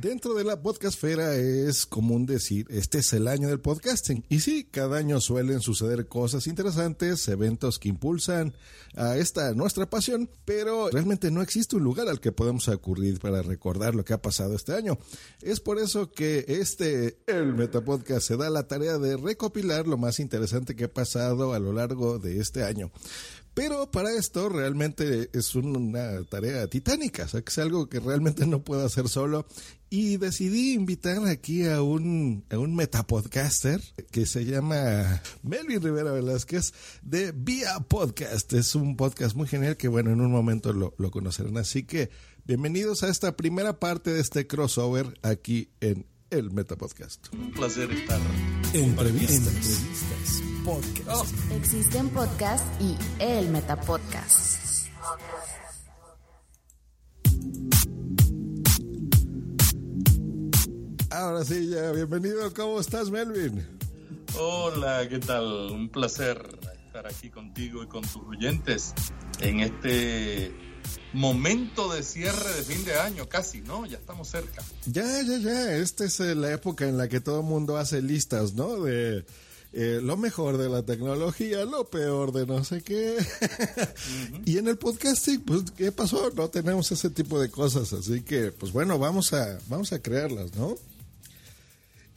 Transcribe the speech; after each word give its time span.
Dentro 0.00 0.34
de 0.34 0.44
la 0.44 0.60
podcastfera 0.60 1.36
es 1.36 1.86
común 1.86 2.26
decir, 2.26 2.66
este 2.68 2.98
es 2.98 3.14
el 3.14 3.26
año 3.26 3.48
del 3.48 3.60
podcasting. 3.60 4.26
Y 4.28 4.40
sí, 4.40 4.68
cada 4.70 4.98
año 4.98 5.22
suelen 5.22 5.60
suceder 5.60 6.06
cosas 6.06 6.46
interesantes, 6.46 7.26
eventos 7.28 7.78
que 7.78 7.88
impulsan 7.88 8.52
a 8.94 9.16
esta 9.16 9.54
nuestra 9.54 9.88
pasión, 9.88 10.28
pero 10.44 10.90
realmente 10.90 11.30
no 11.30 11.40
existe 11.40 11.76
un 11.76 11.84
lugar 11.84 12.08
al 12.08 12.20
que 12.20 12.30
podemos 12.30 12.68
acudir 12.68 13.20
para 13.20 13.40
recordar 13.40 13.94
lo 13.94 14.04
que 14.04 14.12
ha 14.12 14.20
pasado 14.20 14.54
este 14.54 14.74
año. 14.74 14.98
Es 15.40 15.60
por 15.60 15.78
eso 15.78 16.10
que 16.10 16.44
este, 16.46 17.16
el 17.26 17.54
Metapodcast, 17.54 18.26
se 18.26 18.36
da 18.36 18.50
la 18.50 18.68
tarea 18.68 18.98
de 18.98 19.16
recopilar 19.16 19.86
lo 19.86 19.96
más 19.96 20.20
interesante 20.20 20.76
que 20.76 20.84
ha 20.84 20.92
pasado 20.92 21.54
a 21.54 21.58
lo 21.58 21.72
largo 21.72 22.18
de 22.18 22.38
este 22.38 22.64
año. 22.64 22.90
Pero 23.56 23.90
para 23.90 24.12
esto 24.12 24.50
realmente 24.50 25.30
es 25.32 25.54
una 25.54 26.22
tarea 26.24 26.66
titánica, 26.66 27.24
o 27.24 27.28
sea, 27.28 27.40
que 27.40 27.48
es 27.48 27.56
algo 27.56 27.88
que 27.88 28.00
realmente 28.00 28.46
no 28.46 28.62
puedo 28.62 28.84
hacer 28.84 29.08
solo. 29.08 29.46
Y 29.88 30.18
decidí 30.18 30.74
invitar 30.74 31.26
aquí 31.26 31.64
a 31.64 31.80
un, 31.80 32.44
a 32.50 32.58
un 32.58 32.76
metapodcaster 32.76 33.80
que 34.10 34.26
se 34.26 34.44
llama 34.44 35.22
Melvin 35.42 35.80
Rivera 35.80 36.12
Velázquez 36.12 36.74
de 37.00 37.32
Vía 37.32 37.80
Podcast. 37.80 38.52
Es 38.52 38.74
un 38.74 38.94
podcast 38.94 39.34
muy 39.34 39.48
genial 39.48 39.78
que, 39.78 39.88
bueno, 39.88 40.10
en 40.10 40.20
un 40.20 40.30
momento 40.30 40.74
lo, 40.74 40.94
lo 40.98 41.10
conocerán. 41.10 41.56
Así 41.56 41.84
que 41.84 42.10
bienvenidos 42.44 43.04
a 43.04 43.08
esta 43.08 43.36
primera 43.38 43.80
parte 43.80 44.10
de 44.10 44.20
este 44.20 44.46
crossover 44.46 45.18
aquí 45.22 45.70
en 45.80 46.04
el 46.28 46.50
Metapodcast. 46.50 47.32
Un 47.32 47.52
placer 47.52 47.90
estar. 47.90 48.20
Entrevistas. 48.74 49.46
Entrevistas. 49.46 50.45
Podcast. 50.66 51.32
Existen 51.52 52.08
podcasts 52.08 52.66
y 52.80 52.96
el 53.22 53.50
Metapodcast. 53.50 54.88
Ahora 61.08 61.44
sí, 61.44 61.68
ya, 61.68 61.92
bienvenido. 61.92 62.52
¿Cómo 62.52 62.80
estás, 62.80 63.10
Melvin? 63.10 63.64
Hola, 64.36 65.08
¿qué 65.08 65.20
tal? 65.20 65.70
Un 65.70 65.88
placer 65.88 66.44
estar 66.84 67.06
aquí 67.06 67.30
contigo 67.30 67.84
y 67.84 67.86
con 67.86 68.02
tus 68.02 68.22
oyentes 68.26 68.92
en 69.38 69.60
este 69.60 70.52
momento 71.12 71.92
de 71.92 72.02
cierre 72.02 72.54
de 72.54 72.62
fin 72.64 72.84
de 72.84 72.98
año, 72.98 73.28
casi, 73.28 73.60
¿no? 73.60 73.86
Ya 73.86 73.98
estamos 73.98 74.26
cerca. 74.26 74.64
Ya, 74.86 75.22
ya, 75.22 75.38
ya. 75.38 75.76
Esta 75.76 76.04
es 76.04 76.18
la 76.18 76.52
época 76.52 76.88
en 76.88 76.98
la 76.98 77.06
que 77.06 77.20
todo 77.20 77.38
el 77.38 77.46
mundo 77.46 77.76
hace 77.76 78.02
listas, 78.02 78.54
¿no? 78.54 78.82
De 78.82 79.24
eh, 79.78 80.00
lo 80.02 80.16
mejor 80.16 80.56
de 80.56 80.70
la 80.70 80.82
tecnología, 80.82 81.66
lo 81.66 81.84
peor 81.84 82.32
de 82.32 82.46
no 82.46 82.64
sé 82.64 82.80
qué. 82.80 83.18
y 84.46 84.56
en 84.56 84.68
el 84.68 84.78
podcasting, 84.78 85.42
pues, 85.42 85.64
¿qué 85.76 85.92
pasó? 85.92 86.30
No 86.34 86.48
tenemos 86.48 86.90
ese 86.92 87.10
tipo 87.10 87.38
de 87.38 87.50
cosas, 87.50 87.92
así 87.92 88.22
que, 88.22 88.52
pues 88.52 88.72
bueno, 88.72 88.98
vamos 88.98 89.34
a, 89.34 89.58
vamos 89.68 89.92
a 89.92 90.00
crearlas, 90.00 90.54
¿no? 90.54 90.76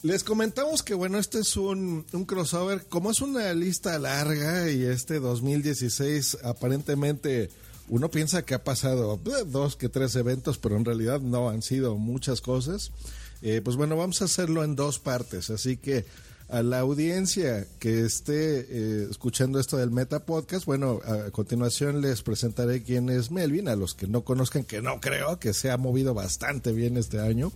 Les 0.04 0.24
comentamos 0.24 0.84
que, 0.84 0.94
bueno, 0.94 1.20
este 1.20 1.40
es 1.40 1.58
un, 1.58 2.06
un 2.14 2.24
crossover, 2.24 2.86
como 2.88 3.12
es 3.12 3.20
una 3.20 3.54
lista 3.54 4.00
larga 4.00 4.72
y 4.72 4.84
este 4.84 5.20
2016 5.20 6.38
aparentemente 6.46 7.50
uno 7.90 8.10
piensa 8.10 8.46
que 8.46 8.54
ha 8.54 8.64
pasado 8.64 9.20
eh, 9.26 9.44
dos 9.46 9.76
que 9.76 9.90
tres 9.90 10.16
eventos, 10.16 10.60
pero 10.60 10.78
en 10.78 10.86
realidad 10.86 11.20
no 11.20 11.50
han 11.50 11.62
sido 11.62 11.98
muchas 11.98 12.40
cosas. 12.40 12.94
Eh, 13.42 13.60
pues 13.62 13.76
bueno, 13.76 13.98
vamos 13.98 14.22
a 14.22 14.26
hacerlo 14.26 14.64
en 14.64 14.78
dos 14.78 15.00
partes, 15.00 15.50
así 15.50 15.76
que 15.76 16.06
a 16.50 16.64
la 16.64 16.80
audiencia 16.80 17.68
que 17.80 18.02
esté 18.02 18.60
eh, 18.62 19.08
escuchando 19.10 19.60
esto 19.60 19.78
del 19.78 19.92
Meta 19.92 20.26
Podcast, 20.26 20.66
bueno, 20.66 21.00
a 21.06 21.32
continuación 21.32 22.02
les 22.02 22.22
presentaré 22.22 22.82
quién 22.82 23.10
es 23.10 23.32
Melvin, 23.32 23.68
a 23.68 23.76
los 23.76 23.94
que 23.94 24.08
no 24.08 24.24
conozcan, 24.24 24.64
que 24.64 24.82
no 24.82 25.00
creo, 25.00 25.40
que 25.40 25.54
se 25.54 25.70
ha 25.70 25.78
movido 25.78 26.14
bastante 26.14 26.72
bien 26.72 26.98
este 26.98 27.20
año. 27.20 27.52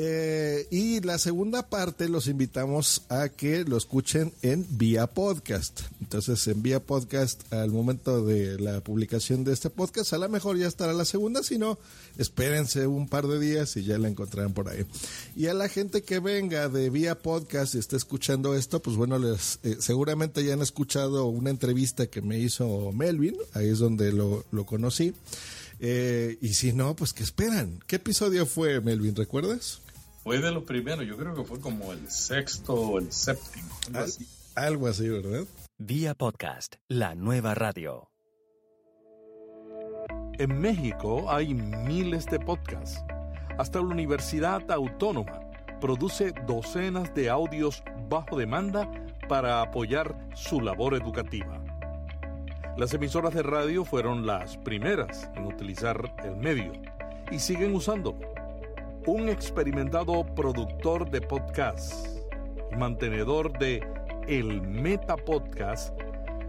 Eh, 0.00 0.68
y 0.70 1.00
la 1.00 1.18
segunda 1.18 1.68
parte 1.68 2.08
los 2.08 2.28
invitamos 2.28 3.02
a 3.08 3.30
que 3.30 3.64
lo 3.64 3.76
escuchen 3.76 4.32
en 4.42 4.64
vía 4.70 5.08
podcast. 5.08 5.80
Entonces, 6.00 6.46
en 6.46 6.62
vía 6.62 6.78
podcast, 6.78 7.52
al 7.52 7.72
momento 7.72 8.24
de 8.24 8.60
la 8.60 8.80
publicación 8.80 9.42
de 9.42 9.52
este 9.52 9.70
podcast, 9.70 10.12
a 10.12 10.18
lo 10.18 10.28
mejor 10.28 10.56
ya 10.56 10.68
estará 10.68 10.92
la 10.92 11.04
segunda, 11.04 11.42
si 11.42 11.58
no, 11.58 11.80
espérense 12.16 12.86
un 12.86 13.08
par 13.08 13.26
de 13.26 13.40
días 13.40 13.76
y 13.76 13.82
ya 13.82 13.98
la 13.98 14.06
encontrarán 14.06 14.52
por 14.52 14.68
ahí. 14.68 14.86
Y 15.34 15.48
a 15.48 15.54
la 15.54 15.68
gente 15.68 16.02
que 16.02 16.20
venga 16.20 16.68
de 16.68 16.90
vía 16.90 17.18
podcast 17.18 17.74
y 17.74 17.78
esté 17.78 17.96
escuchando 17.96 18.54
esto, 18.54 18.80
pues 18.80 18.94
bueno, 18.94 19.18
les 19.18 19.58
eh, 19.64 19.78
seguramente 19.80 20.44
ya 20.44 20.52
han 20.52 20.62
escuchado 20.62 21.26
una 21.26 21.50
entrevista 21.50 22.06
que 22.06 22.22
me 22.22 22.38
hizo 22.38 22.92
Melvin, 22.92 23.34
ahí 23.52 23.68
es 23.68 23.80
donde 23.80 24.12
lo, 24.12 24.44
lo 24.52 24.64
conocí. 24.64 25.12
Eh, 25.80 26.38
y 26.40 26.54
si 26.54 26.72
no, 26.72 26.94
pues 26.94 27.12
que 27.12 27.24
esperan. 27.24 27.80
¿Qué 27.88 27.96
episodio 27.96 28.46
fue, 28.46 28.80
Melvin? 28.80 29.16
¿Recuerdas? 29.16 29.80
Fue 30.28 30.40
de 30.40 30.52
los 30.52 30.64
primeros, 30.64 31.06
yo 31.06 31.16
creo 31.16 31.34
que 31.34 31.42
fue 31.42 31.58
como 31.58 31.90
el 31.90 32.10
sexto 32.10 32.74
o 32.74 32.98
el 32.98 33.10
séptimo. 33.10 33.70
Algo 33.86 33.98
Al- 33.98 34.04
así. 34.04 34.26
algo 34.56 34.86
así, 34.86 35.08
¿verdad? 35.08 35.44
Vía 35.78 36.14
Podcast, 36.14 36.74
la 36.86 37.14
nueva 37.14 37.54
radio. 37.54 38.10
En 40.38 40.60
México 40.60 41.30
hay 41.32 41.54
miles 41.54 42.26
de 42.26 42.38
podcasts. 42.40 43.02
Hasta 43.56 43.78
la 43.78 43.86
Universidad 43.86 44.70
Autónoma 44.70 45.40
produce 45.80 46.34
docenas 46.46 47.14
de 47.14 47.30
audios 47.30 47.82
bajo 48.10 48.36
demanda 48.36 48.86
para 49.30 49.62
apoyar 49.62 50.14
su 50.34 50.60
labor 50.60 50.92
educativa. 50.92 51.58
Las 52.76 52.92
emisoras 52.92 53.32
de 53.32 53.42
radio 53.44 53.82
fueron 53.82 54.26
las 54.26 54.58
primeras 54.58 55.30
en 55.36 55.46
utilizar 55.46 56.14
el 56.22 56.36
medio 56.36 56.72
y 57.30 57.38
siguen 57.38 57.74
usándolo. 57.74 58.18
Un 59.08 59.30
experimentado 59.30 60.22
productor 60.34 61.10
de 61.10 61.22
podcasts 61.22 62.20
y 62.70 62.76
mantenedor 62.76 63.58
de 63.58 63.82
El 64.26 64.60
Meta 64.60 65.16
Podcast 65.16 65.98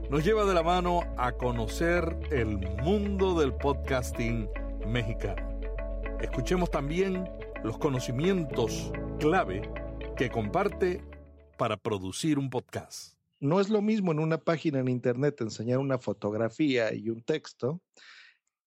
nos 0.10 0.26
lleva 0.26 0.44
de 0.44 0.54
la 0.54 0.62
mano 0.62 1.04
a 1.16 1.32
conocer 1.32 2.20
el 2.32 2.58
mundo 2.84 3.40
del 3.40 3.54
podcasting 3.54 4.50
mexicano. 4.86 5.62
Escuchemos 6.20 6.70
también 6.70 7.30
los 7.64 7.78
conocimientos 7.78 8.92
clave 9.20 9.62
que 10.18 10.30
comparte 10.30 11.02
para 11.58 11.78
producir 11.78 12.38
un 12.38 12.50
podcast. 12.50 13.16
No 13.40 13.62
es 13.62 13.70
lo 13.70 13.82
mismo 13.82 14.12
en 14.12 14.20
una 14.20 14.38
página 14.38 14.80
en 14.80 14.90
internet 14.90 15.40
enseñar 15.40 15.78
una 15.78 15.98
fotografía 15.98 16.94
y 16.94 17.10
un 17.10 17.22
texto 17.22 17.80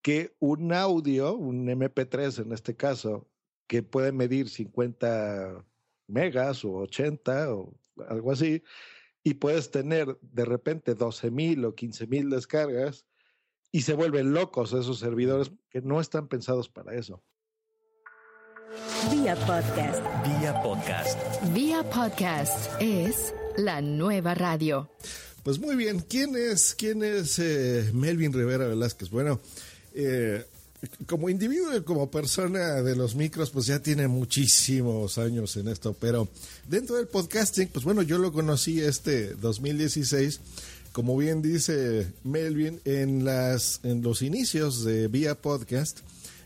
que 0.01 0.35
un 0.39 0.73
audio, 0.73 1.37
un 1.37 1.67
MP3 1.67 2.47
en 2.47 2.53
este 2.53 2.75
caso, 2.75 3.29
que 3.73 3.83
puede 3.83 4.13
medir 4.13 4.51
50 4.51 5.65
megas 6.07 6.63
o 6.63 6.75
80 6.81 7.55
o 7.55 7.73
algo 8.07 8.31
así, 8.31 8.63
y 9.25 9.33
puedes 9.33 9.71
tener 9.71 10.19
de 10.21 10.45
repente 10.45 10.95
12 10.95 11.31
mil 11.31 11.65
o 11.65 11.75
15 11.75 12.07
mil 12.07 12.29
descargas 12.29 13.07
y 13.71 13.81
se 13.81 13.95
vuelven 13.95 14.35
locos 14.35 14.75
esos 14.75 14.99
servidores 14.99 15.53
que 15.71 15.81
no 15.81 16.03
están 16.03 16.29
pensados 16.29 16.69
para 16.69 16.95
eso. 16.95 17.23
Vía 19.11 19.37
podcast. 19.37 20.03
Vía 20.23 20.63
Podcast. 20.63 21.19
Vía 21.55 21.83
podcast 21.83 22.71
es 22.79 23.35
la 23.57 23.81
nueva 23.81 24.35
radio. 24.35 24.91
Pues 25.45 25.59
muy 25.59 25.77
bien, 25.77 26.01
¿quién 26.01 26.37
es, 26.37 26.75
quién 26.75 27.03
es 27.03 27.39
eh, 27.39 27.91
Melvin 27.95 28.35
Rivera 28.35 28.67
Velázquez? 28.67 29.09
Bueno, 29.09 29.41
eh, 29.95 30.45
como 31.07 31.29
individuo 31.29 31.77
y 31.77 31.83
como 31.83 32.11
persona 32.11 32.83
de 32.83 32.97
los 32.97 33.15
micros, 33.15 33.51
pues 33.51 33.67
ya 33.67 33.81
tiene 33.81 34.09
muchísimos 34.09 35.19
años 35.19 35.57
en 35.57 35.69
esto, 35.69 35.95
pero 35.99 36.29
dentro 36.69 36.97
del 36.97 37.07
podcasting, 37.07 37.69
pues 37.69 37.85
bueno, 37.85 38.03
yo 38.03 38.19
lo 38.19 38.33
conocí 38.33 38.81
este 38.81 39.35
2016, 39.35 40.41
como 40.93 41.17
bien 41.17 41.41
dice 41.41 42.13
Melvin, 42.25 42.81
en, 42.85 43.25
las, 43.25 43.81
en 43.83 44.03
los 44.03 44.23
inicios 44.23 44.85
de 44.85 45.09
Vía 45.09 45.35
Podcast. 45.41 46.01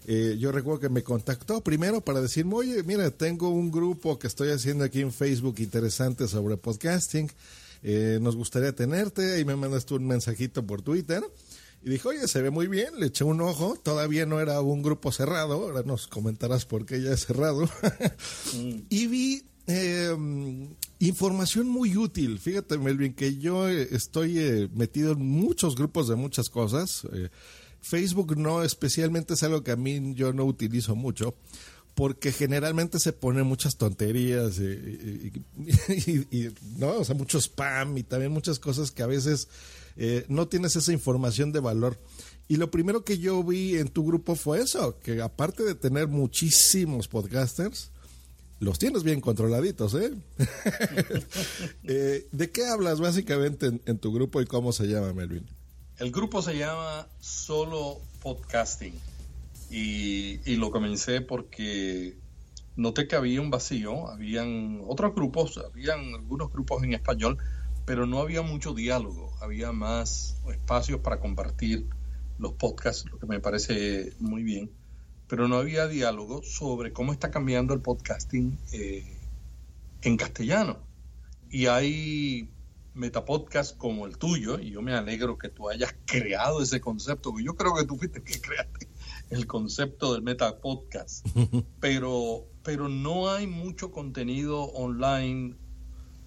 Eh, 0.09 0.37
yo 0.39 0.53
recuerdo 0.53 0.81
que 0.81 0.89
me 0.89 1.03
contactó 1.03 1.63
primero 1.63 2.01
para 2.01 2.21
decirme, 2.21 2.55
oye, 2.55 2.83
mira, 2.85 3.11
tengo 3.11 3.49
un 3.49 3.73
grupo 3.73 4.19
que 4.19 4.29
estoy 4.29 4.51
haciendo 4.51 4.85
aquí 4.85 5.01
en 5.01 5.13
Facebook 5.13 5.57
interesante 5.59 6.29
sobre 6.29 6.57
podcasting, 6.57 7.29
eh, 7.83 8.19
nos 8.21 8.37
gustaría 8.37 8.73
tenerte, 8.73 9.41
y 9.41 9.45
me 9.45 9.57
mandaste 9.57 9.95
un 9.95 10.07
mensajito 10.07 10.65
por 10.65 10.83
Twitter. 10.83 11.25
Y 11.87 11.91
dijo, 11.91 12.09
oye, 12.09 12.27
se 12.27 12.43
ve 12.43 12.51
muy 12.51 12.67
bien, 12.67 12.99
le 12.99 13.07
eché 13.07 13.23
un 13.23 13.41
ojo, 13.41 13.79
todavía 13.81 14.27
no 14.27 14.41
era 14.41 14.61
un 14.61 14.83
grupo 14.83 15.13
cerrado, 15.13 15.53
ahora 15.53 15.85
nos 15.85 16.09
comentarás 16.09 16.67
por 16.67 16.85
qué 16.85 17.01
ya 17.01 17.13
es 17.13 17.27
cerrado. 17.27 17.71
y 18.91 19.07
vi 19.07 19.45
eh, 19.69 20.13
información 20.99 21.69
muy 21.69 21.97
útil. 21.97 22.41
Fíjate, 22.41 22.77
Melvin, 22.77 23.15
que 23.15 23.37
yo 23.37 23.69
eh, 23.69 23.87
estoy 23.93 24.37
eh, 24.41 24.69
metido 24.75 25.13
en 25.13 25.25
muchos 25.25 25.77
grupos 25.77 26.09
de 26.09 26.17
muchas 26.17 26.51
cosas. 26.51 27.07
Facebook 27.81 28.37
no 28.37 28.65
especialmente 28.65 29.35
es 29.35 29.45
algo 29.45 29.63
que 29.63 29.71
a 29.71 29.77
mí 29.77 30.13
yo 30.17 30.33
no 30.33 30.45
utilizo 30.45 30.97
mucho 30.97 31.37
porque 31.95 32.33
generalmente 32.33 32.99
se 32.99 33.13
ponen 33.13 33.47
muchas 33.47 33.77
tonterías 33.77 34.59
y, 34.59 35.33
y, 36.33 36.53
no, 36.79 36.97
o 36.99 37.05
sea, 37.05 37.15
mucho 37.15 37.39
spam 37.39 37.97
y 37.97 38.03
también 38.03 38.33
muchas 38.33 38.59
cosas 38.59 38.91
que 38.91 39.05
a 39.05 39.07
veces 39.07 39.47
eh, 39.97 40.25
no 40.29 40.49
tienes 40.49 40.77
esa 40.77 40.93
información 40.93 41.53
de 41.53 41.61
valor. 41.61 41.99
Y 42.49 42.57
lo 42.57 42.71
primero 42.71 43.05
que 43.05 43.19
yo 43.19 43.43
vi 43.43 43.77
en 43.77 43.89
tu 43.89 44.05
grupo 44.05 44.37
fue 44.37 44.61
eso, 44.61 44.99
que 45.01 45.21
aparte 45.21 45.65
de 45.65 45.75
tener 45.75 46.07
muchísimos 46.07 47.09
podcasters, 47.09 47.91
los 48.61 48.79
tienes 48.79 49.03
bien 49.03 49.21
controladitos, 49.21 49.95
¿eh? 49.95 50.13
eh 51.85 52.29
de 52.31 52.51
qué 52.51 52.67
hablas 52.67 53.01
básicamente 53.01 53.81
en, 53.85 53.99
tu 53.99 54.13
grupo 54.13 54.41
y 54.41 54.47
cómo 54.47 54.73
se 54.73 54.87
llama, 54.87 55.13
Melvin? 55.13 55.45
El 55.99 56.13
grupo 56.13 56.41
se 56.41 56.57
llama 56.57 57.09
Solo 57.21 58.01
Podcasting 58.23 58.95
y, 59.71 60.41
y 60.51 60.57
lo 60.57 60.71
comencé 60.71 61.21
porque 61.21 62.17
noté 62.77 63.09
que 63.09 63.17
había 63.17 63.41
un 63.41 63.51
vacío, 63.51 64.09
habían 64.09 64.83
otros 64.87 65.15
grupos, 65.15 65.59
habían 65.59 66.15
algunos 66.15 66.53
grupos 66.53 66.85
en 66.85 66.95
español, 66.95 67.39
pero 67.87 68.05
no 68.05 68.21
había 68.21 68.43
mucho 68.43 68.75
diálogo, 68.75 69.33
había 69.41 69.73
más 69.73 70.37
espacios 70.51 71.01
para 71.01 71.21
compartir 71.21 71.87
los 72.39 72.53
podcasts, 72.53 73.09
lo 73.11 73.19
que 73.19 73.27
me 73.27 73.41
parece 73.41 74.13
muy 74.19 74.43
bien, 74.43 74.71
pero 75.29 75.49
no 75.49 75.57
había 75.57 75.87
diálogo 75.87 76.43
sobre 76.43 76.93
cómo 76.93 77.13
está 77.13 77.31
cambiando 77.31 77.73
el 77.73 77.81
podcasting 77.81 78.59
eh, 78.73 79.17
en 80.03 80.17
castellano. 80.17 80.79
Y 81.49 81.67
hay 81.67 82.51
metapodcasts 82.95 83.73
como 83.73 84.07
el 84.07 84.19
tuyo, 84.19 84.59
y 84.59 84.71
yo 84.71 84.83
me 84.83 84.93
alegro 84.93 85.39
que 85.39 85.49
tú 85.49 85.69
hayas 85.69 85.95
creado 86.07 86.63
ese 86.63 86.81
concepto, 86.81 87.35
yo 87.39 87.55
creo 87.55 87.75
que 87.75 87.85
tú 87.85 87.97
fuiste 87.97 88.19
el 88.19 88.25
que 88.25 88.41
creaste 88.41 88.89
el 89.31 89.47
concepto 89.47 90.13
del 90.13 90.23
metapodcast, 90.23 91.25
pero, 91.81 92.47
pero 92.65 92.89
no 92.89 93.31
hay 93.31 93.47
mucho 93.47 93.93
contenido 93.93 94.65
online 94.65 95.55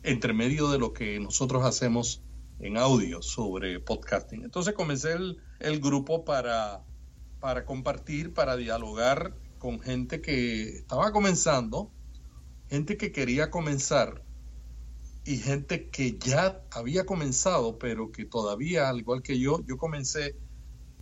entre 0.03 0.33
medio 0.33 0.69
de 0.69 0.79
lo 0.79 0.93
que 0.93 1.19
nosotros 1.19 1.65
hacemos 1.65 2.23
en 2.59 2.77
audio 2.77 3.21
sobre 3.21 3.79
podcasting. 3.79 4.43
Entonces 4.43 4.73
comencé 4.73 5.15
el, 5.59 5.79
grupo 5.79 6.25
para, 6.25 6.83
para 7.39 7.65
compartir, 7.65 8.33
para 8.33 8.57
dialogar 8.57 9.35
con 9.57 9.79
gente 9.79 10.21
que 10.21 10.77
estaba 10.77 11.11
comenzando, 11.11 11.91
gente 12.69 12.97
que 12.97 13.11
quería 13.11 13.49
comenzar 13.49 14.23
y 15.25 15.37
gente 15.37 15.89
que 15.89 16.17
ya 16.17 16.61
había 16.71 17.05
comenzado, 17.05 17.77
pero 17.77 18.11
que 18.11 18.25
todavía, 18.25 18.89
al 18.89 18.99
igual 18.99 19.21
que 19.21 19.39
yo, 19.39 19.59
yo 19.65 19.77
comencé 19.77 20.35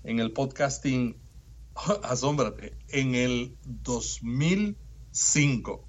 en 0.04 0.20
el 0.20 0.34
podcasting, 0.34 1.18
asómbrate, 2.04 2.78
en 2.90 3.16
el 3.16 3.58
2005. 3.64 5.87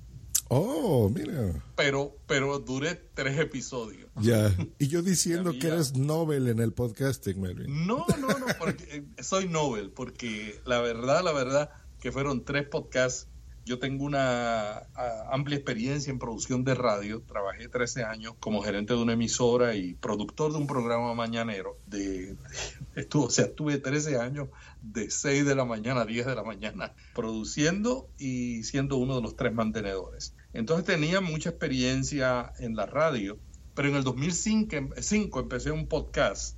Oh, 0.48 1.10
mira. 1.10 1.62
Pero, 1.76 2.16
pero 2.26 2.58
duré 2.58 2.94
tres 3.14 3.38
episodios. 3.38 4.10
Ya. 4.16 4.54
Y 4.78 4.88
yo 4.88 5.02
diciendo 5.02 5.52
que 5.58 5.68
eres 5.68 5.94
Nobel 5.94 6.48
en 6.48 6.60
el 6.60 6.72
podcasting, 6.72 7.40
Melvin. 7.40 7.86
No, 7.86 8.06
no, 8.18 8.28
no, 8.28 8.46
porque 8.58 9.04
eh, 9.16 9.22
soy 9.22 9.46
Nobel, 9.48 9.90
porque 9.90 10.60
la 10.64 10.80
verdad, 10.80 11.22
la 11.22 11.32
verdad, 11.32 11.70
que 12.00 12.12
fueron 12.12 12.44
tres 12.44 12.66
podcasts 12.66 13.28
yo 13.68 13.78
tengo 13.78 14.06
una 14.06 14.88
amplia 15.30 15.56
experiencia 15.56 16.10
en 16.10 16.18
producción 16.18 16.64
de 16.64 16.74
radio. 16.74 17.20
Trabajé 17.20 17.68
13 17.68 18.02
años 18.02 18.32
como 18.40 18.62
gerente 18.62 18.94
de 18.94 19.02
una 19.02 19.12
emisora 19.12 19.74
y 19.74 19.92
productor 19.92 20.52
de 20.52 20.58
un 20.58 20.66
programa 20.66 21.12
mañanero. 21.12 21.76
De, 21.86 22.34
estuvo, 22.96 23.24
o 23.26 23.30
sea, 23.30 23.44
estuve 23.44 23.76
13 23.76 24.18
años 24.18 24.48
de 24.80 25.10
6 25.10 25.44
de 25.44 25.54
la 25.54 25.66
mañana 25.66 26.00
a 26.00 26.06
10 26.06 26.24
de 26.24 26.34
la 26.34 26.44
mañana 26.44 26.94
produciendo 27.14 28.08
y 28.18 28.62
siendo 28.64 28.96
uno 28.96 29.16
de 29.16 29.22
los 29.22 29.36
tres 29.36 29.52
mantenedores. 29.52 30.32
Entonces 30.52 30.86
tenía 30.86 31.20
mucha 31.20 31.50
experiencia 31.50 32.52
en 32.58 32.74
la 32.74 32.86
radio, 32.86 33.38
pero 33.74 33.88
en 33.88 33.96
el 33.96 34.04
2005 34.04 35.40
empecé 35.40 35.70
un 35.70 35.86
podcast 35.86 36.56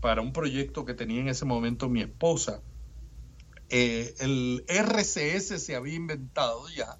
para 0.00 0.20
un 0.20 0.32
proyecto 0.32 0.84
que 0.84 0.94
tenía 0.94 1.20
en 1.20 1.28
ese 1.28 1.44
momento 1.44 1.88
mi 1.88 2.02
esposa 2.02 2.62
eh, 3.74 4.14
el 4.20 4.66
RCS 4.68 5.58
se 5.62 5.74
había 5.74 5.94
inventado 5.94 6.62
ya, 6.76 6.98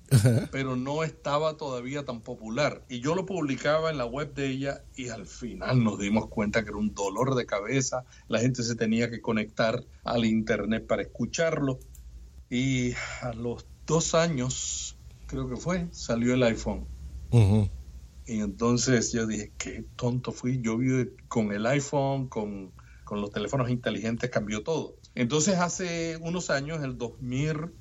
pero 0.50 0.74
no 0.74 1.04
estaba 1.04 1.58
todavía 1.58 2.06
tan 2.06 2.22
popular. 2.22 2.82
Y 2.88 3.00
yo 3.00 3.14
lo 3.14 3.26
publicaba 3.26 3.90
en 3.90 3.98
la 3.98 4.06
web 4.06 4.32
de 4.32 4.48
ella 4.48 4.82
y 4.96 5.10
al 5.10 5.26
final 5.26 5.84
nos 5.84 5.98
dimos 5.98 6.28
cuenta 6.28 6.62
que 6.62 6.70
era 6.70 6.78
un 6.78 6.94
dolor 6.94 7.34
de 7.34 7.44
cabeza. 7.44 8.06
La 8.26 8.38
gente 8.38 8.62
se 8.62 8.74
tenía 8.74 9.10
que 9.10 9.20
conectar 9.20 9.84
al 10.02 10.24
Internet 10.24 10.86
para 10.86 11.02
escucharlo. 11.02 11.78
Y 12.48 12.92
a 13.20 13.34
los 13.34 13.66
dos 13.84 14.14
años, 14.14 14.91
creo 15.32 15.48
que 15.48 15.56
fue, 15.56 15.88
salió 15.92 16.34
el 16.34 16.42
iPhone. 16.42 16.86
Y 18.26 18.40
entonces 18.40 19.12
yo 19.12 19.26
dije, 19.26 19.50
qué 19.56 19.84
tonto 19.96 20.30
fui. 20.30 20.60
Yo 20.60 20.76
vi 20.76 21.08
con 21.26 21.52
el 21.52 21.64
iPhone, 21.66 22.28
con, 22.28 22.72
con 23.04 23.22
los 23.22 23.30
teléfonos 23.30 23.70
inteligentes, 23.70 24.28
cambió 24.28 24.62
todo. 24.62 24.96
Entonces 25.14 25.56
hace 25.56 26.18
unos 26.18 26.50
años, 26.50 26.84
el 26.84 26.98
2000, 26.98 27.72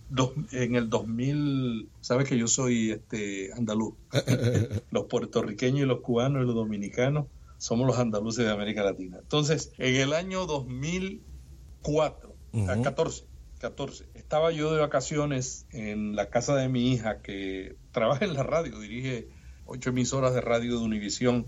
en 0.54 0.76
el 0.76 0.90
2000, 0.90 1.90
sabes 2.00 2.30
que 2.30 2.38
yo 2.38 2.48
soy 2.48 2.92
este 2.92 3.52
andaluz. 3.54 3.96
los 4.92 5.06
puertorriqueños 5.08 5.82
y 5.82 5.86
los 5.86 6.00
cubanos 6.00 6.44
y 6.44 6.46
los 6.46 6.56
dominicanos 6.56 7.28
somos 7.58 7.86
los 7.86 8.00
andaluces 8.00 8.46
de 8.46 8.52
América 8.52 8.82
Latina. 8.82 9.18
Entonces, 9.22 9.74
en 9.78 9.96
el 9.96 10.14
año 10.14 10.46
2004, 10.46 12.34
14, 12.82 13.26
14, 13.62 14.08
estaba 14.16 14.52
yo 14.52 14.74
de 14.74 14.82
vacaciones 14.82 15.68
en 15.72 16.16
la 16.16 16.30
casa 16.30 16.56
de 16.56 16.68
mi 16.68 16.92
hija 16.92 17.22
que 17.22 17.76
trabaja 17.92 18.26
en 18.26 18.34
la 18.34 18.44
radio, 18.44 18.80
dirige 18.80 19.30
ocho 19.66 19.92
emisoras 19.92 20.34
de 20.34 20.42
radio 20.42 20.80
de 20.80 20.84
Univisión 20.84 21.46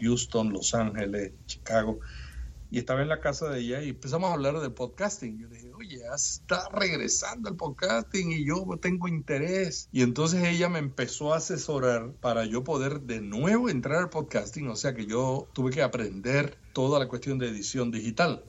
Houston, 0.00 0.52
Los 0.52 0.74
Ángeles, 0.74 1.32
Chicago 1.46 2.00
y 2.70 2.78
estaba 2.78 3.02
en 3.02 3.08
la 3.08 3.20
casa 3.20 3.48
de 3.50 3.60
ella 3.60 3.82
y 3.82 3.90
empezamos 3.90 4.30
a 4.30 4.34
hablar 4.34 4.60
del 4.60 4.72
podcasting. 4.72 5.38
Yo 5.38 5.48
dije, 5.48 5.69
oye, 5.90 6.02
está 6.14 6.68
regresando 6.72 7.48
el 7.48 7.56
podcasting 7.56 8.32
y 8.32 8.44
yo 8.44 8.66
tengo 8.80 9.08
interés. 9.08 9.88
Y 9.92 10.02
entonces 10.02 10.44
ella 10.44 10.68
me 10.68 10.78
empezó 10.78 11.34
a 11.34 11.38
asesorar 11.38 12.12
para 12.20 12.44
yo 12.44 12.64
poder 12.64 13.02
de 13.02 13.20
nuevo 13.20 13.68
entrar 13.68 13.98
al 13.98 14.10
podcasting, 14.10 14.68
o 14.68 14.76
sea 14.76 14.94
que 14.94 15.06
yo 15.06 15.48
tuve 15.52 15.70
que 15.70 15.82
aprender 15.82 16.56
toda 16.72 16.98
la 16.98 17.08
cuestión 17.08 17.38
de 17.38 17.48
edición 17.48 17.90
digital. 17.90 18.44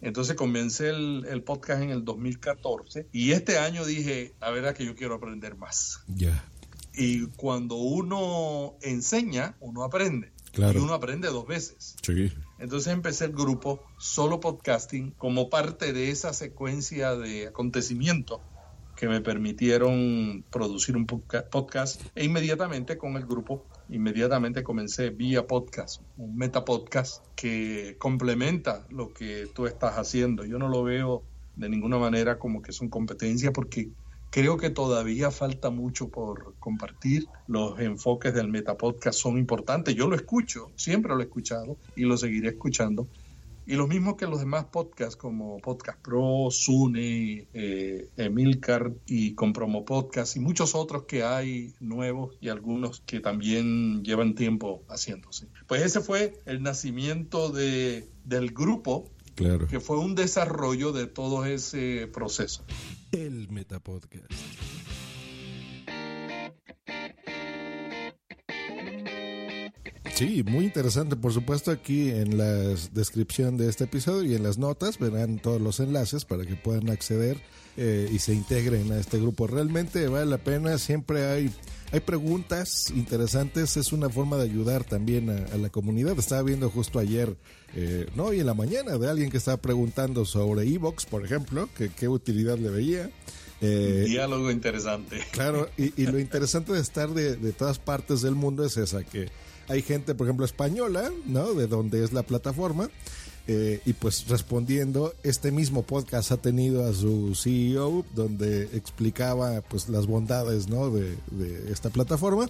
Entonces 0.00 0.36
comencé 0.36 0.90
el, 0.90 1.26
el, 1.28 1.42
podcast 1.42 1.82
en 1.82 1.90
el 1.90 2.04
2014 2.04 3.08
y 3.12 3.32
este 3.32 3.58
año 3.58 3.84
dije, 3.84 4.32
a 4.40 4.50
ver, 4.50 4.72
que 4.74 4.84
yo 4.84 4.94
quiero 4.94 5.14
aprender 5.14 5.56
más. 5.56 6.00
Ya. 6.08 6.44
Y 6.94 7.26
cuando 7.28 7.76
uno 7.76 8.74
enseña, 8.82 9.56
uno 9.60 9.84
aprende. 9.84 10.32
Y 10.56 10.76
uno 10.78 10.94
aprende 10.94 11.28
dos 11.28 11.46
veces. 11.46 11.96
Entonces 12.60 12.92
empecé 12.92 13.24
el 13.24 13.32
grupo 13.32 13.82
Solo 13.98 14.38
Podcasting 14.38 15.12
como 15.12 15.48
parte 15.48 15.94
de 15.94 16.10
esa 16.10 16.34
secuencia 16.34 17.16
de 17.16 17.48
acontecimientos 17.48 18.40
que 18.96 19.08
me 19.08 19.22
permitieron 19.22 20.44
producir 20.50 20.94
un 20.94 21.06
podcast 21.06 22.02
e 22.14 22.22
inmediatamente 22.22 22.98
con 22.98 23.16
el 23.16 23.24
grupo, 23.24 23.64
inmediatamente 23.88 24.62
comencé 24.62 25.08
vía 25.08 25.46
podcast, 25.46 26.02
un 26.18 26.36
metapodcast 26.36 27.24
que 27.34 27.96
complementa 27.98 28.84
lo 28.90 29.14
que 29.14 29.48
tú 29.54 29.66
estás 29.66 29.94
haciendo. 29.94 30.44
Yo 30.44 30.58
no 30.58 30.68
lo 30.68 30.82
veo 30.82 31.22
de 31.56 31.70
ninguna 31.70 31.96
manera 31.96 32.38
como 32.38 32.60
que 32.60 32.72
son 32.72 32.90
competencias 32.90 33.52
porque 33.54 33.88
Creo 34.30 34.56
que 34.58 34.70
todavía 34.70 35.32
falta 35.32 35.70
mucho 35.70 36.08
por 36.08 36.54
compartir. 36.60 37.26
Los 37.48 37.80
enfoques 37.80 38.32
del 38.32 38.48
Metapodcast 38.48 39.18
son 39.18 39.38
importantes. 39.38 39.96
Yo 39.96 40.08
lo 40.08 40.14
escucho, 40.14 40.70
siempre 40.76 41.12
lo 41.14 41.20
he 41.20 41.24
escuchado 41.24 41.76
y 41.96 42.04
lo 42.04 42.16
seguiré 42.16 42.50
escuchando. 42.50 43.08
Y 43.66 43.74
lo 43.74 43.86
mismo 43.86 44.16
que 44.16 44.26
los 44.26 44.40
demás 44.40 44.64
podcasts 44.64 45.16
como 45.16 45.58
Podcast 45.58 46.00
Pro, 46.00 46.48
Sune, 46.50 47.46
eh, 47.52 48.08
Emilcar 48.16 48.92
y 49.06 49.34
Compromo 49.34 49.84
Podcast 49.84 50.36
y 50.36 50.40
muchos 50.40 50.74
otros 50.74 51.04
que 51.04 51.22
hay 51.22 51.74
nuevos 51.78 52.36
y 52.40 52.48
algunos 52.48 53.00
que 53.00 53.20
también 53.20 54.02
llevan 54.02 54.34
tiempo 54.34 54.82
haciéndose. 54.88 55.46
Pues 55.68 55.82
ese 55.82 56.00
fue 56.00 56.40
el 56.46 56.62
nacimiento 56.62 57.50
de, 57.50 58.08
del 58.24 58.50
grupo 58.52 59.04
Claro. 59.40 59.66
que 59.66 59.80
fue 59.80 59.98
un 59.98 60.14
desarrollo 60.14 60.92
de 60.92 61.06
todo 61.06 61.46
ese 61.46 62.06
proceso. 62.12 62.62
El 63.10 63.48
Metapodcast. 63.48 64.30
Sí, 70.14 70.42
muy 70.42 70.66
interesante. 70.66 71.16
Por 71.16 71.32
supuesto, 71.32 71.70
aquí 71.70 72.10
en 72.10 72.36
la 72.36 72.52
descripción 72.92 73.56
de 73.56 73.70
este 73.70 73.84
episodio 73.84 74.30
y 74.30 74.34
en 74.34 74.42
las 74.42 74.58
notas 74.58 74.98
verán 74.98 75.38
todos 75.38 75.62
los 75.62 75.80
enlaces 75.80 76.26
para 76.26 76.44
que 76.44 76.56
puedan 76.56 76.90
acceder 76.90 77.40
eh, 77.76 78.08
y 78.12 78.18
se 78.18 78.34
integren 78.34 78.90
a 78.92 78.98
este 78.98 79.18
grupo. 79.18 79.46
Realmente 79.46 80.06
vale 80.08 80.26
la 80.26 80.38
pena. 80.38 80.76
Siempre 80.78 81.26
hay, 81.26 81.50
hay 81.92 82.00
preguntas 82.00 82.90
interesantes. 82.94 83.76
Es 83.76 83.92
una 83.92 84.10
forma 84.10 84.36
de 84.36 84.44
ayudar 84.44 84.84
también 84.84 85.30
a, 85.30 85.54
a 85.54 85.56
la 85.56 85.70
comunidad. 85.70 86.18
Estaba 86.18 86.42
viendo 86.42 86.70
justo 86.70 86.98
ayer, 86.98 87.36
eh, 87.74 88.06
no 88.14 88.24
hoy 88.24 88.40
en 88.40 88.46
la 88.46 88.54
mañana, 88.54 88.98
de 88.98 89.08
alguien 89.08 89.30
que 89.30 89.38
estaba 89.38 89.56
preguntando 89.56 90.24
sobre 90.24 90.66
Evox, 90.66 91.06
por 91.06 91.24
ejemplo, 91.24 91.68
que 91.76 91.88
qué 91.88 92.08
utilidad 92.08 92.58
le 92.58 92.70
veía. 92.70 93.10
Eh, 93.60 94.04
Diálogo 94.08 94.50
interesante. 94.50 95.20
Claro, 95.32 95.68
y, 95.76 96.02
y 96.02 96.06
lo 96.06 96.18
interesante 96.18 96.72
de 96.72 96.80
estar 96.80 97.10
de, 97.10 97.36
de, 97.36 97.52
todas 97.52 97.78
partes 97.78 98.22
del 98.22 98.34
mundo 98.34 98.64
es 98.64 98.76
esa, 98.78 99.04
que 99.04 99.28
hay 99.68 99.82
gente, 99.82 100.14
por 100.14 100.26
ejemplo, 100.26 100.44
española, 100.44 101.12
¿no? 101.26 101.52
De 101.52 101.66
donde 101.66 102.02
es 102.02 102.12
la 102.12 102.22
plataforma. 102.22 102.90
Eh, 103.52 103.80
y 103.84 103.94
pues 103.94 104.28
respondiendo, 104.28 105.12
este 105.24 105.50
mismo 105.50 105.82
podcast 105.82 106.30
ha 106.30 106.36
tenido 106.36 106.88
a 106.88 106.94
su 106.94 107.34
CEO 107.34 108.06
donde 108.14 108.62
explicaba 108.76 109.60
pues 109.62 109.88
las 109.88 110.06
bondades 110.06 110.68
¿no? 110.68 110.88
de, 110.88 111.18
esta 111.68 111.90
plataforma. 111.90 112.48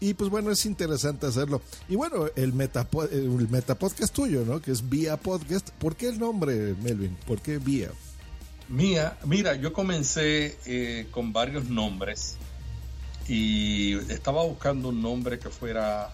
Y 0.00 0.12
pues 0.12 0.28
bueno, 0.28 0.50
es 0.50 0.66
interesante 0.66 1.24
hacerlo. 1.24 1.62
Y 1.88 1.96
bueno, 1.96 2.26
el, 2.36 2.52
meta, 2.52 2.86
el 3.10 3.48
metapodcast 3.48 4.14
tuyo, 4.14 4.44
¿no? 4.44 4.60
Que 4.60 4.72
es 4.72 4.86
Vía 4.86 5.16
Podcast. 5.16 5.70
¿Por 5.70 5.96
qué 5.96 6.08
el 6.08 6.18
nombre, 6.18 6.74
Melvin? 6.82 7.16
¿Por 7.26 7.40
qué 7.40 7.56
Vía? 7.56 7.88
Mía, 8.68 9.16
mira, 9.24 9.54
yo 9.54 9.72
comencé 9.72 10.58
eh, 10.66 11.06
con 11.10 11.32
varios 11.32 11.70
nombres 11.70 12.36
y 13.28 13.94
estaba 14.12 14.44
buscando 14.44 14.90
un 14.90 15.00
nombre 15.00 15.38
que 15.38 15.48
fuera 15.48 16.12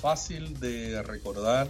fácil 0.00 0.58
de 0.58 1.02
recordar, 1.02 1.68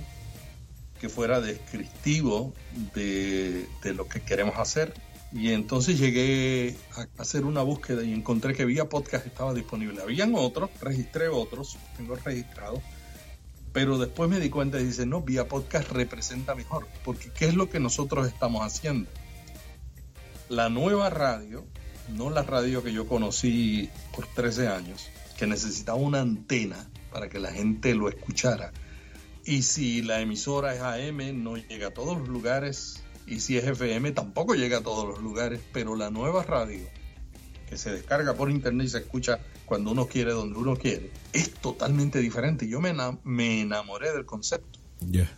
que 1.01 1.09
fuera 1.09 1.41
descriptivo 1.41 2.53
de, 2.95 3.67
de, 3.83 3.95
lo 3.95 4.09
que 4.09 4.21
queremos 4.21 4.59
hacer. 4.59 4.95
Y 5.33 5.53
entonces 5.53 5.99
llegué 5.99 6.77
a 6.97 7.07
hacer 7.21 7.45
una 7.45 7.63
búsqueda 7.63 8.03
y 8.03 8.13
encontré 8.13 8.55
que 8.55 8.65
Vía 8.65 8.89
Podcast 8.89 9.27
estaba 9.27 9.53
disponible. 9.55 10.01
Habían 10.03 10.35
otros, 10.35 10.71
registré 10.81 11.29
otros, 11.29 11.77
tengo 11.97 12.17
registrados, 12.17 12.81
pero 13.73 13.99
después 13.99 14.31
me 14.31 14.41
di 14.41 14.51
cuenta 14.51 14.81
y 14.81 14.85
dice, 14.85 15.07
no, 15.07 15.23
Vía 15.23 15.49
Podcast 15.49 15.91
representa 15.91 16.55
mejor, 16.55 16.89
porque 17.05 17.31
¿qué 17.31 17.47
es 17.47 17.55
lo 17.55 17.69
que 17.69 17.79
nosotros 17.79 18.27
estamos 18.27 18.65
haciendo? 18.65 19.11
La 20.49 20.71
nueva 20.71 21.11
radio, 21.11 21.67
no 22.17 22.31
la 22.31 22.43
radio 22.43 22.83
que 22.83 22.93
yo 22.93 23.07
conocí 23.07 23.91
por 24.15 24.27
13 24.27 24.69
años, 24.69 25.09
que 25.37 25.47
necesitaba 25.47 25.99
una 25.99 26.21
antena 26.21 26.89
para 27.13 27.29
que 27.29 27.39
la 27.39 27.53
gente 27.53 27.95
lo 27.95 28.09
escuchara. 28.09 28.73
Y 29.49 29.63
si 29.63 30.03
la 30.03 30.21
emisora 30.21 30.75
es 30.75 30.83
AM, 30.83 31.43
no 31.43 31.57
llega 31.57 31.87
a 31.87 31.91
todos 31.95 32.19
los 32.19 32.29
lugares. 32.29 33.03
Y 33.27 33.41
si 33.41 33.57
es 33.57 33.65
FM, 33.65 34.13
tampoco 34.13 34.55
llega 34.55 34.77
a 34.77 34.83
todos 34.83 35.09
los 35.09 35.23
lugares. 35.23 35.59
Pero 35.73 35.97
la 35.97 36.11
nueva 36.11 36.43
radio, 36.43 36.87
que 37.67 37.79
se 37.79 37.91
descarga 37.91 38.35
por 38.35 38.51
internet 38.51 38.89
y 38.89 38.91
se 38.91 38.99
escucha 38.99 39.41
cuando 39.65 39.93
uno 39.93 40.07
quiere, 40.07 40.33
donde 40.33 40.59
uno 40.59 40.77
quiere, 40.77 41.13
es 41.33 41.51
totalmente 41.55 42.19
diferente. 42.19 42.69
Yo 42.69 42.83
me, 42.83 42.93
me 43.25 43.63
enamoré 43.63 44.13
del 44.13 44.27
concepto. 44.27 44.81
Yeah. 45.11 45.33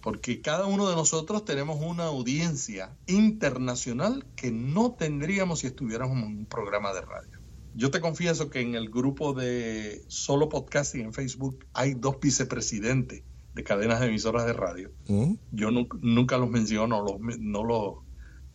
Porque 0.00 0.40
cada 0.40 0.64
uno 0.64 0.88
de 0.88 0.96
nosotros 0.96 1.44
tenemos 1.44 1.82
una 1.82 2.04
audiencia 2.04 2.96
internacional 3.06 4.24
que 4.36 4.52
no 4.52 4.92
tendríamos 4.92 5.58
si 5.58 5.66
estuviéramos 5.66 6.16
en 6.16 6.24
un 6.24 6.46
programa 6.46 6.94
de 6.94 7.02
radio. 7.02 7.38
Yo 7.74 7.90
te 7.90 8.00
confieso 8.00 8.48
que 8.48 8.60
en 8.62 8.74
el 8.74 8.88
grupo 8.88 9.34
de 9.34 10.02
solo 10.08 10.48
podcasting 10.48 11.02
en 11.02 11.12
Facebook 11.12 11.66
hay 11.74 11.92
dos 11.92 12.18
vicepresidentes 12.20 13.22
de 13.54 13.64
cadenas 13.64 14.00
de 14.00 14.06
emisoras 14.08 14.46
de 14.46 14.52
radio. 14.52 14.90
¿Mm? 15.08 15.34
Yo 15.52 15.70
nunca, 15.70 15.98
nunca, 16.00 16.38
los 16.38 16.50
menciono, 16.50 17.02
los, 17.02 17.20
no 17.38 17.64
los 17.64 18.04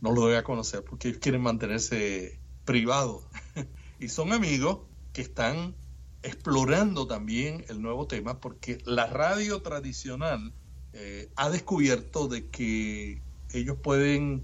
no 0.01 0.13
lo 0.13 0.21
doy 0.21 0.35
a 0.35 0.43
conocer 0.43 0.83
porque 0.83 1.09
ellos 1.09 1.19
quieren 1.19 1.41
mantenerse 1.41 2.39
privados. 2.65 3.23
y 3.99 4.07
son 4.07 4.31
amigos 4.31 4.79
que 5.13 5.21
están 5.21 5.75
explorando 6.23 7.07
también 7.07 7.65
el 7.69 7.81
nuevo 7.81 8.07
tema 8.07 8.39
porque 8.39 8.79
la 8.85 9.07
radio 9.07 9.61
tradicional 9.61 10.53
eh, 10.93 11.29
ha 11.35 11.49
descubierto 11.49 12.27
de 12.27 12.49
que 12.49 13.21
ellos 13.51 13.77
pueden 13.81 14.43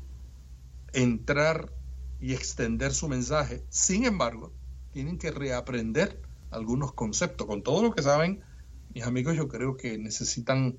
entrar 0.94 1.72
y 2.20 2.34
extender 2.34 2.94
su 2.94 3.08
mensaje. 3.08 3.64
Sin 3.70 4.06
embargo, 4.06 4.54
tienen 4.92 5.18
que 5.18 5.32
reaprender 5.32 6.22
algunos 6.52 6.94
conceptos. 6.94 7.48
Con 7.48 7.62
todo 7.62 7.84
lo 7.84 7.94
que 7.94 8.02
saben, 8.02 8.42
mis 8.96 9.06
amigos, 9.06 9.36
yo 9.36 9.48
creo 9.48 9.75
que 9.75 9.98
necesitan. 9.98 10.78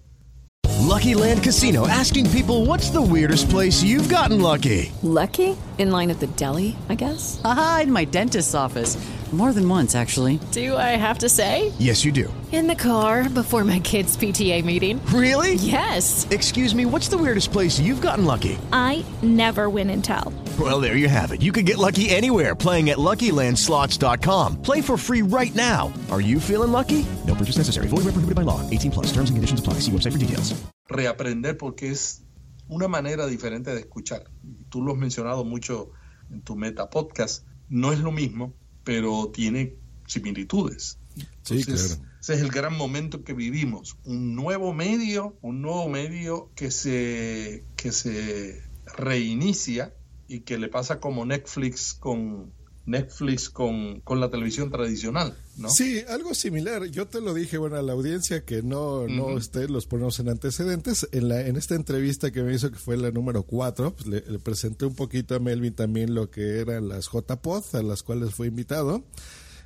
Lucky 0.80 1.14
Land 1.14 1.42
Casino 1.42 1.86
asking 1.86 2.30
people 2.30 2.64
what's 2.64 2.90
the 2.90 3.00
weirdest 3.00 3.50
place 3.50 3.82
you've 3.82 4.08
gotten 4.08 4.40
lucky. 4.40 4.90
Lucky? 5.02 5.56
In 5.78 5.90
line 5.90 6.10
at 6.10 6.18
the 6.18 6.26
deli, 6.28 6.74
I 6.88 6.94
guess? 6.94 7.40
Aha, 7.44 7.80
in 7.84 7.92
my 7.92 8.06
dentist's 8.06 8.54
office. 8.54 8.96
More 9.32 9.52
than 9.52 9.68
once, 9.68 9.96
actually. 9.96 10.38
Do 10.52 10.76
I 10.76 10.94
have 10.96 11.18
to 11.18 11.28
say? 11.28 11.72
Yes, 11.78 12.04
you 12.04 12.12
do. 12.12 12.32
In 12.52 12.68
the 12.68 12.76
car 12.76 13.28
before 13.28 13.64
my 13.64 13.80
kids' 13.80 14.16
PTA 14.16 14.64
meeting. 14.64 15.04
Really? 15.06 15.54
Yes. 15.54 16.26
Excuse 16.30 16.74
me, 16.76 16.86
what's 16.86 17.08
the 17.08 17.18
weirdest 17.18 17.50
place 17.50 17.80
you've 17.80 18.00
gotten 18.00 18.24
lucky? 18.24 18.56
I 18.72 19.04
never 19.22 19.68
win 19.68 19.90
and 19.90 20.02
tell. 20.02 20.32
Well, 20.58 20.80
there 20.80 20.96
you 20.96 21.08
have 21.08 21.32
it. 21.32 21.42
You 21.42 21.52
can 21.52 21.64
get 21.64 21.76
lucky 21.76 22.08
anywhere 22.08 22.54
playing 22.54 22.90
at 22.90 22.98
LuckyLandSlots.com. 22.98 24.62
Play 24.62 24.80
for 24.80 24.96
free 24.96 25.22
right 25.22 25.54
now. 25.56 25.92
Are 26.10 26.20
you 26.20 26.38
feeling 26.38 26.70
lucky? 26.70 27.04
No 27.26 27.34
purchase 27.34 27.58
necessary. 27.58 27.88
Void 27.88 28.04
where 28.06 28.14
prohibited 28.14 28.36
by 28.36 28.42
law. 28.42 28.62
18 28.70 28.92
plus. 28.92 29.06
Terms 29.06 29.28
and 29.28 29.36
conditions 29.36 29.58
apply. 29.58 29.80
See 29.80 29.90
website 29.90 30.12
for 30.12 30.18
details. 30.18 30.54
Reaprender 30.88 31.58
porque 31.58 31.90
es 31.90 32.22
una 32.68 32.86
manera 32.86 33.26
diferente 33.26 33.74
de 33.74 33.80
escuchar. 33.80 34.24
Tú 34.70 34.82
lo 34.82 34.92
has 34.92 34.98
mencionado 34.98 35.44
mucho 35.44 35.90
en 36.30 36.42
tu 36.42 36.54
meta 36.54 36.88
podcast. 36.88 37.44
No 37.68 37.92
es 37.92 37.98
lo 37.98 38.12
mismo 38.12 38.54
pero 38.86 39.30
tiene 39.34 39.74
similitudes. 40.06 40.96
Sí, 41.42 41.58
Entonces, 41.58 41.96
claro. 41.96 42.10
Ese 42.20 42.34
es 42.34 42.40
el 42.40 42.50
gran 42.50 42.76
momento 42.76 43.24
que 43.24 43.32
vivimos. 43.32 43.96
Un 44.04 44.36
nuevo 44.36 44.72
medio, 44.72 45.36
un 45.42 45.60
nuevo 45.60 45.88
medio 45.88 46.52
que 46.54 46.70
se, 46.70 47.64
que 47.76 47.90
se 47.90 48.62
reinicia 48.96 49.92
y 50.28 50.40
que 50.40 50.56
le 50.56 50.68
pasa 50.68 51.00
como 51.00 51.26
Netflix 51.26 51.94
con 51.94 52.52
Netflix 52.86 53.50
con, 53.50 54.00
con 54.00 54.20
la 54.20 54.30
televisión 54.30 54.70
tradicional, 54.70 55.36
¿no? 55.56 55.68
Sí, 55.68 56.00
algo 56.08 56.34
similar. 56.34 56.84
Yo 56.86 57.06
te 57.06 57.20
lo 57.20 57.34
dije, 57.34 57.58
bueno, 57.58 57.76
a 57.76 57.82
la 57.82 57.92
audiencia 57.92 58.44
que 58.44 58.62
no, 58.62 59.08
no 59.08 59.26
uh 59.26 59.38
-huh. 59.38 59.68
los 59.68 59.86
ponemos 59.86 60.18
en 60.20 60.28
antecedentes. 60.28 61.08
En, 61.12 61.28
la, 61.28 61.40
en 61.46 61.56
esta 61.56 61.74
entrevista 61.74 62.30
que 62.30 62.42
me 62.42 62.54
hizo, 62.54 62.70
que 62.70 62.78
fue 62.78 62.96
la 62.96 63.10
número 63.10 63.42
4, 63.42 63.94
pues 63.94 64.06
le, 64.06 64.20
le, 64.26 64.38
presenté 64.38 64.86
un 64.86 64.94
poquito 64.94 65.34
a 65.34 65.40
Melvin 65.40 65.74
también 65.74 66.14
lo 66.14 66.30
que 66.30 66.60
eran 66.60 66.88
las 66.88 67.08
JPod, 67.10 67.64
a 67.74 67.82
las 67.82 68.02
cuales 68.02 68.32
fue 68.34 68.46
invitado. 68.46 69.04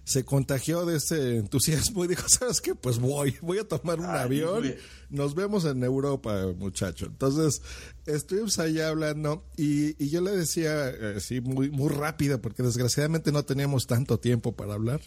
Se 0.04 0.24
contagió 0.24 0.86
de 0.86 0.96
ese 0.96 1.36
entusiasmo 1.38 2.04
y 2.04 2.08
dijo, 2.08 2.28
¿sabes 2.28 2.60
qué? 2.60 2.74
Pues 2.74 2.98
voy, 2.98 3.36
voy 3.42 3.58
a 3.58 3.68
tomar 3.68 4.00
un 4.00 4.06
Ay, 4.06 4.20
avión. 4.20 4.74
Nos 5.08 5.34
vemos 5.34 5.64
en 5.64 5.82
Europa, 5.84 6.46
muchacho. 6.56 7.06
Entonces, 7.06 7.62
estuvimos 8.06 8.58
allá 8.58 8.88
hablando 8.88 9.44
y, 9.56 10.02
y 10.02 10.08
yo 10.10 10.20
le 10.20 10.32
decía 10.32 10.92
así 11.16 11.36
eh, 11.36 11.40
muy, 11.40 11.70
muy 11.70 11.88
rápido, 11.88 12.40
porque 12.40 12.62
desgraciadamente 12.62 13.32
no 13.32 13.44
teníamos 13.44 13.86
tanto 13.86 14.18
tiempo 14.18 14.52
para 14.56 14.74
hablar. 14.74 15.00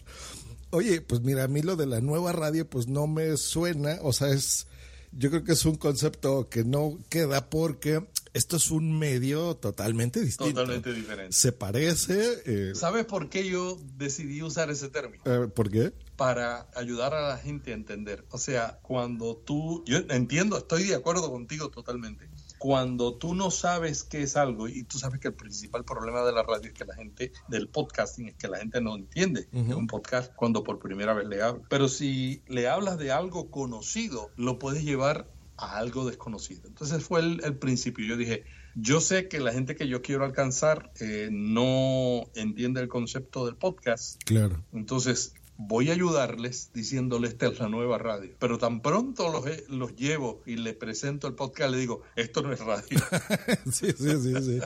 Oye, 0.70 1.00
pues 1.00 1.20
mira, 1.20 1.44
a 1.44 1.48
mí 1.48 1.62
lo 1.62 1.76
de 1.76 1.86
la 1.86 2.00
nueva 2.00 2.32
radio, 2.32 2.68
pues 2.68 2.88
no 2.88 3.06
me 3.06 3.36
suena, 3.36 3.98
o 4.02 4.12
sea, 4.12 4.30
es, 4.30 4.66
yo 5.12 5.30
creo 5.30 5.44
que 5.44 5.52
es 5.52 5.64
un 5.64 5.76
concepto 5.76 6.48
que 6.48 6.64
no 6.64 6.98
queda 7.08 7.48
porque 7.48 8.04
esto 8.34 8.56
es 8.56 8.70
un 8.72 8.98
medio 8.98 9.54
totalmente 9.56 10.20
distinto. 10.20 10.60
Totalmente 10.60 10.92
diferente. 10.92 11.32
Se 11.32 11.52
parece. 11.52 12.42
Eh, 12.44 12.74
¿Sabes 12.74 13.06
por 13.06 13.30
qué 13.30 13.48
yo 13.48 13.78
decidí 13.96 14.42
usar 14.42 14.70
ese 14.70 14.88
término? 14.88 15.22
Eh, 15.24 15.48
¿Por 15.48 15.70
qué? 15.70 15.92
Para 16.16 16.68
ayudar 16.74 17.14
a 17.14 17.28
la 17.28 17.38
gente 17.38 17.70
a 17.70 17.74
entender. 17.74 18.24
O 18.30 18.38
sea, 18.38 18.80
cuando 18.82 19.36
tú, 19.36 19.84
yo 19.86 19.98
entiendo, 20.10 20.58
estoy 20.58 20.82
de 20.82 20.96
acuerdo 20.96 21.30
contigo 21.30 21.70
totalmente. 21.70 22.28
cuando 22.58 23.16
tú 23.16 23.34
no 23.34 23.50
sabes 23.50 24.04
qué 24.04 24.22
es 24.22 24.36
algo, 24.36 24.68
y 24.68 24.84
tú 24.84 24.98
sabes 24.98 25.20
que 25.20 25.28
el 25.28 25.34
principal 25.34 25.84
problema 25.84 26.24
de 26.24 26.32
la 26.32 26.42
radio 26.42 26.68
es 26.68 26.72
que 26.72 26.86
la 26.86 26.94
gente, 26.94 27.30
del 27.48 27.68
podcasting, 27.68 28.28
es 28.28 28.34
que 28.36 28.48
la 28.48 28.58
gente 28.58 28.80
no 28.80 28.96
entiende 28.96 29.48
un 29.52 29.86
podcast 29.86 30.32
cuando 30.34 30.64
por 30.64 30.78
primera 30.78 31.12
vez 31.12 31.28
le 31.28 31.42
habla. 31.42 31.62
Pero 31.68 31.88
si 31.88 32.42
le 32.48 32.66
hablas 32.66 32.98
de 32.98 33.12
algo 33.12 33.50
conocido, 33.50 34.30
lo 34.36 34.58
puedes 34.58 34.82
llevar 34.82 35.28
a 35.56 35.78
algo 35.78 36.06
desconocido. 36.06 36.62
Entonces 36.66 37.04
fue 37.04 37.20
el, 37.20 37.56
principio. 37.56 38.04
Yo 38.06 38.16
dije, 38.16 38.44
yo 38.74 39.00
sé 39.00 39.28
que 39.28 39.40
la 39.40 39.52
gente 39.52 39.76
que 39.76 39.88
yo 39.88 40.02
quiero 40.02 40.24
alcanzar 40.24 40.90
eh, 41.00 41.28
no 41.30 42.24
entiende 42.34 42.80
el 42.80 42.88
concepto 42.88 43.46
del 43.46 43.56
podcast. 43.56 44.22
Claro. 44.24 44.62
Entonces 44.72 45.34
voy 45.56 45.90
a 45.90 45.92
ayudarles 45.92 46.70
diciéndoles 46.74 47.32
esta 47.32 47.46
es 47.46 47.58
la 47.58 47.68
nueva 47.68 47.98
radio. 47.98 48.34
Pero 48.38 48.58
tan 48.58 48.80
pronto 48.80 49.30
los, 49.30 49.44
los 49.68 49.94
llevo 49.94 50.42
y 50.46 50.56
les 50.56 50.74
presento 50.74 51.26
el 51.28 51.34
podcast, 51.34 51.70
le 51.70 51.78
digo, 51.78 52.02
esto 52.16 52.42
no 52.42 52.52
es 52.52 52.60
radio. 52.60 52.98
sí, 53.72 53.92
sí, 53.96 54.20
sí, 54.20 54.60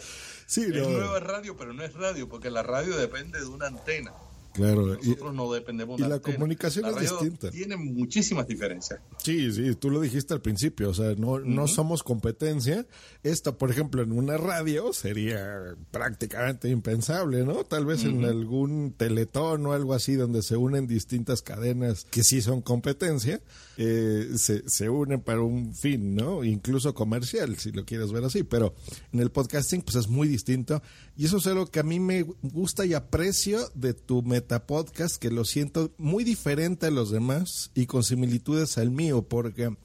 sí. 0.47 0.63
es 0.63 0.89
nueva 0.89 1.21
radio, 1.21 1.57
pero 1.57 1.73
no 1.73 1.83
es 1.83 1.93
radio, 1.95 2.29
porque 2.29 2.51
la 2.51 2.63
radio 2.63 2.97
depende 2.97 3.39
de 3.39 3.47
una 3.47 3.67
antena. 3.67 4.13
Claro. 4.59 4.97
Nosotros 4.97 5.35
no 5.35 5.53
dependemos 5.53 6.01
y 6.01 6.03
la 6.03 6.19
comunicación 6.19 6.87
es 6.87 7.01
distinta. 7.01 7.51
Tiene 7.51 7.77
muchísimas 7.77 8.47
diferencias. 8.49 9.01
Sí, 9.23 9.53
sí, 9.53 9.75
tú 9.77 9.91
lo 9.91 10.01
dijiste 10.01 10.35
al 10.35 10.41
principio, 10.41 10.91
o 10.91 10.95
sea, 10.95 11.15
no, 11.17 11.39
no 11.39 11.69
somos 11.69 12.03
competencia. 12.03 12.87
Esto, 13.23 13.57
por 13.57 13.71
ejemplo, 13.71 14.03
en 14.03 14.11
una 14.13 14.37
radio 14.37 14.93
sería 14.93 15.77
prácticamente 15.93 16.69
impensable, 16.69 17.45
¿no? 17.45 17.63
Tal 17.65 17.87
vez 17.87 18.05
en 18.05 18.25
algún 18.25 18.95
teletón 18.97 19.65
o 19.67 19.73
algo 19.73 19.95
así 19.95 20.15
donde 20.15 20.43
se 20.43 20.57
unen 20.57 20.89
distintas 20.89 21.41
cadenas 21.41 22.05
que 22.11 22.25
sí 22.25 22.43
son 22.43 22.61
competencia, 22.61 23.41
eh, 23.77 24.31
se, 24.37 24.69
se 24.69 24.91
unen 24.91 25.21
para 25.21 25.41
un 25.41 25.75
fin, 25.75 26.17
¿no? 26.17 26.43
Incluso 26.43 26.95
comercial, 26.95 27.57
si 27.59 27.71
lo 27.71 27.85
quieres 27.85 28.11
ver 28.11 28.25
así, 28.25 28.43
pero 28.43 28.75
en 29.13 29.21
el 29.21 29.31
podcasting 29.31 29.83
pues 29.83 29.97
es 29.97 30.09
muy 30.09 30.27
distinto 30.27 30.83
y 31.17 31.27
eso 31.27 31.39
es 31.39 31.47
algo 31.47 31.67
que 31.67 31.81
a 31.81 31.83
mí 31.83 32.01
me 32.01 32.23
gusta 32.43 32.87
y 32.87 32.95
aprecio 32.95 33.61
de 33.75 33.95
tu 33.95 34.23
metapodcast, 34.49 35.17
que 35.21 35.31
lo 35.31 35.45
siento 35.45 35.93
muy 35.99 36.25
diferente 36.25 36.87
a 36.87 36.91
los 36.91 37.11
demás 37.11 37.71
y 37.75 37.85
con 37.85 38.03
similitudes 38.03 38.79
al 38.79 38.91
mío, 38.91 39.23
porque 39.23 39.77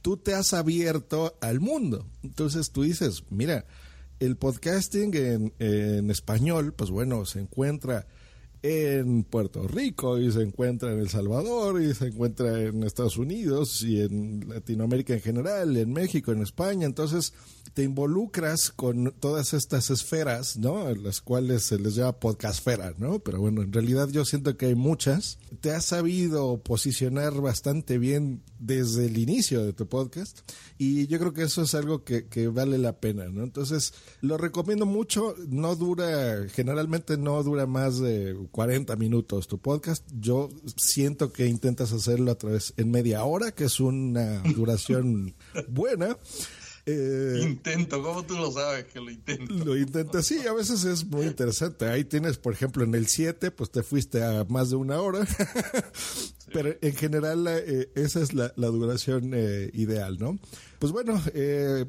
tú 0.00 0.16
te 0.16 0.34
has 0.34 0.54
abierto 0.54 1.36
al 1.42 1.60
mundo. 1.60 2.06
Entonces 2.22 2.70
tú 2.70 2.82
dices, 2.82 3.24
mira, 3.28 3.66
el 4.18 4.36
podcasting 4.36 5.14
en, 5.14 5.52
en 5.58 6.10
español, 6.10 6.72
pues 6.72 6.90
bueno, 6.90 7.26
se 7.26 7.40
encuentra 7.40 8.06
en 8.66 9.22
Puerto 9.22 9.68
Rico 9.68 10.18
y 10.18 10.32
se 10.32 10.42
encuentra 10.42 10.92
en 10.92 10.98
El 10.98 11.08
Salvador 11.08 11.80
y 11.80 11.94
se 11.94 12.08
encuentra 12.08 12.60
en 12.60 12.82
Estados 12.82 13.16
Unidos 13.16 13.82
y 13.82 14.00
en 14.00 14.48
Latinoamérica 14.48 15.14
en 15.14 15.20
general, 15.20 15.76
en 15.76 15.92
México, 15.92 16.32
en 16.32 16.42
España. 16.42 16.84
Entonces 16.84 17.32
te 17.74 17.82
involucras 17.82 18.70
con 18.70 19.12
todas 19.20 19.52
estas 19.52 19.90
esferas, 19.90 20.56
¿no? 20.56 20.92
Las 20.94 21.20
cuales 21.20 21.62
se 21.64 21.78
les 21.78 21.94
llama 21.94 22.18
podcastfera, 22.18 22.94
¿no? 22.96 23.18
Pero 23.18 23.38
bueno, 23.40 23.62
en 23.62 23.72
realidad 23.72 24.08
yo 24.08 24.24
siento 24.24 24.56
que 24.56 24.66
hay 24.66 24.74
muchas. 24.74 25.38
Te 25.60 25.72
has 25.72 25.84
sabido 25.84 26.58
posicionar 26.58 27.34
bastante 27.40 27.98
bien 27.98 28.42
desde 28.58 29.06
el 29.06 29.18
inicio 29.18 29.62
de 29.62 29.74
tu 29.74 29.86
podcast 29.86 30.50
y 30.78 31.06
yo 31.08 31.18
creo 31.18 31.34
que 31.34 31.42
eso 31.42 31.62
es 31.62 31.74
algo 31.74 32.02
que, 32.02 32.48
vale 32.48 32.78
la 32.78 32.98
pena, 32.98 33.26
¿no? 33.26 33.44
Entonces 33.44 33.92
lo 34.22 34.38
recomiendo 34.38 34.86
mucho. 34.86 35.34
No 35.48 35.76
dura, 35.76 36.48
generalmente 36.48 37.18
no 37.18 37.42
dura 37.42 37.66
más 37.66 37.98
de 37.98 38.34
40 38.56 38.96
minutos 38.96 39.48
tu 39.48 39.58
podcast. 39.58 40.02
Yo 40.18 40.48
siento 40.76 41.30
que 41.30 41.44
intentas 41.44 41.92
hacerlo 41.92 42.30
a 42.30 42.38
través 42.38 42.72
en 42.78 42.90
media 42.90 43.22
hora, 43.22 43.52
que 43.52 43.64
es 43.64 43.80
una 43.80 44.40
duración 44.40 45.34
buena. 45.68 46.16
Eh, 46.86 47.40
intento, 47.42 48.02
¿cómo 48.02 48.24
tú 48.24 48.34
lo 48.38 48.50
sabes 48.50 48.86
que 48.86 48.98
lo 48.98 49.10
intento? 49.10 49.52
Lo 49.62 49.76
intento, 49.76 50.22
sí, 50.22 50.46
a 50.46 50.54
veces 50.54 50.84
es 50.84 51.04
muy 51.04 51.26
interesante. 51.26 51.84
Ahí 51.84 52.04
tienes, 52.04 52.38
por 52.38 52.54
ejemplo, 52.54 52.82
en 52.82 52.94
el 52.94 53.08
7, 53.08 53.50
pues 53.50 53.70
te 53.70 53.82
fuiste 53.82 54.24
a 54.24 54.44
más 54.48 54.70
de 54.70 54.76
una 54.76 55.02
hora. 55.02 55.26
Pero 56.52 56.76
en 56.80 56.94
general 56.94 57.46
eh, 57.48 57.90
esa 57.94 58.20
es 58.20 58.32
la, 58.32 58.52
duración 58.56 59.32
eh, 59.34 59.70
ideal, 59.74 60.16
¿no? 60.18 60.38
Pues 60.78 60.92
bueno, 60.92 61.20
eh, 61.34 61.84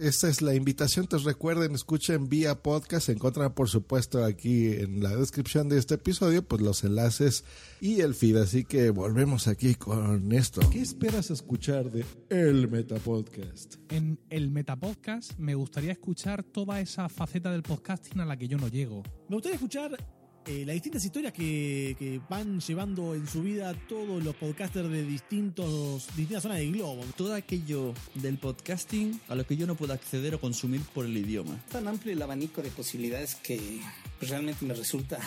esta 0.00 0.28
es 0.28 0.42
la 0.42 0.54
invitación. 0.54 1.04
Entonces 1.04 1.26
recuerden, 1.26 1.74
escuchen 1.74 2.28
vía 2.28 2.62
podcast. 2.62 3.06
Se 3.06 3.12
encuentran, 3.12 3.52
por 3.52 3.68
supuesto, 3.68 4.24
aquí 4.24 4.68
en 4.68 5.02
la 5.02 5.14
descripción 5.14 5.68
de 5.68 5.78
este 5.78 5.94
episodio, 5.94 6.42
pues 6.42 6.62
los 6.62 6.82
enlaces 6.84 7.44
y 7.80 8.00
el 8.00 8.14
feed. 8.14 8.36
Así 8.36 8.64
que 8.64 8.90
volvemos 8.90 9.48
aquí 9.48 9.74
con 9.74 10.32
esto. 10.32 10.62
¿Qué 10.70 10.80
esperas 10.80 11.30
escuchar 11.30 11.90
de 11.90 12.04
El 12.30 12.68
Metapodcast? 12.68 13.76
En 13.90 14.18
El 14.30 14.50
Metapodcast 14.50 15.38
me 15.38 15.54
gustaría 15.54 15.92
escuchar 15.92 16.42
toda 16.42 16.80
esa 16.80 17.08
faceta 17.08 17.52
del 17.52 17.62
podcasting 17.62 18.20
a 18.20 18.24
la 18.24 18.36
que 18.36 18.48
yo 18.48 18.56
no 18.56 18.68
llego. 18.68 19.02
Me 19.28 19.36
gustaría 19.36 19.56
escuchar 19.56 19.96
eh, 20.46 20.64
las 20.64 20.74
distintas 20.74 21.04
historias 21.04 21.32
que, 21.32 22.20
van 22.28 22.60
llevando 22.60 23.14
en 23.14 23.26
su 23.26 23.42
vida 23.42 23.74
todos 23.88 24.22
los 24.22 24.34
podcasters 24.36 24.88
de 24.88 25.02
distintos, 25.02 26.06
distintas 26.16 26.42
zonas 26.44 26.58
del 26.58 26.72
globo. 26.72 27.04
Todo 27.16 27.34
aquello 27.34 27.92
del 28.14 28.38
podcasting 28.38 29.20
a 29.28 29.34
lo 29.34 29.44
que 29.44 29.56
yo 29.56 29.66
no 29.66 29.74
puedo 29.74 29.92
acceder 29.92 30.34
o 30.36 30.40
consumir 30.40 30.82
por 30.94 31.04
el 31.04 31.16
idioma. 31.16 31.58
Tan 31.70 31.88
amplio 31.88 32.12
el 32.12 32.22
abanico 32.22 32.62
de 32.62 32.70
posibilidades 32.70 33.34
que 33.34 33.80
realmente 34.20 34.64
me 34.64 34.74
resulta 34.74 35.18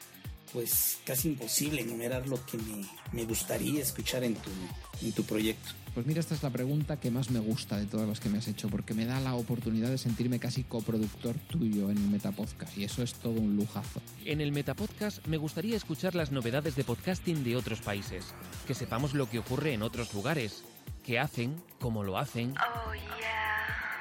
pues 0.52 0.98
casi 1.04 1.28
imposible 1.28 1.82
enumerar 1.82 2.28
lo 2.28 2.44
que 2.46 2.58
me, 3.12 3.24
gustaría 3.24 3.82
escuchar 3.82 4.22
en 4.22 4.34
tu, 4.34 4.50
en 5.02 5.12
tu 5.12 5.24
proyecto. 5.24 5.70
Pues 5.94 6.06
mira, 6.06 6.20
esta 6.20 6.34
es 6.34 6.42
la 6.42 6.50
pregunta 6.50 7.00
que 7.00 7.10
más 7.10 7.30
me 7.30 7.40
gusta 7.40 7.76
de 7.76 7.86
todas 7.86 8.08
las 8.08 8.20
que 8.20 8.28
me 8.28 8.38
has 8.38 8.46
hecho, 8.46 8.68
porque 8.68 8.94
me 8.94 9.04
da 9.04 9.20
la 9.20 9.34
oportunidad 9.34 9.88
de 9.88 9.98
sentirme 9.98 10.38
casi 10.38 10.62
coproductor 10.62 11.34
tuyo 11.48 11.90
en 11.90 11.96
el 11.96 12.08
Metapodcast, 12.08 12.78
y 12.78 12.84
eso 12.84 13.02
es 13.02 13.14
todo 13.14 13.40
un 13.40 13.56
lujazo. 13.56 14.00
En 14.24 14.40
el 14.40 14.52
Metapodcast 14.52 15.26
me 15.26 15.36
gustaría 15.38 15.76
escuchar 15.76 16.14
las 16.14 16.30
novedades 16.30 16.76
de 16.76 16.84
podcasting 16.84 17.42
de 17.42 17.56
otros 17.56 17.80
países, 17.80 18.34
que 18.66 18.74
sepamos 18.74 19.14
lo 19.14 19.28
que 19.28 19.40
ocurre 19.40 19.72
en 19.72 19.82
otros 19.82 20.14
lugares, 20.14 20.62
qué 21.04 21.18
hacen, 21.18 21.56
cómo 21.80 22.04
lo 22.04 22.18
hacen. 22.18 22.54
Oh, 22.58 22.92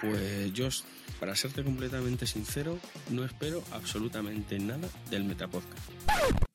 Pues 0.01 0.53
yo 0.53 0.69
para 1.19 1.35
serte 1.35 1.63
completamente 1.63 2.27
sincero, 2.27 2.77
no 3.09 3.23
espero 3.23 3.63
absolutamente 3.71 4.59
nada 4.59 4.87
del 5.09 5.23
Metapodcast. 5.23 5.89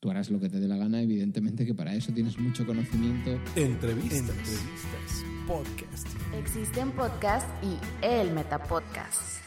Tú 0.00 0.10
harás 0.10 0.30
lo 0.30 0.40
que 0.40 0.48
te 0.48 0.58
dé 0.58 0.68
la 0.68 0.76
gana, 0.76 1.00
evidentemente 1.00 1.64
que 1.64 1.74
para 1.74 1.94
eso 1.94 2.12
tienes 2.12 2.38
mucho 2.38 2.66
conocimiento. 2.66 3.30
Entrevistas. 3.56 4.20
Entrevistas. 4.20 5.24
Podcast. 5.46 6.06
Existen 6.34 6.92
podcast 6.92 7.48
y 7.62 7.76
el 8.04 8.32
Metapodcast. 8.32 9.41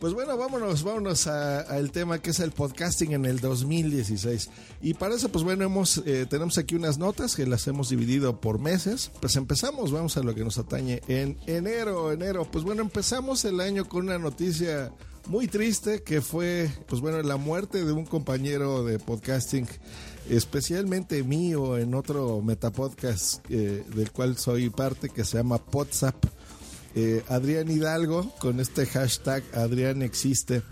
Pues 0.00 0.12
bueno, 0.12 0.36
vámonos, 0.36 0.82
vámonos 0.82 1.26
al 1.26 1.90
tema 1.90 2.20
que 2.20 2.30
es 2.30 2.40
el 2.40 2.52
podcasting 2.52 3.12
en 3.12 3.24
el 3.24 3.40
2016. 3.40 4.50
Y 4.82 4.94
para 4.94 5.14
eso, 5.14 5.30
pues 5.30 5.42
bueno, 5.42 5.64
hemos, 5.64 6.02
eh, 6.04 6.26
tenemos 6.28 6.58
aquí 6.58 6.74
unas 6.74 6.98
notas 6.98 7.34
que 7.34 7.46
las 7.46 7.66
hemos 7.66 7.88
dividido 7.88 8.40
por 8.40 8.58
meses. 8.58 9.10
Pues 9.20 9.36
empezamos, 9.36 9.92
vamos 9.92 10.18
a 10.18 10.22
lo 10.22 10.34
que 10.34 10.44
nos 10.44 10.58
atañe 10.58 11.00
en 11.08 11.38
enero, 11.46 12.12
enero. 12.12 12.46
Pues 12.50 12.62
bueno, 12.62 12.82
empezamos 12.82 13.44
el 13.46 13.58
año 13.60 13.88
con 13.88 14.04
una 14.04 14.18
noticia 14.18 14.92
muy 15.28 15.48
triste 15.48 16.02
que 16.02 16.20
fue, 16.20 16.70
pues 16.86 17.00
bueno, 17.00 17.22
la 17.22 17.36
muerte 17.36 17.84
de 17.84 17.92
un 17.92 18.04
compañero 18.04 18.84
de 18.84 18.98
podcasting 18.98 19.66
especialmente 20.28 21.22
mío 21.22 21.78
en 21.78 21.94
otro 21.94 22.42
metapodcast 22.42 23.44
eh, 23.48 23.84
del 23.94 24.10
cual 24.12 24.36
soy 24.36 24.70
parte 24.70 25.08
que 25.08 25.24
se 25.24 25.38
llama 25.38 25.60
WhatsApp 25.72 26.16
eh, 26.96 27.22
Adrián 27.28 27.70
Hidalgo 27.70 28.32
con 28.38 28.58
este 28.58 28.86
hashtag 28.86 29.44
Adrián 29.54 30.02
existe. 30.02 30.62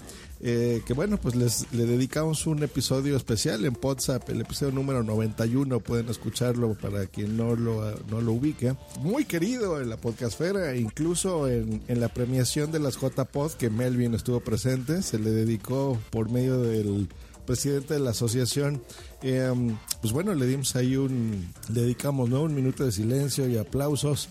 Eh, 0.41 0.83
que 0.87 0.93
bueno, 0.93 1.17
pues 1.17 1.37
les 1.37 1.73
le 1.73 1.87
dedicamos 1.87 2.47
un 2.47 2.63
episodio 2.63 3.17
especial 3.17 3.65
en 3.65 3.79
WhatsApp, 3.81 4.29
el 4.29 4.41
episodio 4.41 4.73
número 4.73 5.03
91, 5.03 5.81
pueden 5.81 6.09
escucharlo 6.09 6.75
para 6.75 7.07
quien 7.07 7.37
no 7.37 7.55
lo, 7.57 7.95
no 8.11 8.21
lo 8.21 8.33
ubique. 8.33 8.75
Muy 9.01 9.25
querido 9.27 9.81
en 9.81 9.89
la 9.89 9.97
podcastfera, 9.97 10.77
incluso 10.77 11.49
en, 11.49 11.83
en 11.89 12.01
la 12.01 12.09
premiación 12.09 12.73
de 12.73 12.81
las 12.81 12.97
JPod 12.97 13.53
que 13.53 13.71
Melvin 13.71 14.15
estuvo 14.15 14.41
presente, 14.41 15.03
se 15.03 15.19
le 15.19 15.31
dedicó 15.31 15.99
por 16.11 16.31
medio 16.31 16.61
del 16.61 17.09
presidente 17.45 17.95
de 17.95 18.01
la 18.01 18.11
asociación. 18.11 18.83
Eh, 19.23 19.53
pues 20.01 20.13
bueno, 20.13 20.35
le 20.35 20.47
dimos 20.47 20.75
ahí 20.77 20.97
un, 20.97 21.53
le 21.73 21.83
dedicamos 21.83 22.29
¿no? 22.29 22.43
un 22.43 22.55
minuto 22.55 22.85
de 22.85 22.93
silencio 22.93 23.49
y 23.49 23.57
aplausos 23.57 24.29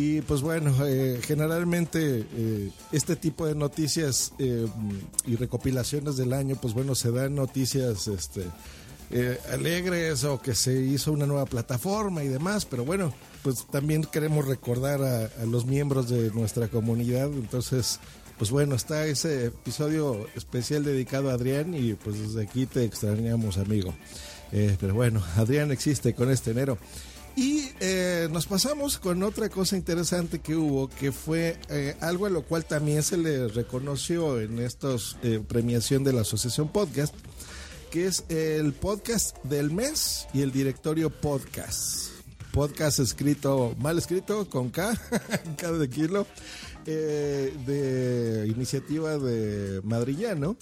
y 0.00 0.20
pues 0.20 0.42
bueno, 0.42 0.72
eh, 0.86 1.18
generalmente 1.24 2.24
eh, 2.32 2.70
este 2.92 3.16
tipo 3.16 3.46
de 3.46 3.56
noticias 3.56 4.32
eh, 4.38 4.64
y 5.26 5.34
recopilaciones 5.34 6.16
del 6.16 6.34
año, 6.34 6.54
pues 6.54 6.72
bueno, 6.72 6.94
se 6.94 7.10
dan 7.10 7.34
noticias 7.34 8.06
este, 8.06 8.44
alegres 9.50 10.22
o 10.22 10.40
que 10.40 10.54
se 10.54 10.80
hizo 10.82 11.10
una 11.10 11.26
nueva 11.26 11.46
plataforma 11.46 12.22
y 12.22 12.28
demás, 12.28 12.64
pero 12.64 12.84
bueno, 12.84 13.12
pues 13.42 13.66
también 13.72 14.04
queremos 14.04 14.46
recordar 14.46 15.02
a, 15.02 15.44
los 15.46 15.66
miembros 15.66 16.08
de 16.08 16.30
nuestra 16.30 16.68
comunidad, 16.68 17.32
entonces 17.32 17.98
pues 18.38 18.52
bueno, 18.52 18.76
está 18.76 19.04
ese 19.04 19.46
episodio 19.46 20.28
especial 20.36 20.84
dedicado 20.84 21.30
a 21.30 21.32
Adrián 21.32 21.74
y 21.74 21.94
pues 21.94 22.20
desde 22.20 22.44
aquí 22.44 22.66
te 22.66 22.84
extrañamos, 22.84 23.58
amigo. 23.58 23.92
Eh, 24.52 24.76
pero 24.80 24.94
bueno, 24.94 25.22
Adrián 25.36 25.70
existe 25.70 26.14
con 26.14 26.30
este 26.30 26.52
enero. 26.52 26.78
Y 27.38 27.70
eh, 27.78 28.28
nos 28.32 28.48
pasamos 28.48 28.98
con 28.98 29.22
otra 29.22 29.48
cosa 29.48 29.76
interesante 29.76 30.40
que 30.40 30.56
hubo, 30.56 30.88
que 30.88 31.12
fue 31.12 31.56
eh, 31.68 31.94
algo 32.00 32.26
a 32.26 32.30
lo 32.30 32.42
cual 32.42 32.64
también 32.64 33.04
se 33.04 33.16
le 33.16 33.46
reconoció 33.46 34.40
en 34.40 34.58
esta 34.58 34.88
eh, 35.22 35.40
premiación 35.46 36.02
de 36.02 36.12
la 36.12 36.22
Asociación 36.22 36.66
Podcast, 36.66 37.14
que 37.92 38.06
es 38.06 38.24
el 38.28 38.72
podcast 38.72 39.36
del 39.44 39.70
mes 39.70 40.26
y 40.34 40.42
el 40.42 40.50
directorio 40.50 41.10
podcast. 41.10 42.10
Podcast 42.50 42.98
escrito, 42.98 43.72
mal 43.78 43.98
escrito, 43.98 44.50
con 44.50 44.70
K, 44.70 45.00
K 45.56 45.70
de 45.70 45.88
kilo, 45.88 46.26
eh, 46.86 47.54
de 47.64 48.48
iniciativa 48.48 49.16
de 49.16 49.80
Madrillano. 49.84 50.56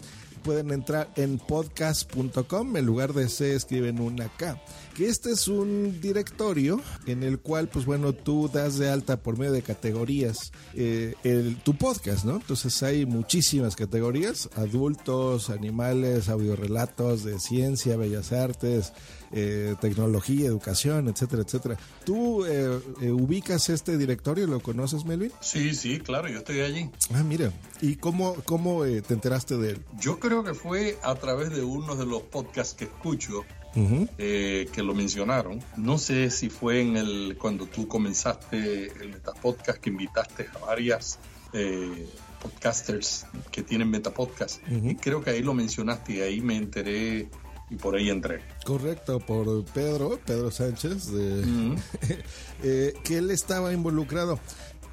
Pueden 0.47 0.71
entrar 0.71 1.11
en 1.17 1.39
podcast.com, 1.39 2.77
en 2.77 2.87
lugar 2.87 3.13
de 3.15 3.29
C 3.29 3.57
escriben 3.57 4.01
una 4.01 4.29
K. 4.29 4.63
Que 4.95 5.09
este 5.09 5.33
es 5.33 5.49
un 5.49 6.01
directorio 6.01 6.81
en 7.09 7.25
el 7.25 7.41
cual, 7.41 7.67
pues 7.67 7.85
bueno, 7.85 8.13
tú 8.13 8.49
das 8.49 8.79
de 8.79 8.89
alta 8.89 9.17
por 9.17 9.37
medio 9.37 9.51
de 9.51 9.63
categorías 9.63 10.53
eh, 10.75 11.15
el, 11.25 11.57
tu 11.57 11.77
podcast, 11.77 12.25
¿no? 12.25 12.37
Entonces 12.37 12.81
hay 12.85 13.07
muchísimas 13.07 13.75
categorías, 13.75 14.49
adultos, 14.55 15.51
animales, 15.51 16.29
audiorelatos 16.29 17.25
de 17.25 17.41
ciencia, 17.41 17.97
bellas 17.97 18.31
artes, 18.31 18.93
eh, 19.33 19.75
tecnología, 19.81 20.47
educación, 20.47 21.09
etcétera, 21.09 21.43
etcétera. 21.43 21.77
¿Tú 22.05 22.45
eh, 22.47 22.81
eh, 23.01 23.11
ubicas 23.11 23.69
este 23.69 23.97
directorio? 23.99 24.47
¿Lo 24.47 24.61
conoces, 24.61 25.05
Melvin? 25.05 25.33
Sí, 25.41 25.75
sí, 25.75 25.99
claro, 26.01 26.29
yo 26.29 26.39
estoy 26.39 26.61
allí. 26.61 26.91
Ah, 27.15 27.23
mira. 27.23 27.53
¿Y 27.81 27.97
cómo, 27.97 28.35
cómo 28.45 28.85
eh, 28.85 29.03
te 29.03 29.15
enteraste 29.15 29.57
de 29.57 29.71
él? 29.71 29.85
Yo 30.01 30.19
creo 30.19 30.45
que 30.45 30.55
fue 30.55 30.99
a 31.03 31.15
través 31.15 31.51
de 31.51 31.63
uno 31.63 31.97
de 31.97 32.07
los 32.07 32.23
podcasts 32.23 32.75
que 32.75 32.85
escucho 32.85 33.45
Ujú. 33.75 34.09
eh, 34.19 34.69
que 34.73 34.83
lo 34.83 34.95
mencionaron. 34.95 35.63
No 35.77 35.99
sé 35.99 36.31
si 36.31 36.49
fue 36.49 36.81
en 36.81 36.97
el 36.97 37.37
cuando 37.39 37.67
tú 37.67 37.87
comenzaste 37.87 38.87
el 39.03 39.11
Metapodcast 39.11 39.79
que 39.81 39.91
invitaste 39.91 40.47
a 40.55 40.65
varias 40.65 41.19
eh, 41.53 42.09
podcasters 42.43 43.27
que 43.51 43.63
tienen 43.63 43.91
Metapodcast. 43.91 44.63
Ujú. 44.71 44.91
Y 44.91 44.97
creo 44.97 45.23
que 45.23 45.31
ahí 45.31 45.43
lo 45.43 45.53
mencionaste 45.53 46.15
y 46.15 46.21
ahí 46.21 46.41
me 46.41 46.57
enteré 46.57 47.29
y 47.71 47.77
por 47.77 47.97
ahí 47.97 48.11
entré. 48.11 48.41
Correcto, 48.65 49.19
por 49.21 49.65
Pedro, 49.67 50.21
Pedro 50.25 50.51
Sánchez, 50.51 51.11
de, 51.11 51.77
eh, 52.63 52.95
que 53.05 53.19
él 53.19 53.31
estaba 53.31 53.73
involucrado. 53.73 54.39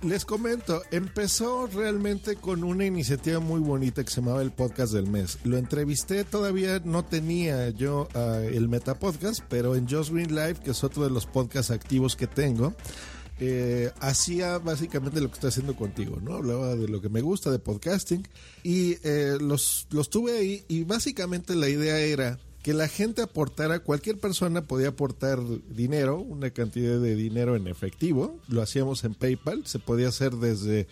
Les 0.01 0.25
comento, 0.25 0.81
empezó 0.91 1.65
realmente 1.67 2.35
con 2.35 2.65
una 2.65 2.85
iniciativa 2.85 3.39
muy 3.39 3.61
bonita 3.61 4.03
que 4.03 4.11
se 4.11 4.19
llamaba 4.19 4.41
el 4.41 4.51
podcast 4.51 4.91
del 4.91 5.07
mes. 5.07 5.37
Lo 5.45 5.57
entrevisté, 5.57 6.25
todavía 6.25 6.81
no 6.83 7.05
tenía 7.05 7.69
yo 7.69 8.09
ah, 8.13 8.41
el 8.43 8.67
Metapodcast, 8.67 9.43
pero 9.47 9.77
en 9.77 9.87
Just 9.87 10.11
Green 10.11 10.35
Live, 10.35 10.55
que 10.55 10.71
es 10.71 10.83
otro 10.83 11.05
de 11.05 11.09
los 11.09 11.25
podcasts 11.25 11.71
activos 11.71 12.17
que 12.17 12.27
tengo, 12.27 12.73
eh, 13.39 13.91
hacía 14.01 14.57
básicamente 14.57 15.21
lo 15.21 15.29
que 15.29 15.35
estoy 15.35 15.49
haciendo 15.49 15.75
contigo, 15.75 16.19
¿no? 16.21 16.35
Hablaba 16.35 16.75
de 16.75 16.89
lo 16.89 16.99
que 16.99 17.07
me 17.07 17.21
gusta 17.21 17.49
de 17.49 17.59
podcasting 17.59 18.27
y 18.61 18.97
eh, 19.03 19.37
los, 19.39 19.87
los 19.89 20.09
tuve 20.09 20.37
ahí 20.37 20.65
y 20.67 20.83
básicamente 20.83 21.55
la 21.55 21.69
idea 21.69 21.97
era 21.99 22.39
que 22.63 22.73
la 22.73 22.87
gente 22.87 23.21
aportara, 23.21 23.79
cualquier 23.79 24.17
persona 24.17 24.61
podía 24.61 24.89
aportar 24.89 25.37
dinero, 25.69 26.19
una 26.19 26.49
cantidad 26.51 26.97
de 26.97 27.15
dinero 27.15 27.57
en 27.57 27.67
efectivo, 27.67 28.39
lo 28.47 28.61
hacíamos 28.61 29.03
en 29.03 29.15
PayPal, 29.15 29.65
se 29.67 29.79
podía 29.79 30.07
hacer 30.07 30.31
desde 30.37 30.87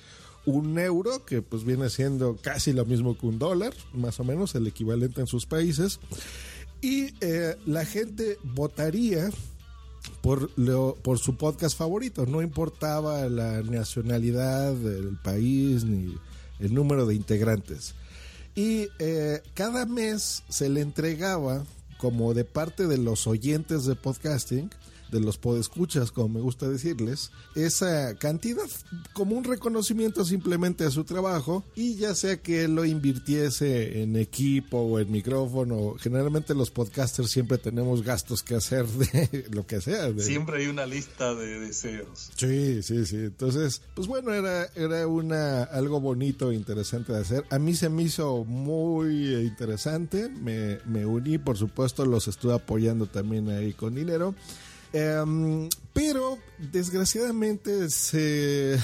un 0.46 0.78
euro, 0.78 1.26
que 1.26 1.42
pues 1.42 1.64
viene 1.64 1.90
siendo 1.90 2.36
casi 2.36 2.74
lo 2.74 2.86
mismo 2.86 3.18
que 3.18 3.26
un 3.26 3.40
dólar, 3.40 3.74
más 3.94 4.20
o 4.20 4.26
menos 4.26 4.54
el 4.56 4.68
equivalente 4.68 5.22
en 5.22 5.28
sus 5.28 5.46
países, 5.46 6.02
y 6.82 7.14
eh, 7.22 7.56
la 7.66 7.86
gente 7.86 8.38
votaría 8.44 9.30
por, 10.22 10.50
lo, 10.58 10.98
por 11.02 11.20
su 11.20 11.38
podcast 11.38 11.78
favorito. 11.78 12.26
No 12.26 12.42
importaba 12.42 13.30
la 13.30 13.62
nacionalidad 13.62 14.74
del 14.74 15.18
país 15.24 15.86
ni 15.86 16.18
el 16.60 16.74
número 16.74 17.06
de 17.06 17.16
integrantes. 17.16 17.94
Y 18.56 18.90
eh, 19.00 19.42
cada 19.54 19.86
mes 19.86 20.44
se 20.50 20.70
le 20.70 20.82
entregaba, 20.82 21.64
como 21.98 22.34
de 22.34 22.46
parte 22.46 22.88
de 22.88 22.98
los 22.98 23.28
oyentes 23.28 23.86
de 23.86 23.96
podcasting, 23.96 24.70
de 25.12 25.20
los 25.20 25.38
podescuchas, 25.38 26.12
como 26.12 26.30
me 26.30 26.40
gusta 26.42 26.70
decirles, 26.70 27.32
esa 27.56 28.16
cantidad 28.16 28.64
como 29.14 29.36
un 29.36 29.44
reconocimiento 29.44 30.24
simplemente 30.26 30.84
a 30.86 30.92
su 30.92 31.04
trabajo 31.04 31.64
y 31.76 31.96
ya 31.96 32.16
sea 32.16 32.38
que 32.42 32.68
lo 32.68 32.86
invirtiese 32.86 34.02
en 34.02 34.16
equipo 34.16 34.78
o 34.80 35.00
en 35.00 35.12
micrófono, 35.12 35.96
generalmente 36.00 36.54
los 36.56 36.72
podcasters 36.72 37.30
siempre 37.30 37.58
tenemos 37.58 38.04
gastos 38.04 38.42
que 38.44 38.56
hacer 38.56 38.88
de 38.88 39.46
lo 39.52 39.66
que 39.68 39.82
sea. 39.82 40.12
de- 40.12 40.24
Siempre 40.24 40.62
hay 40.62 40.68
una 40.68 40.86
lista 40.86 41.36
de 41.36 41.60
deseos. 41.60 42.32
Sí, 42.38 42.82
sí, 42.84 43.06
sí. 43.06 43.18
Entonces, 43.18 43.82
pues 43.94 44.08
bueno, 44.08 44.34
era, 44.34 44.66
era 44.76 45.08
una 45.08 45.64
algo 45.64 46.00
bonito 46.00 46.52
e 46.52 46.56
interesante 46.56 47.12
de 47.14 47.20
hacer. 47.20 47.46
A 47.50 47.60
mí 47.60 47.76
se 47.76 47.90
me 47.90 48.04
hizo 48.04 48.44
muy 48.46 49.36
interesante. 49.36 50.30
Me, 50.30 50.80
me 50.86 51.06
uní, 51.06 51.38
por 51.38 51.58
supuesto, 51.58 52.06
los 52.06 52.28
estuve 52.28 52.54
apoyando 52.54 53.08
también 53.08 53.50
ahí 53.50 53.74
con 53.74 53.96
dinero. 53.96 54.36
Em, 54.94 55.70
pero 55.94 56.38
desgraciadamente 56.72 57.90
se 57.90 58.78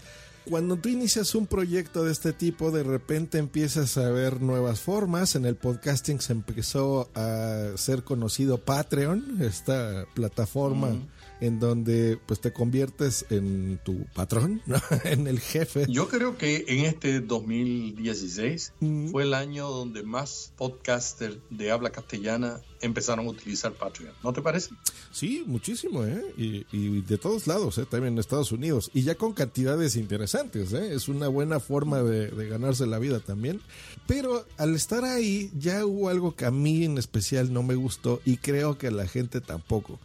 cuando 0.48 0.76
tú 0.76 0.88
inicias 0.88 1.34
un 1.34 1.46
proyecto 1.46 2.04
de 2.04 2.12
este 2.12 2.32
tipo, 2.32 2.70
de 2.70 2.82
repente 2.82 3.38
empiezas 3.38 3.96
a 3.96 4.10
ver 4.10 4.42
nuevas 4.42 4.80
formas. 4.80 5.34
En 5.34 5.46
el 5.46 5.56
podcasting 5.56 6.20
se 6.20 6.32
empezó 6.32 7.08
a 7.14 7.72
ser 7.76 8.04
conocido 8.04 8.58
Patreon, 8.58 9.42
esta 9.42 10.04
plataforma 10.14 10.88
Mm. 10.90 11.08
En 11.40 11.60
donde 11.60 12.18
pues 12.26 12.40
te 12.40 12.52
conviertes 12.52 13.26
en 13.30 13.78
tu 13.84 14.04
patrón, 14.14 14.62
¿no? 14.66 14.80
en 15.04 15.26
el 15.26 15.40
jefe. 15.40 15.86
Yo 15.88 16.08
creo 16.08 16.36
que 16.38 16.64
en 16.68 16.84
este 16.84 17.20
2016 17.20 18.72
fue 19.10 19.24
el 19.24 19.34
año 19.34 19.68
donde 19.68 20.02
más 20.02 20.52
podcasters 20.56 21.38
de 21.50 21.70
habla 21.70 21.90
castellana 21.90 22.60
empezaron 22.80 23.26
a 23.26 23.30
utilizar 23.30 23.72
Patreon. 23.72 24.12
¿No 24.22 24.32
te 24.32 24.42
parece? 24.42 24.70
Sí, 25.10 25.42
muchísimo, 25.46 26.04
¿eh? 26.04 26.22
Y, 26.36 26.66
y 26.70 27.00
de 27.02 27.18
todos 27.18 27.46
lados, 27.46 27.78
¿eh? 27.78 27.86
También 27.88 28.14
en 28.14 28.18
Estados 28.18 28.52
Unidos. 28.52 28.90
Y 28.92 29.02
ya 29.02 29.14
con 29.14 29.32
cantidades 29.32 29.96
interesantes, 29.96 30.72
¿eh? 30.72 30.94
Es 30.94 31.08
una 31.08 31.28
buena 31.28 31.60
forma 31.60 32.02
de, 32.02 32.28
de 32.28 32.48
ganarse 32.48 32.86
la 32.86 32.98
vida 32.98 33.20
también. 33.20 33.60
Pero 34.06 34.44
al 34.58 34.74
estar 34.74 35.04
ahí, 35.04 35.50
ya 35.58 35.86
hubo 35.86 36.08
algo 36.08 36.34
que 36.36 36.44
a 36.44 36.50
mí 36.50 36.84
en 36.84 36.98
especial 36.98 37.52
no 37.52 37.62
me 37.62 37.74
gustó 37.74 38.20
y 38.24 38.36
creo 38.36 38.76
que 38.76 38.88
a 38.88 38.90
la 38.90 39.06
gente 39.06 39.40
tampoco. 39.40 39.98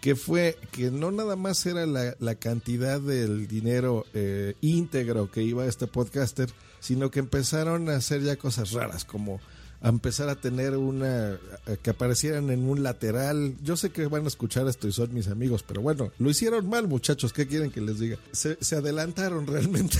Que 0.00 0.16
fue 0.16 0.56
que 0.72 0.90
no 0.90 1.10
nada 1.10 1.36
más 1.36 1.64
era 1.66 1.84
la, 1.86 2.16
la 2.18 2.34
cantidad 2.34 3.00
del 3.00 3.46
dinero 3.46 4.06
eh, 4.14 4.54
íntegro 4.60 5.30
que 5.30 5.42
iba 5.42 5.64
a 5.64 5.66
este 5.66 5.86
podcaster, 5.86 6.50
sino 6.80 7.10
que 7.10 7.18
empezaron 7.18 7.90
a 7.90 7.96
hacer 7.96 8.22
ya 8.22 8.36
cosas 8.36 8.72
raras, 8.72 9.04
como 9.04 9.40
a 9.82 9.88
empezar 9.88 10.28
a 10.28 10.36
tener 10.36 10.76
una 10.76 11.38
que 11.82 11.90
aparecieran 11.90 12.50
en 12.50 12.68
un 12.68 12.82
lateral. 12.82 13.56
Yo 13.62 13.76
sé 13.76 13.90
que 13.90 14.06
van 14.06 14.24
a 14.24 14.28
escuchar 14.28 14.68
esto 14.68 14.88
y 14.88 14.92
son 14.92 15.14
mis 15.14 15.28
amigos, 15.28 15.62
pero 15.66 15.80
bueno, 15.80 16.12
lo 16.18 16.30
hicieron 16.30 16.68
mal, 16.68 16.86
muchachos. 16.86 17.32
¿Qué 17.32 17.46
quieren 17.46 17.70
que 17.70 17.80
les 17.80 17.98
diga? 17.98 18.18
Se, 18.32 18.62
se 18.62 18.76
adelantaron 18.76 19.46
realmente. 19.46 19.98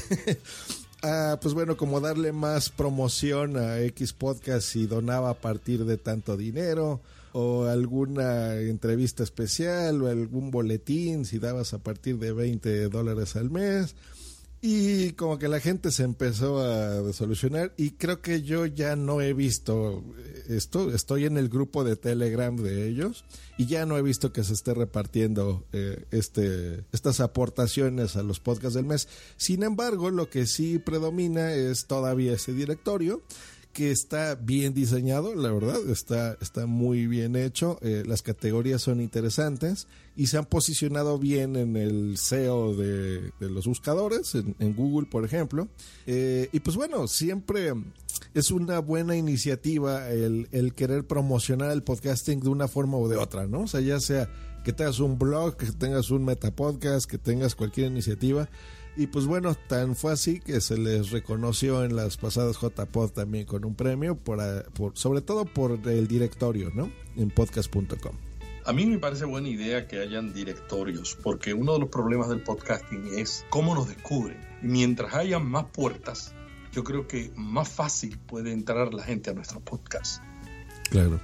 a, 1.03 1.39
pues 1.41 1.55
bueno, 1.55 1.77
como 1.77 2.01
darle 2.01 2.33
más 2.33 2.71
promoción 2.71 3.57
a 3.57 3.81
X 3.81 4.13
podcast 4.13 4.67
si 4.67 4.87
donaba 4.87 5.31
a 5.31 5.35
partir 5.35 5.85
de 5.85 5.97
tanto 5.97 6.37
dinero 6.37 7.01
o 7.33 7.65
alguna 7.65 8.57
entrevista 8.57 9.23
especial 9.23 10.03
o 10.03 10.09
algún 10.09 10.51
boletín 10.51 11.25
si 11.25 11.39
dabas 11.39 11.75
a 11.75 11.79
partir 11.79 12.19
de 12.19 12.33
20 12.33 12.89
dólares 12.89 13.37
al 13.37 13.51
mes. 13.51 13.95
Y 14.63 15.13
como 15.13 15.39
que 15.39 15.49
la 15.49 15.59
gente 15.59 15.91
se 15.91 16.03
empezó 16.03 16.59
a 16.59 17.01
desolucionar 17.01 17.73
y 17.79 17.93
creo 17.93 18.21
que 18.21 18.43
yo 18.43 18.67
ya 18.67 18.95
no 18.95 19.23
he 19.23 19.33
visto 19.33 20.05
esto, 20.49 20.93
estoy 20.93 21.25
en 21.25 21.39
el 21.39 21.49
grupo 21.49 21.83
de 21.83 21.97
Telegram 21.97 22.55
de 22.55 22.87
ellos 22.87 23.25
y 23.57 23.65
ya 23.65 23.87
no 23.87 23.97
he 23.97 24.03
visto 24.03 24.35
que 24.35 24.45
se 24.45 24.53
esté 24.53 24.75
repartiendo 24.75 25.65
eh, 25.73 26.05
este, 26.11 26.85
estas 26.93 27.21
aportaciones 27.21 28.17
a 28.17 28.23
los 28.23 28.39
podcasts 28.39 28.75
del 28.75 28.85
mes. 28.85 29.09
Sin 29.39 29.63
embargo, 29.63 30.11
lo 30.11 30.29
que 30.29 30.47
sí 30.47 30.79
predomina 30.79 31.55
es 31.55 31.87
todavía 31.87 32.35
ese 32.35 32.53
directorio 32.53 33.23
que 33.73 33.91
está 33.91 34.35
bien 34.35 34.75
diseñado, 34.75 35.35
la 35.35 35.53
verdad, 35.53 35.89
está, 35.89 36.37
está 36.41 36.67
muy 36.67 37.07
bien 37.07 37.37
hecho, 37.37 37.79
eh, 37.83 38.03
las 38.07 38.23
categorías 38.23 38.83
son 38.83 39.01
interesantes 39.01 39.87
y 40.17 40.27
se 40.27 40.39
han 40.39 40.45
posicionado 40.45 41.19
bien 41.19 41.57
en 41.57 41.77
el 41.77 42.19
SEO 42.19 42.75
de, 42.75 43.33
los 43.39 43.67
buscadores, 43.67 44.35
en, 44.35 44.57
en, 44.59 44.75
Google, 44.75 45.09
por 45.09 45.25
ejemplo. 45.25 45.69
Eh, 46.07 46.49
y 46.53 46.61
pues 46.61 46.77
bueno, 46.77 47.07
siempre 47.07 47.73
es 48.35 48.51
una 48.51 48.81
buena 48.81 49.17
iniciativa 49.17 50.11
el, 50.11 50.49
el, 50.51 50.75
querer 50.75 51.07
promocionar 51.07 51.71
el 51.71 51.83
podcasting 51.83 52.41
de 52.41 52.49
una 52.49 52.69
forma 52.69 52.97
o 52.97 53.09
de 53.09 53.17
otra, 53.17 53.47
¿no? 53.47 53.63
O 53.63 53.67
sea, 53.69 53.81
ya 53.81 54.01
sea 54.01 54.29
que 54.65 54.73
tengas 54.73 55.01
un 55.01 55.19
blog, 55.19 55.57
que 55.57 55.67
tengas 55.67 56.11
un 56.11 56.25
metapodcast, 56.25 57.09
que 57.09 57.19
tengas 57.19 57.55
cualquier 57.55 57.91
iniciativa. 57.91 58.49
Y 58.97 59.07
pues 59.07 59.27
bueno, 59.27 59.55
tan 59.55 59.95
fue 59.95 60.13
así 60.13 60.41
que 60.41 60.61
se 60.61 60.77
les 60.77 61.11
reconoció 61.11 61.85
en 61.85 61.97
las 61.97 62.17
pasadas 62.17 62.59
JPod 62.61 63.11
también 63.11 63.47
con 63.47 63.65
un 63.65 63.75
premio, 63.75 64.17
por, 64.17 64.39
por, 64.73 64.97
sobre 64.97 65.21
todo 65.21 65.45
por 65.45 65.79
el 65.89 66.09
directorio, 66.09 66.71
¿no? 66.75 66.91
En 67.17 67.31
podcast.com. 67.31 68.17
A 68.67 68.73
mí 68.73 68.85
me 68.85 68.99
parece 68.99 69.25
buena 69.25 69.49
idea 69.49 69.89
que 69.89 70.01
hayan 70.01 70.35
directorios, 70.35 71.17
porque 71.23 71.55
uno 71.55 71.73
de 71.73 71.81
los 71.81 71.89
problemas 71.89 72.29
del 72.29 72.43
podcasting 72.43 73.19
es 73.19 73.47
cómo 73.49 73.75
nos 73.75 73.89
descubren. 73.89 74.39
Y 74.63 74.67
mientras 74.67 75.15
haya 75.15 75.39
más 75.39 75.67
puertas, 75.73 76.35
yo 76.73 76.85
creo 76.85 77.07
que 77.07 77.33
más 77.37 77.69
fácil 77.69 78.19
puede 78.19 78.53
entrar 78.53 78.93
la 78.93 79.03
gente 79.03 79.31
a 79.31 79.33
nuestro 79.33 79.61
podcast. 79.61 80.23
Claro. 80.91 81.21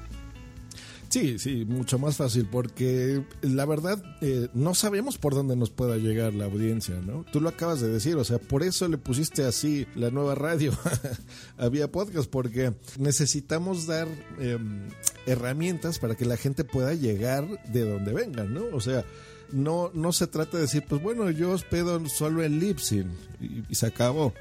Sí, 1.09 1.39
sí, 1.39 1.65
mucho 1.65 1.99
más 1.99 2.17
fácil, 2.17 2.49
porque 2.51 3.25
la 3.41 3.65
verdad 3.65 4.03
eh, 4.21 4.49
no 4.55 4.75
sabemos 4.75 5.19
por 5.19 5.35
dónde 5.35 5.57
nos 5.57 5.71
pueda 5.71 5.97
llegar 5.97 6.35
la 6.35 6.47
audiencia, 6.47 6.97
¿no? 6.97 7.25
Tú 7.33 7.41
lo 7.41 7.49
acabas 7.49 7.81
de 7.81 7.89
decir, 7.89 8.17
o 8.17 8.25
sea, 8.25 8.39
por 8.39 8.63
eso 8.63 8.89
le 8.89 8.99
pusiste 8.99 9.45
así 9.45 9.87
la 9.95 10.11
nueva 10.11 10.35
radio 10.35 10.73
había 11.57 11.91
podcast, 11.91 12.29
porque 12.29 12.75
necesitamos 12.99 13.87
dar 13.87 14.09
em, 14.41 14.89
herramientas 15.27 15.99
para 15.99 16.17
que 16.17 16.25
la 16.25 16.37
gente 16.37 16.65
pueda 16.65 16.93
llegar 16.95 17.47
de 17.71 17.89
donde 17.89 18.13
vengan, 18.13 18.53
¿no? 18.53 18.65
O 18.73 18.81
sea, 18.81 19.05
no, 19.53 19.91
no 19.95 20.13
se 20.13 20.27
trata 20.27 20.57
de 20.57 20.65
decir, 20.65 20.85
pues 20.89 21.01
bueno, 21.01 21.31
yo 21.31 21.53
hospedo 21.53 22.05
solo 22.09 22.43
en 22.43 22.59
Lipsin 22.59 23.13
y 23.41 23.75
se 23.75 23.87
acabó 23.87 24.35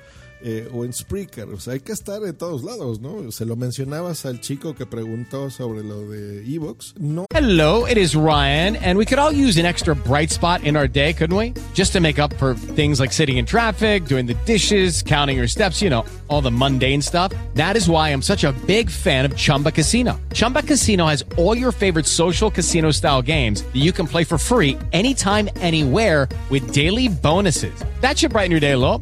eh, 0.47 0.69
o 0.71 0.85
en 0.85 0.93
Spreaker. 0.93 1.49
O 1.49 1.59
sea, 1.59 1.73
hay 1.73 1.79
que 1.79 1.91
estar 1.91 2.23
en 2.23 2.35
todos 2.37 2.63
lados, 2.63 3.01
¿no? 3.01 3.31
Se 3.31 3.45
lo 3.45 3.55
mencionabas 3.55 4.27
al 4.27 4.41
chico 4.41 4.75
que 4.75 4.85
preguntó 4.85 5.49
sobre 5.49 5.83
lo 5.83 6.07
de 6.07 6.43
Evox. 6.45 6.93
No. 6.99 7.25
Hello, 7.33 7.87
it 7.87 7.97
is 7.97 8.15
Ryan, 8.15 8.75
and 8.75 8.95
we 8.95 9.05
could 9.05 9.17
all 9.17 9.31
use 9.31 9.57
an 9.57 9.65
extra 9.65 9.95
bright 9.95 10.29
spot 10.29 10.63
in 10.63 10.75
our 10.75 10.87
day, 10.87 11.13
couldn't 11.13 11.35
we? 11.35 11.53
Just 11.73 11.93
to 11.93 11.99
make 11.99 12.19
up 12.19 12.31
for 12.33 12.53
things 12.75 12.99
like 12.99 13.11
sitting 13.11 13.37
in 13.37 13.45
traffic, 13.45 14.05
doing 14.05 14.27
the 14.27 14.35
dishes, 14.45 15.01
counting 15.01 15.35
your 15.35 15.47
steps, 15.47 15.81
you 15.81 15.89
know, 15.89 16.05
all 16.27 16.41
the 16.41 16.51
mundane 16.51 17.01
stuff. 17.01 17.33
That 17.55 17.75
is 17.75 17.89
why 17.89 18.09
I'm 18.09 18.21
such 18.21 18.43
a 18.43 18.53
big 18.67 18.91
fan 18.91 19.25
of 19.25 19.35
Chumba 19.35 19.71
Casino. 19.71 20.19
Chumba 20.33 20.61
Casino 20.61 21.07
has 21.07 21.25
all 21.37 21.57
your 21.57 21.71
favorite 21.71 22.05
social 22.05 22.51
casino 22.51 22.91
style 22.91 23.23
games 23.23 23.63
that 23.63 23.81
you 23.81 23.91
can 23.91 24.05
play 24.05 24.23
for 24.23 24.37
free 24.37 24.77
anytime, 24.91 25.49
anywhere 25.55 26.29
with 26.51 26.71
daily 26.71 27.07
bonuses. 27.07 27.83
That 28.01 28.19
should 28.19 28.31
brighten 28.31 28.51
your 28.51 28.59
day 28.59 28.73
a 28.73 28.77
little. 28.77 29.01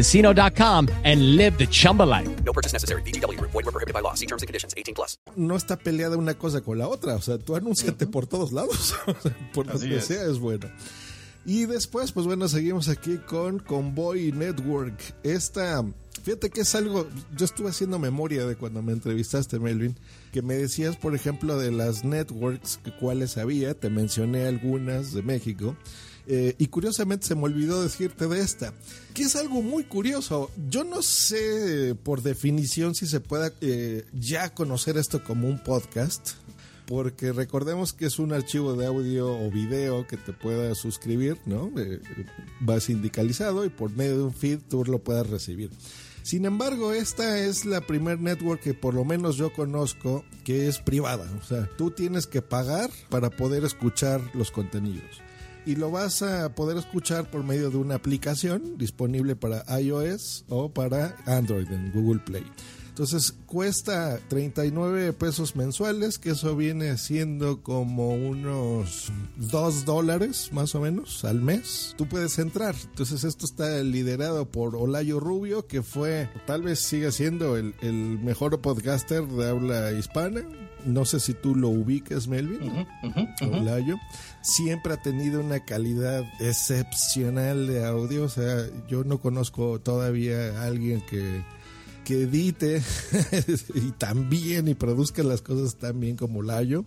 chumbacasino.com 0.00 0.88
and 1.04 1.36
live 1.36 1.56
the 1.58 1.66
Chumba 1.66 2.02
life. 2.02 2.28
No 2.44 2.52
purchase 2.52 2.72
necessary. 2.72 3.02
BGW. 3.02 3.40
Void 3.40 3.64
were 3.64 3.72
prohibited 3.72 3.94
by 3.94 4.00
law. 4.00 4.14
See 4.14 4.26
terms 4.26 4.42
and 4.42 4.48
conditions. 4.48 4.74
18 4.76 4.94
plus. 4.94 5.16
No 5.36 5.56
está 5.56 5.76
peleada 5.76 6.16
una 6.16 6.34
cosa 6.34 6.60
con 6.60 6.78
la 6.78 6.88
otra. 6.88 7.14
O 7.14 7.20
sea, 7.20 7.38
tú 7.38 7.54
anúnciate 7.54 8.06
por 8.06 8.26
todos 8.26 8.52
lados. 8.52 8.94
por 9.54 9.66
donde 9.66 9.96
es. 9.96 10.06
sea 10.06 10.24
es 10.24 10.38
bueno. 10.38 10.68
Y 11.46 11.64
después, 11.64 12.12
pues 12.12 12.26
bueno, 12.26 12.48
seguimos 12.48 12.88
aquí 12.88 13.16
con 13.16 13.60
Convoy 13.60 14.30
Network. 14.32 14.94
Esta, 15.22 15.82
fíjate 16.22 16.50
que 16.50 16.60
es 16.60 16.74
algo, 16.74 17.08
yo 17.34 17.46
estuve 17.46 17.70
haciendo 17.70 17.98
memoria 17.98 18.44
de 18.44 18.56
cuando 18.56 18.82
me 18.82 18.92
entrevistaste, 18.92 19.58
Melvin, 19.58 19.96
que 20.32 20.42
me 20.42 20.54
decías, 20.54 20.96
por 20.96 21.14
ejemplo, 21.14 21.58
de 21.58 21.72
las 21.72 22.04
networks, 22.04 22.78
que 22.84 22.92
cuáles 22.94 23.38
había, 23.38 23.72
te 23.72 23.88
mencioné 23.88 24.46
algunas 24.46 25.14
de 25.14 25.22
México. 25.22 25.76
Eh, 26.32 26.54
y 26.58 26.68
curiosamente 26.68 27.26
se 27.26 27.34
me 27.34 27.42
olvidó 27.42 27.82
decirte 27.82 28.28
de 28.28 28.38
esta, 28.38 28.72
que 29.14 29.24
es 29.24 29.34
algo 29.34 29.62
muy 29.62 29.82
curioso. 29.82 30.48
Yo 30.68 30.84
no 30.84 31.02
sé 31.02 31.96
por 32.04 32.22
definición 32.22 32.94
si 32.94 33.08
se 33.08 33.18
pueda 33.18 33.52
eh, 33.60 34.04
ya 34.12 34.54
conocer 34.54 34.96
esto 34.96 35.24
como 35.24 35.48
un 35.48 35.58
podcast, 35.58 36.34
porque 36.86 37.32
recordemos 37.32 37.92
que 37.92 38.06
es 38.06 38.20
un 38.20 38.32
archivo 38.32 38.74
de 38.74 38.86
audio 38.86 39.28
o 39.28 39.50
video 39.50 40.06
que 40.06 40.16
te 40.16 40.32
pueda 40.32 40.72
suscribir, 40.76 41.36
¿no? 41.46 41.72
Eh, 41.76 42.00
va 42.66 42.78
sindicalizado 42.78 43.64
y 43.64 43.68
por 43.68 43.90
medio 43.90 44.18
de 44.18 44.22
un 44.22 44.32
feed 44.32 44.60
tú 44.68 44.84
lo 44.84 45.00
puedas 45.00 45.28
recibir. 45.28 45.70
Sin 46.22 46.44
embargo, 46.44 46.92
esta 46.92 47.40
es 47.40 47.64
la 47.64 47.80
primer 47.80 48.20
network 48.20 48.60
que 48.60 48.74
por 48.74 48.94
lo 48.94 49.04
menos 49.04 49.34
yo 49.34 49.52
conozco 49.52 50.24
que 50.44 50.68
es 50.68 50.78
privada. 50.78 51.28
O 51.42 51.44
sea, 51.44 51.68
tú 51.76 51.90
tienes 51.90 52.28
que 52.28 52.40
pagar 52.40 52.88
para 53.08 53.30
poder 53.30 53.64
escuchar 53.64 54.20
los 54.32 54.52
contenidos. 54.52 55.20
Y 55.66 55.76
lo 55.76 55.90
vas 55.90 56.22
a 56.22 56.54
poder 56.54 56.76
escuchar 56.76 57.30
por 57.30 57.44
medio 57.44 57.70
de 57.70 57.76
una 57.76 57.96
aplicación 57.96 58.78
disponible 58.78 59.36
para 59.36 59.64
iOS 59.80 60.44
o 60.48 60.70
para 60.70 61.16
Android 61.26 61.70
en 61.70 61.92
Google 61.92 62.20
Play. 62.20 62.44
Entonces 63.00 63.32
cuesta 63.46 64.18
39 64.28 65.14
pesos 65.14 65.56
mensuales, 65.56 66.18
que 66.18 66.32
eso 66.32 66.54
viene 66.54 66.98
siendo 66.98 67.62
como 67.62 68.10
unos 68.10 69.10
2 69.36 69.84
dólares 69.86 70.50
más 70.52 70.74
o 70.74 70.80
menos 70.80 71.24
al 71.24 71.40
mes. 71.40 71.94
Tú 71.96 72.06
puedes 72.06 72.38
entrar. 72.38 72.74
Entonces 72.90 73.24
esto 73.24 73.46
está 73.46 73.82
liderado 73.82 74.50
por 74.50 74.76
Olayo 74.76 75.18
Rubio, 75.18 75.66
que 75.66 75.82
fue, 75.82 76.28
tal 76.46 76.62
vez 76.62 76.80
siga 76.80 77.10
siendo 77.10 77.56
el, 77.56 77.74
el 77.80 78.18
mejor 78.18 78.60
podcaster 78.60 79.26
de 79.26 79.48
habla 79.48 79.92
hispana. 79.92 80.42
No 80.84 81.06
sé 81.06 81.20
si 81.20 81.32
tú 81.32 81.54
lo 81.54 81.68
ubiques, 81.68 82.28
Melvin. 82.28 82.62
Uh 82.62 82.72
-huh, 82.72 82.86
uh 83.04 83.12
-huh. 83.14 83.60
Olayo. 83.60 83.96
Siempre 84.42 84.94
ha 84.94 85.02
tenido 85.02 85.40
una 85.40 85.64
calidad 85.64 86.24
excepcional 86.40 87.66
de 87.66 87.84
audio. 87.84 88.24
O 88.24 88.28
sea, 88.28 88.66
yo 88.88 89.04
no 89.04 89.18
conozco 89.18 89.80
todavía 89.80 90.60
a 90.60 90.66
alguien 90.66 91.02
que 91.08 91.42
que 92.04 92.22
edite 92.22 92.82
y 93.74 93.92
también 93.92 94.68
y 94.68 94.74
produzca 94.74 95.22
las 95.22 95.42
cosas 95.42 95.76
tan 95.76 96.00
bien 96.00 96.16
como 96.16 96.42
Layo. 96.42 96.84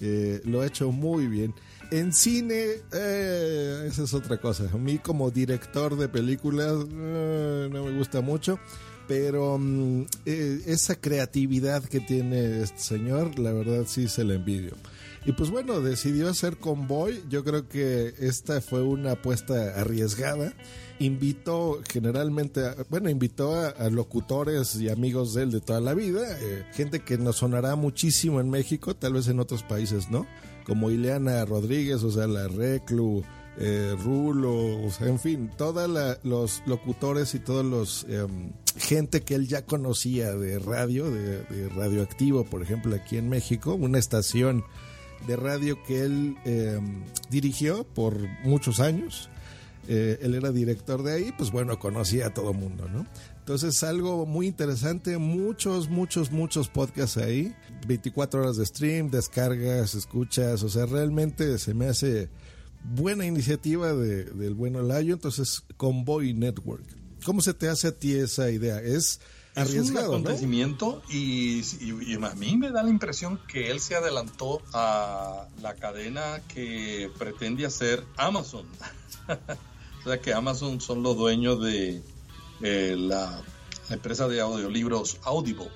Eh, 0.00 0.40
lo 0.44 0.60
ha 0.60 0.66
hecho 0.66 0.92
muy 0.92 1.26
bien. 1.26 1.54
En 1.90 2.12
cine, 2.12 2.66
eh, 2.92 3.86
esa 3.88 4.04
es 4.04 4.14
otra 4.14 4.38
cosa. 4.38 4.68
A 4.72 4.76
mí 4.76 4.98
como 4.98 5.30
director 5.30 5.96
de 5.96 6.08
películas 6.08 6.84
eh, 6.90 7.68
no 7.72 7.84
me 7.84 7.96
gusta 7.96 8.20
mucho, 8.20 8.58
pero 9.08 9.54
um, 9.54 10.06
esa 10.26 10.96
creatividad 10.96 11.82
que 11.82 12.00
tiene 12.00 12.62
este 12.62 12.80
señor, 12.80 13.38
la 13.38 13.52
verdad 13.52 13.84
sí 13.86 14.06
se 14.06 14.22
la 14.24 14.34
envidio. 14.34 14.74
Y 15.28 15.32
pues 15.32 15.50
bueno, 15.50 15.80
decidió 15.80 16.30
hacer 16.30 16.56
Convoy. 16.56 17.22
Yo 17.28 17.44
creo 17.44 17.68
que 17.68 18.14
esta 18.18 18.62
fue 18.62 18.80
una 18.82 19.12
apuesta 19.12 19.78
arriesgada 19.78 20.54
invitó 21.00 21.80
generalmente, 21.88 22.64
a, 22.64 22.76
bueno, 22.88 23.08
invitó 23.08 23.54
a, 23.54 23.90
locutores 23.90 24.74
y 24.76 24.88
amigos 24.88 25.34
de 25.34 25.44
él 25.44 25.50
de 25.50 25.60
toda 25.60 25.80
la 25.80 25.94
vida, 25.94 26.38
eh, 26.40 26.64
gente 26.72 27.00
que 27.00 27.18
nos 27.18 27.36
sonará 27.36 27.76
muchísimo 27.76 28.40
en 28.40 28.50
México, 28.50 28.96
tal 28.96 29.12
vez 29.12 29.28
en 29.28 29.38
otros 29.38 29.62
países, 29.62 30.10
¿no? 30.10 30.26
Como 30.66 30.90
Ileana 30.90 31.44
Rodríguez, 31.44 32.02
o 32.02 32.10
sea, 32.10 32.26
la 32.26 32.48
Reclu, 32.48 33.22
eh, 33.58 33.94
Rulo, 34.02 34.82
o 34.84 34.90
sea, 34.90 35.08
en 35.08 35.18
fin, 35.18 35.50
todos 35.56 35.88
los 36.24 36.62
locutores 36.66 37.34
y 37.34 37.38
todos 37.38 37.64
los 37.64 38.06
eh, 38.08 38.26
gente 38.76 39.22
que 39.22 39.34
él 39.34 39.46
ya 39.46 39.64
conocía 39.64 40.34
de 40.34 40.58
radio, 40.58 41.10
de, 41.10 41.68
radioactivo, 41.76 42.44
por 42.44 42.62
ejemplo, 42.62 42.94
aquí 42.96 43.16
en 43.16 43.28
México, 43.28 43.74
una 43.74 43.98
estación 43.98 44.64
de 45.26 45.36
radio 45.36 45.82
que 45.84 46.02
él 46.02 46.36
eh, 46.44 46.80
dirigió 47.30 47.84
por 47.84 48.16
muchos 48.44 48.80
años 48.80 49.28
eh, 49.90 50.18
él 50.20 50.34
era 50.34 50.52
director 50.52 51.02
de 51.02 51.14
ahí, 51.14 51.32
pues 51.36 51.50
bueno, 51.50 51.78
conocía 51.78 52.26
a 52.26 52.34
todo 52.34 52.52
mundo, 52.52 52.86
¿no? 52.92 53.06
Entonces, 53.38 53.82
algo 53.82 54.26
muy 54.26 54.46
interesante, 54.46 55.16
muchos, 55.16 55.88
muchos, 55.88 56.30
muchos 56.30 56.68
podcasts 56.68 57.16
ahí, 57.16 57.54
24 57.86 58.42
horas 58.42 58.58
de 58.58 58.66
stream, 58.66 59.10
descargas, 59.10 59.94
escuchas, 59.94 60.62
o 60.62 60.68
sea, 60.68 60.84
realmente 60.84 61.56
se 61.56 61.72
me 61.72 61.86
hace 61.86 62.28
buena 62.84 63.24
iniciativa 63.24 63.94
de, 63.94 64.24
del 64.24 64.52
bueno 64.52 64.82
Layo, 64.82 65.14
entonces, 65.14 65.62
Convoy 65.78 66.34
Network. 66.34 66.84
¿Cómo 67.24 67.40
se 67.40 67.54
te 67.54 67.70
hace 67.70 67.88
a 67.88 67.92
ti 67.92 68.14
esa 68.14 68.50
idea? 68.50 68.82
Es 68.82 69.20
es 69.62 69.90
un 69.90 69.98
acontecimiento 69.98 71.02
¿no? 71.02 71.14
y, 71.14 71.60
y, 71.80 72.12
y, 72.12 72.14
a 72.14 72.34
mí 72.34 72.56
me 72.56 72.70
da 72.70 72.82
la 72.82 72.90
impresión 72.90 73.40
que 73.48 73.70
él 73.70 73.80
se 73.80 73.94
adelantó 73.94 74.62
a 74.72 75.46
la 75.60 75.74
cadena 75.74 76.40
que 76.48 77.10
pretende 77.18 77.66
hacer 77.66 78.04
Amazon. 78.16 78.66
o 79.28 80.04
sea 80.04 80.20
que 80.20 80.32
Amazon 80.32 80.80
son 80.80 81.02
los 81.02 81.16
dueños 81.16 81.62
de 81.62 82.02
eh, 82.62 82.94
la 82.96 83.42
la 83.88 83.96
empresa 83.96 84.28
de 84.28 84.40
audiolibros 84.40 85.18
Audible. 85.24 85.70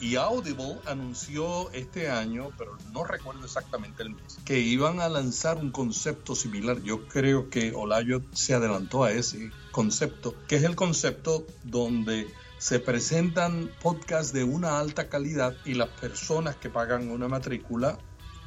Y 0.00 0.16
Audible 0.16 0.78
anunció 0.86 1.70
este 1.72 2.10
año, 2.10 2.50
pero 2.56 2.76
no 2.92 3.04
recuerdo 3.04 3.44
exactamente 3.44 4.02
el 4.02 4.10
mes, 4.10 4.38
que 4.44 4.58
iban 4.58 5.00
a 5.00 5.08
lanzar 5.08 5.58
un 5.58 5.70
concepto 5.70 6.34
similar. 6.34 6.82
Yo 6.82 7.06
creo 7.08 7.50
que 7.50 7.72
Olayo 7.74 8.22
se 8.32 8.54
adelantó 8.54 9.04
a 9.04 9.12
ese 9.12 9.50
concepto, 9.70 10.34
que 10.46 10.56
es 10.56 10.64
el 10.64 10.76
concepto 10.76 11.46
donde 11.64 12.26
se 12.58 12.80
presentan 12.80 13.68
podcasts 13.78 14.32
de 14.32 14.44
una 14.44 14.80
alta 14.80 15.08
calidad 15.08 15.56
y 15.64 15.74
las 15.74 15.90
personas 15.90 16.56
que 16.56 16.70
pagan 16.70 17.10
una 17.10 17.28
matrícula 17.28 17.98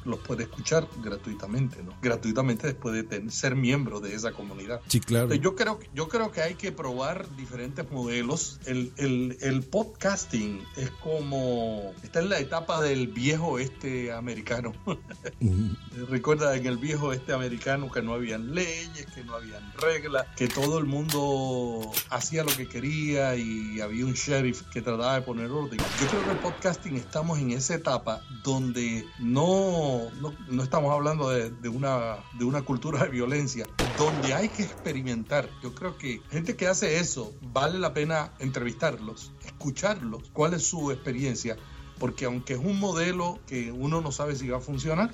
los 0.04 0.18
puede 0.20 0.44
escuchar 0.44 0.88
gratuitamente, 1.02 1.82
¿no? 1.82 1.94
Gratuitamente 2.02 2.66
después 2.66 2.94
de 2.94 3.02
ten- 3.04 3.30
ser 3.30 3.56
miembro 3.56 4.00
de 4.00 4.14
esa 4.14 4.32
comunidad. 4.32 4.80
Sí, 4.88 5.00
claro. 5.00 5.24
Entonces, 5.32 5.42
Yo 5.44 5.54
creo, 5.56 5.78
yo 5.94 6.08
creo 6.08 6.30
que 6.32 6.42
hay 6.42 6.54
que 6.54 6.72
probar 6.72 7.26
diferentes 7.36 7.90
modelos. 7.90 8.58
El, 8.66 8.92
el- 8.96 9.36
el 9.40 9.62
podcasting 9.62 10.62
es 10.76 10.90
como, 11.02 11.92
está 12.02 12.20
en 12.20 12.28
la 12.28 12.38
etapa 12.38 12.80
del 12.80 13.08
viejo 13.08 13.58
este 13.58 14.12
americano. 14.12 14.72
Recuerda 16.08 16.56
en 16.56 16.66
el 16.66 16.78
viejo 16.78 17.12
este 17.12 17.32
americano 17.32 17.90
que 17.90 18.02
no 18.02 18.14
habían 18.14 18.54
leyes, 18.54 19.06
que 19.14 19.24
no 19.24 19.34
habían 19.34 19.62
reglas, 19.74 20.26
que 20.36 20.48
todo 20.48 20.78
el 20.78 20.86
mundo 20.86 21.90
hacía 22.10 22.44
lo 22.44 22.54
que 22.56 22.68
quería 22.68 23.36
y 23.36 23.80
había 23.80 24.04
un 24.06 24.14
sheriff 24.14 24.62
que 24.72 24.80
trataba 24.82 25.14
de 25.16 25.22
poner 25.22 25.50
orden. 25.50 25.78
Yo 26.00 26.06
creo 26.08 26.24
que 26.24 26.30
el 26.30 26.38
podcasting 26.38 26.96
estamos 26.96 27.38
en 27.38 27.50
esa 27.52 27.74
etapa 27.74 28.22
donde 28.42 29.04
no, 29.18 29.91
no, 30.48 30.62
estamos 30.62 30.92
hablando 30.92 31.30
de, 31.30 31.50
de 31.50 31.68
una, 31.68 32.16
de 32.38 32.44
una 32.44 32.62
cultura 32.62 33.04
de 33.04 33.10
violencia, 33.10 33.66
donde 33.98 34.34
hay 34.34 34.48
que 34.48 34.62
experimentar. 34.62 35.48
Yo 35.62 35.74
creo 35.74 35.96
que 35.98 36.20
gente 36.30 36.56
que 36.56 36.66
hace 36.66 36.98
eso 36.98 37.32
vale 37.40 37.78
la 37.78 37.94
pena 37.94 38.32
entrevistarlos, 38.38 39.32
escucharlos, 39.44 40.30
cuál 40.32 40.54
es 40.54 40.66
su 40.66 40.90
experiencia, 40.90 41.56
porque 41.98 42.24
aunque 42.24 42.54
es 42.54 42.60
un 42.60 42.78
modelo 42.78 43.38
que 43.46 43.72
uno 43.72 44.00
no 44.00 44.12
sabe 44.12 44.36
si 44.36 44.48
va 44.48 44.58
a 44.58 44.60
funcionar, 44.60 45.10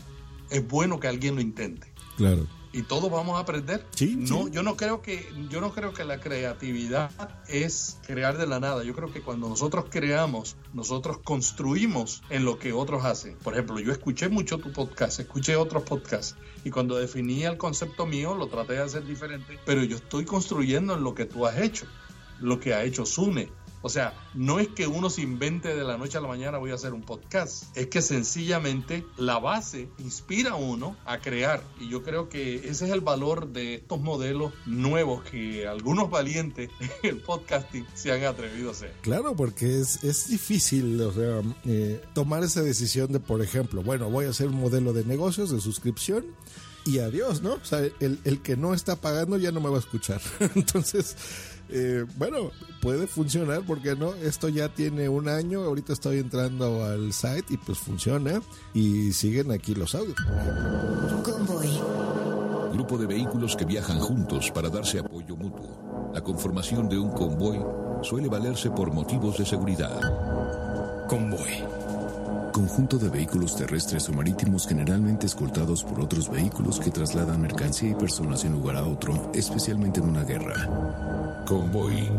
es 0.50 0.66
bueno 0.66 0.98
que 0.98 1.08
alguien 1.08 1.34
lo 1.34 1.40
intente 1.40 1.92
Claro. 2.18 2.48
Y 2.72 2.82
todos 2.82 3.10
vamos 3.10 3.36
a 3.36 3.40
aprender. 3.40 3.84
Sí, 3.90 4.16
no, 4.16 4.44
sí. 4.44 4.50
yo 4.52 4.62
no 4.62 4.76
creo 4.76 5.02
que 5.02 5.26
yo 5.50 5.60
no 5.60 5.72
creo 5.72 5.92
que 5.92 6.04
la 6.04 6.20
creatividad 6.20 7.10
es 7.48 7.98
crear 8.06 8.36
de 8.36 8.46
la 8.46 8.60
nada. 8.60 8.84
Yo 8.84 8.94
creo 8.94 9.12
que 9.12 9.22
cuando 9.22 9.48
nosotros 9.48 9.86
creamos, 9.90 10.56
nosotros 10.74 11.18
construimos 11.18 12.22
en 12.30 12.44
lo 12.44 12.58
que 12.58 12.72
otros 12.72 13.04
hacen. 13.04 13.36
Por 13.36 13.54
ejemplo, 13.54 13.80
yo 13.80 13.92
escuché 13.92 14.28
mucho 14.28 14.58
tu 14.58 14.72
podcast, 14.72 15.20
escuché 15.20 15.56
otros 15.56 15.82
podcasts 15.84 16.36
y 16.64 16.70
cuando 16.70 16.96
definía 16.96 17.50
el 17.50 17.56
concepto 17.56 18.06
mío 18.06 18.34
lo 18.34 18.48
traté 18.48 18.74
de 18.74 18.80
hacer 18.80 19.04
diferente, 19.04 19.58
pero 19.64 19.82
yo 19.84 19.96
estoy 19.96 20.24
construyendo 20.24 20.94
en 20.94 21.02
lo 21.02 21.14
que 21.14 21.24
tú 21.24 21.46
has 21.46 21.58
hecho, 21.58 21.86
lo 22.40 22.60
que 22.60 22.74
ha 22.74 22.84
hecho 22.84 23.06
Sune. 23.06 23.48
O 23.82 23.88
sea, 23.88 24.14
no 24.34 24.58
es 24.58 24.68
que 24.68 24.86
uno 24.86 25.10
se 25.10 25.22
invente 25.22 25.74
de 25.74 25.84
la 25.84 25.96
noche 25.96 26.18
a 26.18 26.20
la 26.20 26.28
mañana 26.28 26.58
voy 26.58 26.72
a 26.72 26.74
hacer 26.74 26.92
un 26.92 27.02
podcast. 27.02 27.76
Es 27.76 27.86
que 27.86 28.02
sencillamente 28.02 29.04
la 29.16 29.38
base 29.38 29.88
inspira 29.98 30.52
a 30.52 30.56
uno 30.56 30.96
a 31.04 31.18
crear. 31.18 31.62
Y 31.80 31.88
yo 31.88 32.02
creo 32.02 32.28
que 32.28 32.56
ese 32.56 32.86
es 32.86 32.90
el 32.90 33.00
valor 33.00 33.48
de 33.48 33.76
estos 33.76 34.00
modelos 34.00 34.52
nuevos 34.66 35.22
que 35.24 35.66
algunos 35.66 36.10
valientes 36.10 36.70
en 37.02 37.10
el 37.10 37.20
podcasting 37.20 37.86
se 37.94 38.12
han 38.12 38.24
atrevido 38.24 38.70
a 38.70 38.72
hacer. 38.72 38.92
Claro, 39.02 39.34
porque 39.36 39.80
es, 39.80 40.02
es 40.02 40.28
difícil 40.28 41.00
o 41.00 41.12
sea, 41.12 41.42
eh, 41.64 42.02
tomar 42.14 42.42
esa 42.42 42.62
decisión 42.62 43.12
de, 43.12 43.20
por 43.20 43.42
ejemplo, 43.42 43.82
bueno, 43.82 44.10
voy 44.10 44.26
a 44.26 44.30
hacer 44.30 44.48
un 44.48 44.60
modelo 44.60 44.92
de 44.92 45.04
negocios, 45.04 45.50
de 45.50 45.60
suscripción 45.60 46.26
y 46.84 47.00
adiós, 47.00 47.42
¿no? 47.42 47.54
O 47.54 47.64
sea, 47.64 47.80
el, 48.00 48.18
el 48.24 48.40
que 48.40 48.56
no 48.56 48.74
está 48.74 48.96
pagando 48.96 49.36
ya 49.36 49.52
no 49.52 49.60
me 49.60 49.68
va 49.68 49.76
a 49.76 49.80
escuchar. 49.80 50.20
Entonces, 50.54 51.16
eh, 51.70 52.04
bueno, 52.16 52.50
puede 52.80 53.06
funcionar 53.06 53.62
porque 53.66 53.94
no, 53.94 54.14
esto 54.14 54.48
ya 54.48 54.68
tiene 54.68 55.08
un 55.08 55.28
año, 55.28 55.62
ahorita 55.62 55.92
estoy 55.92 56.18
entrando 56.18 56.84
al 56.84 57.12
site 57.12 57.54
y 57.54 57.56
pues 57.56 57.78
funciona 57.78 58.40
y 58.74 59.12
siguen 59.12 59.50
aquí 59.52 59.74
los 59.74 59.94
audios. 59.94 60.16
Convoy. 61.22 61.68
Grupo 62.72 62.98
de 62.98 63.06
vehículos 63.06 63.56
que 63.56 63.64
viajan 63.64 63.98
juntos 63.98 64.50
para 64.50 64.68
darse 64.68 65.00
apoyo 65.00 65.36
mutuo. 65.36 66.10
La 66.14 66.22
conformación 66.22 66.88
de 66.88 66.98
un 66.98 67.10
convoy 67.10 67.58
suele 68.02 68.28
valerse 68.28 68.70
por 68.70 68.92
motivos 68.92 69.38
de 69.38 69.46
seguridad. 69.46 70.00
Convoy. 71.08 71.77
Conjunto 72.58 72.98
de 72.98 73.08
vehículos 73.08 73.54
terrestres 73.54 74.08
o 74.08 74.12
marítimos 74.12 74.66
generalmente 74.66 75.26
escoltados 75.26 75.84
por 75.84 76.00
otros 76.00 76.28
vehículos 76.28 76.80
que 76.80 76.90
trasladan 76.90 77.40
mercancía 77.40 77.90
y 77.90 77.94
personas 77.94 78.42
de 78.42 78.48
un 78.48 78.54
lugar 78.54 78.74
a 78.74 78.84
otro, 78.84 79.30
especialmente 79.32 80.00
en 80.00 80.08
una 80.08 80.24
guerra. 80.24 81.44
Convoy. 81.46 82.10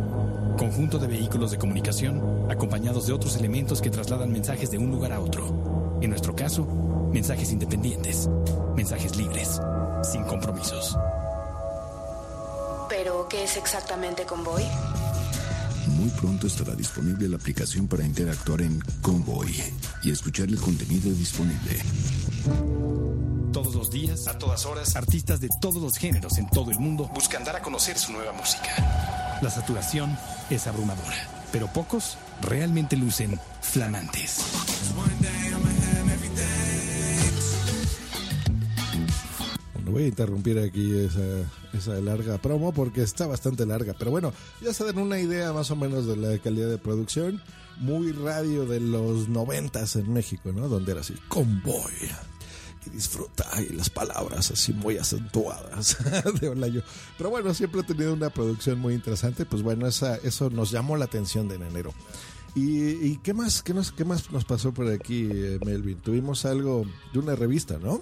Conjunto 0.58 0.98
de 0.98 1.08
vehículos 1.08 1.52
de 1.52 1.58
comunicación 1.58 2.50
acompañados 2.50 3.06
de 3.06 3.12
otros 3.12 3.36
elementos 3.36 3.82
que 3.82 3.90
trasladan 3.90 4.32
mensajes 4.32 4.72
de 4.72 4.78
un 4.78 4.92
lugar 4.92 5.12
a 5.12 5.20
otro. 5.20 6.00
En 6.00 6.10
nuestro 6.10 6.34
caso, 6.34 6.66
mensajes 7.12 7.52
independientes, 7.52 8.30
mensajes 8.78 9.18
libres, 9.18 9.60
sin 10.04 10.24
compromisos. 10.24 10.98
¿Pero 12.88 13.28
qué 13.28 13.44
es 13.44 13.58
exactamente 13.58 14.24
Convoy? 14.24 14.64
Muy 16.00 16.10
pronto 16.12 16.48
estará 16.48 16.76
disponible 16.76 17.28
la 17.28 17.36
aplicación 17.36 17.86
para 17.86 18.06
interactuar 18.06 18.62
en 18.62 18.80
Convoy 19.02 19.54
y 20.02 20.12
escuchar 20.12 20.48
el 20.48 20.56
contenido 20.56 21.12
disponible. 21.12 21.78
Todos 23.52 23.76
los 23.76 23.92
días, 23.92 24.26
a 24.28 24.38
todas 24.38 24.66
horas, 24.66 24.96
artistas 24.96 25.42
de 25.42 25.50
todos 25.60 25.82
los 25.82 25.98
géneros 25.98 26.38
en 26.38 26.48
todo 26.48 26.72
el 26.72 26.80
mundo 26.80 27.12
buscan 27.14 27.44
dar 27.44 27.58
a 27.58 27.62
conocer 27.62 27.98
su 27.98 28.14
nueva 28.14 28.32
música. 28.32 29.40
La 29.42 29.50
saturación 29.50 30.18
es 30.50 30.68
abrumadora, 30.68 31.28
pero 31.52 31.68
pocos 31.68 32.18
realmente 32.42 32.96
lucen 32.96 33.38
flamantes. 33.60 34.38
Bueno, 39.90 40.02
voy 40.02 40.04
a 40.04 40.08
interrumpir 40.08 40.60
aquí 40.60 40.96
esa, 41.00 41.22
esa 41.74 42.00
larga 42.00 42.38
promo 42.38 42.72
porque 42.72 43.02
está 43.02 43.26
bastante 43.26 43.66
larga. 43.66 43.96
Pero 43.98 44.12
bueno, 44.12 44.32
ya 44.62 44.72
se 44.72 44.84
dan 44.84 45.00
una 45.00 45.20
idea 45.20 45.52
más 45.52 45.72
o 45.72 45.76
menos 45.76 46.06
de 46.06 46.16
la 46.16 46.38
calidad 46.38 46.70
de 46.70 46.78
producción. 46.78 47.42
Muy 47.78 48.12
radio 48.12 48.66
de 48.66 48.80
los 48.82 49.30
noventas 49.30 49.96
en 49.96 50.14
México, 50.14 50.52
¿no? 50.52 50.68
Donde 50.68 50.92
era 50.92 51.02
así, 51.02 51.16
convoy. 51.28 51.92
Y 52.86 52.90
disfruta, 52.92 53.46
y 53.62 53.74
las 53.74 53.90
palabras 53.90 54.52
así 54.52 54.74
muy 54.74 54.98
acentuadas 54.98 55.98
de 56.40 56.50
Olayo. 56.50 56.84
Pero 57.18 57.32
bueno, 57.32 57.54
siempre 57.56 57.82
ha 57.82 57.84
tenido 57.84 58.14
una 58.14 58.30
producción 58.30 58.78
muy 58.80 58.94
interesante. 58.94 59.46
Pues 59.46 59.64
bueno, 59.64 59.88
esa, 59.88 60.18
eso 60.18 60.52
nos 60.52 60.70
llamó 60.70 60.98
la 60.98 61.06
atención 61.06 61.48
de 61.48 61.56
en 61.56 61.64
enero. 61.64 61.94
¿Y, 62.54 62.90
y 62.90 63.20
qué, 63.24 63.34
más, 63.34 63.64
qué, 63.64 63.74
nos, 63.74 63.92
qué 63.92 64.06
más 64.06 64.30
nos 64.32 64.46
pasó 64.46 64.72
por 64.72 64.88
aquí, 64.88 65.30
eh, 65.32 65.60
Melvin? 65.66 65.98
Tuvimos 65.98 66.46
algo 66.46 66.86
de 67.12 67.20
una 67.20 67.36
revista, 67.36 67.80
¿no? 67.80 68.02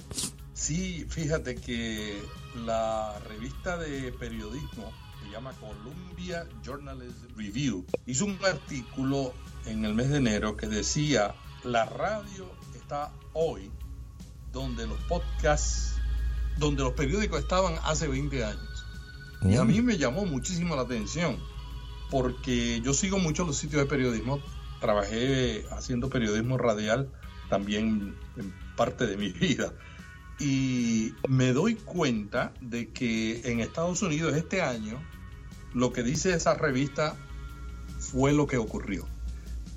Sí, 0.58 1.06
fíjate 1.08 1.56
que 1.56 2.20
la 2.66 3.20
revista 3.20 3.78
de 3.78 4.12
periodismo 4.12 4.92
se 5.22 5.30
llama 5.30 5.54
Columbia 5.54 6.48
Journalist 6.64 7.16
Review 7.38 7.86
hizo 8.08 8.26
un 8.26 8.40
artículo 8.44 9.36
en 9.68 9.86
el 9.86 9.94
mes 9.94 10.10
de 10.10 10.18
enero 10.18 10.58
que 10.58 10.66
decía 10.66 11.36
la 11.64 11.86
radio 11.86 12.52
está 12.74 13.14
hoy 13.34 13.72
donde 14.52 14.88
los 14.88 14.98
podcasts, 15.04 15.94
donde 16.58 16.82
los 16.82 16.94
periódicos 16.94 17.40
estaban 17.40 17.76
hace 17.84 18.08
20 18.08 18.44
años. 18.44 18.86
Y 19.44 19.58
a 19.58 19.64
mí 19.64 19.84
me 19.84 20.00
llamó 20.00 20.26
muchísimo 20.26 20.76
la 20.76 20.82
atención 20.82 21.38
porque 22.10 22.82
yo 22.82 22.96
sigo 22.96 23.20
mucho 23.20 23.46
los 23.46 23.58
sitios 23.58 23.84
de 23.84 23.88
periodismo, 23.88 24.40
trabajé 24.82 25.66
haciendo 25.70 26.10
periodismo 26.10 26.58
radial 26.58 27.12
también 27.48 28.18
en 28.38 28.54
parte 28.76 29.06
de 29.06 29.18
mi 29.18 29.30
vida. 29.34 29.72
Y 30.40 31.14
me 31.28 31.52
doy 31.54 31.76
cuenta 31.76 32.54
de 32.62 32.90
que 32.90 33.42
en 33.52 33.60
Estados 33.60 34.02
Unidos 34.02 34.36
este 34.36 34.62
año 34.62 35.02
lo 35.74 35.92
que 35.94 36.04
dice 36.04 36.34
esa 36.34 36.54
revista 36.54 37.16
fue 38.00 38.34
lo 38.34 38.48
que 38.48 38.58
ocurrió. 38.58 39.08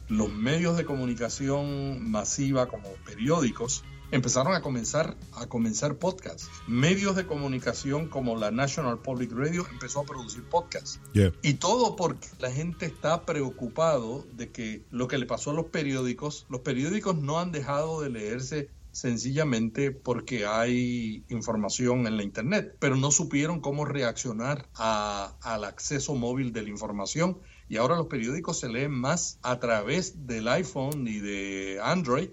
Los 0.09 0.33
medios 0.33 0.77
de 0.77 0.85
comunicación 0.85 2.11
masiva 2.11 2.66
como 2.66 2.88
periódicos 3.07 3.85
empezaron 4.11 4.55
a 4.55 4.61
comenzar 4.61 5.16
a 5.35 5.46
comenzar 5.46 5.96
podcasts. 5.96 6.49
Medios 6.66 7.16
de 7.16 7.27
comunicación 7.27 8.09
como 8.09 8.37
la 8.37 8.51
National 8.51 8.99
Public 8.99 9.33
Radio 9.33 9.66
empezó 9.70 10.01
a 10.01 10.05
producir 10.05 10.42
podcasts. 10.44 11.01
Yeah. 11.12 11.33
Y 11.42 11.55
todo 11.55 11.96
porque 11.96 12.29
la 12.38 12.51
gente 12.51 12.87
está 12.87 13.25
preocupado 13.25 14.27
de 14.33 14.51
que 14.51 14.85
lo 14.90 15.09
que 15.09 15.18
le 15.18 15.27
pasó 15.27 15.51
a 15.51 15.55
los 15.55 15.66
periódicos, 15.66 16.46
los 16.49 16.61
periódicos 16.61 17.16
no 17.16 17.38
han 17.38 17.53
dejado 17.53 18.01
de 18.01 18.11
leerse 18.11 18.70
sencillamente 18.92 19.90
porque 19.90 20.46
hay 20.46 21.24
información 21.29 22.07
en 22.07 22.16
la 22.16 22.22
internet, 22.22 22.76
pero 22.79 22.96
no 22.96 23.11
supieron 23.11 23.61
cómo 23.61 23.85
reaccionar 23.85 24.68
a- 24.74 25.37
al 25.42 25.64
acceso 25.64 26.14
móvil 26.14 26.53
de 26.53 26.62
la 26.62 26.68
información 26.71 27.38
y 27.69 27.77
ahora 27.77 27.96
los 27.96 28.06
periódicos 28.08 28.58
se 28.58 28.69
leen 28.69 28.90
más 28.90 29.38
a 29.42 29.60
través 29.60 30.27
del 30.27 30.48
iPhone 30.48 31.06
y 31.06 31.21
de 31.21 31.79
Android 31.83 32.31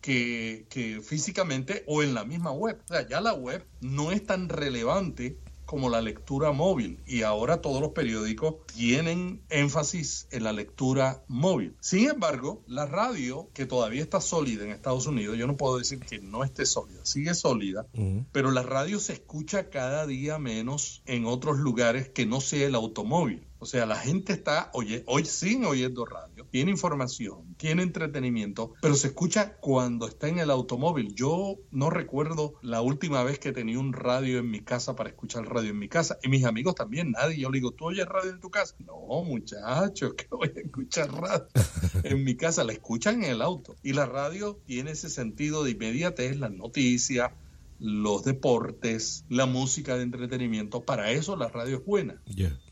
que, 0.00 0.66
que 0.70 1.00
físicamente 1.02 1.84
o 1.86 2.02
en 2.02 2.14
la 2.14 2.24
misma 2.24 2.52
web. 2.52 2.80
O 2.84 2.88
sea, 2.94 3.06
ya 3.06 3.20
la 3.20 3.34
web 3.34 3.64
no 3.80 4.12
es 4.12 4.24
tan 4.24 4.48
relevante 4.48 5.38
como 5.68 5.90
la 5.90 6.00
lectura 6.00 6.50
móvil 6.50 6.98
y 7.06 7.24
ahora 7.24 7.60
todos 7.60 7.82
los 7.82 7.90
periódicos 7.90 8.54
tienen 8.74 9.42
énfasis 9.50 10.26
en 10.30 10.44
la 10.44 10.54
lectura 10.54 11.22
móvil. 11.28 11.76
Sin 11.80 12.08
embargo, 12.08 12.62
la 12.66 12.86
radio, 12.86 13.50
que 13.52 13.66
todavía 13.66 14.00
está 14.00 14.22
sólida 14.22 14.64
en 14.64 14.70
Estados 14.70 15.06
Unidos, 15.06 15.36
yo 15.36 15.46
no 15.46 15.58
puedo 15.58 15.76
decir 15.76 16.00
que 16.00 16.20
no 16.20 16.42
esté 16.42 16.64
sólida, 16.64 17.04
sigue 17.04 17.34
sólida, 17.34 17.86
pero 18.32 18.50
la 18.50 18.62
radio 18.62 18.98
se 18.98 19.12
escucha 19.12 19.68
cada 19.68 20.06
día 20.06 20.38
menos 20.38 21.02
en 21.04 21.26
otros 21.26 21.58
lugares 21.58 22.08
que 22.08 22.24
no 22.24 22.40
sea 22.40 22.66
el 22.66 22.74
automóvil. 22.74 23.46
O 23.58 23.66
sea, 23.66 23.84
la 23.84 23.96
gente 23.96 24.32
está 24.32 24.70
oye, 24.72 25.02
hoy 25.06 25.26
sin 25.26 25.66
oyendo 25.66 26.06
radio, 26.06 26.27
tiene 26.50 26.70
información, 26.70 27.54
tiene 27.56 27.82
entretenimiento, 27.82 28.74
pero 28.80 28.94
se 28.94 29.08
escucha 29.08 29.56
cuando 29.60 30.06
está 30.08 30.28
en 30.28 30.38
el 30.38 30.50
automóvil. 30.50 31.14
Yo 31.14 31.56
no 31.70 31.90
recuerdo 31.90 32.54
la 32.62 32.80
última 32.80 33.22
vez 33.22 33.38
que 33.38 33.52
tenía 33.52 33.78
un 33.78 33.92
radio 33.92 34.38
en 34.38 34.50
mi 34.50 34.60
casa 34.60 34.96
para 34.96 35.10
escuchar 35.10 35.46
radio 35.46 35.70
en 35.70 35.78
mi 35.78 35.88
casa. 35.88 36.18
Y 36.22 36.28
mis 36.28 36.44
amigos 36.44 36.74
también, 36.74 37.12
nadie. 37.12 37.38
Yo 37.38 37.50
le 37.50 37.58
digo, 37.58 37.72
¿tú 37.72 37.86
oyes 37.86 38.06
radio 38.06 38.30
en 38.30 38.40
tu 38.40 38.50
casa? 38.50 38.74
No, 38.78 39.24
muchachos, 39.24 40.14
que 40.14 40.26
voy 40.30 40.52
a 40.54 40.60
escuchar 40.60 41.12
radio 41.12 41.46
en 42.04 42.24
mi 42.24 42.36
casa. 42.36 42.64
La 42.64 42.72
escuchan 42.72 43.22
en 43.24 43.30
el 43.30 43.42
auto. 43.42 43.76
Y 43.82 43.92
la 43.92 44.06
radio 44.06 44.58
tiene 44.66 44.92
ese 44.92 45.10
sentido 45.10 45.64
de 45.64 45.72
inmediatez, 45.72 46.38
las 46.38 46.52
noticias, 46.52 47.32
los 47.78 48.24
deportes, 48.24 49.24
la 49.28 49.46
música 49.46 49.96
de 49.96 50.02
entretenimiento. 50.02 50.82
Para 50.84 51.10
eso 51.10 51.36
la 51.36 51.48
radio 51.48 51.78
es 51.78 51.84
buena. 51.84 52.20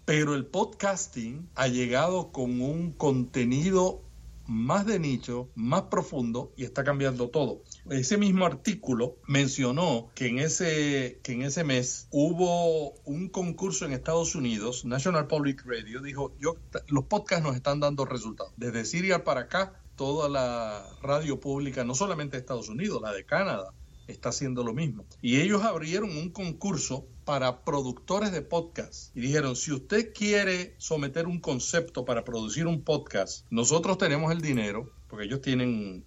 Pero 0.05 0.35
el 0.35 0.47
podcasting 0.47 1.49
ha 1.55 1.69
llegado 1.69 2.33
con 2.33 2.61
un 2.61 2.93
contenido 2.93 4.03
más 4.47 4.87
de 4.87 4.99
nicho, 4.99 5.51
más 5.55 5.83
profundo 5.83 6.53
y 6.57 6.65
está 6.65 6.85
cambiando 6.85 7.31
todo. 7.31 7.63
Ese 7.91 8.17
mismo 8.17 8.47
artículo 8.47 9.17
mencionó 9.27 10.09
que 10.15 10.29
en 10.29 10.39
ese, 10.39 11.21
que 11.23 11.33
en 11.33 11.43
ese 11.43 11.65
mes 11.65 12.07
hubo 12.11 12.93
un 13.05 13.29
concurso 13.29 13.85
en 13.85 13.93
Estados 13.93 14.35
Unidos, 14.35 14.85
National 14.85 15.27
Public 15.27 15.65
Radio, 15.67 16.01
dijo, 16.01 16.33
yo, 16.39 16.57
los 16.89 17.05
podcasts 17.05 17.45
nos 17.45 17.57
están 17.57 17.81
dando 17.81 18.05
resultados. 18.05 18.53
Desde 18.57 18.85
Siria 18.85 19.25
para 19.25 19.43
acá, 19.43 19.81
toda 19.97 20.29
la 20.29 20.87
radio 21.03 21.41
pública, 21.41 21.85
no 21.85 21.95
solamente 21.95 22.37
de 22.37 22.41
Estados 22.41 22.69
Unidos, 22.69 23.03
la 23.03 23.13
de 23.13 23.25
Canadá, 23.25 23.73
está 24.07 24.31
haciendo 24.31 24.63
lo 24.63 24.73
mismo. 24.73 25.05
Y 25.23 25.41
ellos 25.41 25.63
abrieron 25.63 26.17
un 26.17 26.31
concurso 26.31 27.07
para 27.25 27.65
productores 27.65 28.33
de 28.33 28.43
podcast 28.43 29.17
y 29.17 29.21
dijeron, 29.21 29.57
si 29.57 29.73
usted 29.73 30.13
quiere 30.13 30.75
someter 30.79 31.27
un 31.27 31.41
concepto 31.41 32.05
para 32.05 32.25
producir 32.25 32.67
un 32.67 32.83
podcast, 32.83 33.47
nosotros 33.51 33.99
tenemos 33.99 34.33
el 34.33 34.41
dinero, 34.41 34.91
porque 35.09 35.27
ellos 35.27 35.41
tienen 35.41 36.05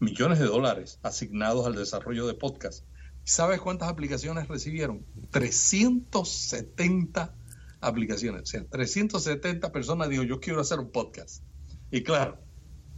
millones 0.00 0.38
de 0.38 0.46
dólares 0.46 0.98
asignados 1.02 1.66
al 1.66 1.74
desarrollo 1.74 2.26
de 2.26 2.34
podcast. 2.34 2.84
¿Sabes 3.24 3.60
cuántas 3.60 3.88
aplicaciones 3.88 4.48
recibieron? 4.48 5.04
370 5.30 7.34
aplicaciones. 7.80 8.42
O 8.42 8.46
sea, 8.46 8.64
370 8.64 9.70
personas 9.70 10.08
dijo, 10.08 10.22
yo 10.22 10.40
quiero 10.40 10.60
hacer 10.60 10.78
un 10.78 10.90
podcast. 10.90 11.42
Y 11.90 12.02
claro, 12.02 12.38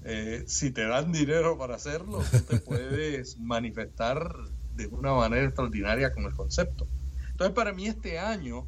eh, 0.05 0.45
si 0.47 0.71
te 0.71 0.87
dan 0.87 1.13
dinero 1.13 1.59
para 1.59 1.75
hacerlo, 1.75 2.23
te 2.49 2.59
puedes 2.61 3.39
manifestar 3.39 4.35
de 4.75 4.87
una 4.87 5.13
manera 5.13 5.45
extraordinaria 5.45 6.13
con 6.13 6.25
el 6.25 6.35
concepto. 6.35 6.87
Entonces, 7.31 7.55
para 7.55 7.73
mí 7.73 7.87
este 7.87 8.19
año 8.19 8.67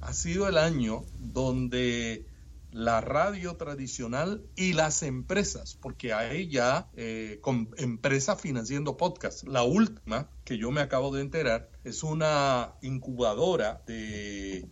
ha 0.00 0.12
sido 0.12 0.48
el 0.48 0.58
año 0.58 1.04
donde 1.18 2.26
la 2.70 3.00
radio 3.00 3.56
tradicional 3.56 4.44
y 4.54 4.74
las 4.74 5.02
empresas, 5.02 5.78
porque 5.80 6.12
hay 6.12 6.48
ya 6.48 6.90
eh, 6.94 7.38
con 7.40 7.70
empresas 7.78 8.38
financiando 8.38 8.98
podcasts. 8.98 9.44
La 9.44 9.62
última 9.62 10.28
que 10.44 10.58
yo 10.58 10.70
me 10.70 10.82
acabo 10.82 11.14
de 11.14 11.22
enterar 11.22 11.70
es 11.84 12.02
una 12.02 12.74
incubadora 12.82 13.82
de 13.86 14.68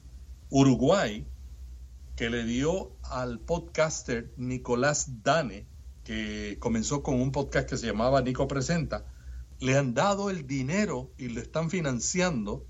Uruguay 0.50 1.26
que 2.14 2.28
le 2.28 2.44
dio 2.44 2.92
al 3.02 3.40
podcaster 3.40 4.32
Nicolás 4.36 5.22
Dane 5.22 5.66
que 6.04 6.58
comenzó 6.60 7.02
con 7.02 7.20
un 7.20 7.32
podcast 7.32 7.68
que 7.68 7.76
se 7.76 7.86
llamaba 7.86 8.22
Nico 8.22 8.46
Presenta, 8.46 9.06
le 9.58 9.76
han 9.76 9.94
dado 9.94 10.30
el 10.30 10.46
dinero 10.46 11.10
y 11.16 11.28
lo 11.28 11.40
están 11.40 11.70
financiando 11.70 12.66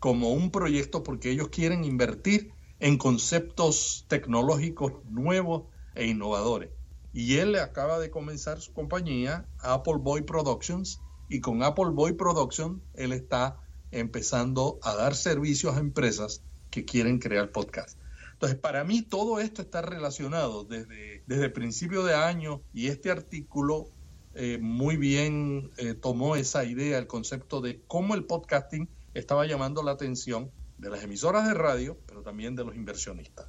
como 0.00 0.32
un 0.32 0.50
proyecto 0.50 1.02
porque 1.02 1.30
ellos 1.30 1.48
quieren 1.48 1.84
invertir 1.84 2.52
en 2.80 2.98
conceptos 2.98 4.04
tecnológicos 4.08 4.94
nuevos 5.04 5.68
e 5.94 6.06
innovadores. 6.06 6.70
Y 7.12 7.36
él 7.36 7.54
acaba 7.56 7.98
de 8.00 8.10
comenzar 8.10 8.60
su 8.60 8.72
compañía, 8.72 9.46
Apple 9.60 9.98
Boy 10.00 10.22
Productions, 10.22 11.00
y 11.28 11.40
con 11.40 11.62
Apple 11.62 11.90
Boy 11.92 12.14
Productions 12.14 12.82
él 12.94 13.12
está 13.12 13.60
empezando 13.92 14.80
a 14.82 14.94
dar 14.94 15.14
servicios 15.14 15.76
a 15.76 15.80
empresas 15.80 16.42
que 16.70 16.84
quieren 16.84 17.18
crear 17.18 17.52
podcast. 17.52 17.98
Entonces, 18.42 18.58
para 18.58 18.82
mí 18.82 19.02
todo 19.02 19.38
esto 19.38 19.62
está 19.62 19.82
relacionado 19.82 20.64
desde, 20.64 21.22
desde 21.28 21.44
el 21.44 21.52
principio 21.52 22.02
de 22.02 22.14
año 22.14 22.60
y 22.74 22.88
este 22.88 23.08
artículo 23.08 23.86
eh, 24.34 24.58
muy 24.60 24.96
bien 24.96 25.70
eh, 25.76 25.94
tomó 25.94 26.34
esa 26.34 26.64
idea, 26.64 26.98
el 26.98 27.06
concepto 27.06 27.60
de 27.60 27.82
cómo 27.86 28.16
el 28.16 28.24
podcasting 28.24 28.88
estaba 29.14 29.46
llamando 29.46 29.84
la 29.84 29.92
atención 29.92 30.50
de 30.78 30.90
las 30.90 31.04
emisoras 31.04 31.46
de 31.46 31.54
radio, 31.54 31.96
pero 32.04 32.22
también 32.22 32.56
de 32.56 32.64
los 32.64 32.74
inversionistas. 32.74 33.46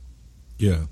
Ya. 0.60 0.88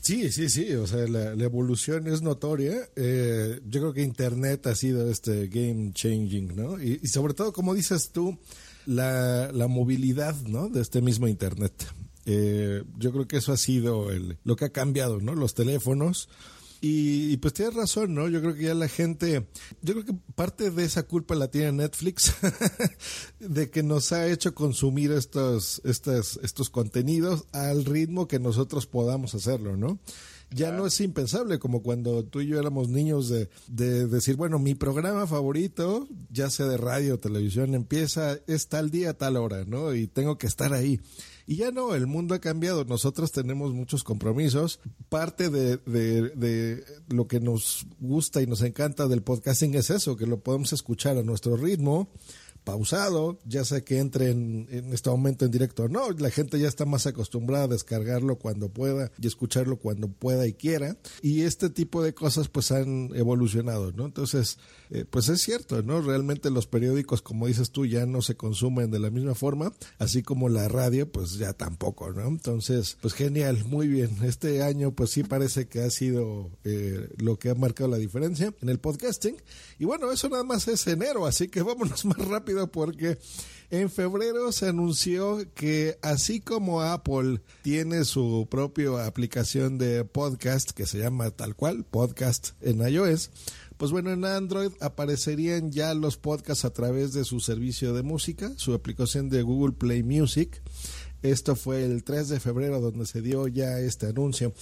Sí, 0.00 0.30
sí, 0.30 0.48
sí, 0.48 0.72
o 0.74 0.86
sea, 0.86 1.04
la, 1.08 1.32
evolución 1.42 2.06
es 2.06 2.22
notoria. 2.22 2.88
Eh, 2.94 3.60
yo 3.66 3.80
creo 3.80 3.92
que 3.92 4.02
Internet 4.02 4.64
ha 4.68 4.76
sido 4.76 5.10
este 5.10 5.48
game 5.48 5.90
changing, 5.92 6.54
¿no? 6.54 6.80
Y, 6.80 7.00
y 7.02 7.08
sobre 7.08 7.34
todo, 7.34 7.52
como 7.52 7.74
dices 7.74 8.10
tú, 8.12 8.38
la, 8.86 9.50
la, 9.50 9.66
movilidad, 9.66 10.36
¿no? 10.42 10.68
De 10.68 10.80
este 10.80 11.02
mismo 11.02 11.26
Internet. 11.26 11.72
Eh, 12.26 12.84
yo 12.98 13.12
creo 13.12 13.26
que 13.26 13.38
eso 13.38 13.52
ha 13.52 13.56
sido 13.56 14.10
el, 14.10 14.38
lo 14.44 14.56
que 14.56 14.66
ha 14.66 14.70
cambiado, 14.70 15.20
¿no? 15.20 15.34
Los 15.34 15.54
teléfonos. 15.54 16.28
Y, 16.84 17.36
pues 17.36 17.54
tienes 17.54 17.74
razón, 17.74 18.12
¿no? 18.12 18.28
Yo 18.28 18.40
creo 18.40 18.56
que 18.56 18.64
ya 18.64 18.74
la 18.74 18.88
gente, 18.88 19.46
yo 19.82 19.94
creo 19.94 20.04
que 20.04 20.14
parte 20.34 20.72
de 20.72 20.84
esa 20.84 21.04
culpa 21.04 21.36
la 21.36 21.48
tiene 21.48 21.70
Netflix, 21.70 22.34
de 23.38 23.70
que 23.70 23.84
nos 23.84 24.10
ha 24.10 24.26
hecho 24.26 24.52
consumir 24.52 25.12
estos, 25.12 25.80
estos, 25.84 26.40
estos 26.42 26.70
contenidos 26.70 27.44
al 27.52 27.84
ritmo 27.84 28.26
que 28.26 28.40
nosotros 28.40 28.88
podamos 28.88 29.32
hacerlo, 29.36 29.76
¿no? 29.76 30.00
ya 30.54 30.70
no 30.70 30.86
es 30.86 31.00
impensable 31.00 31.58
como 31.58 31.82
cuando 31.82 32.24
tú 32.24 32.40
y 32.40 32.48
yo 32.48 32.58
éramos 32.58 32.88
niños 32.88 33.28
de, 33.28 33.48
de, 33.68 34.06
decir, 34.06 34.36
bueno, 34.36 34.58
mi 34.58 34.74
programa 34.74 35.26
favorito, 35.26 36.08
ya 36.30 36.50
sea 36.50 36.66
de 36.66 36.76
radio 36.76 37.14
o 37.14 37.18
televisión, 37.18 37.74
empieza 37.74 38.38
es 38.46 38.68
tal 38.68 38.90
día, 38.90 39.16
tal 39.16 39.36
hora, 39.36 39.64
¿no? 39.64 39.94
Y 39.94 40.08
tengo 40.08 40.36
que 40.36 40.46
estar 40.46 40.72
ahí. 40.72 41.00
Y 41.52 41.56
ya 41.56 41.70
no, 41.70 41.94
el 41.94 42.06
mundo 42.06 42.34
ha 42.34 42.38
cambiado, 42.38 42.86
nosotros 42.86 43.30
tenemos 43.30 43.74
muchos 43.74 44.04
compromisos. 44.04 44.80
Parte 45.10 45.50
de, 45.50 45.76
de, 45.76 46.82
lo 47.10 47.28
que 47.28 47.40
nos 47.40 47.86
gusta 48.00 48.40
y 48.40 48.46
nos 48.46 48.62
encanta 48.62 49.06
del 49.06 49.20
podcasting 49.20 49.74
es 49.74 49.90
eso, 49.90 50.16
que 50.16 50.26
lo 50.26 50.40
podemos 50.40 50.72
escuchar 50.72 51.18
a 51.18 51.22
nuestro 51.22 51.58
ritmo 51.58 52.08
pausado, 52.64 53.40
ya 53.44 53.64
sea 53.64 53.82
que 53.82 53.98
entre 53.98 54.30
en, 54.30 54.68
este 54.92 55.10
momento 55.10 55.44
en 55.44 55.50
directo 55.50 55.84
o 55.84 55.88
no, 55.88 56.10
la 56.10 56.30
gente 56.30 56.58
ya 56.58 56.68
está 56.68 56.84
más 56.84 57.06
acostumbrada 57.06 57.64
a 57.64 57.68
descargarlo 57.68 58.36
cuando 58.36 58.68
pueda 58.68 59.10
y 59.20 59.26
escucharlo 59.26 59.76
cuando 59.78 60.08
pueda 60.08 60.46
y 60.46 60.52
quiera, 60.52 60.96
y 61.20 61.42
este 61.42 61.70
tipo 61.70 62.02
de 62.02 62.14
cosas 62.14 62.48
pues 62.48 62.70
han 62.72 63.10
evolucionado, 63.14 63.92
¿no? 63.92 64.06
Entonces, 64.06 64.58
eh, 64.90 65.04
pues 65.08 65.28
es 65.28 65.40
cierto, 65.40 65.82
¿no? 65.82 66.00
Realmente 66.00 66.50
los 66.50 66.66
periódicos, 66.66 67.22
como 67.22 67.46
dices 67.46 67.70
tú, 67.70 67.86
ya 67.86 68.06
no 68.06 68.22
se 68.22 68.36
consumen 68.36 68.90
de 68.90 68.98
la 68.98 69.10
misma 69.10 69.34
forma, 69.34 69.72
así 69.98 70.22
como 70.22 70.48
la 70.48 70.68
radio, 70.68 71.10
pues 71.10 71.34
ya 71.34 71.52
tampoco, 71.52 72.12
¿no? 72.12 72.26
Entonces, 72.28 72.96
pues 73.00 73.14
genial, 73.14 73.64
muy 73.64 73.88
bien, 73.88 74.18
este 74.22 74.62
año 74.62 74.92
pues 74.92 75.10
sí 75.10 75.24
parece 75.24 75.66
que 75.66 75.80
ha 75.80 75.90
sido 75.90 76.50
eh, 76.64 77.08
lo 77.16 77.38
que 77.38 77.50
ha 77.50 77.54
marcado 77.54 77.90
la 77.90 77.98
diferencia 77.98 78.54
en 78.60 78.68
el 78.68 78.78
podcasting, 78.78 79.36
y 79.78 79.84
bueno, 79.84 80.12
eso 80.12 80.28
nada 80.28 80.44
más 80.44 80.68
es 80.68 80.86
enero, 80.86 81.26
así 81.26 81.48
que 81.48 81.62
vámonos 81.62 82.04
más 82.04 82.18
rápido 82.18 82.51
porque 82.70 83.18
en 83.70 83.90
febrero 83.90 84.52
se 84.52 84.68
anunció 84.68 85.38
que 85.54 85.98
así 86.02 86.40
como 86.40 86.82
Apple 86.82 87.40
tiene 87.62 88.04
su 88.04 88.46
propia 88.50 89.06
aplicación 89.06 89.78
de 89.78 90.04
podcast 90.04 90.72
que 90.72 90.86
se 90.86 90.98
llama 90.98 91.30
tal 91.30 91.56
cual, 91.56 91.84
podcast 91.84 92.50
en 92.60 92.86
iOS, 92.86 93.30
pues 93.78 93.90
bueno, 93.90 94.12
en 94.12 94.24
Android 94.24 94.70
aparecerían 94.80 95.72
ya 95.72 95.94
los 95.94 96.16
podcasts 96.16 96.64
a 96.64 96.72
través 96.72 97.12
de 97.14 97.24
su 97.24 97.40
servicio 97.40 97.94
de 97.94 98.02
música, 98.02 98.52
su 98.56 98.74
aplicación 98.74 99.28
de 99.28 99.42
Google 99.42 99.72
Play 99.72 100.02
Music. 100.02 100.62
Esto 101.22 101.56
fue 101.56 101.84
el 101.84 102.04
3 102.04 102.28
de 102.28 102.40
febrero 102.40 102.80
donde 102.80 103.06
se 103.06 103.22
dio 103.22 103.48
ya 103.48 103.78
este 103.78 104.06
anuncio. 104.06 104.52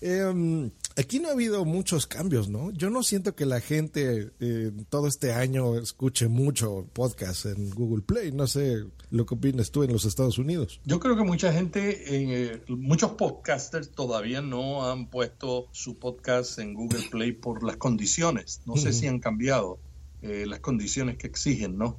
Eh, 0.00 0.70
aquí 0.96 1.18
no 1.18 1.28
ha 1.28 1.32
habido 1.32 1.64
muchos 1.64 2.06
cambios, 2.06 2.48
¿no? 2.48 2.70
Yo 2.70 2.90
no 2.90 3.02
siento 3.02 3.34
que 3.34 3.46
la 3.46 3.60
gente 3.60 4.30
eh, 4.40 4.72
todo 4.88 5.08
este 5.08 5.32
año 5.32 5.76
escuche 5.78 6.28
mucho 6.28 6.86
podcast 6.92 7.46
en 7.46 7.70
Google 7.70 8.02
Play. 8.02 8.32
No 8.32 8.46
sé 8.46 8.84
lo 9.10 9.26
que 9.26 9.34
opinas 9.34 9.70
tú 9.70 9.82
en 9.82 9.92
los 9.92 10.04
Estados 10.04 10.38
Unidos. 10.38 10.80
Yo 10.84 11.00
creo 11.00 11.16
que 11.16 11.24
mucha 11.24 11.52
gente, 11.52 12.04
eh, 12.06 12.62
muchos 12.68 13.12
podcasters 13.12 13.90
todavía 13.90 14.40
no 14.40 14.88
han 14.88 15.08
puesto 15.08 15.68
su 15.72 15.98
podcast 15.98 16.58
en 16.58 16.74
Google 16.74 17.08
Play 17.10 17.32
por 17.32 17.62
las 17.62 17.76
condiciones. 17.76 18.62
No 18.66 18.76
sé 18.76 18.92
si 18.92 19.06
han 19.06 19.18
cambiado 19.18 19.78
eh, 20.22 20.44
las 20.46 20.60
condiciones 20.60 21.16
que 21.16 21.26
exigen, 21.26 21.76
¿no? 21.76 21.98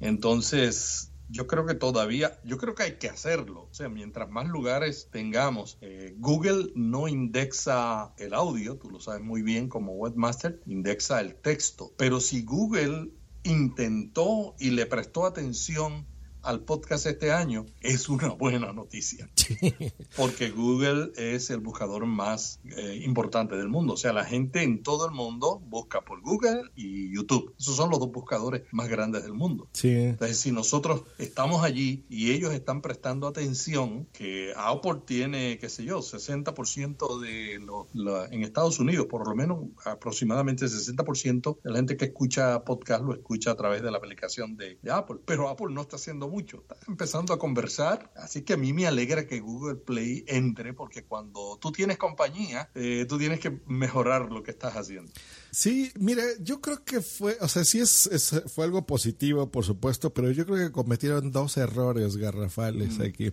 Entonces, 0.00 1.10
yo 1.28 1.46
creo 1.46 1.66
que 1.66 1.74
todavía, 1.74 2.38
yo 2.44 2.58
creo 2.58 2.74
que 2.74 2.84
hay 2.84 2.92
que 2.98 3.08
hacerlo. 3.08 3.68
O 3.70 3.74
sea, 3.74 3.88
mientras 3.88 4.30
más 4.30 4.46
lugares 4.46 5.08
tengamos, 5.10 5.78
eh, 5.80 6.14
Google 6.18 6.72
no 6.74 7.08
indexa 7.08 8.14
el 8.18 8.34
audio, 8.34 8.76
tú 8.76 8.90
lo 8.90 9.00
sabes 9.00 9.22
muy 9.22 9.42
bien 9.42 9.68
como 9.68 9.92
webmaster, 9.92 10.60
indexa 10.66 11.20
el 11.20 11.34
texto. 11.34 11.92
Pero 11.96 12.20
si 12.20 12.42
Google 12.42 13.10
intentó 13.42 14.54
y 14.58 14.70
le 14.70 14.86
prestó 14.86 15.24
atención 15.26 16.06
al 16.46 16.60
podcast 16.60 17.06
este 17.06 17.32
año 17.32 17.66
es 17.80 18.08
una 18.08 18.28
buena 18.28 18.72
noticia. 18.72 19.28
Porque 20.16 20.50
Google 20.50 21.10
es 21.16 21.50
el 21.50 21.58
buscador 21.58 22.06
más 22.06 22.60
eh, 22.76 23.00
importante 23.04 23.56
del 23.56 23.68
mundo. 23.68 23.94
O 23.94 23.96
sea, 23.96 24.12
la 24.12 24.24
gente 24.24 24.62
en 24.62 24.84
todo 24.84 25.06
el 25.06 25.12
mundo 25.12 25.60
busca 25.66 26.02
por 26.02 26.20
Google 26.20 26.62
y 26.76 27.12
YouTube. 27.12 27.52
Esos 27.58 27.74
son 27.74 27.90
los 27.90 27.98
dos 27.98 28.12
buscadores 28.12 28.62
más 28.70 28.88
grandes 28.88 29.24
del 29.24 29.34
mundo. 29.34 29.68
Entonces, 29.82 30.38
si 30.38 30.52
nosotros 30.52 31.02
estamos 31.18 31.64
allí 31.64 32.06
y 32.08 32.30
ellos 32.30 32.54
están 32.54 32.80
prestando 32.80 33.26
atención, 33.26 34.06
que 34.12 34.52
Apple 34.56 35.02
tiene, 35.04 35.58
qué 35.58 35.68
sé 35.68 35.84
yo, 35.84 35.98
60% 35.98 37.20
de 37.20 37.58
los, 37.58 38.30
en 38.30 38.44
Estados 38.44 38.78
Unidos, 38.78 39.06
por 39.06 39.26
lo 39.26 39.34
menos 39.34 39.64
aproximadamente 39.84 40.66
60% 40.66 41.58
de 41.62 41.70
la 41.70 41.76
gente 41.76 41.96
que 41.96 42.04
escucha 42.04 42.64
podcast 42.64 43.02
lo 43.02 43.14
escucha 43.14 43.50
a 43.50 43.56
través 43.56 43.82
de 43.82 43.90
la 43.90 43.98
aplicación 43.98 44.56
de, 44.56 44.78
de 44.80 44.92
Apple. 44.92 45.16
Pero 45.24 45.48
Apple 45.48 45.68
no 45.70 45.80
está 45.80 45.96
haciendo 45.96 46.28
mucho, 46.28 46.35
está 46.40 46.76
empezando 46.88 47.32
a 47.32 47.38
conversar, 47.38 48.12
así 48.16 48.42
que 48.42 48.54
a 48.54 48.56
mí 48.56 48.72
me 48.72 48.86
alegra 48.86 49.26
que 49.26 49.40
Google 49.40 49.76
Play 49.76 50.24
entre, 50.26 50.72
porque 50.72 51.04
cuando 51.04 51.58
tú 51.60 51.72
tienes 51.72 51.98
compañía, 51.98 52.70
eh, 52.74 53.06
tú 53.08 53.18
tienes 53.18 53.40
que 53.40 53.60
mejorar 53.66 54.30
lo 54.30 54.42
que 54.42 54.50
estás 54.50 54.74
haciendo. 54.74 55.12
Sí, 55.50 55.90
mira, 55.98 56.22
yo 56.40 56.60
creo 56.60 56.84
que 56.84 57.00
fue, 57.00 57.36
o 57.40 57.48
sea, 57.48 57.64
sí 57.64 57.80
es, 57.80 58.08
fue 58.54 58.64
algo 58.64 58.86
positivo, 58.86 59.50
por 59.50 59.64
supuesto, 59.64 60.12
pero 60.12 60.30
yo 60.30 60.44
creo 60.44 60.58
que 60.58 60.72
cometieron 60.72 61.32
dos 61.32 61.56
errores 61.56 62.16
garrafales 62.16 63.00
aquí, 63.00 63.30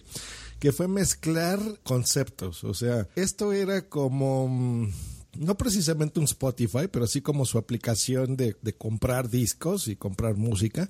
que 0.60 0.72
fue 0.72 0.88
mezclar 0.88 1.60
conceptos, 1.84 2.64
o 2.64 2.74
sea, 2.74 3.08
esto 3.16 3.51
era 3.51 3.89
como 3.89 4.47
mm, 4.47 4.91
no 5.39 5.58
precisamente 5.58 6.20
un 6.20 6.26
Spotify, 6.26 6.88
pero 6.91 7.06
así 7.06 7.22
como 7.22 7.45
su 7.45 7.58
aplicación 7.58 8.38
de, 8.38 8.56
de 8.62 8.74
comprar 8.74 9.30
discos 9.30 9.88
y 9.88 9.95
comprar 9.95 10.36
música. 10.36 10.89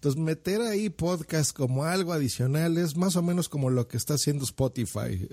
Entonces, 0.00 0.18
meter 0.18 0.62
ahí 0.62 0.88
podcast 0.88 1.54
como 1.54 1.84
algo 1.84 2.14
adicional 2.14 2.78
es 2.78 2.96
más 2.96 3.16
o 3.16 3.22
menos 3.22 3.50
como 3.50 3.68
lo 3.68 3.86
que 3.86 3.98
está 3.98 4.14
haciendo 4.14 4.44
Spotify 4.44 5.28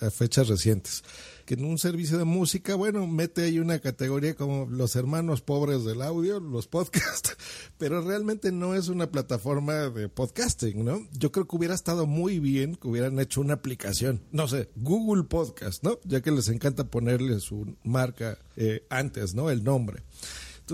a, 0.00 0.10
fechas 0.10 0.48
recientes. 0.48 1.04
Que 1.46 1.54
en 1.54 1.64
un 1.64 1.78
servicio 1.78 2.18
de 2.18 2.24
música, 2.24 2.74
bueno, 2.74 3.06
mete 3.06 3.44
ahí 3.44 3.60
una 3.60 3.78
categoría 3.78 4.34
como 4.34 4.66
los 4.66 4.96
hermanos 4.96 5.40
pobres 5.40 5.84
del 5.84 6.02
audio, 6.02 6.40
los 6.40 6.66
podcasts, 6.66 7.36
pero 7.78 8.02
realmente 8.02 8.50
no 8.50 8.74
es 8.74 8.88
una 8.88 9.08
plataforma 9.08 9.88
de 9.88 10.08
podcasting, 10.08 10.84
¿no? 10.84 11.06
Yo 11.12 11.30
creo 11.30 11.46
que 11.46 11.54
hubiera 11.54 11.76
estado 11.76 12.04
muy 12.04 12.40
bien 12.40 12.74
que 12.74 12.88
hubieran 12.88 13.20
hecho 13.20 13.40
una 13.40 13.54
aplicación, 13.54 14.24
no 14.32 14.48
sé, 14.48 14.68
Google 14.74 15.28
Podcast, 15.28 15.84
¿no? 15.84 16.00
Ya 16.02 16.22
que 16.22 16.32
les 16.32 16.48
encanta 16.48 16.90
ponerle 16.90 17.38
su 17.38 17.76
marca 17.84 18.36
eh, 18.56 18.84
antes, 18.90 19.36
¿no? 19.36 19.48
El 19.48 19.62
nombre. 19.62 20.02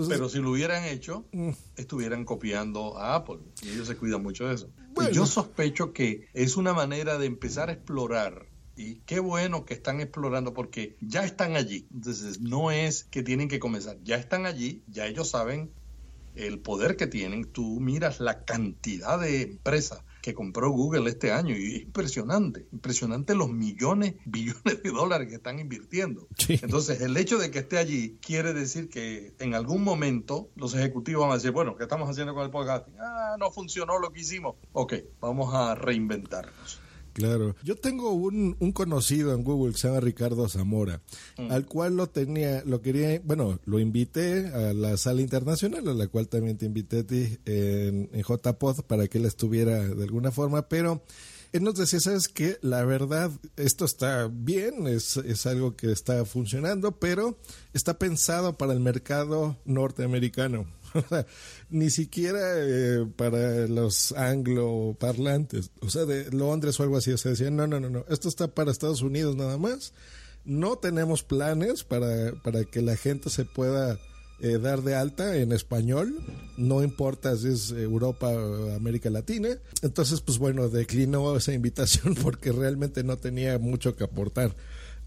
Pero 0.07 0.29
si 0.29 0.39
lo 0.39 0.51
hubieran 0.51 0.83
hecho, 0.85 1.25
mm. 1.31 1.49
estuvieran 1.77 2.25
copiando 2.25 2.97
a 2.97 3.15
Apple. 3.15 3.39
Y 3.61 3.69
ellos 3.69 3.87
se 3.87 3.95
cuidan 3.97 4.23
mucho 4.23 4.47
de 4.47 4.55
eso. 4.55 4.69
yo 5.11 5.25
sospecho 5.25 5.93
que 5.93 6.27
es 6.33 6.57
una 6.57 6.73
manera 6.73 7.17
de 7.17 7.25
empezar 7.25 7.69
a 7.69 7.73
explorar. 7.73 8.47
Y 8.77 8.95
qué 9.05 9.19
bueno 9.19 9.65
que 9.65 9.73
están 9.73 10.01
explorando 10.01 10.53
porque 10.53 10.97
ya 10.99 11.23
están 11.23 11.55
allí. 11.55 11.87
Entonces, 11.93 12.41
no 12.41 12.71
es 12.71 13.05
que 13.05 13.23
tienen 13.23 13.47
que 13.47 13.59
comenzar. 13.59 13.97
Ya 14.03 14.17
están 14.17 14.45
allí, 14.45 14.83
ya 14.87 15.07
ellos 15.07 15.29
saben 15.29 15.71
el 16.35 16.59
poder 16.59 16.97
que 16.97 17.07
tienen. 17.07 17.45
Tú 17.45 17.79
miras 17.79 18.19
la 18.19 18.43
cantidad 18.43 19.19
de 19.19 19.43
empresas 19.43 20.01
que 20.25 20.33
compró 20.33 20.71
Google 20.71 21.07
este 21.07 21.31
año 21.31 21.55
y 21.55 21.75
es 21.75 21.81
impresionante, 21.83 22.65
impresionante 22.71 23.35
los 23.35 23.51
millones, 23.51 24.15
billones 24.25 24.81
de 24.81 24.89
dólares 24.89 25.27
que 25.27 25.35
están 25.35 25.59
invirtiendo. 25.59 26.27
Entonces, 26.47 27.01
el 27.01 27.15
hecho 27.15 27.37
de 27.37 27.51
que 27.51 27.59
esté 27.59 27.77
allí 27.77 28.17
quiere 28.25 28.51
decir 28.51 28.89
que 28.89 29.35
en 29.37 29.53
algún 29.53 29.83
momento 29.83 30.49
los 30.55 30.73
ejecutivos 30.73 31.21
van 31.21 31.31
a 31.33 31.35
decir, 31.35 31.51
bueno, 31.51 31.75
¿qué 31.75 31.83
estamos 31.83 32.09
haciendo 32.09 32.33
con 32.33 32.43
el 32.43 32.49
podcast? 32.49 32.87
Ah, 32.99 33.35
no 33.37 33.51
funcionó 33.51 33.99
lo 33.99 34.11
que 34.11 34.21
hicimos. 34.21 34.55
Ok, 34.73 34.95
vamos 35.21 35.53
a 35.53 35.75
reinventarnos. 35.75 36.81
Claro. 37.15 37.55
Yo 37.63 37.77
tengo 37.77 38.11
un, 38.11 38.57
un, 38.59 38.73
conocido 38.73 39.33
en 39.33 39.45
Google 39.45 39.71
que 39.71 39.79
se 39.79 39.87
llama 39.87 40.01
Ricardo 40.01 40.49
Zamora, 40.49 41.01
mm. 41.37 41.49
al 41.49 41.65
cual 41.65 41.95
lo 41.95 42.07
tenía, 42.07 42.61
lo 42.65 42.81
quería, 42.81 43.21
bueno, 43.23 43.57
lo 43.63 43.79
invité 43.79 44.47
a 44.47 44.73
la 44.73 44.97
sala 44.97 45.21
internacional, 45.21 45.87
a 45.87 45.93
la 45.93 46.07
cual 46.09 46.27
también 46.27 46.57
te 46.57 46.65
invité 46.65 46.99
a 46.99 47.07
ti 47.07 47.37
en, 47.45 48.09
en 48.11 48.21
JPod 48.21 48.81
para 48.81 49.07
que 49.07 49.19
él 49.19 49.25
estuviera 49.25 49.79
de 49.87 50.03
alguna 50.03 50.33
forma, 50.33 50.67
pero 50.67 51.03
él 51.53 51.63
nos 51.63 51.75
decía, 51.75 52.01
sabes 52.01 52.27
que 52.27 52.57
la 52.61 52.83
verdad, 52.83 53.31
esto 53.55 53.85
está 53.85 54.29
bien, 54.29 54.85
es, 54.87 55.15
es 55.15 55.45
algo 55.45 55.77
que 55.77 55.93
está 55.93 56.25
funcionando, 56.25 56.99
pero 56.99 57.37
está 57.71 57.97
pensado 57.97 58.57
para 58.57 58.73
el 58.73 58.81
mercado 58.81 59.55
norteamericano. 59.63 60.65
ni 61.69 61.89
siquiera 61.89 62.39
eh, 62.57 63.05
para 63.15 63.67
los 63.67 64.11
angloparlantes, 64.13 65.71
o 65.81 65.89
sea, 65.89 66.05
de 66.05 66.31
Londres 66.31 66.79
o 66.79 66.83
algo 66.83 66.97
así, 66.97 67.11
o 67.11 67.17
sea, 67.17 67.31
decían, 67.31 67.55
no, 67.55 67.67
no, 67.67 67.79
no, 67.79 67.89
no, 67.89 68.05
esto 68.09 68.29
está 68.29 68.47
para 68.47 68.71
Estados 68.71 69.01
Unidos 69.01 69.35
nada 69.35 69.57
más, 69.57 69.93
no 70.45 70.77
tenemos 70.77 71.23
planes 71.23 71.83
para, 71.83 72.33
para 72.43 72.63
que 72.65 72.81
la 72.81 72.95
gente 72.95 73.29
se 73.29 73.45
pueda 73.45 73.99
eh, 74.41 74.57
dar 74.57 74.81
de 74.81 74.95
alta 74.95 75.37
en 75.37 75.51
español, 75.51 76.19
no 76.57 76.83
importa 76.83 77.35
si 77.37 77.47
es 77.47 77.71
Europa 77.71 78.27
o 78.27 78.73
América 78.75 79.09
Latina, 79.09 79.49
entonces, 79.81 80.21
pues 80.21 80.37
bueno, 80.37 80.69
declinó 80.69 81.35
esa 81.35 81.53
invitación 81.53 82.15
porque 82.21 82.51
realmente 82.51 83.03
no 83.03 83.17
tenía 83.17 83.57
mucho 83.59 83.95
que 83.95 84.03
aportar 84.03 84.55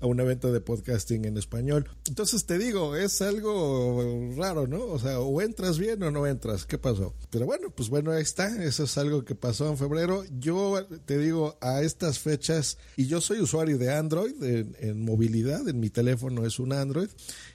a 0.01 0.07
un 0.07 0.21
evento 0.21 0.53
de 0.53 0.61
podcasting 0.61 1.25
en 1.25 1.37
español. 1.37 1.89
Entonces 2.07 2.47
te 2.47 2.59
digo, 2.59 2.97
es 2.97 3.21
algo 3.23 4.33
raro, 4.37 4.67
¿no? 4.67 4.85
O 4.85 4.99
sea, 4.99 5.21
o 5.21 5.41
entras 5.41 5.79
bien 5.79 6.03
o 6.03 6.11
no 6.11 6.27
entras. 6.27 6.65
¿Qué 6.65 6.79
pasó? 6.79 7.15
Pero 7.31 7.47
bueno, 7.47 7.71
pues 7.71 7.89
bueno, 7.89 8.13
ahí 8.13 8.23
está. 8.23 8.63
Eso 8.63 8.85
es 8.85 8.99
algo 8.99 9.25
que 9.25 9.35
pasó 9.35 9.69
en 9.69 9.77
febrero. 9.77 10.25
Yo 10.39 10.87
te 11.05 11.19
digo, 11.19 11.59
a 11.61 11.83
estas 11.83 12.19
fechas, 12.19 12.79
y 12.97 13.07
yo 13.07 13.21
soy 13.21 13.41
usuario 13.41 13.79
de 13.79 13.93
Android 13.93 14.35
en, 14.43 15.05
movilidad, 15.05 15.69
en 15.69 15.81
mi 15.81 15.91
teléfono 15.91 16.47
es 16.47 16.59
un 16.59 16.73
Android, 16.73 17.09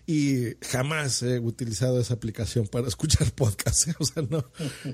y 0.06 0.56
jamás 0.62 1.24
he 1.24 1.40
utilizado 1.40 2.00
esa 2.00 2.16
aplicación 2.16 2.68
para 2.68 2.88
escuchar 2.88 3.32
podcast. 3.36 3.90
O 4.00 4.06
sea, 4.06 4.24
no, 4.30 4.44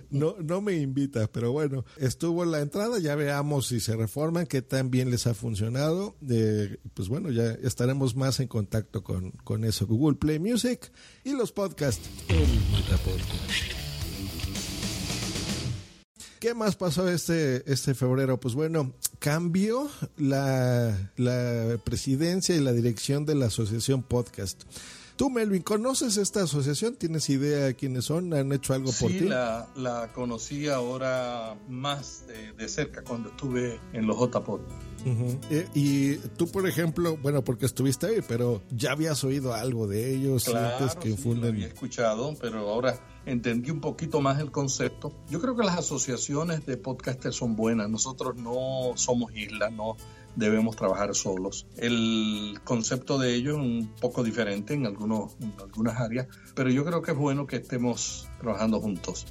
no, 0.09 0.35
no 0.39 0.61
me 0.61 0.75
invita, 0.77 1.27
pero 1.31 1.51
bueno, 1.51 1.85
estuvo 1.97 2.43
en 2.43 2.51
la 2.51 2.59
entrada, 2.59 2.99
ya 2.99 3.15
veamos 3.15 3.67
si 3.67 3.79
se 3.79 3.95
reforman, 3.95 4.45
qué 4.45 4.61
tan 4.61 4.91
bien 4.91 5.09
les 5.09 5.25
ha 5.27 5.33
funcionado. 5.33 6.15
De, 6.21 6.79
pues 6.93 7.09
bueno, 7.09 7.31
ya 7.31 7.51
estaremos 7.63 8.15
más 8.15 8.39
en 8.39 8.47
contacto 8.47 9.03
con, 9.03 9.31
con 9.31 9.63
eso. 9.63 9.87
Google 9.87 10.17
Play 10.17 10.39
Music 10.39 10.91
y 11.23 11.31
los 11.31 11.51
podcasts. 11.51 12.07
¿Qué 16.39 16.53
más 16.53 16.77
pasó 16.77 17.09
este, 17.09 17.69
este 17.69 17.93
febrero? 17.95 18.39
Pues 18.39 18.53
bueno, 18.53 18.93
cambió 19.19 19.89
la, 20.17 21.11
la 21.17 21.77
presidencia 21.83 22.55
y 22.55 22.61
la 22.61 22.71
dirección 22.71 23.25
de 23.25 23.35
la 23.35 23.47
asociación 23.47 24.03
podcast. 24.03 24.63
Tú, 25.19 25.29
Melvin, 25.29 25.63
¿conoces 25.63 26.15
esta 26.15 26.43
asociación? 26.43 26.95
¿Tienes 26.95 27.29
idea 27.29 27.65
de 27.65 27.75
quiénes 27.75 28.05
son? 28.05 28.33
¿Han 28.33 28.53
hecho 28.53 28.73
algo 28.73 28.89
por 28.97 29.11
ti? 29.11 29.19
Sí, 29.19 29.25
la, 29.27 29.67
la 29.75 30.13
conocí 30.13 30.69
ahora 30.69 31.57
más 31.67 32.23
de, 32.25 32.69
cerca 32.69 33.03
cuando 33.03 33.27
estuve 33.27 33.81
en 33.91 34.07
los 34.07 34.17
JPod. 34.17 34.61
Eh, 35.49 35.67
y 35.73 36.15
tú, 36.37 36.47
por 36.47 36.65
ejemplo, 36.69 37.17
bueno, 37.17 37.43
porque 37.43 37.65
estuviste 37.65 38.07
ahí, 38.07 38.21
pero 38.25 38.61
ya 38.71 38.93
habías 38.93 39.21
oído 39.25 39.53
algo 39.53 39.87
de 39.87 40.15
ellos 40.15 40.47
antes 40.47 40.95
que 40.95 41.17
sí, 41.17 41.35
lo 41.35 41.47
había 41.47 41.67
escuchado, 41.67 42.33
pero 42.39 42.69
ahora 42.69 42.97
entendí 43.25 43.71
un 43.71 43.81
poquito 43.81 44.21
más 44.21 44.39
el 44.39 44.51
concepto. 44.51 45.11
Yo 45.29 45.41
creo 45.41 45.53
que 45.53 45.65
las 45.65 45.79
asociaciones 45.79 46.65
de 46.65 46.77
podcasters 46.77 47.35
son 47.35 47.57
buenas. 47.57 47.89
Nosotros 47.89 48.37
no 48.37 48.93
somos 48.95 49.35
islas, 49.35 49.69
no 49.73 49.97
debemos 50.39 50.75
trabajar 50.75 51.13
solos. 51.13 51.67
El 51.77 52.59
concepto 52.63 53.17
de 53.19 53.35
ello 53.35 53.51
es 53.51 53.57
un 53.57 53.93
poco 53.99 54.23
diferente 54.23 54.73
en, 54.73 54.85
algunos, 54.85 55.35
en 55.41 55.53
algunas 55.59 55.99
áreas, 55.99 56.27
pero 56.55 56.69
yo 56.69 56.83
creo 56.85 57.01
que 57.01 57.11
es 57.11 57.17
bueno 57.17 57.45
que 57.45 57.57
estemos 57.57 58.27
trabajando 58.39 58.79
juntos. 58.79 59.25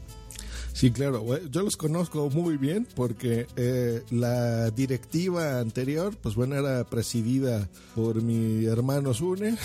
Sí, 0.78 0.92
claro, 0.92 1.24
yo 1.50 1.62
los 1.62 1.76
conozco 1.76 2.30
muy 2.30 2.56
bien 2.56 2.86
porque 2.94 3.48
eh, 3.56 4.04
la 4.10 4.70
directiva 4.70 5.58
anterior, 5.58 6.16
pues 6.22 6.36
bueno, 6.36 6.54
era 6.54 6.84
presidida 6.84 7.68
por 7.96 8.22
mi 8.22 8.64
hermano 8.64 9.12
Sune, 9.12 9.56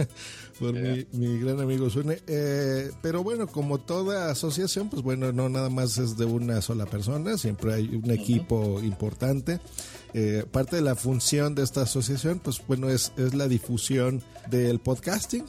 por 0.58 0.72
mi, 0.72 1.06
mi, 1.12 1.38
gran 1.38 1.60
amigo 1.60 1.90
Sune, 1.90 2.18
eh, 2.26 2.90
pero 3.02 3.22
bueno, 3.22 3.46
como 3.46 3.78
toda 3.78 4.30
asociación, 4.30 4.88
pues 4.88 5.02
bueno, 5.02 5.32
no 5.32 5.50
nada 5.50 5.68
más 5.68 5.98
es 5.98 6.16
de 6.16 6.24
una 6.24 6.62
sola 6.62 6.86
persona, 6.86 7.36
siempre 7.36 7.74
hay 7.74 8.00
un 8.02 8.10
equipo 8.10 8.80
importante. 8.80 9.60
Eh, 10.14 10.44
parte 10.50 10.76
de 10.76 10.82
la 10.82 10.94
función 10.94 11.54
de 11.54 11.62
esta 11.64 11.82
asociación, 11.82 12.38
pues 12.38 12.62
bueno, 12.66 12.88
es, 12.88 13.12
es 13.16 13.34
la 13.34 13.48
difusión 13.48 14.22
del 14.50 14.78
podcasting, 14.78 15.44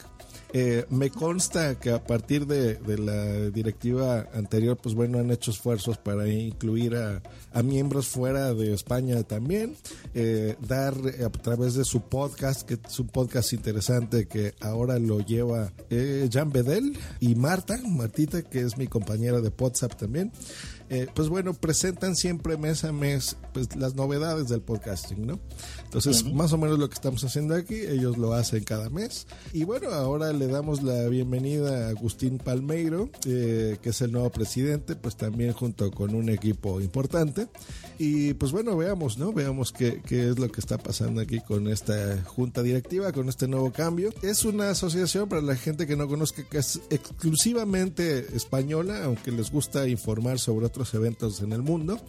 Eh, 0.58 0.86
me 0.90 1.10
consta 1.10 1.78
que 1.82 1.92
a 1.92 2.02
partir 2.02 2.46
de, 2.48 2.76
de, 2.76 2.98
la 2.98 3.50
directiva 3.50 4.30
anterior, 4.34 4.78
pues 4.78 4.96
bueno, 4.96 5.20
han 5.20 5.30
hecho 5.30 5.52
esfuerzos 5.52 5.98
para 5.98 6.30
incluir 6.30 6.96
a, 6.96 7.22
a 7.52 7.62
miembros 7.62 8.08
fuera 8.08 8.54
de 8.54 8.74
España 8.74 9.22
también, 9.24 9.76
eh, 10.14 10.56
dar 10.66 10.94
a 11.26 11.30
través 11.30 11.74
de 11.74 11.84
su 11.84 12.04
podcast, 12.04 12.62
que 12.62 12.76
es 12.76 13.00
un 13.02 13.08
podcast 13.08 13.52
interesante 13.52 14.28
que 14.28 14.54
ahora 14.62 14.98
lo 14.98 15.20
lleva 15.20 15.74
eh, 15.90 16.30
Jan 16.32 16.52
Bedel 16.52 16.98
y 17.20 17.36
Marta, 17.36 17.78
Martita, 17.86 18.42
que 18.42 18.62
es 18.62 18.78
mi 18.78 18.88
compañera 18.88 19.42
de 19.42 19.52
WhatsApp 19.60 19.96
también. 19.98 20.32
Eh, 20.90 21.08
pues 21.14 21.30
bueno, 21.30 21.54
presentan 21.54 22.16
siempre 22.16 22.58
mes 22.58 22.84
a 22.84 22.92
mes 22.92 23.38
pues, 23.54 23.76
las 23.76 23.96
novedades 23.96 24.50
del 24.50 24.62
podcasting, 24.62 25.26
¿no? 25.26 25.40
Entonces, 25.84 26.26
más 26.32 26.54
o 26.54 26.58
menos 26.58 26.78
lo 26.78 26.88
que 26.90 26.94
estamos 26.94 27.24
haciendo 27.24 27.56
aquí, 27.56 27.76
ellos 27.76 28.18
lo 28.18 28.34
hacen 28.34 28.64
cada 28.64 28.90
mes. 28.90 29.26
Y 29.52 29.64
bueno, 29.64 29.90
ahora 29.92 30.32
le 30.34 30.48
damos 30.48 30.84
la 30.84 31.08
bienvenida 31.08 31.88
a 31.88 31.90
Agustín 31.90 32.38
Palmeiro, 32.38 33.10
eh, 33.26 33.78
que 33.82 33.90
es 33.90 34.02
el 34.02 34.12
nuevo 34.12 34.30
presidente, 34.30 34.96
pues 34.96 35.16
también 35.16 35.54
junto 35.54 35.90
con 35.92 36.14
un 36.14 36.30
equipo 36.30 36.80
importante. 36.82 37.48
Y 37.98 38.34
pues 38.34 38.52
bueno, 38.52 38.76
veamos, 38.78 39.18
¿no? 39.18 39.32
Veamos 39.34 39.72
qué, 39.72 40.02
qué 40.06 40.30
es 40.30 40.38
lo 40.38 40.52
que 40.52 40.60
está 40.60 40.78
pasando 40.78 41.22
aquí 41.22 41.40
con 41.40 41.68
esta 41.68 42.22
junta 42.26 42.62
directiva, 42.62 43.12
con 43.12 43.30
este 43.30 43.48
nuevo 43.48 43.72
cambio. 43.72 44.12
Es 44.22 44.46
una 44.46 44.70
asociación 44.70 45.30
para 45.30 45.42
la 45.42 45.56
gente 45.56 45.88
que 45.88 45.96
no 45.96 46.08
conozca 46.08 46.44
que 46.44 46.58
es 46.58 46.82
exclusivamente 46.90 48.36
española, 48.36 49.04
aunque 49.06 49.32
les 49.32 49.50
gusta 49.50 49.88
informar 49.88 50.40
sobre 50.40 50.66
otros 50.76 50.94
eventos 50.94 51.42
en 51.42 51.54
el 51.54 51.62
mundo. 51.62 52.00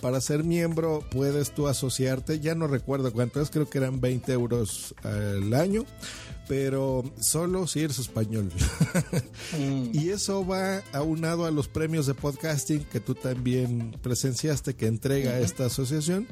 Para 0.00 0.20
ser 0.20 0.42
miembro 0.42 1.04
puedes 1.10 1.54
tú 1.54 1.68
asociarte, 1.68 2.40
ya 2.40 2.56
no 2.56 2.66
recuerdo 2.66 3.12
cuánto 3.12 3.40
es, 3.40 3.50
creo 3.50 3.70
que 3.70 3.78
eran 3.78 4.00
20 4.00 4.32
euros 4.32 4.94
al 5.04 5.54
año 5.54 5.84
pero 6.48 7.04
solo 7.20 7.66
si 7.66 7.80
eres 7.80 7.98
español. 7.98 8.50
mm. 9.58 9.90
Y 9.92 10.08
eso 10.08 10.44
va 10.46 10.82
aunado 10.92 11.44
a 11.44 11.50
los 11.50 11.68
premios 11.68 12.06
de 12.06 12.14
podcasting 12.14 12.84
que 12.84 13.00
tú 13.00 13.14
también 13.14 13.94
presenciaste 14.02 14.74
que 14.74 14.86
entrega 14.86 15.32
uh 15.32 15.34
-huh. 15.34 15.44
esta 15.44 15.66
asociación. 15.66 16.26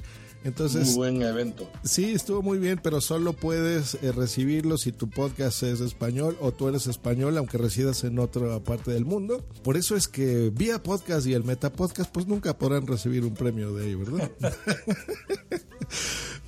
Entonces, 0.47 0.87
muy 0.87 0.95
buen 0.95 1.23
evento. 1.23 1.69
Sí, 1.83 2.13
estuvo 2.13 2.41
muy 2.41 2.59
bien, 2.59 2.79
pero 2.81 3.01
solo 3.01 3.33
puedes 3.33 3.95
eh, 3.95 4.13
recibirlo 4.13 4.79
si 4.79 4.93
tu 4.93 5.11
podcast 5.11 5.65
es 5.65 5.81
español 5.81 6.37
o 6.41 6.53
tú 6.53 6.69
eres 6.69 6.87
español, 6.87 7.37
aunque 7.37 7.59
residas 7.59 8.05
en 8.05 8.21
otra 8.21 8.61
parte 8.61 8.93
del 8.93 9.05
mundo. 9.05 9.45
Por 9.65 9.77
eso 9.77 9.97
es 9.97 10.07
que 10.07 10.53
vía 10.55 10.81
podcast 10.81 11.27
y 11.27 11.35
el 11.35 11.43
Meta 11.43 11.73
Podcast, 11.73 12.13
pues 12.13 12.29
nunca 12.29 12.57
podrán 12.57 12.87
recibir 12.87 13.25
un 13.25 13.35
premio 13.35 13.75
de 13.75 13.87
ahí, 13.87 13.95
¿verdad? 13.97 14.31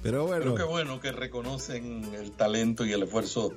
pero 0.04 0.26
bueno. 0.28 0.44
Pero 0.44 0.54
qué 0.54 0.62
bueno 0.62 1.00
que 1.00 1.10
reconocen 1.10 2.04
el 2.14 2.30
talento 2.30 2.86
y 2.86 2.92
el 2.92 3.02
esfuerzo 3.02 3.52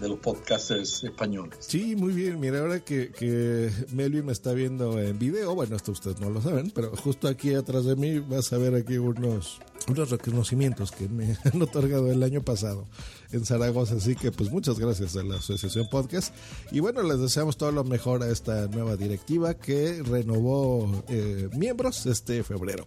de 0.00 0.08
los 0.08 0.18
podcasters 0.18 1.04
españoles. 1.04 1.56
Sí, 1.60 1.96
muy 1.96 2.12
bien. 2.12 2.40
Mira, 2.40 2.60
ahora 2.60 2.80
que, 2.80 3.10
que 3.10 3.70
Melvin 3.92 4.26
me 4.26 4.32
está 4.32 4.52
viendo 4.52 5.00
en 5.00 5.18
video, 5.18 5.54
bueno, 5.54 5.76
esto 5.76 5.92
ustedes 5.92 6.20
no 6.20 6.30
lo 6.30 6.40
saben, 6.40 6.70
pero 6.70 6.94
justo 6.96 7.28
aquí 7.28 7.54
atrás 7.54 7.84
de 7.84 7.96
mí 7.96 8.18
vas 8.18 8.52
a 8.52 8.58
ver 8.58 8.74
aquí 8.74 8.98
unos, 8.98 9.60
unos 9.88 10.10
reconocimientos 10.10 10.92
que 10.92 11.08
me 11.08 11.36
han 11.44 11.60
otorgado 11.60 12.10
el 12.10 12.22
año 12.22 12.42
pasado 12.42 12.86
en 13.32 13.44
Zaragoza. 13.44 13.96
Así 13.96 14.14
que, 14.16 14.32
pues, 14.32 14.50
muchas 14.50 14.78
gracias 14.78 15.16
a 15.16 15.22
la 15.22 15.36
Asociación 15.36 15.88
Podcast. 15.90 16.34
Y 16.70 16.80
bueno, 16.80 17.02
les 17.02 17.18
deseamos 17.18 17.56
todo 17.56 17.72
lo 17.72 17.84
mejor 17.84 18.22
a 18.22 18.30
esta 18.30 18.66
nueva 18.68 18.96
directiva 18.96 19.54
que 19.54 20.02
renovó 20.02 21.04
eh, 21.08 21.48
miembros 21.56 22.06
este 22.06 22.42
febrero. 22.42 22.86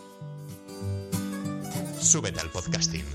Súbete 2.01 2.39
al 2.39 2.49
podcasting. 2.49 3.05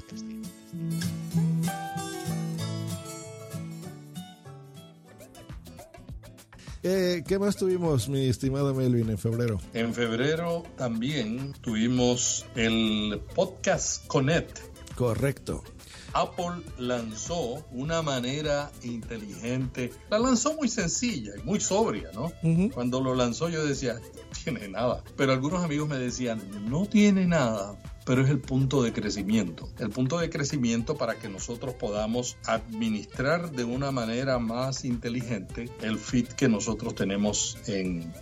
Eh, 6.84 7.24
¿Qué 7.26 7.38
más 7.40 7.56
tuvimos, 7.56 8.08
mi 8.08 8.28
estimado 8.28 8.72
Melvin, 8.72 9.10
en 9.10 9.18
febrero? 9.18 9.58
En 9.74 9.92
febrero 9.92 10.62
también 10.76 11.52
tuvimos 11.60 12.46
el 12.54 13.20
Podcast 13.34 14.06
Connect. 14.06 14.60
Correcto. 14.94 15.64
Apple 16.12 16.62
lanzó 16.78 17.66
una 17.72 18.02
manera 18.02 18.70
inteligente, 18.84 19.92
la 20.10 20.20
lanzó 20.20 20.54
muy 20.54 20.68
sencilla 20.68 21.32
y 21.36 21.42
muy 21.42 21.58
sobria, 21.58 22.10
¿no? 22.14 22.26
Uh 22.44 22.48
-huh. 22.48 22.72
Cuando 22.72 23.00
lo 23.00 23.16
lanzó 23.16 23.48
yo 23.48 23.66
decía, 23.66 23.94
no 23.94 24.44
tiene 24.44 24.68
nada. 24.68 25.02
Pero 25.16 25.32
algunos 25.32 25.64
amigos 25.64 25.88
me 25.88 25.98
decían, 25.98 26.40
no 26.70 26.86
tiene 26.86 27.26
nada, 27.26 27.76
pero 28.06 28.22
es 28.22 28.30
el 28.30 28.38
punto 28.38 28.84
de 28.84 28.92
crecimiento. 28.92 29.68
El 29.80 29.90
punto 29.90 30.18
de 30.18 30.30
crecimiento 30.30 30.96
para 30.96 31.16
que 31.16 31.28
nosotros 31.28 31.74
podamos 31.74 32.36
administrar 32.46 33.50
de 33.50 33.64
una 33.64 33.90
manera 33.90 34.38
más 34.38 34.84
inteligente 34.84 35.68
el 35.82 35.98
feed 35.98 36.28
que 36.28 36.48
nosotros 36.48 36.94
tenemos 36.94 37.58
en, 37.66 38.12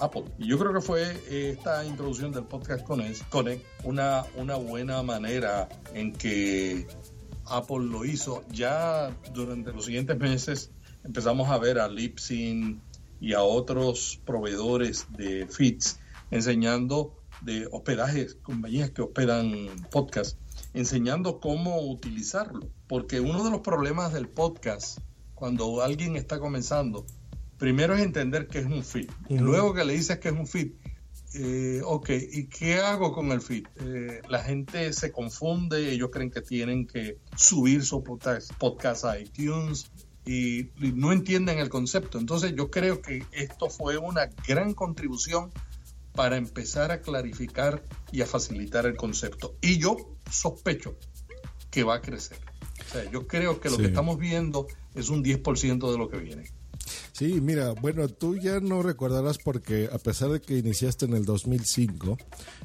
Apple. 0.00 0.24
Y 0.36 0.48
yo 0.48 0.58
creo 0.58 0.74
que 0.74 0.80
fue 0.80 1.16
esta 1.30 1.84
introducción 1.86 2.32
del 2.32 2.42
podcast 2.42 2.84
Connect 2.84 3.64
una, 3.84 4.24
una 4.36 4.56
buena 4.56 5.00
manera 5.04 5.68
en 5.94 6.12
que 6.12 6.88
Apple 7.46 7.84
lo 7.84 8.04
hizo. 8.04 8.42
Ya 8.50 9.16
durante 9.32 9.72
los 9.72 9.84
siguientes 9.84 10.18
meses 10.18 10.72
empezamos 11.04 11.48
a 11.50 11.58
ver 11.58 11.78
a 11.78 11.86
Libsyn 11.86 12.80
y 13.20 13.34
a 13.34 13.42
otros 13.44 14.20
proveedores 14.24 15.06
de 15.16 15.46
feeds 15.46 16.00
enseñando 16.32 17.19
de 17.42 17.68
hospedajes, 17.70 18.36
compañías 18.42 18.90
que 18.90 19.02
hospedan 19.02 19.52
podcast, 19.90 20.38
enseñando 20.74 21.40
cómo 21.40 21.80
utilizarlo. 21.80 22.68
Porque 22.86 23.20
uno 23.20 23.44
de 23.44 23.50
los 23.50 23.60
problemas 23.60 24.12
del 24.12 24.28
podcast, 24.28 24.98
cuando 25.34 25.82
alguien 25.82 26.16
está 26.16 26.38
comenzando, 26.38 27.06
primero 27.58 27.94
es 27.94 28.02
entender 28.02 28.48
qué 28.48 28.58
es 28.58 28.66
un 28.66 28.84
feed. 28.84 29.10
Uh 29.28 29.34
-huh. 29.34 29.40
Luego 29.40 29.74
que 29.74 29.84
le 29.84 29.94
dices 29.94 30.18
que 30.18 30.28
es 30.28 30.34
un 30.34 30.46
feed, 30.46 30.72
eh, 31.34 31.80
ok, 31.84 32.10
¿y 32.32 32.46
qué 32.46 32.80
hago 32.80 33.12
con 33.12 33.30
el 33.30 33.40
feed? 33.40 33.66
Eh, 33.76 34.20
la 34.28 34.42
gente 34.42 34.92
se 34.92 35.12
confunde, 35.12 35.92
ellos 35.92 36.10
creen 36.12 36.30
que 36.30 36.40
tienen 36.42 36.86
que 36.86 37.18
subir 37.36 37.84
su 37.84 38.02
podcast, 38.02 38.52
podcast 38.54 39.04
a 39.04 39.18
iTunes 39.18 39.90
y, 40.24 40.70
y 40.84 40.92
no 40.94 41.12
entienden 41.12 41.58
el 41.58 41.68
concepto. 41.68 42.18
Entonces 42.18 42.54
yo 42.56 42.70
creo 42.70 43.00
que 43.00 43.24
esto 43.30 43.70
fue 43.70 43.96
una 43.96 44.28
gran 44.46 44.74
contribución 44.74 45.52
para 46.14 46.36
empezar 46.36 46.90
a 46.90 47.00
clarificar 47.00 47.84
y 48.12 48.22
a 48.22 48.26
facilitar 48.26 48.86
el 48.86 48.96
concepto. 48.96 49.56
Y 49.60 49.78
yo 49.78 49.96
sospecho 50.30 50.96
que 51.70 51.84
va 51.84 51.96
a 51.96 52.00
crecer. 52.00 52.38
O 52.88 52.92
sea, 52.92 53.10
yo 53.10 53.26
creo 53.26 53.60
que 53.60 53.70
lo 53.70 53.76
que 53.76 53.86
estamos 53.86 54.18
viendo 54.18 54.66
es 54.94 55.08
un 55.08 55.22
10% 55.22 55.92
de 55.92 55.98
lo 55.98 56.08
que 56.08 56.18
viene. 56.18 56.50
Sí, 57.12 57.40
mira, 57.40 57.72
bueno, 57.72 58.08
tú 58.08 58.36
ya 58.36 58.60
no 58.60 58.82
recordarás 58.82 59.38
porque 59.38 59.88
a 59.92 59.98
pesar 59.98 60.30
de 60.30 60.40
que 60.40 60.56
iniciaste 60.56 61.04
en 61.04 61.12
el 61.12 61.24
2005, 61.24 62.16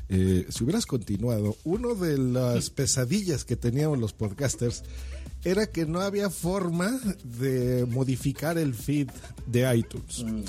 eh, 0.08 0.46
si 0.50 0.64
hubieras 0.64 0.86
continuado, 0.86 1.58
una 1.66 1.94
de 1.94 2.18
las 2.18 2.70
pesadillas 2.70 3.44
que 3.44 3.58
teníamos 3.58 4.00
los 4.00 4.14
podcasters 4.14 4.84
era 5.44 5.68
que 5.68 5.86
no 5.86 6.00
había 6.00 6.30
forma 6.30 7.00
de 7.24 7.86
modificar 7.86 8.58
el 8.58 8.74
feed 8.74 9.10
de 9.46 9.78
iTunes. 9.78 10.24
Mm. 10.24 10.44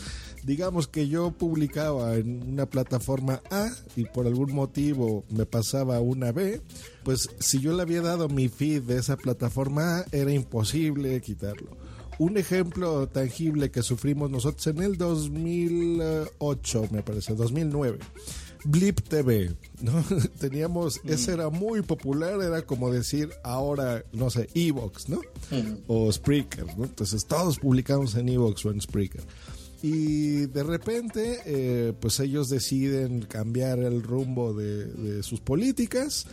Digamos 0.46 0.86
que 0.86 1.08
yo 1.08 1.32
publicaba 1.32 2.14
en 2.14 2.52
una 2.52 2.66
plataforma 2.66 3.42
A 3.50 3.68
y 3.96 4.04
por 4.04 4.28
algún 4.28 4.54
motivo 4.54 5.24
me 5.28 5.44
pasaba 5.44 5.96
a 5.96 6.00
una 6.00 6.30
B, 6.30 6.60
pues 7.02 7.28
si 7.40 7.58
yo 7.58 7.72
le 7.72 7.82
había 7.82 8.00
dado 8.00 8.28
mi 8.28 8.48
feed 8.48 8.82
de 8.82 8.98
esa 8.98 9.16
plataforma 9.16 9.98
A 9.98 10.04
era 10.12 10.32
imposible 10.32 11.20
quitarlo. 11.20 11.76
Un 12.20 12.38
ejemplo 12.38 13.08
tangible 13.08 13.72
que 13.72 13.82
sufrimos 13.82 14.30
nosotros 14.30 14.64
en 14.68 14.82
el 14.82 14.96
2008, 14.96 16.88
me 16.92 17.02
parece, 17.02 17.34
2009. 17.34 17.98
Blip 18.66 19.00
TV, 19.00 19.52
¿no? 19.82 20.04
Teníamos, 20.38 21.00
ese 21.04 21.32
era 21.32 21.50
muy 21.50 21.82
popular, 21.82 22.40
era 22.40 22.62
como 22.62 22.92
decir 22.92 23.30
ahora, 23.42 24.04
no 24.12 24.30
sé, 24.30 24.48
Evox, 24.54 25.08
¿no? 25.08 25.22
O 25.88 26.10
Spreaker, 26.12 26.66
¿no? 26.78 26.84
Entonces 26.84 27.26
todos 27.26 27.58
publicamos 27.58 28.14
en 28.14 28.28
Evox 28.28 28.64
o 28.64 28.70
en 28.70 28.80
Spreaker. 28.80 29.24
Y 29.88 30.46
de 30.46 30.64
repente, 30.64 31.38
eh, 31.46 31.92
pues 32.00 32.18
ellos 32.18 32.48
deciden 32.48 33.22
cambiar 33.22 33.78
el 33.78 34.02
rumbo 34.02 34.52
de, 34.52 34.86
de 34.86 35.22
sus 35.22 35.40
políticas 35.40 36.26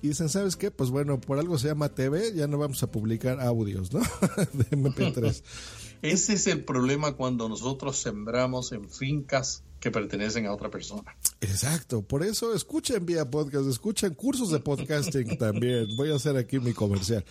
y 0.00 0.08
dicen, 0.08 0.28
¿sabes 0.28 0.54
qué? 0.54 0.70
Pues 0.70 0.90
bueno, 0.90 1.20
por 1.20 1.40
algo 1.40 1.58
se 1.58 1.66
llama 1.66 1.88
TV, 1.88 2.32
ya 2.34 2.46
no 2.46 2.56
vamos 2.56 2.80
a 2.84 2.90
publicar 2.92 3.40
audios, 3.40 3.92
¿no? 3.92 3.98
de 4.52 4.64
MP3. 4.70 5.42
Ese 6.02 6.34
es 6.34 6.46
el 6.46 6.64
problema 6.64 7.16
cuando 7.16 7.48
nosotros 7.48 7.98
sembramos 7.98 8.70
en 8.70 8.88
fincas 8.88 9.64
que 9.80 9.90
pertenecen 9.90 10.46
a 10.46 10.52
otra 10.52 10.70
persona. 10.70 11.16
Exacto, 11.40 12.02
por 12.02 12.22
eso 12.22 12.54
escuchen 12.54 13.04
vía 13.04 13.28
podcast, 13.28 13.66
escuchen 13.68 14.14
cursos 14.14 14.50
de 14.50 14.60
podcasting 14.60 15.36
también. 15.38 15.88
Voy 15.96 16.12
a 16.12 16.14
hacer 16.14 16.36
aquí 16.36 16.60
mi 16.60 16.72
comercial. 16.72 17.24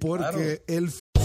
Porque 0.00 0.62
el 0.68 0.90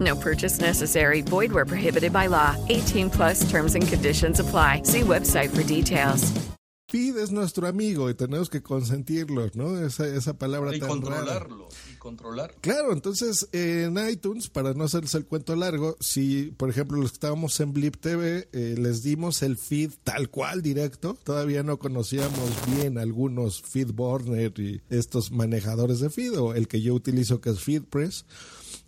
No 0.00 0.16
purchase 0.16 0.60
necessary. 0.60 1.22
Void 1.22 1.52
where 1.52 1.64
prohibited 1.64 2.12
by 2.12 2.26
law. 2.26 2.56
18 2.68 3.08
plus 3.10 3.48
terms 3.48 3.74
and 3.76 3.86
conditions 3.86 4.40
apply. 4.40 4.82
See 4.84 5.02
website 5.02 5.50
for 5.54 5.62
details. 5.62 6.32
feed 6.88 7.16
es 7.16 7.32
nuestro 7.32 7.66
amigo 7.66 8.08
y 8.08 8.14
tenemos 8.14 8.48
que 8.48 8.62
consentirlo, 8.62 9.50
¿no? 9.54 9.76
Esa, 9.84 10.06
esa 10.06 10.38
palabra 10.38 10.74
Y 10.74 10.78
tan 10.78 10.88
controlarlo, 10.88 11.64
rara. 11.68 11.80
y 11.92 11.96
controlar. 11.96 12.54
Claro, 12.60 12.92
entonces 12.92 13.48
en 13.50 13.98
iTunes, 14.08 14.48
para 14.48 14.72
no 14.72 14.84
hacerles 14.84 15.14
el 15.16 15.26
cuento 15.26 15.56
largo, 15.56 15.96
si 15.98 16.52
por 16.56 16.70
ejemplo 16.70 16.96
los 16.96 17.10
que 17.10 17.16
estábamos 17.16 17.58
en 17.58 17.72
Blip 17.72 17.96
TV, 17.96 18.48
eh, 18.52 18.76
les 18.78 19.02
dimos 19.02 19.42
el 19.42 19.56
feed 19.58 19.94
tal 20.04 20.30
cual 20.30 20.62
directo, 20.62 21.18
todavía 21.24 21.64
no 21.64 21.78
conocíamos 21.80 22.50
bien 22.76 22.98
algunos 22.98 23.62
feedburner 23.62 24.52
y 24.56 24.80
estos 24.88 25.32
manejadores 25.32 25.98
de 25.98 26.08
feed, 26.08 26.38
o 26.38 26.54
el 26.54 26.68
que 26.68 26.80
yo 26.82 26.94
utilizo 26.94 27.40
que 27.40 27.50
es 27.50 27.60
FeedPress. 27.60 28.24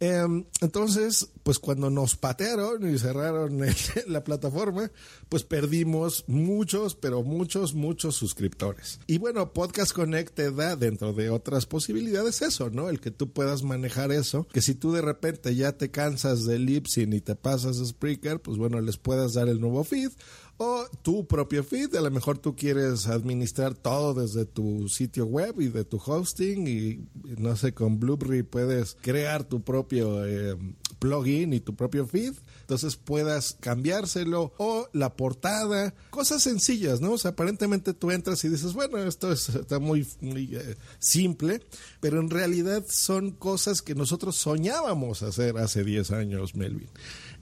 Em, 0.01 0.45
entonces, 0.61 1.31
pues 1.43 1.59
cuando 1.59 1.91
nos 1.91 2.15
patearon 2.15 2.89
y 2.89 2.99
cerraron 2.99 3.65
el- 3.65 3.75
la 4.07 4.23
plataforma, 4.23 4.93
pues 5.29 5.43
perdimos 5.43 6.25
muchos, 6.29 6.95
pero 6.95 7.23
muchos, 7.25 7.75
muchos 7.75 8.15
suscriptores. 8.15 9.01
Y 9.09 9.19
bueno, 9.19 9.53
Podcast 9.53 9.93
Connect 9.93 10.35
te 10.35 10.53
da 10.53 10.77
dentro 10.77 11.13
de 11.13 11.31
otras 11.31 11.67
posibilidades 11.67 12.43
eso, 12.43 12.71
¿no? 12.71 12.89
El 12.91 13.01
que 13.01 13.11
tú 13.11 13.33
puedas 13.33 13.63
manejar 13.65 14.13
eso, 14.13 14.47
que 14.53 14.63
si 14.63 14.75
tú 14.75 14.93
de 14.93 15.03
repente 15.03 15.55
ya 15.57 15.73
te 15.73 15.91
cansas 15.91 16.45
de 16.45 16.59
Libsyn 16.61 17.13
y 17.13 17.21
te 17.21 17.35
pasas 17.35 17.81
a 17.81 17.85
Spreaker, 17.85 18.41
pues 18.41 18.57
bueno, 18.57 18.81
les 18.81 18.99
puedas 18.99 19.35
dar 19.35 19.49
el 19.49 19.61
nuevo 19.61 19.83
feed 19.83 20.11
o 20.59 20.85
tu 21.03 21.27
propio 21.27 21.65
feed. 21.65 21.95
A 21.95 22.01
lo 22.01 22.11
mejor 22.11 22.39
tú 22.39 22.55
quieres 22.55 23.07
administrar 23.07 23.75
todo 23.75 24.13
desde 24.15 24.45
tu 24.45 24.89
sitio 24.89 25.25
web 25.25 25.61
y 25.61 25.69
de 25.69 25.85
tu 25.85 26.01
hosting 26.05 26.67
y 26.69 27.09
no 27.41 27.57
sé, 27.57 27.73
con 27.73 27.99
Blueberry 27.99 28.43
puedes 28.43 28.97
crear 29.01 29.45
tu 29.45 29.63
propio 29.63 30.27
eh, 30.27 30.57
plugin 30.99 31.53
y 31.53 31.61
tu 31.61 31.75
propio 31.77 32.07
feed. 32.07 32.35
Entonces 32.61 32.97
puedas 32.97 33.57
cambiárselo 33.61 34.53
o 34.59 34.89
la 34.93 35.17
portada, 35.17 35.95
cosas 36.11 36.43
sencillas, 36.43 37.01
¿no? 37.01 37.13
O 37.13 37.19
sea, 37.19 37.31
aparentemente 37.31 37.95
tú 37.95 38.11
entras 38.11 38.45
y 38.45 38.49
dices, 38.51 38.75
bueno, 38.75 38.99
esto 38.99 39.33
es- 39.33 39.49
está 39.49 39.79
muy, 39.79 40.07
muy, 40.21 40.55
eh, 40.55 40.77
simple, 40.99 41.63
pero 42.01 42.21
en 42.21 42.29
realidad 42.31 42.85
son 42.89 43.31
cosas 43.31 43.81
que 43.81 43.95
nosotros 43.95 44.37
soñábamos 44.37 45.23
hacer 45.23 45.57
hace 45.57 45.85
10 45.85 46.11
años, 46.11 46.55
Melvin. 46.55 46.89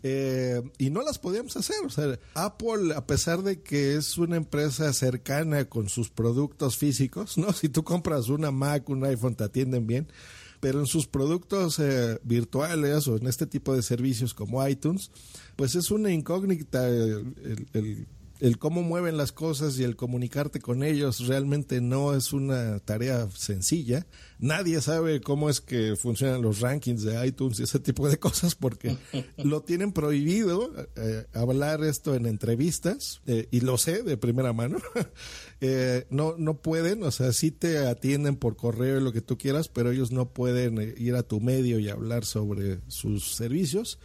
Eh, 0.03 0.63
y 0.79 0.91
no 0.91 1.03
las 1.03 1.19
podíamos 1.19 1.57
hacer. 1.57 1.77
O 1.85 1.91
sea, 1.91 2.19
Apple, 2.35 2.95
a 2.95 3.07
pesar 3.07 3.43
de 3.43 3.63
que 3.63 3.97
es 3.97 4.19
una 4.19 4.37
empresa 4.37 4.93
cercana 4.93 5.67
con 5.67 5.89
sus 5.89 6.11
productos 6.11 6.77
físicos, 6.77 7.39
¿no? 7.39 7.53
Si 7.53 7.69
tú 7.69 7.85
compras 7.85 8.29
una 8.29 8.51
Mac, 8.51 8.89
un 8.89 9.05
iPhone, 9.05 9.35
te 9.35 9.45
atienden 9.45 9.87
bien. 9.87 10.09
Pero 10.61 10.81
en 10.81 10.87
sus 10.87 11.07
productos 11.07 11.79
eh, 11.79 12.19
virtuales 12.25 13.07
o 13.09 13.17
en 13.17 13.27
este 13.27 13.47
tipo 13.47 13.75
de 13.75 13.83
servicios 13.83 14.33
como 14.33 14.67
iTunes, 14.67 15.11
pues 15.55 15.75
es 15.75 15.91
una 15.91 16.11
incógnita 16.13 16.89
el, 16.89 18.07
el 18.41 18.59
cómo 18.59 18.83
mueven 18.83 19.17
las 19.17 19.33
cosas 19.33 19.79
y 19.79 19.85
el 19.85 19.97
comunicarte 19.97 20.61
con 20.61 20.83
ellos 20.83 21.27
realmente 21.27 21.81
no 21.81 22.15
es 22.15 22.33
una 22.33 22.79
tarea 22.81 23.29
sencilla. 23.35 24.07
Nadie 24.39 24.81
sabe 24.81 25.21
cómo 25.21 25.49
es 25.49 25.61
que 25.61 25.97
funcionan 25.97 26.43
los 26.43 26.61
rankings 26.61 27.03
de 27.03 27.27
iTunes 27.27 27.59
y 27.61 27.63
ese 27.63 27.81
tipo 27.81 28.09
de 28.09 28.19
cosas 28.19 28.55
porque 28.55 28.97
lo 29.37 29.63
tienen 29.63 29.93
prohibido 29.93 30.71
eh, 30.97 31.27
hablar 31.33 31.83
esto 31.85 32.15
en 32.15 32.27
entrevistas 32.27 33.21
eh, 33.27 33.49
y 33.51 33.61
lo 33.61 33.79
sé 33.79 34.03
de 34.03 34.17
primera 34.17 34.53
mano. 34.53 34.79
Eh, 35.63 36.07
no, 36.11 36.35
no 36.37 36.61
pueden, 36.61 37.03
o 37.03 37.11
sea, 37.11 37.33
sí 37.33 37.51
te 37.51 37.79
atienden 37.79 38.37
por 38.37 38.57
correo 38.57 38.99
y 38.99 39.03
lo 39.03 39.11
que 39.11 39.23
tú 39.23 39.39
quieras, 39.39 39.69
pero 39.69 39.91
ellos 39.91 40.13
no 40.13 40.29
pueden 40.29 40.95
ir 40.99 41.15
a 41.15 41.23
tu 41.23 41.41
medio 41.41 41.79
y 41.79 41.89
hablar 41.89 42.27
sobre 42.27 42.81
sus 42.89 43.35
servicios. 43.35 43.99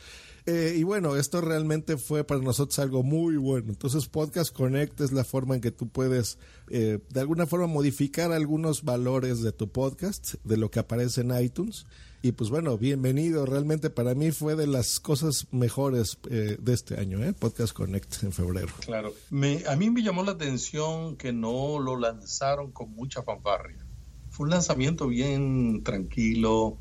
Eh, 0.45 0.75
y 0.77 0.83
bueno, 0.83 1.15
esto 1.15 1.41
realmente 1.41 1.97
fue 1.97 2.23
para 2.23 2.41
nosotros 2.41 2.79
algo 2.79 3.03
muy 3.03 3.37
bueno. 3.37 3.69
Entonces, 3.69 4.07
Podcast 4.07 4.55
Connect 4.55 4.99
es 5.01 5.11
la 5.11 5.23
forma 5.23 5.55
en 5.55 5.61
que 5.61 5.71
tú 5.71 5.89
puedes, 5.89 6.37
eh, 6.69 6.99
de 7.09 7.19
alguna 7.19 7.45
forma, 7.45 7.67
modificar 7.67 8.31
algunos 8.31 8.83
valores 8.83 9.41
de 9.41 9.51
tu 9.51 9.69
podcast, 9.69 10.35
de 10.43 10.57
lo 10.57 10.71
que 10.71 10.79
aparece 10.79 11.21
en 11.21 11.39
iTunes. 11.39 11.85
Y 12.23 12.33
pues 12.33 12.51
bueno, 12.51 12.77
bienvenido. 12.77 13.47
Realmente 13.47 13.89
para 13.89 14.13
mí 14.13 14.31
fue 14.31 14.55
de 14.55 14.67
las 14.67 14.99
cosas 14.99 15.47
mejores 15.51 16.19
eh, 16.29 16.57
de 16.61 16.73
este 16.73 16.99
año, 16.99 17.23
¿eh? 17.23 17.33
Podcast 17.33 17.73
Connect 17.73 18.23
en 18.23 18.31
febrero. 18.31 18.71
Claro. 18.85 19.11
Me, 19.31 19.63
a 19.67 19.75
mí 19.75 19.89
me 19.89 20.03
llamó 20.03 20.23
la 20.23 20.33
atención 20.33 21.17
que 21.17 21.33
no 21.33 21.79
lo 21.79 21.97
lanzaron 21.97 22.71
con 22.71 22.91
mucha 22.91 23.23
fanfarria. 23.23 23.83
Fue 24.29 24.43
un 24.43 24.51
lanzamiento 24.51 25.07
bien 25.07 25.81
tranquilo. 25.83 26.77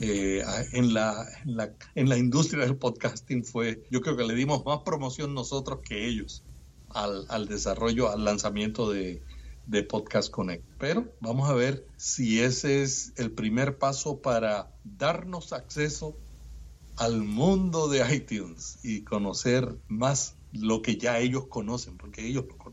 Eh, 0.00 0.42
en, 0.72 0.94
la, 0.94 1.26
en, 1.44 1.56
la, 1.56 1.72
en 1.94 2.08
la 2.08 2.16
industria 2.16 2.64
del 2.64 2.76
podcasting 2.76 3.44
fue, 3.44 3.82
yo 3.90 4.00
creo 4.00 4.16
que 4.16 4.24
le 4.24 4.34
dimos 4.34 4.64
más 4.64 4.80
promoción 4.80 5.34
nosotros 5.34 5.80
que 5.86 6.06
ellos 6.06 6.42
al, 6.90 7.26
al 7.28 7.46
desarrollo, 7.46 8.10
al 8.10 8.24
lanzamiento 8.24 8.90
de, 8.90 9.22
de 9.66 9.82
Podcast 9.82 10.30
Connect. 10.30 10.64
Pero 10.78 11.12
vamos 11.20 11.48
a 11.50 11.54
ver 11.54 11.86
si 11.96 12.40
ese 12.40 12.82
es 12.82 13.12
el 13.16 13.30
primer 13.30 13.78
paso 13.78 14.20
para 14.20 14.70
darnos 14.84 15.52
acceso 15.52 16.16
al 16.96 17.22
mundo 17.22 17.88
de 17.88 18.14
iTunes 18.14 18.78
y 18.82 19.02
conocer 19.02 19.76
más 19.88 20.34
lo 20.52 20.80
que 20.82 20.96
ya 20.96 21.18
ellos 21.18 21.46
conocen, 21.48 21.98
porque 21.98 22.26
ellos 22.26 22.46
lo 22.48 22.56
conocen. 22.56 22.65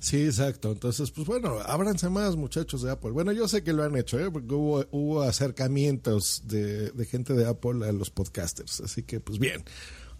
Sí, 0.00 0.24
exacto. 0.24 0.72
Entonces, 0.72 1.10
pues 1.10 1.26
bueno, 1.26 1.58
ábranse 1.64 2.08
más, 2.08 2.36
muchachos 2.36 2.82
de 2.82 2.90
Apple. 2.90 3.10
Bueno, 3.10 3.32
yo 3.32 3.48
sé 3.48 3.62
que 3.62 3.72
lo 3.72 3.84
han 3.84 3.96
hecho, 3.96 4.18
¿eh? 4.18 4.30
porque 4.30 4.54
hubo, 4.54 4.84
hubo 4.90 5.22
acercamientos 5.22 6.42
de, 6.46 6.92
gente 7.08 7.34
de 7.34 7.46
Apple 7.46 7.86
a 7.86 7.92
los 7.92 8.10
podcasters. 8.10 8.80
Así 8.80 9.02
que, 9.02 9.20
pues 9.20 9.38
bien. 9.38 9.64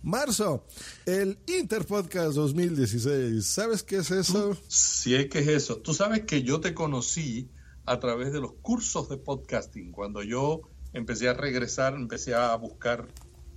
Marzo, 0.02 0.64
el 1.06 1.38
Interpodcast 1.46 2.34
2016. 2.34 3.44
¿Sabes 3.44 3.82
qué 3.82 3.96
es 3.96 4.10
eso? 4.12 4.56
Sí, 4.68 5.14
es 5.14 5.28
que 5.28 5.40
es 5.40 5.48
eso. 5.48 5.78
Tú 5.78 5.92
sabes 5.92 6.22
que 6.22 6.42
yo 6.42 6.60
te 6.60 6.72
conocí 6.72 7.50
a 7.84 7.98
través 7.98 8.32
de 8.32 8.40
los 8.40 8.52
cursos 8.62 9.08
de 9.08 9.16
podcasting. 9.16 9.90
Cuando 9.90 10.22
yo 10.22 10.62
empecé 10.92 11.28
a 11.28 11.34
regresar, 11.34 11.94
empecé 11.94 12.34
a 12.34 12.54
buscar 12.54 13.08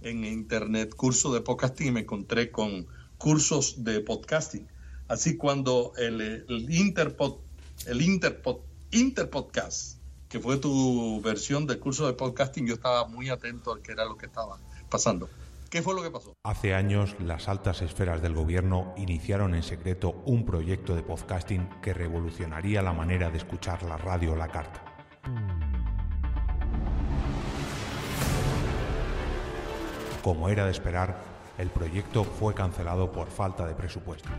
en 0.01 0.25
internet 0.25 0.95
cursos 0.95 1.33
de 1.33 1.41
podcasting 1.41 1.87
y 1.87 1.91
me 1.91 1.99
encontré 2.01 2.49
con 2.49 2.87
cursos 3.17 3.83
de 3.83 3.99
podcasting. 4.01 4.67
Así 5.11 5.35
cuando 5.35 5.91
el, 5.97 6.45
Interpod, 6.69 7.39
el 7.85 8.01
Interpod, 8.01 8.59
Interpodcast, 8.91 9.99
que 10.29 10.39
fue 10.39 10.55
tu 10.55 11.19
versión 11.21 11.67
del 11.67 11.79
curso 11.79 12.07
de 12.07 12.13
podcasting, 12.13 12.65
yo 12.65 12.75
estaba 12.75 13.05
muy 13.09 13.27
atento 13.27 13.73
a 13.73 13.81
qué 13.81 13.91
era 13.91 14.05
lo 14.05 14.15
que 14.15 14.27
estaba 14.27 14.57
pasando. 14.89 15.27
¿Qué 15.69 15.81
fue 15.81 15.95
lo 15.95 16.01
que 16.01 16.11
pasó? 16.11 16.31
Hace 16.45 16.73
años, 16.73 17.13
las 17.19 17.49
altas 17.49 17.81
esferas 17.81 18.21
del 18.21 18.35
gobierno 18.35 18.93
iniciaron 18.95 19.53
en 19.53 19.63
secreto 19.63 20.11
un 20.25 20.45
proyecto 20.45 20.95
de 20.95 21.03
podcasting 21.03 21.67
que 21.81 21.93
revolucionaría 21.93 22.81
la 22.81 22.93
manera 22.93 23.29
de 23.29 23.37
escuchar 23.37 23.83
la 23.83 23.97
radio 23.97 24.31
o 24.31 24.35
la 24.37 24.47
carta. 24.47 24.81
Como 30.23 30.47
era 30.47 30.63
de 30.63 30.71
esperar, 30.71 31.31
el 31.57 31.69
proyecto 31.69 32.23
fue 32.23 32.53
cancelado 32.53 33.11
por 33.11 33.27
falta 33.27 33.67
de 33.67 33.75
presupuesto. 33.75 34.29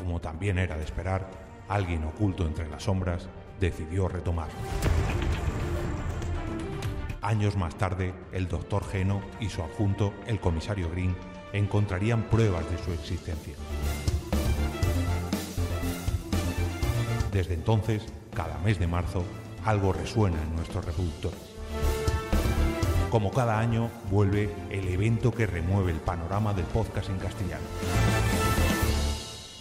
Como 0.00 0.18
también 0.18 0.58
era 0.58 0.78
de 0.78 0.84
esperar, 0.84 1.28
alguien 1.68 2.04
oculto 2.04 2.46
entre 2.46 2.66
las 2.68 2.84
sombras 2.84 3.28
decidió 3.60 4.08
retomarlo. 4.08 4.58
Años 7.20 7.54
más 7.56 7.74
tarde, 7.76 8.14
el 8.32 8.48
doctor 8.48 8.82
Geno 8.88 9.20
y 9.40 9.50
su 9.50 9.62
adjunto, 9.62 10.14
el 10.26 10.40
comisario 10.40 10.90
Green, 10.90 11.14
encontrarían 11.52 12.22
pruebas 12.22 12.64
de 12.70 12.78
su 12.78 12.92
existencia. 12.92 13.54
Desde 17.30 17.52
entonces, 17.52 18.06
cada 18.34 18.58
mes 18.60 18.78
de 18.78 18.86
marzo, 18.86 19.22
algo 19.66 19.92
resuena 19.92 20.42
en 20.42 20.56
nuestros 20.56 20.82
reproductores. 20.82 21.38
Como 23.10 23.30
cada 23.32 23.58
año, 23.58 23.90
vuelve 24.10 24.50
el 24.70 24.88
evento 24.88 25.30
que 25.30 25.46
remueve 25.46 25.92
el 25.92 26.00
panorama 26.00 26.54
del 26.54 26.64
podcast 26.64 27.10
en 27.10 27.18
castellano. 27.18 27.66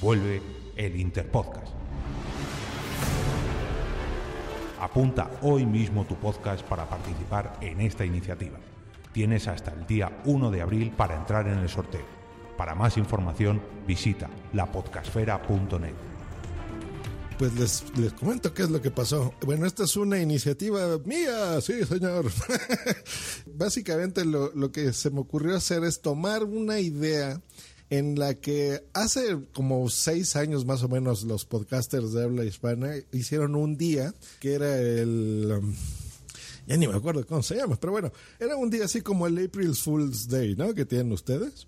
Vuelve 0.02 0.42
el 0.78 0.96
Interpodcast. 0.96 1.74
Apunta 4.80 5.30
hoy 5.42 5.66
mismo 5.66 6.06
tu 6.06 6.16
podcast 6.16 6.64
para 6.64 6.88
participar 6.88 7.58
en 7.60 7.82
esta 7.82 8.06
iniciativa. 8.06 8.58
Tienes 9.12 9.50
hasta 9.50 9.74
el 9.74 9.86
día 9.86 10.22
1 10.24 10.52
de 10.52 10.62
abril 10.62 10.92
para 10.92 11.18
entrar 11.18 11.50
en 11.50 11.60
el 11.60 11.68
sorteo. 11.68 12.06
Para 12.58 12.76
más 12.76 12.96
información, 12.96 13.62
visita 13.86 14.30
lapodcasfera.net. 14.54 15.94
Pues 17.38 17.54
les, 17.56 17.98
les 17.98 18.14
comento 18.14 18.54
qué 18.54 18.64
es 18.64 18.70
lo 18.70 18.82
que 18.82 18.92
pasó. 18.92 19.34
Bueno, 19.42 19.66
esta 19.66 19.84
es 19.84 19.98
una 19.98 20.20
iniciativa 20.20 20.98
mía, 21.04 21.60
sí, 21.60 21.84
señor. 21.86 22.32
Básicamente 23.48 24.24
lo, 24.24 24.54
lo 24.56 24.72
que 24.72 24.94
se 24.94 25.10
me 25.10 25.20
ocurrió 25.20 25.58
hacer 25.58 25.84
es 25.84 26.02
tomar 26.02 26.46
una 26.46 26.80
idea 26.80 27.42
en 27.90 28.20
la 28.20 28.36
que 28.36 28.84
hace 28.94 29.40
como 29.54 29.90
seis 29.90 30.36
años 30.36 30.66
más 30.66 30.84
o 30.84 30.90
menos 30.90 31.24
los 31.24 31.46
podcasters 31.46 32.14
de 32.14 32.24
habla 32.24 32.46
hispana 32.46 32.94
hicieron 33.12 33.56
un 33.56 33.78
día 33.78 34.14
que 34.40 34.54
era 34.54 34.80
el... 34.80 35.52
um, 35.60 35.74
ya 36.70 36.78
ni 36.78 36.88
me 36.88 36.94
acuerdo 36.94 37.26
cómo 37.26 37.42
se 37.42 37.56
llama, 37.56 37.78
pero 37.80 37.92
bueno, 37.92 38.12
era 38.40 38.56
un 38.56 38.70
día 38.70 38.86
así 38.86 39.02
como 39.02 39.26
el 39.26 39.44
April 39.44 39.74
Fool's 39.76 40.28
Day, 40.28 40.56
¿no? 40.56 40.76
Que 40.76 40.86
tienen 40.86 41.12
ustedes, 41.12 41.68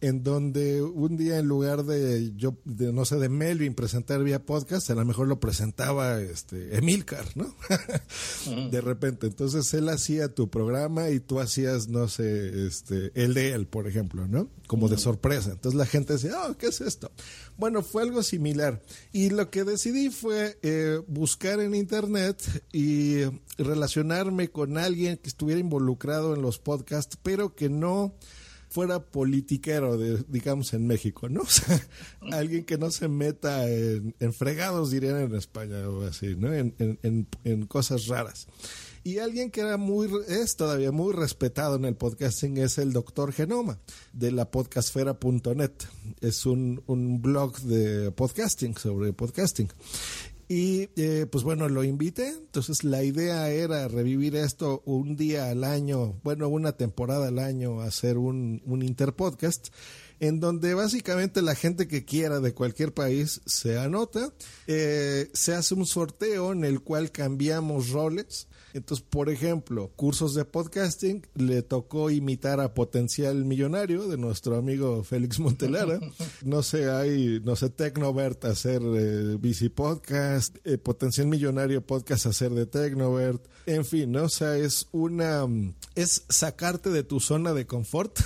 en 0.00 0.24
donde 0.24 0.82
un 0.82 1.16
día 1.16 1.38
en 1.38 1.46
lugar 1.46 1.84
de 1.84 2.32
yo, 2.34 2.56
de, 2.64 2.92
no 2.92 3.04
sé, 3.04 3.16
de 3.18 3.28
Melvin 3.28 3.74
presentar 3.74 4.24
vía 4.24 4.44
podcast, 4.44 4.90
a 4.90 4.96
lo 4.96 5.04
mejor 5.04 5.28
lo 5.28 5.38
presentaba 5.38 6.20
este 6.20 6.76
Emilcar, 6.76 7.26
¿no? 7.36 7.54
de 8.72 8.80
repente, 8.80 9.28
entonces 9.28 9.72
él 9.72 9.88
hacía 9.88 10.34
tu 10.34 10.50
programa 10.50 11.10
y 11.10 11.20
tú 11.20 11.38
hacías, 11.38 11.86
no 11.86 12.08
sé, 12.08 12.66
este, 12.66 13.12
el 13.14 13.34
de 13.34 13.52
él, 13.52 13.68
por 13.68 13.86
ejemplo, 13.86 14.26
¿no? 14.26 14.48
Como 14.66 14.88
de 14.88 14.98
sorpresa. 14.98 15.52
Entonces 15.52 15.78
la 15.78 15.86
gente 15.86 16.14
decía, 16.14 16.32
oh, 16.48 16.56
¿qué 16.56 16.66
es 16.66 16.80
esto? 16.80 17.12
Bueno, 17.56 17.82
fue 17.82 18.02
algo 18.02 18.22
similar. 18.22 18.82
Y 19.12 19.30
lo 19.30 19.50
que 19.50 19.64
decidí 19.64 20.10
fue 20.10 20.58
eh, 20.62 21.00
buscar 21.06 21.60
en 21.60 21.74
internet 21.74 22.42
y 22.72 23.18
relacionarme 23.58 24.39
con 24.48 24.78
alguien 24.78 25.16
que 25.16 25.28
estuviera 25.28 25.60
involucrado 25.60 26.34
en 26.34 26.42
los 26.42 26.58
podcasts, 26.58 27.18
pero 27.22 27.54
que 27.54 27.68
no 27.68 28.14
fuera 28.70 29.04
politiquero, 29.04 29.98
digamos, 30.28 30.72
en 30.74 30.86
México, 30.86 31.28
¿no? 31.28 31.40
O 31.42 31.46
sea, 31.46 31.80
alguien 32.32 32.64
que 32.64 32.78
no 32.78 32.90
se 32.90 33.08
meta 33.08 33.68
en, 33.68 34.32
fregados, 34.32 34.92
dirían 34.92 35.20
en 35.20 35.34
España 35.34 35.88
o 35.88 36.06
así, 36.06 36.36
¿no? 36.36 36.54
En, 36.54 37.66
cosas 37.66 38.06
raras. 38.06 38.46
Y 39.02 39.18
alguien 39.18 39.50
que 39.50 39.62
era 39.62 39.76
muy, 39.76 40.08
es 40.28 40.56
todavía 40.56 40.92
muy 40.92 41.14
respetado 41.14 41.76
en 41.76 41.86
el 41.86 41.96
podcasting 41.96 42.58
es 42.58 42.76
el 42.78 42.92
doctor 42.92 43.32
Genoma 43.32 43.78
de 44.12 44.30
la 44.30 44.50
podcastfera.net. 44.50 45.72
Es 46.20 46.46
un 46.46 47.22
blog 47.22 47.58
de 47.60 48.10
podcasting, 48.12 48.76
sobre 48.76 49.12
podcasting. 49.12 49.68
Y 50.50 50.88
eh, 50.96 51.26
pues 51.30 51.44
bueno, 51.44 51.68
lo 51.68 51.84
invité. 51.84 52.26
Entonces 52.30 52.82
la 52.82 53.04
idea 53.04 53.50
era 53.50 53.86
revivir 53.86 54.34
esto 54.34 54.82
un 54.84 55.14
día 55.14 55.48
al 55.48 55.62
año, 55.62 56.18
bueno, 56.24 56.48
una 56.48 56.72
temporada 56.72 57.28
al 57.28 57.38
año, 57.38 57.80
hacer 57.82 58.18
un, 58.18 58.60
un 58.66 58.82
interpodcast 58.82 59.68
en 60.18 60.38
donde 60.38 60.74
básicamente 60.74 61.40
la 61.40 61.54
gente 61.54 61.86
que 61.88 62.04
quiera 62.04 62.40
de 62.40 62.52
cualquier 62.52 62.92
país 62.92 63.40
se 63.46 63.78
anota, 63.78 64.32
eh, 64.66 65.30
se 65.32 65.54
hace 65.54 65.74
un 65.74 65.86
sorteo 65.86 66.52
en 66.52 66.64
el 66.64 66.80
cual 66.80 67.10
cambiamos 67.10 67.90
roles. 67.90 68.46
Entonces, 68.72 69.04
por 69.08 69.30
ejemplo, 69.30 69.90
cursos 69.96 70.34
de 70.34 70.44
podcasting, 70.44 71.26
le 71.34 71.62
tocó 71.62 72.10
imitar 72.10 72.60
a 72.60 72.74
Potencial 72.74 73.44
Millonario 73.44 74.08
de 74.08 74.16
nuestro 74.16 74.56
amigo 74.56 75.02
Félix 75.04 75.38
Montelara. 75.38 76.00
No 76.44 76.62
sé, 76.62 76.90
hay, 76.90 77.40
no 77.44 77.54
sé, 77.56 77.70
Tecnovert 77.70 78.44
hacer 78.44 78.80
eh, 78.82 79.36
Bici 79.38 79.68
Podcast, 79.68 80.56
eh, 80.64 80.78
Potencial 80.78 81.26
Millonario 81.26 81.84
Podcast 81.86 82.26
hacer 82.26 82.52
de 82.52 82.66
Tecnovert. 82.66 83.46
En 83.66 83.84
fin, 83.84 84.12
¿no? 84.12 84.24
O 84.24 84.28
sea, 84.28 84.56
es 84.56 84.88
una, 84.92 85.46
es 85.94 86.24
sacarte 86.28 86.90
de 86.90 87.02
tu 87.02 87.20
zona 87.20 87.52
de 87.52 87.66
confort, 87.66 88.18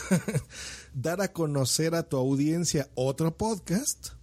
dar 0.95 1.21
a 1.21 1.33
conocer 1.33 1.95
a 1.95 2.05
tu 2.05 2.17
audiencia 2.17 2.89
otro 2.95 3.37
podcast 3.37 4.14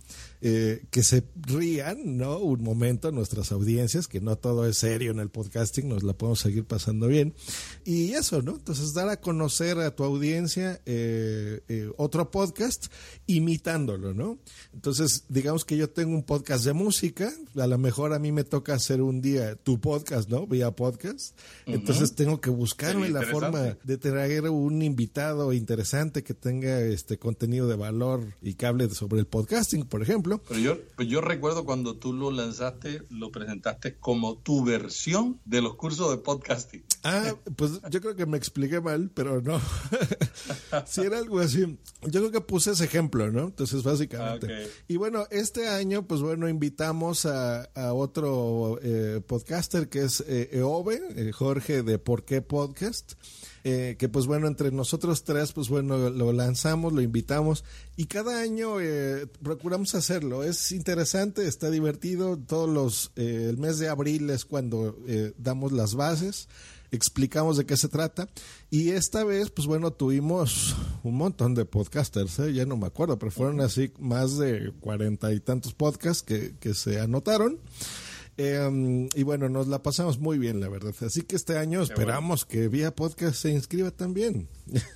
eh, 0.44 0.86
que 0.90 1.04
se 1.04 1.24
rían, 1.36 2.18
¿no? 2.18 2.40
Un 2.40 2.64
momento 2.64 3.12
nuestras 3.12 3.52
audiencias, 3.52 4.08
que 4.08 4.22
no 4.22 4.38
todo 4.38 4.66
es 4.66 4.78
serio 4.78 5.12
en 5.12 5.20
el 5.20 5.30
podcasting, 5.30 5.88
nos 5.88 6.02
la 6.02 6.14
podemos 6.14 6.40
seguir 6.40 6.66
pasando 6.66 7.08
bien. 7.08 7.36
Y 7.86 8.14
eso, 8.14 8.42
¿no? 8.42 8.54
Entonces, 8.54 8.94
dar 8.94 9.10
a 9.10 9.22
conocer 9.22 9.78
a 9.80 9.96
tu 9.96 10.04
audiencia 10.04 10.82
eh, 10.86 11.62
eh, 11.68 11.92
otro 11.98 12.32
podcast 12.32 12.88
imitándolo, 13.28 14.14
¿no? 14.14 14.40
Entonces, 14.74 15.26
digamos 15.30 15.64
que 15.64 15.78
yo 15.78 15.90
tengo 15.90 16.16
un 16.16 16.24
podcast 16.24 16.66
de 16.66 16.74
música, 16.74 17.32
a 17.56 17.68
lo 17.68 17.78
mejor 17.78 18.14
a 18.14 18.20
mí 18.20 18.32
me 18.32 18.44
toca 18.44 18.74
hacer 18.74 19.02
un 19.02 19.22
día 19.22 19.56
tu 19.56 19.80
podcast, 19.80 20.30
¿no? 20.30 20.48
Vía 20.48 20.72
podcast. 20.72 21.38
Entonces, 21.66 22.16
tengo 22.16 22.42
que 22.42 22.50
buscarme 22.50 23.10
la 23.10 23.22
forma 23.24 23.78
de 23.84 23.98
traer 23.98 24.50
un 24.50 24.82
invitado 24.82 25.54
interesante 25.54 26.24
que 26.24 26.34
tenga 26.34 26.82
este 26.82 27.18
contenido 27.18 27.68
de 27.68 27.76
valor 27.76 28.26
y 28.42 28.56
que 28.56 28.66
hable 28.66 28.90
sobre 28.90 29.20
el 29.20 29.28
podcasting, 29.28 29.86
por 29.86 30.02
ejemplo. 30.02 30.31
Pero 30.40 30.60
yo, 30.60 30.78
pues 30.96 31.08
yo 31.08 31.22
recuerdo 31.22 31.66
cuando 31.66 31.96
tú 31.96 32.14
lo 32.14 32.32
lanzaste, 32.32 33.04
lo 33.10 33.32
presentaste 33.32 33.96
como 33.96 34.38
tu 34.38 34.64
versión 34.64 35.40
de 35.46 35.62
los 35.62 35.76
cursos 35.76 36.12
de 36.12 36.18
podcasting. 36.18 36.84
Ah, 37.04 37.36
pues 37.56 37.82
yo 37.90 38.00
creo 38.00 38.16
que 38.16 38.26
me 38.26 38.38
expliqué 38.38 38.80
mal, 38.80 39.10
pero 39.14 39.42
no. 39.42 39.60
si 40.86 41.02
era 41.02 41.18
algo 41.18 41.40
así. 41.40 41.80
Yo 42.04 42.20
creo 42.20 42.32
que 42.32 42.42
puse 42.42 42.72
ese 42.72 42.86
ejemplo, 42.86 43.32
¿no? 43.32 43.46
Entonces, 43.46 43.84
básicamente. 43.84 44.48
Ah. 44.54 44.68
Y 44.88 44.98
bueno, 44.98 45.26
este 45.32 45.68
año, 45.68 46.06
pues 46.08 46.22
bueno, 46.22 46.48
invitamos 46.48 47.26
a, 47.26 47.64
a 47.76 47.94
otro 47.94 48.80
eh, 48.84 49.22
podcaster 49.26 49.90
que 49.90 50.04
es 50.04 50.24
eh, 50.28 50.50
Eove, 50.54 51.02
eh, 51.16 51.32
Jorge 51.32 51.82
de 51.84 51.98
Por 51.98 52.24
qué 52.24 52.42
Podcast. 52.42 53.14
Eh, 53.64 53.96
que 53.98 54.10
pues 54.10 54.26
bueno, 54.26 54.48
entre 54.48 54.72
nosotros 54.72 55.24
tres, 55.24 55.54
pues 55.54 55.70
bueno, 55.70 56.10
lo 56.10 56.34
lanzamos, 56.34 56.94
lo 56.94 57.02
invitamos 57.02 57.64
y 57.96 58.06
cada 58.06 58.42
año 58.42 58.80
eh, 58.82 59.28
procuramos 59.42 59.96
hacerlo. 59.96 60.44
Es 60.44 60.72
interesante, 60.72 61.48
está 61.48 61.70
divertido. 61.70 62.38
Todos 62.38 62.70
los, 62.70 63.12
eh, 63.16 63.48
el 63.50 63.58
mes 63.58 63.80
de 63.80 63.90
abril 63.90 64.30
es 64.30 64.46
cuando 64.46 64.98
eh, 65.08 65.34
damos 65.38 65.72
las 65.72 65.96
bases 65.96 66.48
explicamos 66.92 67.58
de 67.58 67.66
qué 67.66 67.78
se 67.78 67.88
trata. 67.88 68.28
Y 68.70 68.90
esta 68.90 69.24
vez, 69.24 69.50
pues 69.50 69.68
bueno, 69.68 69.92
tuvimos 69.92 70.76
un 71.04 71.16
montón 71.16 71.56
de 71.56 71.66
podcasters, 71.66 72.40
¿eh? 72.40 72.54
ya 72.54 72.66
no 72.66 72.78
me 72.78 72.88
acuerdo, 72.88 73.18
pero 73.18 73.32
fueron 73.32 73.62
así 73.62 73.92
más 74.00 74.38
de 74.38 74.74
cuarenta 74.80 75.34
y 75.34 75.40
tantos 75.40 75.74
podcasts 75.74 76.22
que, 76.22 76.56
que 76.60 76.74
se 76.74 77.00
anotaron. 77.00 77.58
Eh, 78.44 79.10
y 79.14 79.22
bueno, 79.22 79.50
nos 79.50 79.68
la 79.68 79.84
pasamos 79.84 80.18
muy 80.18 80.40
bien, 80.40 80.60
la 80.60 80.68
verdad. 80.68 80.96
Así 81.06 81.22
que 81.22 81.36
este 81.36 81.60
año 81.60 81.84
esperamos 81.84 82.44
que 82.44 82.70
Vía 82.70 82.96
Podcast 82.96 83.36
se 83.36 83.52
inscriba 83.52 83.92
también. 83.92 84.48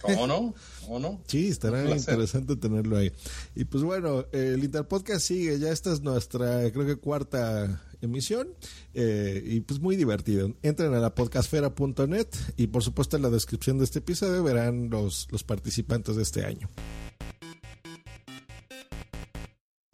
¿Cómo 0.02 0.26
no? 0.26 0.56
¿Cómo 0.84 1.00
no? 1.00 1.22
Sí, 1.28 1.50
estará 1.50 1.96
interesante 1.96 2.56
tenerlo 2.56 2.98
ahí. 2.98 3.12
Y 3.54 3.66
pues 3.66 3.84
bueno, 3.84 4.26
el 4.32 4.64
Interpodcast 4.64 5.28
sigue, 5.28 5.60
ya 5.60 5.72
esta 5.72 5.94
es 5.94 6.02
nuestra, 6.02 6.72
creo 6.72 6.88
que 6.88 6.96
cuarta 6.96 7.84
emisión 8.02 8.48
eh, 8.96 9.44
y 9.46 9.60
pues 9.60 9.80
muy 9.80 9.96
divertido. 9.96 10.52
Entren 10.64 10.96
a 10.96 11.00
la 11.00 11.14
podcastfera.net 11.14 12.28
y 12.58 12.68
por 12.68 12.84
supuesto 12.84 13.16
en 13.16 13.22
la 13.22 13.30
descripción 13.30 13.78
de 13.78 13.84
este 13.84 14.00
episodio 14.00 14.44
verán 14.44 14.90
los, 14.90 15.28
los 15.30 15.44
participantes 15.44 16.16
de 16.16 16.24
este 16.24 16.46
año. 16.46 16.68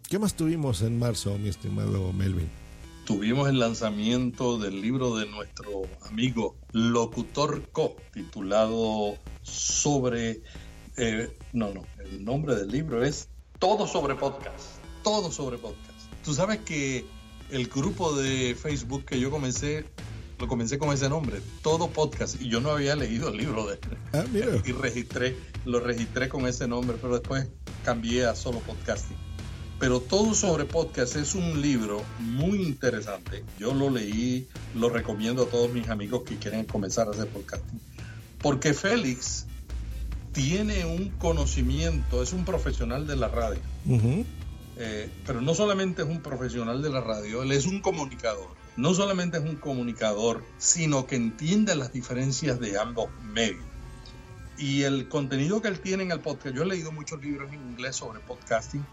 ¿Qué 0.10 0.20
más 0.20 0.36
tuvimos 0.36 0.82
en 0.84 0.98
marzo, 0.98 1.38
mi 1.38 1.50
estimado 1.50 2.14
Melvin? 2.14 2.61
Tuvimos 3.12 3.50
el 3.50 3.60
lanzamiento 3.60 4.58
del 4.58 4.80
libro 4.80 5.18
de 5.18 5.26
nuestro 5.26 5.82
amigo 6.10 6.56
Locutor 6.72 7.70
Co, 7.74 7.98
titulado 8.14 9.18
sobre... 9.42 10.42
Eh, 10.96 11.30
no, 11.52 11.74
no, 11.74 11.84
el 12.00 12.24
nombre 12.24 12.56
del 12.56 12.70
libro 12.70 13.04
es 13.04 13.28
Todo 13.60 13.86
sobre 13.86 14.16
podcast. 14.16 14.78
Todo 15.04 15.30
sobre 15.30 15.58
podcast. 15.58 16.00
Tú 16.24 16.34
sabes 16.34 16.60
que 16.60 17.06
el 17.50 17.68
grupo 17.68 18.16
de 18.16 18.56
Facebook 18.56 19.04
que 19.04 19.20
yo 19.20 19.30
comencé, 19.30 19.84
lo 20.40 20.48
comencé 20.48 20.80
con 20.80 20.94
ese 20.94 21.10
nombre, 21.10 21.42
Todo 21.62 21.90
Podcast, 21.90 22.42
y 22.42 22.48
yo 22.48 22.62
no 22.62 22.72
había 22.72 22.96
leído 22.96 23.28
el 23.28 23.36
libro 23.36 23.68
de 23.68 23.78
ah, 24.14 24.24
mira. 24.32 24.54
Y 24.66 24.72
registré, 24.72 25.36
lo 25.66 25.82
registré 25.82 26.30
con 26.30 26.48
ese 26.48 26.66
nombre, 26.66 26.96
pero 27.02 27.20
después 27.20 27.50
cambié 27.84 28.26
a 28.26 28.36
solo 28.36 28.60
podcasting. 28.60 29.31
Pero 29.82 30.00
todo 30.00 30.36
sobre 30.36 30.66
podcast 30.66 31.16
es 31.16 31.34
un 31.34 31.60
libro 31.60 32.04
muy 32.20 32.62
interesante. 32.62 33.44
Yo 33.58 33.74
lo 33.74 33.90
leí, 33.90 34.48
lo 34.76 34.90
recomiendo 34.90 35.42
a 35.42 35.46
todos 35.48 35.74
mis 35.74 35.90
amigos 35.90 36.22
que 36.22 36.38
quieren 36.38 36.66
comenzar 36.66 37.08
a 37.08 37.10
hacer 37.10 37.28
podcasting. 37.30 37.82
Porque 38.44 38.76
Félix 38.76 39.48
tiene 40.34 40.86
un 40.86 41.10
conocimiento, 41.18 42.22
es 42.22 42.32
un 42.32 42.46
profesional 42.46 43.08
de 43.08 43.16
la 43.16 43.28
radio. 43.30 43.60
Uh 43.88 43.98
-huh. 43.98 44.26
eh, 44.78 45.10
pero 45.26 45.42
no 45.42 45.56
solamente 45.56 46.04
es 46.04 46.08
un 46.08 46.22
profesional 46.22 46.84
de 46.84 46.90
la 46.92 47.02
radio, 47.02 47.42
él 47.42 47.52
es 47.52 47.66
un 47.66 47.82
comunicador. 47.82 48.50
No 48.78 48.94
solamente 48.94 49.40
es 49.40 49.44
un 49.44 49.56
comunicador, 49.56 50.44
sino 50.60 51.08
que 51.08 51.16
entiende 51.16 51.76
las 51.76 51.92
diferencias 51.92 52.60
de 52.60 52.78
ambos 52.78 53.10
medios. 53.34 53.66
Y 54.60 54.84
el 54.84 55.08
contenido 55.10 55.60
que 55.60 55.70
él 55.70 55.80
tiene 55.80 56.04
en 56.04 56.12
el 56.12 56.20
podcast, 56.20 56.56
yo 56.56 56.62
he 56.62 56.68
leído 56.68 56.92
muchos 56.92 57.20
libros 57.20 57.52
en 57.52 57.62
inglés 57.72 57.96
sobre 57.96 58.20
podcasting, 58.20 58.86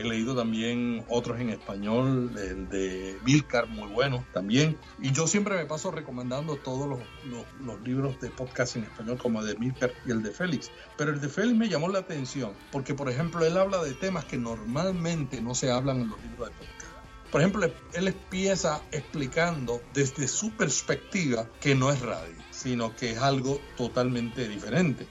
He 0.00 0.04
leído 0.04 0.34
también 0.34 1.04
otros 1.10 1.38
en 1.40 1.50
español, 1.50 2.34
el 2.38 2.70
de 2.70 3.18
Milcar, 3.22 3.68
muy 3.68 3.86
bueno 3.88 4.24
también. 4.32 4.78
Y 4.98 5.12
yo 5.12 5.26
siempre 5.26 5.54
me 5.56 5.66
paso 5.66 5.90
recomendando 5.90 6.56
todos 6.56 6.98
los, 7.28 7.80
libros 7.82 8.18
de 8.18 8.30
podcast 8.30 8.76
en 8.76 8.84
español, 8.84 9.18
como 9.18 9.42
el 9.42 9.48
de 9.48 9.56
Milcar 9.56 9.92
y 10.06 10.10
el 10.10 10.22
de 10.22 10.30
Félix. 10.30 10.70
Pero 10.96 11.10
el 11.10 11.20
de 11.20 11.28
Félix 11.28 11.54
me 11.54 11.68
llamó 11.68 11.90
la 11.90 11.98
atención, 11.98 12.52
porque 12.72 12.94
por 12.94 13.10
ejemplo 13.10 13.44
él 13.44 13.58
habla 13.58 13.82
de 13.82 13.92
temas 13.92 14.24
que 14.24 14.38
normalmente 14.38 15.42
no 15.42 15.54
se 15.54 15.70
hablan 15.70 16.00
en 16.00 16.08
los 16.08 16.22
libros 16.22 16.48
de 16.48 16.54
podcast. 16.54 16.90
Por 17.30 17.42
ejemplo, 17.42 17.70
él 17.92 18.08
empieza 18.08 18.80
explicando 18.92 19.82
desde 19.92 20.28
su 20.28 20.50
perspectiva 20.52 21.46
que 21.60 21.74
no 21.74 21.92
es 21.92 22.00
radio, 22.00 22.34
sino 22.50 22.96
que 22.96 23.10
es 23.10 23.18
algo 23.18 23.60
totalmente 23.76 24.48
diferente. 24.48 25.06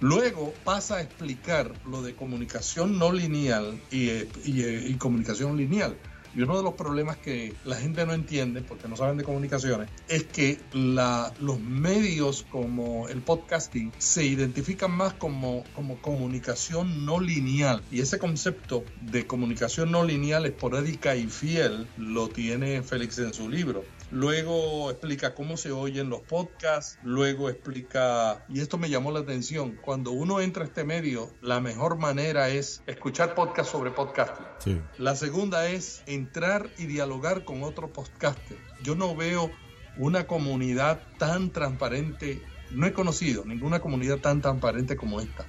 Luego 0.00 0.54
pasa 0.64 0.96
a 0.96 1.02
explicar 1.02 1.72
lo 1.86 2.02
de 2.02 2.14
comunicación 2.14 2.98
no 2.98 3.12
lineal 3.12 3.80
y, 3.90 4.10
y, 4.10 4.26
y, 4.44 4.94
comunicación 4.94 5.56
lineal. 5.56 5.96
Y 6.34 6.40
uno 6.40 6.56
de 6.56 6.62
los 6.62 6.74
problemas 6.74 7.18
que 7.18 7.54
la 7.64 7.76
gente 7.76 8.06
no 8.06 8.14
entiende, 8.14 8.62
porque 8.62 8.88
no 8.88 8.96
saben 8.96 9.18
de 9.18 9.24
comunicaciones, 9.24 9.90
es 10.08 10.24
que 10.24 10.58
los 10.72 11.60
medios 11.60 12.46
como 12.50 13.06
el 13.08 13.20
podcasting 13.20 13.92
se 13.98 14.24
identifican 14.24 14.92
más 14.92 15.12
como, 15.12 15.62
como 15.74 16.00
comunicación 16.00 17.04
no 17.04 17.20
lineal. 17.20 17.82
Y 17.90 18.00
ese 18.00 18.18
concepto 18.18 18.82
de 19.02 19.26
comunicación 19.26 19.90
no 19.90 20.04
lineal, 20.04 20.46
esporádica 20.46 21.16
y 21.16 21.26
fiel, 21.26 21.86
lo 21.98 22.28
tiene 22.28 22.82
Félix 22.82 23.18
en 23.18 23.34
su 23.34 23.50
libro. 23.50 23.84
Luego 24.12 24.90
explica 24.90 25.34
cómo 25.34 25.56
se 25.56 25.72
oyen 25.72 26.10
los 26.10 26.20
podcasts, 26.20 26.98
luego 27.02 27.48
explica, 27.48 28.44
y 28.46 28.60
esto 28.60 28.76
me 28.76 28.90
llamó 28.90 29.10
la 29.10 29.20
atención, 29.20 29.78
cuando 29.80 30.10
uno 30.10 30.42
entra 30.42 30.64
a 30.64 30.66
este 30.66 30.84
medio, 30.84 31.32
la 31.40 31.60
mejor 31.60 31.96
manera 31.96 32.50
es 32.50 32.82
escuchar 32.86 33.34
podcasts 33.34 33.72
sobre 33.72 33.90
podcasting. 33.90 34.44
Sí. 34.58 34.80
La 34.98 35.16
segunda 35.16 35.66
es 35.66 36.02
entrar 36.04 36.68
y 36.76 36.84
dialogar 36.84 37.46
con 37.46 37.62
otros 37.62 37.90
podcasters. 37.90 38.60
Yo 38.82 38.94
no 38.96 39.16
veo 39.16 39.50
una 39.96 40.26
comunidad 40.26 41.00
tan 41.16 41.50
transparente, 41.50 42.42
no 42.70 42.86
he 42.86 42.92
conocido 42.92 43.46
ninguna 43.46 43.80
comunidad 43.80 44.18
tan 44.18 44.42
transparente 44.42 44.94
como 44.94 45.22
esta, 45.22 45.46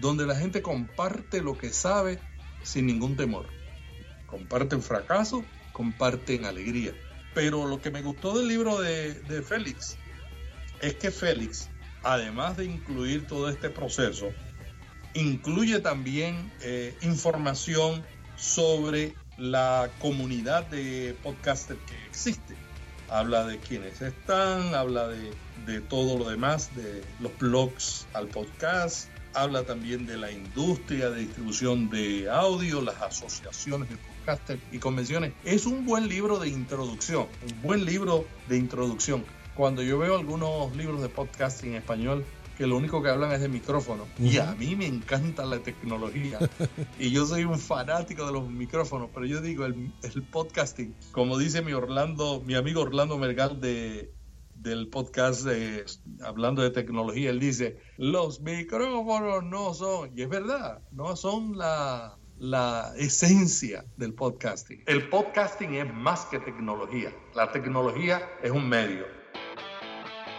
donde 0.00 0.24
la 0.24 0.34
gente 0.34 0.62
comparte 0.62 1.42
lo 1.42 1.58
que 1.58 1.74
sabe 1.74 2.18
sin 2.62 2.86
ningún 2.86 3.18
temor. 3.18 3.44
Comparten 4.26 4.80
fracaso, 4.80 5.44
comparten 5.74 6.46
alegría. 6.46 6.94
Pero 7.38 7.68
lo 7.68 7.80
que 7.80 7.92
me 7.92 8.02
gustó 8.02 8.36
del 8.36 8.48
libro 8.48 8.80
de, 8.80 9.14
de, 9.14 9.42
Félix 9.42 9.96
es 10.80 10.94
que 10.94 11.12
Félix, 11.12 11.70
además 12.02 12.56
de 12.56 12.64
incluir 12.64 13.28
todo 13.28 13.48
este 13.48 13.70
proceso, 13.70 14.30
incluye 15.14 15.78
también 15.78 16.50
eh, 16.62 16.98
información 17.00 18.04
sobre 18.34 19.14
la 19.36 19.88
comunidad 20.00 20.66
de 20.66 21.16
podcasters 21.22 21.78
que 21.86 22.06
existe. 22.08 22.56
Habla 23.08 23.44
de 23.44 23.58
quienes 23.58 24.02
están, 24.02 24.74
habla 24.74 25.06
de, 25.06 25.30
de 25.64 25.80
todo 25.80 26.18
lo 26.18 26.28
demás, 26.28 26.74
de 26.74 27.04
los 27.20 27.38
blogs 27.38 28.08
al 28.14 28.26
podcast, 28.26 29.10
habla 29.32 29.62
también 29.62 30.06
de 30.06 30.16
la 30.16 30.32
industria 30.32 31.10
de 31.10 31.20
distribución 31.20 31.88
de 31.88 32.28
audio, 32.28 32.82
las 32.82 33.00
asociaciones 33.00 33.88
de 33.90 33.96
y 34.72 34.78
convenciones. 34.78 35.32
Es 35.44 35.64
un 35.64 35.86
buen 35.86 36.08
libro 36.08 36.38
de 36.38 36.48
introducción, 36.48 37.26
un 37.50 37.62
buen 37.62 37.84
libro 37.84 38.26
de 38.48 38.58
introducción. 38.58 39.24
Cuando 39.54 39.82
yo 39.82 39.98
veo 39.98 40.18
algunos 40.18 40.76
libros 40.76 41.00
de 41.00 41.08
podcasting 41.08 41.70
en 41.70 41.76
español 41.76 42.24
que 42.58 42.66
lo 42.66 42.76
único 42.76 43.02
que 43.02 43.08
hablan 43.08 43.32
es 43.32 43.40
de 43.40 43.48
micrófono, 43.48 44.02
uh 44.02 44.22
-huh. 44.22 44.32
y 44.32 44.38
a 44.38 44.52
mí 44.54 44.74
me 44.76 44.86
encanta 44.86 45.46
la 45.46 45.60
tecnología, 45.60 46.38
y 46.98 47.10
yo 47.10 47.24
soy 47.24 47.44
un 47.44 47.58
fanático 47.58 48.26
de 48.26 48.32
los 48.32 48.50
micrófonos, 48.50 49.10
pero 49.14 49.24
yo 49.26 49.40
digo, 49.40 49.64
el, 49.64 49.92
el 50.02 50.22
podcasting, 50.24 50.94
como 51.12 51.38
dice 51.38 51.62
mi 51.62 51.72
Orlando, 51.72 52.42
mi 52.44 52.54
amigo 52.54 52.82
Orlando 52.82 53.16
Mergal 53.16 53.60
de 53.60 54.12
del 54.56 54.88
podcast 54.88 55.46
hablando 56.24 56.62
de 56.62 56.70
tecnología, 56.70 57.30
él 57.30 57.38
dice, 57.38 57.78
los 57.96 58.40
micrófonos 58.40 59.44
no 59.44 59.72
son, 59.72 60.10
y 60.18 60.22
es 60.22 60.28
verdad, 60.28 60.82
no 60.90 61.14
son 61.14 61.56
la, 61.56 62.17
la 62.38 62.92
esencia 62.96 63.84
del 63.96 64.14
podcasting. 64.14 64.82
El 64.86 65.08
podcasting 65.08 65.74
es 65.74 65.92
más 65.92 66.26
que 66.26 66.38
tecnología, 66.38 67.12
la 67.34 67.50
tecnología 67.50 68.28
es 68.42 68.50
un 68.50 68.68
medio. 68.68 69.06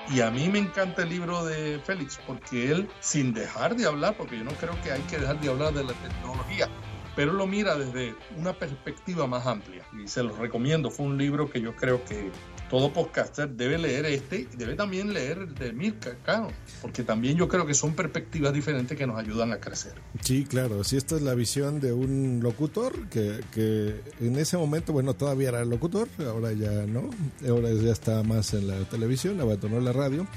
Y 0.09 0.21
a 0.21 0.31
mí 0.31 0.49
me 0.49 0.59
encanta 0.59 1.03
el 1.03 1.09
libro 1.09 1.45
de 1.45 1.79
Félix 1.85 2.19
porque 2.25 2.71
él, 2.71 2.89
sin 2.99 3.33
dejar 3.33 3.75
de 3.75 3.85
hablar, 3.85 4.15
porque 4.17 4.37
yo 4.37 4.43
no 4.43 4.53
creo 4.53 4.79
que 4.81 4.91
hay 4.91 5.01
que 5.03 5.19
dejar 5.19 5.39
de 5.39 5.49
hablar 5.49 5.73
de 5.73 5.83
la 5.83 5.93
tecnología, 5.93 6.67
pero 7.15 7.33
lo 7.33 7.47
mira 7.47 7.75
desde 7.75 8.15
una 8.37 8.53
perspectiva 8.53 9.27
más 9.27 9.45
amplia. 9.45 9.83
Y 10.03 10.07
se 10.07 10.23
los 10.23 10.37
recomiendo, 10.37 10.89
fue 10.91 11.05
un 11.05 11.17
libro 11.17 11.49
que 11.49 11.61
yo 11.61 11.75
creo 11.75 12.03
que 12.05 12.31
todo 12.69 12.93
podcaster 12.93 13.49
debe 13.49 13.79
leer 13.79 14.05
este 14.05 14.41
y 14.41 14.55
debe 14.55 14.75
también 14.75 15.11
leer 15.11 15.39
el 15.39 15.55
de 15.55 15.73
Mirka 15.73 16.15
Cano, 16.23 16.49
porque 16.81 17.03
también 17.03 17.35
yo 17.35 17.47
creo 17.47 17.65
que 17.65 17.73
son 17.73 17.93
perspectivas 17.95 18.53
diferentes 18.53 18.95
que 18.95 19.07
nos 19.07 19.17
ayudan 19.17 19.51
a 19.51 19.59
crecer. 19.59 19.93
Sí, 20.21 20.45
claro, 20.45 20.83
sí, 20.83 20.95
esta 20.95 21.15
es 21.15 21.23
la 21.23 21.33
visión 21.33 21.79
de 21.79 21.93
un 21.93 22.41
locutor 22.43 23.09
que, 23.09 23.41
que 23.51 23.99
en 24.19 24.35
ese 24.37 24.55
momento, 24.57 24.93
bueno, 24.93 25.15
todavía 25.15 25.49
era 25.49 25.65
locutor, 25.65 26.07
ahora 26.19 26.53
ya 26.53 26.85
no, 26.85 27.09
ahora 27.47 27.71
ya 27.71 27.91
está 27.91 28.21
más 28.21 28.53
en 28.53 28.67
la 28.67 28.77
televisión, 28.87 29.41
abandonó 29.41 29.79
la 29.79 29.91
radio. 29.91 30.27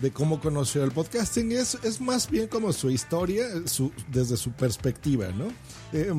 de 0.00 0.10
cómo 0.10 0.40
conoció 0.40 0.84
el 0.84 0.92
podcasting. 0.92 1.52
Es, 1.52 1.78
es 1.82 2.00
más 2.00 2.30
bien 2.30 2.48
como 2.48 2.72
su 2.72 2.90
historia 2.90 3.46
su, 3.66 3.92
desde 4.08 4.36
su 4.36 4.52
perspectiva, 4.52 5.28
¿no? 5.28 5.48
Eh, 5.92 6.12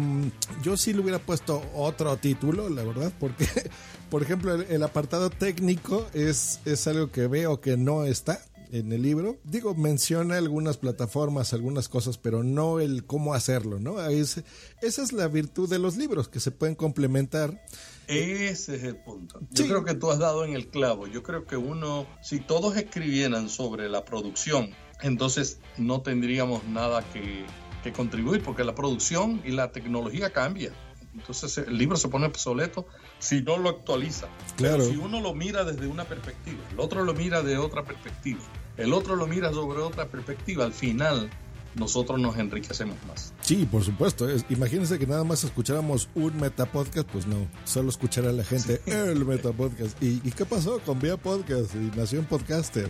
yo 0.63 0.77
sí 0.77 0.93
le 0.93 1.01
hubiera 1.01 1.19
puesto 1.19 1.61
otro 1.75 2.15
título, 2.17 2.69
la 2.69 2.83
verdad, 2.83 3.11
porque, 3.19 3.45
por 4.09 4.23
ejemplo, 4.23 4.53
el, 4.53 4.63
el 4.63 4.83
apartado 4.83 5.29
técnico 5.29 6.07
es, 6.13 6.59
es 6.65 6.87
algo 6.87 7.11
que 7.11 7.27
veo 7.27 7.59
que 7.59 7.77
no 7.77 8.05
está 8.05 8.41
en 8.71 8.91
el 8.91 9.01
libro. 9.01 9.37
Digo, 9.43 9.75
menciona 9.75 10.37
algunas 10.37 10.77
plataformas, 10.77 11.53
algunas 11.53 11.89
cosas, 11.89 12.17
pero 12.17 12.43
no 12.43 12.79
el 12.79 13.05
cómo 13.05 13.33
hacerlo, 13.33 13.79
¿no? 13.79 13.99
Es, 14.07 14.43
esa 14.81 15.03
es 15.03 15.13
la 15.13 15.27
virtud 15.27 15.69
de 15.69 15.79
los 15.79 15.97
libros, 15.97 16.29
que 16.29 16.39
se 16.39 16.51
pueden 16.51 16.75
complementar. 16.75 17.63
Ese 18.07 18.75
es 18.75 18.83
el 18.83 18.97
punto. 18.97 19.39
Yo 19.51 19.65
creo 19.65 19.83
que 19.83 19.93
tú 19.93 20.11
has 20.11 20.19
dado 20.19 20.45
en 20.45 20.53
el 20.53 20.67
clavo. 20.67 21.07
Yo 21.07 21.23
creo 21.23 21.45
que 21.45 21.57
uno, 21.57 22.07
si 22.21 22.39
todos 22.39 22.77
escribieran 22.77 23.49
sobre 23.49 23.89
la 23.89 24.05
producción, 24.05 24.71
entonces 25.01 25.59
no 25.77 26.01
tendríamos 26.01 26.63
nada 26.65 27.03
que, 27.11 27.45
que 27.83 27.91
contribuir, 27.93 28.41
porque 28.43 28.63
la 28.63 28.75
producción 28.75 29.41
y 29.45 29.51
la 29.51 29.71
tecnología 29.71 30.31
cambia. 30.31 30.71
Entonces 31.13 31.57
el 31.57 31.77
libro 31.77 31.97
se 31.97 32.09
pone 32.09 32.27
obsoleto 32.27 32.85
si 33.19 33.41
no 33.41 33.57
lo 33.57 33.69
actualiza. 33.69 34.27
Claro. 34.55 34.77
Pero 34.77 34.89
si 34.91 34.97
uno 34.97 35.19
lo 35.19 35.33
mira 35.33 35.63
desde 35.63 35.87
una 35.87 36.05
perspectiva, 36.05 36.59
el 36.71 36.79
otro 36.79 37.03
lo 37.03 37.13
mira 37.13 37.41
de 37.41 37.57
otra 37.57 37.83
perspectiva, 37.83 38.39
el 38.77 38.93
otro 38.93 39.15
lo 39.15 39.25
mira 39.25 39.51
sobre 39.51 39.79
otra 39.79 40.07
perspectiva, 40.07 40.63
al 40.63 40.73
final 40.73 41.29
nosotros 41.75 42.19
nos 42.19 42.37
enriquecemos 42.37 42.97
más. 43.07 43.33
Sí, 43.41 43.67
por 43.69 43.83
supuesto. 43.83 44.29
Es, 44.29 44.45
imagínense 44.49 44.97
que 44.97 45.07
nada 45.07 45.23
más 45.23 45.43
escucháramos 45.43 46.09
un 46.15 46.39
metapodcast, 46.39 47.07
pues 47.07 47.27
no, 47.27 47.47
solo 47.65 47.89
escuchar 47.89 48.25
a 48.25 48.31
la 48.31 48.43
gente 48.43 48.81
sí. 48.83 48.91
el 48.91 49.25
metapodcast. 49.25 50.01
¿Y, 50.01 50.21
¿Y 50.23 50.31
qué 50.31 50.45
pasó 50.45 50.79
con 50.79 50.99
Vía 50.99 51.17
Podcast 51.17 51.75
y 51.75 51.97
Nación 51.97 52.25
Podcaster? 52.25 52.89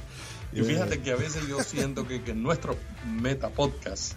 Y 0.54 0.62
fíjate 0.62 0.96
eh. 0.96 1.02
que 1.02 1.12
a 1.12 1.16
veces 1.16 1.48
yo 1.48 1.62
siento 1.62 2.08
que, 2.08 2.24
que 2.24 2.34
nuestro 2.34 2.76
metapodcast 3.06 4.14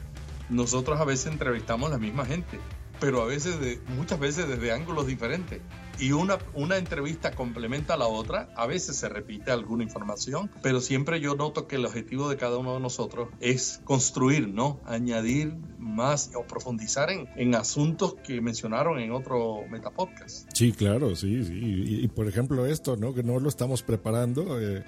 nosotros 0.50 1.00
a 1.00 1.04
veces 1.04 1.32
entrevistamos 1.32 1.88
a 1.88 1.92
la 1.92 1.98
misma 1.98 2.26
gente 2.26 2.58
pero 3.00 3.22
a 3.22 3.26
veces, 3.26 3.58
de, 3.60 3.80
muchas 3.96 4.20
veces 4.20 4.46
desde 4.46 4.70
ángulos 4.72 5.06
diferentes. 5.06 5.60
Y 5.98 6.12
una, 6.12 6.38
una 6.54 6.78
entrevista 6.78 7.32
complementa 7.32 7.94
a 7.94 7.96
la 7.96 8.06
otra, 8.06 8.48
a 8.56 8.66
veces 8.66 8.96
se 8.96 9.08
repite 9.08 9.50
alguna 9.50 9.82
información, 9.82 10.50
pero 10.62 10.80
siempre 10.80 11.20
yo 11.20 11.34
noto 11.34 11.66
que 11.66 11.76
el 11.76 11.84
objetivo 11.84 12.28
de 12.30 12.36
cada 12.36 12.56
uno 12.56 12.74
de 12.74 12.80
nosotros 12.80 13.28
es 13.40 13.80
construir, 13.84 14.48
¿no? 14.48 14.80
Añadir 14.86 15.54
más 15.78 16.30
o 16.34 16.44
profundizar 16.44 17.10
en, 17.10 17.28
en 17.36 17.54
asuntos 17.54 18.14
que 18.26 18.40
mencionaron 18.40 18.98
en 18.98 19.12
otro 19.12 19.62
metapodcast. 19.70 20.48
Sí, 20.54 20.72
claro, 20.72 21.16
sí, 21.16 21.44
sí. 21.44 21.52
Y, 21.52 22.04
y, 22.04 22.08
por 22.08 22.28
ejemplo 22.28 22.64
esto, 22.66 22.96
¿no? 22.96 23.12
Que 23.12 23.22
no 23.22 23.38
lo 23.38 23.50
estamos 23.50 23.82
preparando 23.82 24.58
eh, 24.58 24.82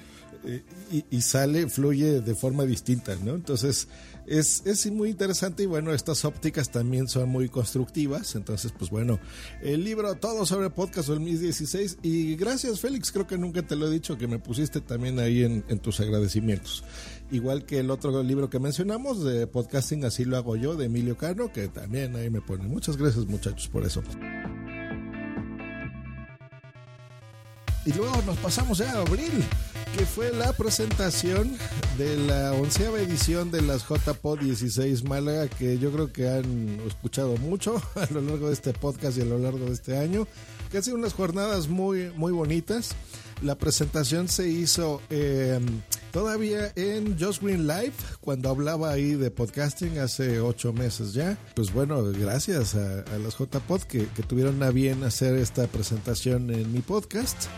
eh, 0.45 0.65
y, 0.91 1.05
y 1.11 1.21
sale, 1.21 1.69
fluye 1.69 2.23
de 2.23 2.35
forma 2.35 2.65
distinta, 2.65 3.17
¿no? 3.23 3.35
Entonces 3.35 3.89
es, 4.27 4.63
es, 4.67 4.91
muy 4.91 5.11
interesante 5.11 5.65
y 5.65 5.67
bueno, 5.67 5.93
estas 5.93 6.25
ópticas 6.25 6.71
también 6.71 7.09
son 7.09 7.29
muy 7.29 7.49
constructivas. 7.49 8.35
Entonces, 8.35 8.73
pues 8.77 8.91
bueno, 8.91 9.19
el 9.63 9.85
libro 9.85 10.15
Todo 10.17 10.47
sobre 10.47 10.71
Podcast 10.71 11.09
2016 11.09 11.99
y 12.03 12.37
gracias 12.37 12.81
Félix, 12.81 13.11
creo 13.11 13.27
que 13.27 13.39
nunca 13.39 13.63
te 13.63 13.77
lo 13.77 13.87
he 13.87 13.91
dicho 13.91 14.19
que 14.19 14.29
me 14.29 14.39
pusiste 14.39 14.81
también 14.81 15.19
ahí 15.19 15.43
en, 15.43 15.63
tus 15.81 16.01
agradecimientos. 16.01 16.85
Igual 17.31 17.65
que 17.65 17.79
el 17.79 17.91
otro 17.91 18.23
libro 18.23 18.51
que 18.51 18.59
mencionamos 18.59 19.25
de 19.25 19.47
podcasting, 19.47 20.05
así 20.05 20.25
lo 20.25 20.37
hago 20.37 20.57
yo, 20.57 20.77
de 20.77 20.87
Emilio 20.87 21.17
Cano, 21.17 21.53
que 21.53 21.69
también 21.69 22.15
ahí 22.17 22.31
me 22.31 22.41
pone. 22.41 22.65
Muchas 22.65 22.97
gracias 22.97 23.27
muchachos 23.27 23.69
por 23.69 23.85
eso. 23.85 24.03
Y 27.85 27.93
luego 27.95 28.23
nos 28.25 28.39
pasamos 28.39 28.81
a 28.81 29.01
abril, 29.01 29.45
que 29.97 30.07
fue 30.07 30.33
la 30.33 30.53
presentación 30.53 31.57
de 31.99 32.17
la 32.17 32.53
onceava 32.53 33.01
edición 33.01 33.51
de 33.51 33.61
las 33.63 33.85
JPod 33.87 34.39
16 34.41 35.05
Málaga, 35.05 35.49
que 35.49 35.79
yo 35.79 35.93
creo 35.93 36.13
que 36.13 36.29
han 36.29 36.81
escuchado 36.87 37.37
mucho 37.37 37.83
a 37.95 38.07
lo 38.13 38.21
largo 38.23 38.49
de 38.49 38.55
este 38.55 38.73
podcast 38.73 39.19
y 39.19 39.23
a 39.23 39.25
lo 39.25 39.39
largo 39.39 39.67
de 39.67 39.73
este 39.73 39.99
año, 39.99 40.27
que 40.71 40.79
han 40.79 40.83
sido 40.83 40.97
unas 40.97 41.13
jornadas 41.13 41.69
muy, 41.69 42.11
muy 42.17 42.33
bonitas. 42.33 42.95
La 43.43 43.57
presentación 43.57 44.29
se 44.29 44.49
hizo 44.49 45.03
eh, 45.11 45.59
todavía 46.13 46.73
en 46.77 47.19
Just 47.19 47.43
Green 47.43 47.67
Live, 47.67 47.95
cuando 48.21 48.51
hablaba 48.51 48.91
ahí 48.91 49.15
de 49.15 49.31
podcasting 49.31 49.99
hace 49.99 50.41
ocho 50.41 50.73
meses 50.73 51.13
ya. 51.13 51.37
Pues 51.55 51.73
bueno, 51.73 52.03
gracias 52.13 52.77
a, 52.77 53.01
a 53.01 53.19
las 53.19 53.37
JPod 53.37 53.83
que, 53.83 54.07
que 54.07 54.23
tuvieron 54.23 54.63
a 54.63 54.71
bien 54.71 55.03
hacer 55.03 55.35
esta 55.35 55.67
presentación 55.67 56.51
en 56.51 56.73
mi 56.73 56.81
podcast. 56.81 57.49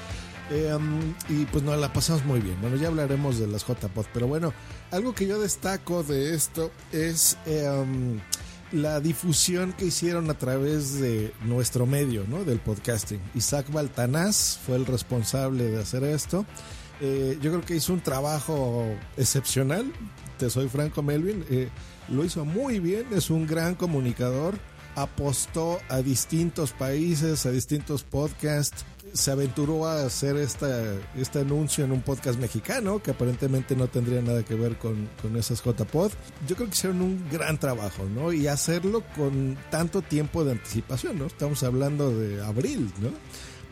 Um, 0.51 1.15
y 1.31 1.47
pues 1.47 1.65
nos 1.65 1.79
la 1.79 1.93
pasamos 1.93 2.25
muy 2.25 2.41
bien. 2.41 2.61
Bueno, 2.61 2.77
ya 2.77 2.89
hablaremos 2.89 3.39
de 3.39 3.47
las 3.47 3.67
JPod, 3.67 4.07
pero 4.13 4.27
bueno, 4.27 4.53
algo 4.91 5.15
que 5.15 5.27
yo 5.27 5.41
destaco 5.41 6.03
de 6.03 6.35
esto 6.35 6.71
es 6.93 7.39
um, 7.47 8.19
la 8.73 9.01
difusión 9.01 9.73
que 9.73 9.87
hicieron 9.87 10.29
a 10.31 10.35
través 10.35 11.01
de 11.01 11.33
nuestro 11.45 11.87
medio, 11.87 12.25
¿no? 12.29 12.45
Del 12.45 12.59
podcasting. 12.59 13.21
Isaac 13.35 13.73
Baltanás 13.73 14.61
fue 14.67 14.77
el 14.77 14.85
responsable 14.85 15.65
de 15.71 15.81
hacer 15.81 16.05
esto. 16.05 16.45
Eh, 17.01 17.39
yo 17.41 17.51
creo 17.51 17.65
que 17.65 17.77
hizo 17.77 17.93
un 17.93 18.01
trabajo 18.01 18.85
excepcional. 19.17 19.93
Te 20.39 20.51
soy 20.51 20.69
Franco 20.69 21.03
Melvin. 21.03 21.45
Eh, 21.51 21.69
lo 22.09 22.25
hizo 22.25 22.45
muy 22.45 22.81
bien. 22.81 23.07
Es 23.13 23.31
un 23.31 23.47
gran 23.47 23.77
comunicador. 23.77 24.59
Apostó 24.97 25.81
a 25.89 26.03
distintos 26.03 26.73
países, 26.73 27.47
a 27.47 27.51
distintos 27.51 28.05
podcasts 28.05 28.85
se 29.15 29.31
aventuró 29.31 29.87
a 29.87 30.05
hacer 30.05 30.37
esta, 30.37 30.93
este 31.17 31.39
anuncio 31.39 31.85
en 31.85 31.93
un 31.93 32.03
podcast 32.03 32.39
mexicano 32.39 33.01
que 33.01 33.13
aparentemente 33.13 33.77
no 33.77 33.87
tendría 33.87 34.21
nada 34.21 34.45
que 34.45 34.57
ver 34.57 34.77
con, 34.77 35.09
con 35.23 35.37
esas 35.37 35.63
JPod. 35.63 36.11
Yo 36.49 36.57
creo 36.57 36.69
que 36.69 36.75
hicieron 36.75 37.01
un 37.01 37.25
gran 37.31 37.59
trabajo, 37.59 38.05
¿no? 38.13 38.33
Y 38.33 38.49
hacerlo 38.49 39.05
con 39.15 39.57
tanto 39.71 40.03
tiempo 40.03 40.45
de 40.45 40.53
anticipación, 40.53 41.17
¿no? 41.17 41.27
Estamos 41.27 41.63
hablando 41.63 42.11
de 42.11 42.43
abril, 42.43 42.93
¿no? 43.01 43.11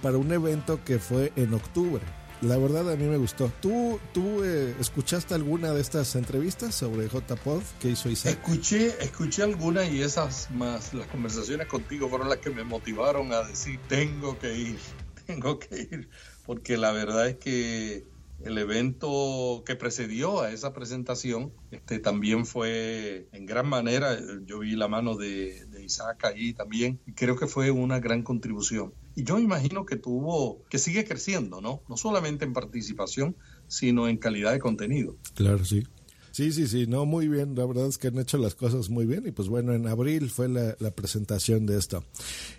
Para 0.01 0.17
un 0.17 0.33
evento 0.33 0.79
que 0.85 1.01
fue 1.01 1.33
en 1.35 1.53
octubre. 1.55 2.03
La 2.41 2.57
verdad 2.57 2.91
a 2.91 2.97
mí 2.97 3.05
me 3.05 3.17
gustó. 3.17 3.53
¿Tú, 3.61 3.99
tú 4.13 4.45
eh, 4.45 4.77
escuchaste 4.81 5.35
alguna 5.35 5.73
de 5.73 5.81
estas 5.81 6.15
entrevistas 6.15 6.75
sobre 6.75 7.09
JPod 7.09 7.63
que 7.81 7.91
hizo 7.91 8.09
Isaac? 8.09 8.39
Escuché, 8.41 8.97
escuché 9.01 9.43
algunas 9.43 9.89
y 9.91 10.03
esas 10.03 10.51
más, 10.53 10.95
las 10.95 11.07
conversaciones 11.09 11.67
contigo 11.67 12.09
fueron 12.09 12.29
las 12.29 12.39
que 12.39 12.51
me 12.51 12.63
motivaron 12.63 13.33
a 13.33 13.43
decir, 13.43 13.79
tengo 13.89 14.39
que 14.39 14.55
ir 14.57 14.79
tengo 15.35 15.59
que 15.59 15.89
ir, 15.91 16.09
porque 16.45 16.77
la 16.77 16.93
verdad 16.93 17.29
es 17.29 17.37
que 17.37 18.05
el 18.45 18.59
evento 18.59 19.63
que 19.65 19.77
precedió 19.77 20.41
a 20.41 20.51
esa 20.51 20.73
presentación 20.73 21.53
este, 21.71 21.99
también 21.99 22.45
fue 22.45 23.29
en 23.33 23.47
gran 23.47 23.69
manera, 23.69 24.19
yo 24.45 24.59
vi 24.59 24.75
la 24.75 24.89
mano 24.89 25.17
de, 25.17 25.65
de 25.67 25.85
Isaac 25.85 26.25
ahí 26.25 26.53
también, 26.53 27.01
y 27.07 27.13
creo 27.13 27.37
que 27.37 27.47
fue 27.47 27.71
una 27.71 28.01
gran 28.01 28.23
contribución. 28.23 28.95
Y 29.15 29.25
yo 29.25 29.39
imagino 29.39 29.85
que 29.85 29.97
tuvo, 29.97 30.65
que 30.71 30.79
sigue 30.79 31.05
creciendo, 31.05 31.61
¿no? 31.61 31.83
No 31.89 31.97
solamente 31.97 32.45
en 32.45 32.53
participación, 32.53 33.37
sino 33.69 34.09
en 34.09 34.17
calidad 34.17 34.53
de 34.53 34.59
contenido. 34.59 35.17
Claro, 35.35 35.65
sí. 35.65 35.85
Sí, 36.33 36.51
sí, 36.51 36.67
sí, 36.67 36.87
no, 36.87 37.05
muy 37.05 37.29
bien. 37.29 37.55
La 37.55 37.67
verdad 37.67 37.87
es 37.87 37.99
que 37.99 38.09
han 38.09 38.19
hecho 38.19 38.39
las 38.39 38.55
cosas 38.55 38.89
muy 38.89 39.05
bien. 39.05 39.27
Y 39.27 39.33
pues 39.33 39.49
bueno, 39.49 39.75
en 39.75 39.87
abril 39.87 40.31
fue 40.31 40.49
la, 40.49 40.75
presentación 40.93 41.67
de 41.67 41.79
esto. 41.79 42.05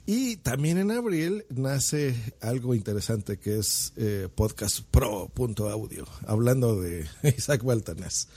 Y 0.06 0.38
también 0.38 0.78
en 0.78 0.92
abril 0.92 1.46
nace 1.50 2.16
algo 2.40 2.76
interesante 2.76 3.38
que 3.38 3.58
es 3.58 3.94
eh, 3.98 4.30
Podcast 4.34 4.82
Pro 4.92 5.32
audio, 5.72 6.06
hablando 6.28 6.80
de 6.80 7.08
Isaac 7.38 7.64
Baltanés. 7.64 8.28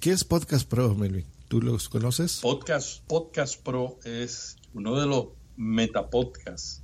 ¿Qué 0.00 0.10
es 0.10 0.24
Podcast 0.24 0.68
Pro, 0.68 0.94
Melvin? 0.94 1.26
¿Tú 1.46 1.62
los 1.62 1.88
conoces? 1.88 2.40
Podcast, 2.40 3.04
Podcast 3.06 3.62
Pro 3.62 3.98
es 4.04 4.56
uno 4.74 4.98
de 4.98 5.06
los 5.06 5.28
metapodcasts 5.56 6.79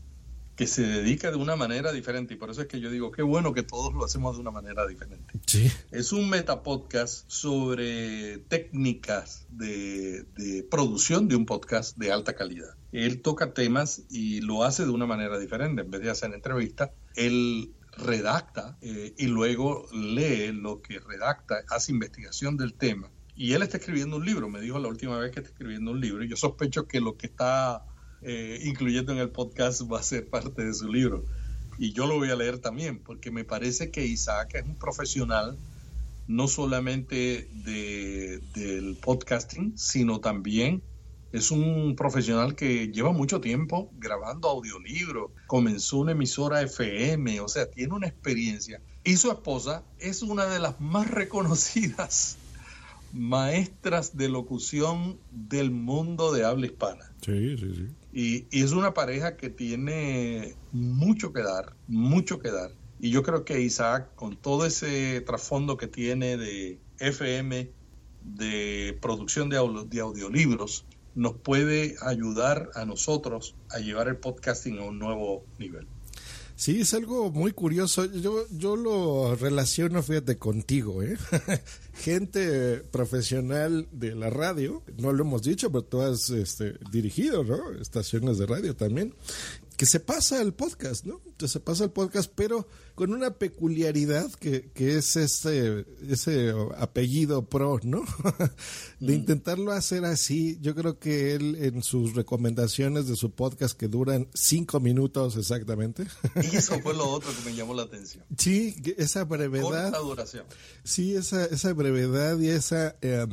que 0.57 0.67
se 0.67 0.83
dedica 0.83 1.31
de 1.31 1.37
una 1.37 1.55
manera 1.55 1.93
diferente 1.93 2.35
y 2.35 2.37
por 2.39 2.51
eso 2.51 2.63
es 2.63 2.67
que 2.67 2.81
yo 2.81 2.91
digo 2.91 3.13
qué 3.13 3.23
bueno 3.23 3.53
que 3.53 3.63
todos 3.63 3.93
lo 3.93 4.05
hacemos 4.05 4.37
de 4.37 4.41
una 4.41 4.51
manera 4.51 4.87
diferente. 4.87 5.35
Sí. 5.47 5.71
Es 5.91 6.13
un 6.13 6.31
metapodcast 6.31 7.31
sobre 7.31 8.39
técnicas 8.49 9.47
de, 9.51 10.25
de, 10.37 10.63
producción 10.63 11.29
de 11.29 11.37
un 11.37 11.45
podcast 11.45 11.97
de 11.99 12.11
alta 12.11 12.35
calidad. 12.35 12.75
Él 12.93 13.21
toca 13.21 13.53
temas 13.53 14.03
y 14.11 14.41
lo 14.41 14.65
hace 14.65 14.85
de 14.85 14.91
una 14.91 15.07
manera 15.07 15.39
diferente. 15.39 15.83
En 15.83 15.91
vez 15.91 16.01
de 16.01 16.11
hacer 16.11 16.33
entrevistas, 16.33 16.91
él 17.15 17.75
redacta 17.99 18.77
eh, 18.81 19.15
y 19.17 19.27
luego 19.27 19.87
lee 19.93 20.53
lo 20.53 20.81
que 20.81 20.99
redacta, 21.01 21.63
hace 21.69 21.93
investigación 21.93 22.57
del 22.57 22.75
tema. 22.75 23.11
Y 23.35 23.53
él 23.53 23.63
está 23.63 23.77
escribiendo 23.77 24.17
un 24.17 24.25
libro, 24.25 24.49
me 24.49 24.61
dijo 24.61 24.79
la 24.79 24.89
última 24.89 25.19
vez 25.19 25.31
que 25.33 25.41
está 25.41 25.51
escribiendo 25.51 25.91
un 25.91 26.01
libro 26.01 26.25
y 26.25 26.29
yo 26.29 26.37
sospecho 26.37 26.87
que 26.87 27.01
lo 27.01 27.17
que 27.17 27.27
está 27.27 27.85
eh, 28.29 28.61
incluyendo 28.64 29.12
en 29.12 29.18
el 29.18 29.31
podcast, 29.31 29.83
va 29.83 30.01
a 30.01 30.03
ser 30.03 30.29
parte 30.29 30.64
de 30.64 30.74
su 30.74 30.89
libro. 30.89 31.24
Y 31.78 31.93
yo 31.93 32.09
lo 32.09 32.16
voy 32.16 32.31
a 32.31 32.35
leer 32.35 32.59
también, 32.59 32.98
porque 32.98 33.31
me 33.31 33.44
parece 33.44 33.93
que 33.93 34.05
Isaac 34.05 34.57
es 34.57 34.65
un 34.65 34.74
profesional 34.74 35.57
no 36.27 36.48
solamente 36.48 37.48
de, 37.53 38.40
del 38.53 38.97
podcasting, 38.97 39.78
sino 39.78 40.19
también 40.19 40.82
es 41.31 41.53
un 41.53 41.94
profesional 41.94 42.57
que 42.57 42.89
lleva 42.89 43.12
mucho 43.12 43.40
tiempo 43.40 43.90
grabando 43.98 44.48
audiolibros, 44.48 45.31
comenzó 45.47 45.98
una 45.98 46.12
emisora 46.12 46.62
FM, 46.62 47.40
o 47.40 47.48
sea, 47.48 47.70
tiene 47.70 47.94
una 47.94 48.09
experiencia. 48.09 48.81
Y 49.05 49.19
su 49.19 49.31
esposa 49.31 49.85
es 50.01 50.23
una 50.23 50.47
de 50.47 50.59
las 50.59 50.81
más 50.81 51.09
reconocidas 51.09 52.39
maestras 53.16 54.16
de 54.16 54.28
locución 54.28 55.18
del 55.30 55.70
mundo 55.70 56.32
de 56.32 56.44
habla 56.44 56.66
hispana. 56.66 57.12
Sí, 57.24 57.56
sí, 57.59 57.74
sí. 57.74 57.88
Y, 58.12 58.47
y, 58.51 58.62
es 58.62 58.72
una 58.72 58.94
pareja 58.94 59.36
que 59.36 59.51
tiene 59.51 60.55
mucho 60.72 61.32
que 61.32 61.43
dar, 61.43 61.74
mucho 61.88 62.38
que 62.38 62.51
dar. 62.51 62.70
Y 63.01 63.10
yo 63.10 63.22
creo 63.22 63.44
que 63.44 63.60
Isaac, 63.60 64.14
con 64.14 64.36
todo 64.36 64.64
ese 64.66 65.20
trasfondo 65.20 65.76
que 65.76 65.86
tiene 65.86 66.36
de 66.36 66.78
FM, 66.98 67.70
de 68.22 68.98
producción 69.01 69.48
de, 69.48 69.56
audio, 69.56 69.84
de 69.84 70.01
audiolibros, 70.01 70.84
nos 71.14 71.34
puede 71.34 71.97
ayudar 72.02 72.70
a 72.74 72.84
nosotros 72.84 73.55
a 73.70 73.78
llevar 73.78 74.09
el 74.09 74.16
podcasting 74.16 74.78
a 74.78 74.84
un 74.84 74.98
nuevo 74.98 75.44
nivel. 75.59 75.86
Sí, 76.57 76.81
es 76.81 76.95
algo 76.95 77.31
muy 77.31 77.53
curioso. 77.53 78.07
Yo, 78.07 78.47
yo 78.51 78.77
lo 78.77 79.37
relaciono, 79.37 80.03
fíjate, 80.03 80.39
contigo, 80.39 81.03
¿eh? 81.03 81.19
Gente 81.95 82.78
profesional 82.91 83.87
de 83.93 84.15
la 84.15 84.31
radio, 84.31 84.83
no 84.97 85.12
lo 85.12 85.23
hemos 85.23 85.43
dicho, 85.43 85.70
pero 85.70 85.85
tú 85.85 86.01
has 86.01 86.31
este, 86.31 86.74
dirigido, 86.91 87.45
¿no? 87.45 87.73
Estaciones 87.73 88.39
de 88.39 88.47
radio 88.47 88.74
también 88.74 89.15
que 89.77 89.87
se 89.87 90.01
pasa 90.01 90.41
el 90.41 90.55
podcast, 90.55 91.05
¿no? 91.05 91.20
Que 91.37 91.49
se 91.49 91.61
pasa 91.61 91.85
el 91.85 91.91
podcast, 91.91 92.33
pero 92.35 92.66
con 92.97 93.12
una 93.12 93.32
peculiaridad 93.32 94.32
que, 94.32 94.70
que 94.73 94.97
es 94.97 95.16
ese, 95.16 95.85
ese 96.09 96.55
apellido 96.78 97.44
pro, 97.44 97.78
¿no? 97.82 98.02
de 99.01 99.14
intentarlo 99.14 99.73
hacer 99.73 100.06
así. 100.06 100.59
Yo 100.62 100.74
creo 100.74 100.98
que 100.98 101.35
él 101.35 101.56
en 101.60 101.82
sus 101.82 102.14
recomendaciones 102.14 103.06
de 103.06 103.14
su 103.14 103.32
podcast 103.32 103.78
que 103.78 103.89
duran 103.89 104.28
cinco 104.32 104.81
minutos 104.81 105.36
exactamente. 105.36 106.06
y 106.51 106.56
eso 106.56 106.81
fue 106.81 106.94
lo 106.94 107.06
otro 107.10 107.31
que 107.36 107.51
me 107.51 107.55
llamó 107.55 107.74
la 107.74 107.82
atención. 107.82 108.24
Sí, 108.39 108.74
esa 108.97 109.24
brevedad. 109.24 109.90
Corta 109.90 109.98
duración. 109.98 110.47
Sí, 110.82 111.14
esa, 111.14 111.44
esa 111.44 111.74
brevedad 111.74 112.39
y 112.39 112.48
esa 112.48 112.97
eh, 113.02 113.27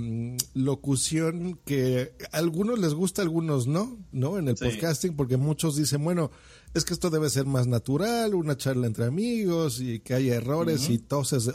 locución 0.54 1.58
que 1.64 2.12
a 2.34 2.38
algunos 2.38 2.80
les 2.80 2.94
gusta, 2.94 3.22
a 3.22 3.24
algunos 3.26 3.66
no, 3.68 3.98
¿no? 4.12 4.38
En 4.38 4.50
el 4.50 4.58
sí. 4.58 4.66
podcasting, 4.66 5.16
porque 5.16 5.38
muchos 5.38 5.78
dicen, 5.78 6.04
bueno, 6.04 6.32
es 6.74 6.86
que 6.86 6.94
esto 6.94 7.10
debe 7.10 7.30
ser 7.30 7.46
más 7.46 7.68
natural, 7.68 8.34
una 8.34 8.58
charla 8.58 8.88
entre 8.88 9.06
amigos 9.06 9.80
y 9.80 10.00
que 10.00 10.14
haya 10.14 10.36
errores 10.36 10.88
uh 10.88 10.92
-huh. 10.92 10.96
y 10.96 10.98
toses. 11.00 11.52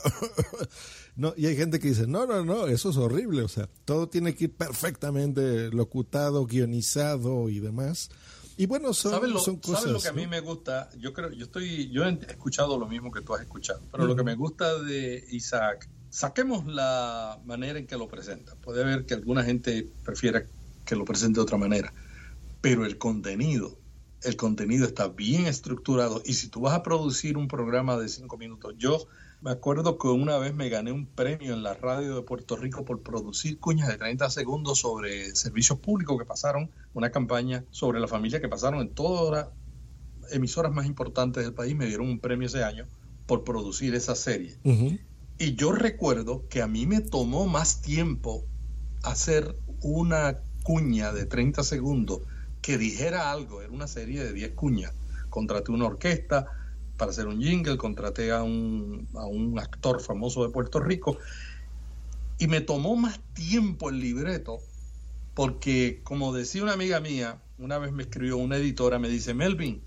no, 1.16 1.34
y 1.36 1.46
hay 1.46 1.56
gente 1.56 1.80
que 1.80 1.88
dice, 1.88 2.06
no, 2.06 2.26
no, 2.26 2.44
no, 2.44 2.66
eso 2.66 2.90
es 2.90 2.96
horrible, 2.96 3.42
o 3.42 3.48
sea, 3.48 3.68
todo 3.84 4.08
tiene 4.08 4.34
que 4.34 4.44
ir 4.44 4.52
perfectamente 4.52 5.70
locutado, 5.70 6.46
guionizado 6.46 7.48
y 7.48 7.60
demás. 7.60 8.10
Y 8.56 8.66
bueno, 8.66 8.92
son, 8.92 9.12
¿Sabes 9.12 9.30
lo, 9.30 9.38
son 9.38 9.56
cosas. 9.56 9.82
¿sabes 9.82 9.92
lo 9.92 10.00
que 10.00 10.08
a 10.08 10.12
¿no? 10.12 10.16
mí 10.16 10.26
me 10.26 10.40
gusta? 10.40 10.90
Yo 10.98 11.12
creo, 11.12 11.30
yo 11.32 11.44
estoy, 11.44 11.90
yo 11.90 12.04
he 12.04 12.10
escuchado 12.28 12.76
lo 12.76 12.88
mismo 12.88 13.12
que 13.12 13.20
tú 13.22 13.34
has 13.34 13.40
escuchado, 13.42 13.80
pero 13.90 14.02
uh 14.02 14.06
-huh. 14.06 14.10
lo 14.10 14.16
que 14.16 14.24
me 14.24 14.34
gusta 14.34 14.80
de 14.82 15.24
Isaac, 15.30 15.88
saquemos 16.10 16.66
la 16.66 17.38
manera 17.44 17.78
en 17.78 17.86
que 17.86 17.96
lo 17.96 18.08
presenta. 18.08 18.54
Puede 18.56 18.82
haber 18.82 19.04
que 19.06 19.14
alguna 19.14 19.44
gente 19.44 19.88
prefiera 20.04 20.44
que 20.84 20.96
lo 20.96 21.04
presente 21.04 21.38
de 21.38 21.42
otra 21.42 21.58
manera, 21.58 21.92
pero 22.60 22.84
el 22.86 22.98
contenido, 22.98 23.78
el 24.22 24.36
contenido 24.36 24.86
está 24.86 25.08
bien 25.08 25.46
estructurado 25.46 26.22
y 26.24 26.34
si 26.34 26.48
tú 26.48 26.60
vas 26.60 26.74
a 26.74 26.82
producir 26.82 27.36
un 27.36 27.48
programa 27.48 27.96
de 27.96 28.08
cinco 28.08 28.36
minutos, 28.36 28.74
yo 28.78 29.06
me 29.40 29.52
acuerdo 29.52 29.98
que 29.98 30.08
una 30.08 30.36
vez 30.38 30.52
me 30.54 30.68
gané 30.68 30.90
un 30.90 31.06
premio 31.06 31.54
en 31.54 31.62
la 31.62 31.74
radio 31.74 32.16
de 32.16 32.22
Puerto 32.22 32.56
Rico 32.56 32.84
por 32.84 33.02
producir 33.02 33.60
cuñas 33.60 33.88
de 33.88 33.96
30 33.96 34.28
segundos 34.30 34.80
sobre 34.80 35.34
servicios 35.36 35.78
públicos 35.78 36.18
que 36.18 36.24
pasaron, 36.24 36.70
una 36.92 37.10
campaña 37.10 37.64
sobre 37.70 38.00
la 38.00 38.08
familia 38.08 38.40
que 38.40 38.48
pasaron 38.48 38.80
en 38.80 38.90
todas 38.90 39.30
las 39.30 40.32
emisoras 40.32 40.72
más 40.72 40.86
importantes 40.86 41.44
del 41.44 41.54
país, 41.54 41.76
me 41.76 41.86
dieron 41.86 42.08
un 42.08 42.18
premio 42.18 42.46
ese 42.46 42.64
año 42.64 42.84
por 43.26 43.44
producir 43.44 43.94
esa 43.94 44.16
serie. 44.16 44.58
Uh 44.64 44.72
-huh. 44.72 45.00
Y 45.38 45.54
yo 45.54 45.70
recuerdo 45.70 46.48
que 46.48 46.60
a 46.60 46.66
mí 46.66 46.86
me 46.86 47.00
tomó 47.00 47.46
más 47.46 47.80
tiempo 47.80 48.44
hacer 49.04 49.54
una 49.80 50.38
cuña 50.64 51.12
de 51.12 51.26
30 51.26 51.62
segundos 51.62 52.22
que 52.62 52.78
dijera 52.78 53.30
algo, 53.30 53.62
era 53.62 53.72
una 53.72 53.86
serie 53.86 54.22
de 54.24 54.32
10 54.32 54.52
cuñas. 54.52 54.92
Contraté 55.30 55.72
una 55.72 55.86
orquesta 55.86 56.46
para 56.96 57.10
hacer 57.10 57.26
un 57.26 57.40
jingle, 57.40 57.78
contraté 57.78 58.32
a 58.32 58.42
un, 58.42 59.08
a 59.14 59.26
un 59.26 59.58
actor 59.58 60.00
famoso 60.00 60.44
de 60.44 60.52
Puerto 60.52 60.80
Rico 60.80 61.18
y 62.38 62.46
me 62.46 62.60
tomó 62.60 62.96
más 62.96 63.20
tiempo 63.34 63.90
el 63.90 64.00
libreto 64.00 64.60
porque, 65.34 66.00
como 66.02 66.32
decía 66.32 66.62
una 66.64 66.72
amiga 66.72 66.98
mía, 67.00 67.40
una 67.58 67.78
vez 67.78 67.92
me 67.92 68.02
escribió 68.02 68.38
una 68.38 68.56
editora, 68.56 68.98
me 68.98 69.08
dice, 69.08 69.34
Melvin, 69.34 69.82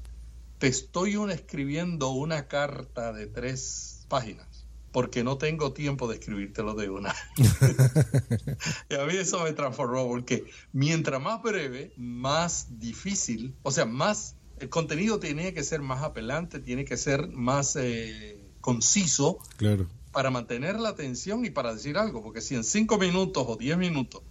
te 0.59 0.67
estoy 0.67 1.17
escribiendo 1.29 2.11
una 2.11 2.47
carta 2.47 3.11
de 3.11 3.27
tres 3.27 4.05
páginas 4.07 4.50
porque 4.91 5.23
no 5.23 5.37
tengo 5.37 5.71
tiempo 5.73 6.07
de 6.07 6.15
escribírtelo 6.15 6.73
de 6.73 6.89
una. 6.89 7.15
y 8.89 8.95
a 8.95 9.05
mí 9.05 9.15
eso 9.15 9.43
me 9.43 9.53
transformó, 9.53 10.07
porque 10.07 10.45
mientras 10.73 11.21
más 11.21 11.41
breve, 11.41 11.93
más 11.95 12.79
difícil, 12.79 13.55
o 13.63 13.71
sea, 13.71 13.85
más, 13.85 14.35
el 14.59 14.69
contenido 14.69 15.19
tiene 15.19 15.53
que 15.53 15.63
ser 15.63 15.81
más 15.81 16.03
apelante, 16.03 16.59
tiene 16.59 16.85
que 16.85 16.97
ser 16.97 17.29
más 17.29 17.75
eh, 17.77 18.37
conciso 18.59 19.39
claro. 19.57 19.87
para 20.11 20.29
mantener 20.29 20.79
la 20.79 20.89
atención 20.89 21.45
y 21.45 21.49
para 21.49 21.73
decir 21.73 21.97
algo, 21.97 22.21
porque 22.21 22.41
si 22.41 22.55
en 22.55 22.63
cinco 22.63 22.97
minutos 22.97 23.45
o 23.47 23.55
diez 23.55 23.77
minutos 23.77 24.21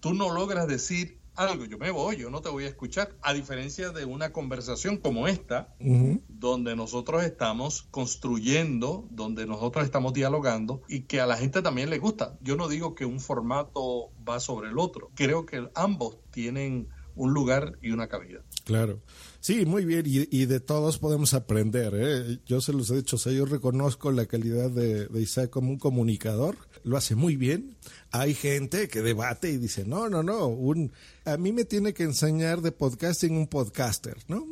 tú 0.00 0.14
no 0.14 0.32
logras 0.32 0.66
decir 0.66 1.19
algo, 1.40 1.64
yo 1.64 1.78
me 1.78 1.90
voy, 1.90 2.16
yo 2.16 2.30
no 2.30 2.40
te 2.42 2.48
voy 2.48 2.64
a 2.64 2.68
escuchar, 2.68 3.16
a 3.22 3.32
diferencia 3.32 3.90
de 3.90 4.04
una 4.04 4.32
conversación 4.32 4.98
como 4.98 5.26
esta, 5.26 5.74
uh 5.80 5.84
-huh. 5.84 6.22
donde 6.28 6.76
nosotros 6.76 7.24
estamos 7.24 7.82
construyendo, 7.90 9.06
donde 9.10 9.46
nosotros 9.46 9.84
estamos 9.84 10.12
dialogando 10.12 10.82
y 10.88 11.02
que 11.02 11.20
a 11.20 11.26
la 11.26 11.36
gente 11.36 11.62
también 11.62 11.90
le 11.90 11.98
gusta. 11.98 12.38
Yo 12.42 12.56
no 12.56 12.68
digo 12.68 12.94
que 12.94 13.06
un 13.06 13.20
formato 13.20 14.10
va 14.28 14.38
sobre 14.40 14.68
el 14.68 14.78
otro, 14.78 15.10
creo 15.14 15.46
que 15.46 15.68
ambos 15.74 16.18
tienen 16.30 16.88
un 17.14 17.34
lugar 17.34 17.78
y 17.82 17.90
una 17.90 18.08
cabida. 18.08 18.42
Claro. 18.64 19.00
Sí, 19.40 19.64
muy 19.66 19.84
bien, 19.84 20.04
y, 20.06 20.28
y, 20.30 20.46
de 20.46 20.60
todos 20.60 20.98
podemos 20.98 21.34
aprender. 21.34 21.92
¿eh? 21.94 22.38
Yo 22.46 22.60
se 22.60 22.72
los 22.72 22.90
he 22.90 22.96
dicho, 22.96 23.16
o 23.16 23.18
sea, 23.18 23.32
yo 23.32 23.46
reconozco 23.46 24.12
la 24.12 24.26
calidad 24.26 24.70
de, 24.70 25.06
de 25.06 25.20
Isaac 25.20 25.50
como 25.50 25.70
un 25.70 25.78
comunicador, 25.78 26.56
lo 26.84 26.96
hace 26.96 27.14
muy 27.14 27.36
bien. 27.36 27.76
Hay 28.12 28.34
gente 28.34 28.88
que 28.88 29.02
debate 29.02 29.50
y 29.50 29.56
dice, 29.56 29.84
no, 29.84 30.08
no, 30.08 30.22
no, 30.22 30.46
un, 30.48 30.92
a 31.24 31.36
mí 31.36 31.52
me 31.52 31.64
tiene 31.64 31.94
que 31.94 32.02
enseñar 32.02 32.60
de 32.60 32.72
podcasting 32.72 33.36
un 33.36 33.46
podcaster, 33.46 34.16
¿no? 34.26 34.44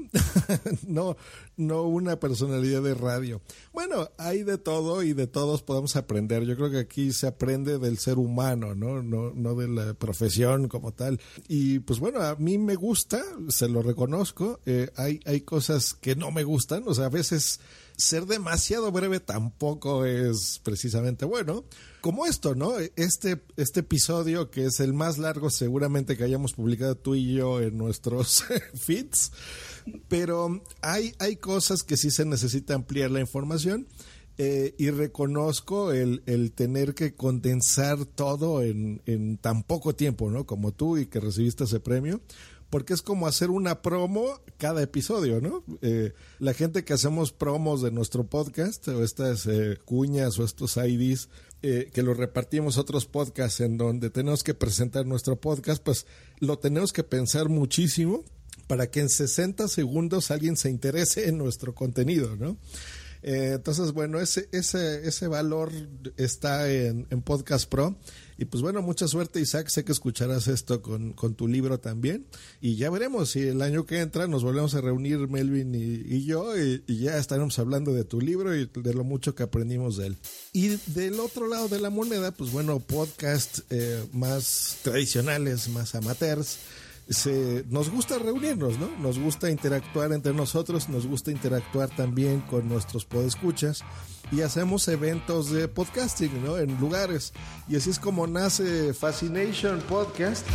no, 0.86 1.16
no 1.56 1.82
una 1.82 2.20
personalidad 2.20 2.82
de 2.82 2.94
radio. 2.94 3.40
Bueno, 3.72 4.10
hay 4.16 4.44
de 4.44 4.58
todo 4.58 5.02
y 5.02 5.12
de 5.12 5.26
todos 5.26 5.62
podemos 5.62 5.96
aprender. 5.96 6.44
Yo 6.44 6.56
creo 6.56 6.70
que 6.70 6.78
aquí 6.78 7.12
se 7.12 7.26
aprende 7.26 7.78
del 7.78 7.98
ser 7.98 8.18
humano, 8.18 8.74
¿no? 8.74 9.02
No, 9.02 9.32
no 9.34 9.54
de 9.54 9.68
la 9.68 9.94
profesión 9.94 10.68
como 10.68 10.92
tal. 10.92 11.20
Y 11.48 11.80
pues 11.80 11.98
bueno, 11.98 12.22
a 12.22 12.36
mí 12.36 12.58
me 12.58 12.76
gusta, 12.76 13.22
se 13.48 13.68
lo 13.68 13.82
reconozco. 13.82 14.60
Eh, 14.66 14.90
hay, 14.96 15.20
hay 15.24 15.40
cosas 15.40 15.94
que 15.94 16.14
no 16.14 16.30
me 16.30 16.44
gustan, 16.44 16.84
o 16.86 16.94
sea, 16.94 17.06
a 17.06 17.10
veces 17.10 17.60
ser 17.98 18.26
demasiado 18.26 18.92
breve 18.92 19.18
tampoco 19.18 20.04
es 20.04 20.60
precisamente 20.62 21.24
bueno. 21.24 21.64
Como 22.00 22.26
esto, 22.26 22.54
¿no? 22.54 22.78
Este, 22.94 23.42
este 23.56 23.80
episodio, 23.80 24.50
que 24.50 24.66
es 24.66 24.78
el 24.78 24.94
más 24.94 25.18
largo 25.18 25.50
seguramente 25.50 26.16
que 26.16 26.22
hayamos 26.22 26.52
publicado 26.52 26.94
tú 26.96 27.16
y 27.16 27.34
yo 27.34 27.60
en 27.60 27.76
nuestros 27.76 28.44
feeds, 28.74 29.32
pero 30.06 30.62
hay, 30.80 31.12
hay 31.18 31.36
cosas 31.36 31.82
que 31.82 31.96
sí 31.96 32.12
se 32.12 32.24
necesita 32.24 32.74
ampliar 32.74 33.10
la 33.10 33.20
información. 33.20 33.86
Eh, 34.40 34.76
y 34.78 34.90
reconozco 34.90 35.90
el, 35.90 36.22
el, 36.26 36.52
tener 36.52 36.94
que 36.94 37.12
condensar 37.12 38.04
todo 38.04 38.62
en, 38.62 39.02
en, 39.04 39.36
tan 39.36 39.64
poco 39.64 39.96
tiempo, 39.96 40.30
¿no? 40.30 40.46
Como 40.46 40.70
tú 40.70 40.96
y 40.96 41.06
que 41.06 41.18
recibiste 41.18 41.64
ese 41.64 41.80
premio, 41.80 42.20
porque 42.70 42.94
es 42.94 43.02
como 43.02 43.26
hacer 43.26 43.50
una 43.50 43.82
promo 43.82 44.40
cada 44.58 44.82
episodio, 44.82 45.40
¿no? 45.40 45.64
Eh, 45.82 46.12
la 46.38 46.54
gente 46.54 46.84
que 46.84 46.92
hacemos 46.92 47.32
promos 47.32 47.82
de 47.82 47.90
nuestro 47.90 48.26
podcast, 48.26 48.88
o 48.88 49.02
estas 49.02 49.46
eh, 49.46 49.78
cuñas 49.84 50.38
o 50.38 50.44
estos 50.44 50.76
IDs, 50.76 51.28
eh, 51.62 51.90
que 51.92 52.02
lo 52.02 52.14
repartimos 52.14 52.78
otros 52.78 53.06
podcasts 53.06 53.60
en 53.60 53.78
donde 53.78 54.10
tenemos 54.10 54.44
que 54.44 54.54
presentar 54.54 55.06
nuestro 55.06 55.40
podcast, 55.40 55.82
pues 55.82 56.06
lo 56.38 56.58
tenemos 56.58 56.92
que 56.92 57.04
pensar 57.04 57.48
muchísimo 57.48 58.22
para 58.66 58.90
que 58.90 59.00
en 59.00 59.08
60 59.08 59.66
segundos 59.68 60.30
alguien 60.30 60.56
se 60.56 60.70
interese 60.70 61.28
en 61.28 61.38
nuestro 61.38 61.74
contenido, 61.74 62.36
¿no? 62.36 62.58
Eh, 63.22 63.52
entonces, 63.54 63.92
bueno, 63.92 64.20
ese, 64.20 64.48
ese, 64.52 65.08
ese 65.08 65.26
valor 65.26 65.72
está 66.16 66.70
en, 66.70 67.06
en, 67.10 67.22
Podcast 67.22 67.68
Pro. 67.68 67.96
Y 68.38 68.44
pues 68.44 68.62
bueno, 68.62 68.82
mucha 68.82 69.08
suerte 69.08 69.40
Isaac, 69.40 69.68
sé 69.68 69.84
que 69.84 69.90
escucharás 69.90 70.46
esto 70.46 70.80
con, 70.80 71.12
con, 71.12 71.34
tu 71.34 71.48
libro 71.48 71.80
también. 71.80 72.24
Y 72.60 72.76
ya 72.76 72.88
veremos 72.88 73.30
si 73.30 73.40
el 73.40 73.60
año 73.62 73.84
que 73.84 74.00
entra 74.00 74.28
nos 74.28 74.44
volvemos 74.44 74.74
a 74.74 74.80
reunir 74.80 75.18
Melvin 75.28 75.74
y, 75.74 76.14
y 76.14 76.24
yo 76.24 76.56
y, 76.56 76.84
y, 76.86 76.98
ya 77.00 77.18
estaremos 77.18 77.58
hablando 77.58 77.92
de 77.92 78.04
tu 78.04 78.20
libro 78.20 78.54
y 78.54 78.70
de 78.72 78.94
lo 78.94 79.02
mucho 79.02 79.34
que 79.34 79.42
aprendimos 79.42 79.96
de 79.96 80.06
él. 80.06 80.16
Y 80.52 80.68
del 80.86 81.18
otro 81.18 81.48
lado 81.48 81.68
de 81.68 81.80
la 81.80 81.90
moneda, 81.90 82.30
pues 82.30 82.52
bueno, 82.52 82.78
podcast 82.78 83.58
eh, 83.70 84.06
más 84.12 84.78
tradicionales, 84.82 85.68
más 85.68 85.96
amateurs 85.96 86.58
se, 87.08 87.64
nos 87.68 87.90
gusta 87.90 88.18
reunirnos, 88.18 88.78
¿no? 88.78 88.88
Nos 88.98 89.18
gusta 89.18 89.50
interactuar 89.50 90.12
entre 90.12 90.34
nosotros, 90.34 90.88
nos 90.88 91.06
gusta 91.06 91.30
interactuar 91.30 91.88
también 91.88 92.40
con 92.42 92.68
nuestros 92.68 93.04
podescuchas 93.04 93.82
y 94.30 94.42
hacemos 94.42 94.86
eventos 94.88 95.50
de 95.50 95.68
podcasting, 95.68 96.44
¿no? 96.44 96.58
En 96.58 96.78
lugares. 96.78 97.32
Y 97.68 97.76
así 97.76 97.90
es 97.90 97.98
como 97.98 98.26
nace 98.26 98.92
Fascination 98.94 99.80
Podcast. 99.80 100.46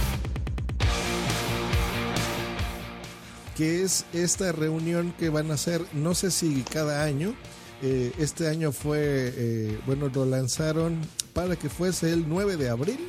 que 3.56 3.84
es 3.84 4.06
esta 4.14 4.52
reunión 4.52 5.14
que 5.20 5.30
van 5.30 5.52
a 5.52 5.56
hacer, 5.56 5.82
no 5.94 6.16
sé 6.16 6.32
si 6.32 6.64
cada 6.64 7.04
año, 7.04 7.36
eh, 7.82 8.12
este 8.18 8.48
año 8.48 8.72
fue, 8.72 9.00
eh, 9.02 9.80
bueno, 9.86 10.10
lo 10.14 10.26
lanzaron 10.26 11.00
para 11.34 11.56
que 11.56 11.70
fuese 11.70 12.12
el 12.12 12.28
9 12.28 12.58
de 12.58 12.70
abril 12.70 13.00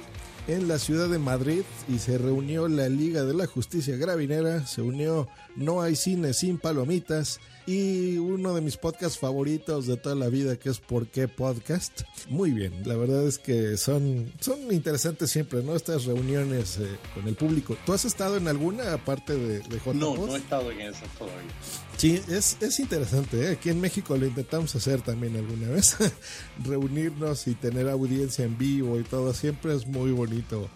en 0.47 0.69
la 0.69 0.79
ciudad 0.79 1.09
de 1.09 1.19
Madrid 1.19 1.63
y 1.89 1.99
se 1.99 2.19
reunió 2.19 2.69
la 2.69 2.89
Liga 2.89 3.25
de 3.25 3.35
la 3.35 3.47
Justicia 3.47 3.97
Gravinera, 3.97 4.67
se 4.67 4.83
unió 4.83 5.29
No 5.57 5.81
hay 5.81 5.97
cine 5.97 6.35
sin 6.35 6.59
palomitas 6.59 7.41
y 7.67 8.19
uno 8.19 8.55
de 8.55 8.61
mis 8.61 8.77
podcasts 8.77 9.19
favoritos 9.19 9.87
de 9.87 9.97
toda 9.97 10.15
la 10.15 10.29
vida 10.29 10.57
que 10.57 10.69
es 10.69 10.79
¿Por 10.79 11.07
qué 11.07 11.29
Podcast? 11.29 12.03
Muy 12.29 12.51
bien, 12.51 12.83
la 12.85 12.97
verdad 12.97 13.27
es 13.27 13.39
que 13.39 13.77
son, 13.77 14.33
son 14.41 14.73
interesantes 14.73 15.31
siempre, 15.31 15.63
¿no? 15.63 15.75
Estas 15.75 16.05
reuniones 16.05 16.79
eh, 16.79 16.89
con 17.15 17.27
el 17.27 17.35
público. 17.35 17.77
¿Tú 17.87 17.93
has 17.93 18.05
estado 18.05 18.37
en 18.37 18.49
alguna 18.49 18.93
aparte 18.93 19.35
de, 19.35 19.61
de? 19.61 19.81
No, 19.95 20.17
no 20.17 20.35
he 20.35 20.39
estado 20.39 20.71
en 20.71 20.81
eso 20.83 21.05
todavía. 21.19 21.51
Sí, 21.97 22.21
es, 22.29 22.57
es 22.61 22.81
interesante. 22.81 23.45
¿eh? 23.45 23.53
Aquí 23.53 23.71
en 23.71 23.81
México 23.81 24.17
lo 24.17 24.27
intentamos 24.27 24.75
hacer 24.75 25.01
también 25.01 25.37
alguna 25.37 25.69
vez. 25.69 25.97
Reunirnos 26.65 27.47
y 27.47 27.55
tener 27.55 27.89
audiencia 27.89 28.45
en 28.45 28.59
vivo 28.59 28.99
y 28.99 29.05
todo. 29.05 29.33
Siempre 29.33 29.75
es 29.75 29.87
muy 29.87 30.11
bonito 30.11 30.69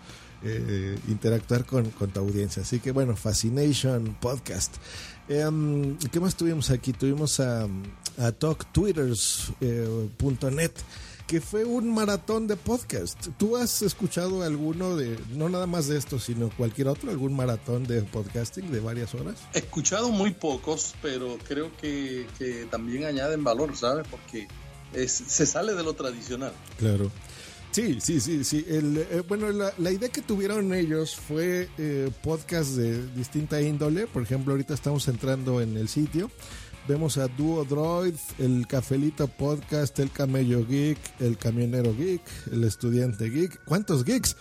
eh, 0.43 0.97
interactuar 1.09 1.65
con, 1.65 1.90
con, 1.90 2.10
tu 2.10 2.20
audiencia. 2.20 2.62
Así 2.62 2.81
que 2.81 2.93
bueno, 2.93 3.16
Fascination 3.16 4.16
Podcast. 4.20 4.77
Eh, 5.28 5.96
¿Qué 6.10 6.20
más 6.20 6.34
tuvimos 6.36 6.70
aquí? 6.70 6.92
Tuvimos 6.92 7.40
a, 7.40 7.66
a 8.18 8.32
talktwitters.net. 8.32 10.72
que 11.26 11.40
fue 11.42 11.64
un 11.66 11.92
maratón 11.92 12.46
de 12.46 12.56
podcast. 12.56 13.28
¿Tú 13.36 13.59
has 13.59 13.82
escuchado 13.82 14.42
alguno 14.42 14.96
de, 14.96 15.18
no 15.34 15.50
nada 15.50 15.66
más 15.66 15.86
de 15.86 15.98
esto, 15.98 16.18
sino 16.18 16.48
cualquier 16.56 16.88
otro, 16.88 17.10
algún 17.10 17.36
maratón 17.36 17.86
de 17.86 18.00
podcasting 18.00 18.72
de 18.72 18.80
varias 18.80 19.14
horas? 19.14 19.36
He 19.52 19.59
escuchado 19.59 20.09
muy 20.09 20.30
pocos, 20.30 20.94
pero 21.02 21.36
creo 21.46 21.70
que, 21.76 22.26
que 22.38 22.66
también 22.70 23.05
añaden 23.05 23.44
valor, 23.44 23.76
¿sabes? 23.76 24.06
Porque 24.10 24.48
es, 24.94 25.12
se 25.12 25.44
sale 25.44 25.74
de 25.74 25.82
lo 25.82 25.92
tradicional. 25.92 26.55
Claro. 26.78 27.10
Sí, 27.78 28.00
sí, 28.00 28.20
sí, 28.20 28.42
sí. 28.42 28.64
Eh, 28.66 29.22
bueno, 29.28 29.52
la, 29.52 29.72
la, 29.78 29.92
idea 29.92 30.09
que 30.09 30.20
tuvieron 30.20 30.74
ellos 30.74 31.14
fue 31.14 31.68
eh, 31.78 32.10
podcast 32.24 32.70
de 32.70 33.06
distinta 33.14 33.62
índole. 33.62 34.09
Por 34.09 34.24
ejemplo, 34.24 34.52
ahorita 34.52 34.74
estamos 34.74 35.06
entrando 35.06 35.60
en 35.60 35.76
el 35.76 35.86
sitio. 35.86 36.28
Vemos 36.88 37.18
a 37.18 37.28
Duo 37.28 37.64
Droid, 37.64 38.16
el 38.40 38.66
Cafelito 38.66 39.28
Podcast, 39.28 39.96
el 40.00 40.10
Camello 40.10 40.66
Geek, 40.66 40.98
el 41.20 41.38
Camionero 41.38 41.94
Geek, 41.94 42.22
el 42.50 42.64
Estudiante 42.64 43.30
Geek. 43.30 43.62
¿Cuántos 43.64 44.05
geeks? 44.05 44.36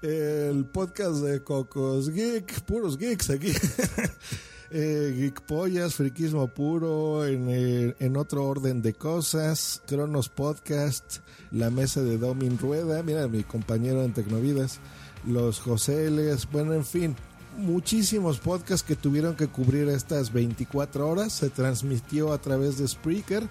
El 0.00 0.64
podcast 0.64 1.16
de 1.16 1.44
Cocos 1.44 2.08
Geek, 2.08 2.62
puros 2.62 2.96
geeks 2.96 3.28
aquí. 3.28 3.52
eh, 4.70 5.14
Geek 5.16 5.40
Pollas, 5.42 5.94
Friquismo 5.94 6.48
Puro, 6.48 7.26
en, 7.26 7.48
eh, 7.48 7.94
en, 7.98 8.16
otro 8.16 8.44
orden 8.44 8.82
de 8.82 8.94
cosas, 8.94 9.82
Cronos 9.86 10.28
Podcast, 10.28 11.18
La 11.50 11.70
Mesa 11.70 12.02
de 12.02 12.18
Domin 12.18 12.58
Rueda, 12.58 13.02
mira 13.02 13.28
mi 13.28 13.42
compañero 13.42 14.02
en 14.02 14.12
Tecnovidas, 14.12 14.80
Los 15.26 15.60
Joseles, 15.60 16.48
bueno, 16.50 16.74
en 16.74 16.84
fin, 16.84 17.16
muchísimos 17.58 18.38
podcasts 18.38 18.86
que 18.86 18.96
tuvieron 18.96 19.34
que 19.34 19.48
cubrir 19.48 19.88
estas 19.88 20.32
24 20.32 21.08
horas. 21.08 21.32
Se 21.32 21.50
transmitió 21.50 22.32
a 22.32 22.38
través 22.38 22.78
de 22.78 22.88
Spreaker. 22.88 23.48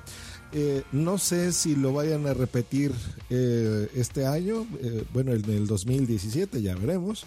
Eh, 0.54 0.84
no 0.92 1.18
sé 1.18 1.52
si 1.52 1.76
lo 1.76 1.94
vayan 1.94 2.26
a 2.26 2.34
repetir 2.34 2.94
eh, 3.30 3.90
este 3.94 4.26
año, 4.26 4.66
eh, 4.82 5.04
bueno, 5.14 5.34
en 5.34 5.44
el 5.50 5.68
2017 5.68 6.62
ya 6.62 6.76
veremos. 6.76 7.26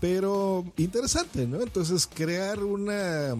Pero 0.00 0.64
interesante, 0.76 1.46
¿no? 1.46 1.60
Entonces 1.60 2.08
crear 2.12 2.62
una 2.64 3.36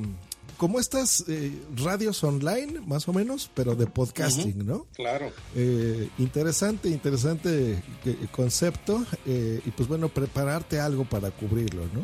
como 0.61 0.79
estas 0.79 1.25
eh, 1.27 1.59
radios 1.75 2.23
online, 2.23 2.81
más 2.87 3.09
o 3.09 3.15
menos, 3.15 3.51
pero 3.55 3.75
de 3.75 3.87
podcasting, 3.87 4.67
¿no? 4.67 4.87
Claro. 4.95 5.33
Eh, 5.57 6.11
interesante, 6.19 6.91
interesante 6.91 7.83
eh, 8.05 8.27
concepto 8.31 9.03
eh, 9.25 9.63
y 9.65 9.71
pues 9.71 9.89
bueno, 9.89 10.11
prepararte 10.11 10.79
algo 10.79 11.07
para 11.07 11.31
cubrirlo, 11.31 11.85
¿no? 11.95 12.03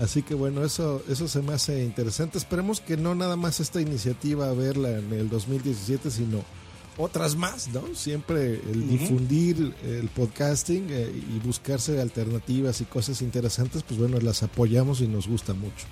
Así 0.00 0.22
que 0.22 0.34
bueno, 0.34 0.64
eso, 0.64 1.02
eso 1.08 1.26
se 1.26 1.42
me 1.42 1.54
hace 1.54 1.82
interesante. 1.82 2.38
Esperemos 2.38 2.80
que 2.80 2.96
no 2.96 3.16
nada 3.16 3.34
más 3.34 3.58
esta 3.58 3.80
iniciativa 3.80 4.52
verla 4.52 4.90
en 4.90 5.12
el 5.12 5.28
2017, 5.28 6.12
sino 6.12 6.44
otras 6.98 7.36
más, 7.36 7.68
¿no? 7.68 7.94
Siempre 7.94 8.54
el 8.54 8.88
difundir 8.88 9.74
el 9.84 10.08
podcasting 10.08 10.88
eh, 10.90 11.10
y 11.10 11.38
buscarse 11.38 12.00
alternativas 12.00 12.80
y 12.80 12.84
cosas 12.84 13.22
interesantes, 13.22 13.82
pues 13.84 13.98
bueno, 13.98 14.18
las 14.20 14.42
apoyamos 14.42 15.00
y 15.00 15.06
nos 15.08 15.26
gusta 15.28 15.54
mucho. 15.54 15.86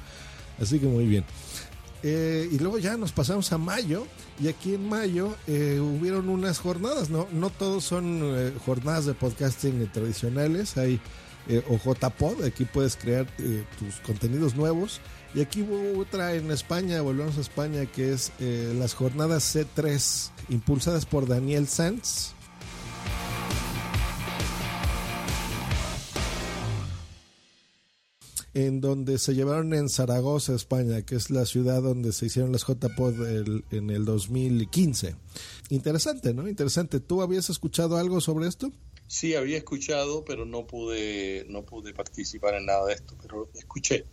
Así 0.60 0.78
que 0.78 0.86
muy 0.86 1.06
bien. 1.06 1.24
Eh, 2.02 2.48
y 2.52 2.58
luego 2.58 2.78
ya 2.78 2.96
nos 2.96 3.12
pasamos 3.12 3.50
a 3.52 3.58
mayo 3.58 4.06
y 4.40 4.48
aquí 4.48 4.74
en 4.74 4.88
mayo 4.88 5.34
eh, 5.46 5.80
hubieron 5.80 6.28
unas 6.28 6.58
jornadas, 6.58 7.08
¿no? 7.08 7.26
No 7.32 7.50
todos 7.50 7.84
son 7.84 8.20
eh, 8.22 8.52
jornadas 8.64 9.06
de 9.06 9.14
podcasting 9.14 9.90
tradicionales, 9.92 10.76
hay 10.76 11.00
eh, 11.48 11.62
OJPod, 11.68 12.44
aquí 12.44 12.64
puedes 12.64 12.96
crear 12.96 13.26
eh, 13.38 13.64
tus 13.78 14.00
contenidos 14.00 14.56
nuevos 14.56 15.00
y 15.36 15.40
aquí 15.42 15.62
hubo 15.62 16.00
otra 16.00 16.34
en 16.34 16.50
España, 16.50 17.00
volvemos 17.02 17.36
a 17.38 17.42
España, 17.42 17.86
que 17.86 18.12
es 18.12 18.32
eh, 18.40 18.74
las 18.78 18.94
jornadas 18.94 19.54
C3 19.54 20.30
impulsadas 20.48 21.06
por 21.06 21.28
Daniel 21.28 21.68
Sanz. 21.68 22.32
en 28.54 28.80
donde 28.80 29.18
se 29.18 29.34
llevaron 29.34 29.74
en 29.74 29.90
Zaragoza, 29.90 30.54
España, 30.54 31.02
que 31.02 31.14
es 31.16 31.28
la 31.30 31.44
ciudad 31.44 31.82
donde 31.82 32.12
se 32.12 32.26
hicieron 32.26 32.52
las 32.52 32.64
JPod 32.66 33.26
el- 33.26 33.64
en 33.70 33.90
el 33.90 34.04
2015. 34.06 35.14
Interesante, 35.68 36.32
¿no? 36.32 36.48
Interesante. 36.48 37.00
¿Tú 37.00 37.20
habías 37.20 37.50
escuchado 37.50 37.98
algo 37.98 38.20
sobre 38.22 38.48
esto? 38.48 38.72
Sí, 39.08 39.34
había 39.34 39.58
escuchado, 39.58 40.24
pero 40.24 40.46
no 40.46 40.66
pude, 40.66 41.44
no 41.50 41.64
pude 41.64 41.92
participar 41.92 42.54
en 42.54 42.66
nada 42.66 42.86
de 42.86 42.94
esto, 42.94 43.14
pero 43.20 43.50
escuché. 43.54 44.04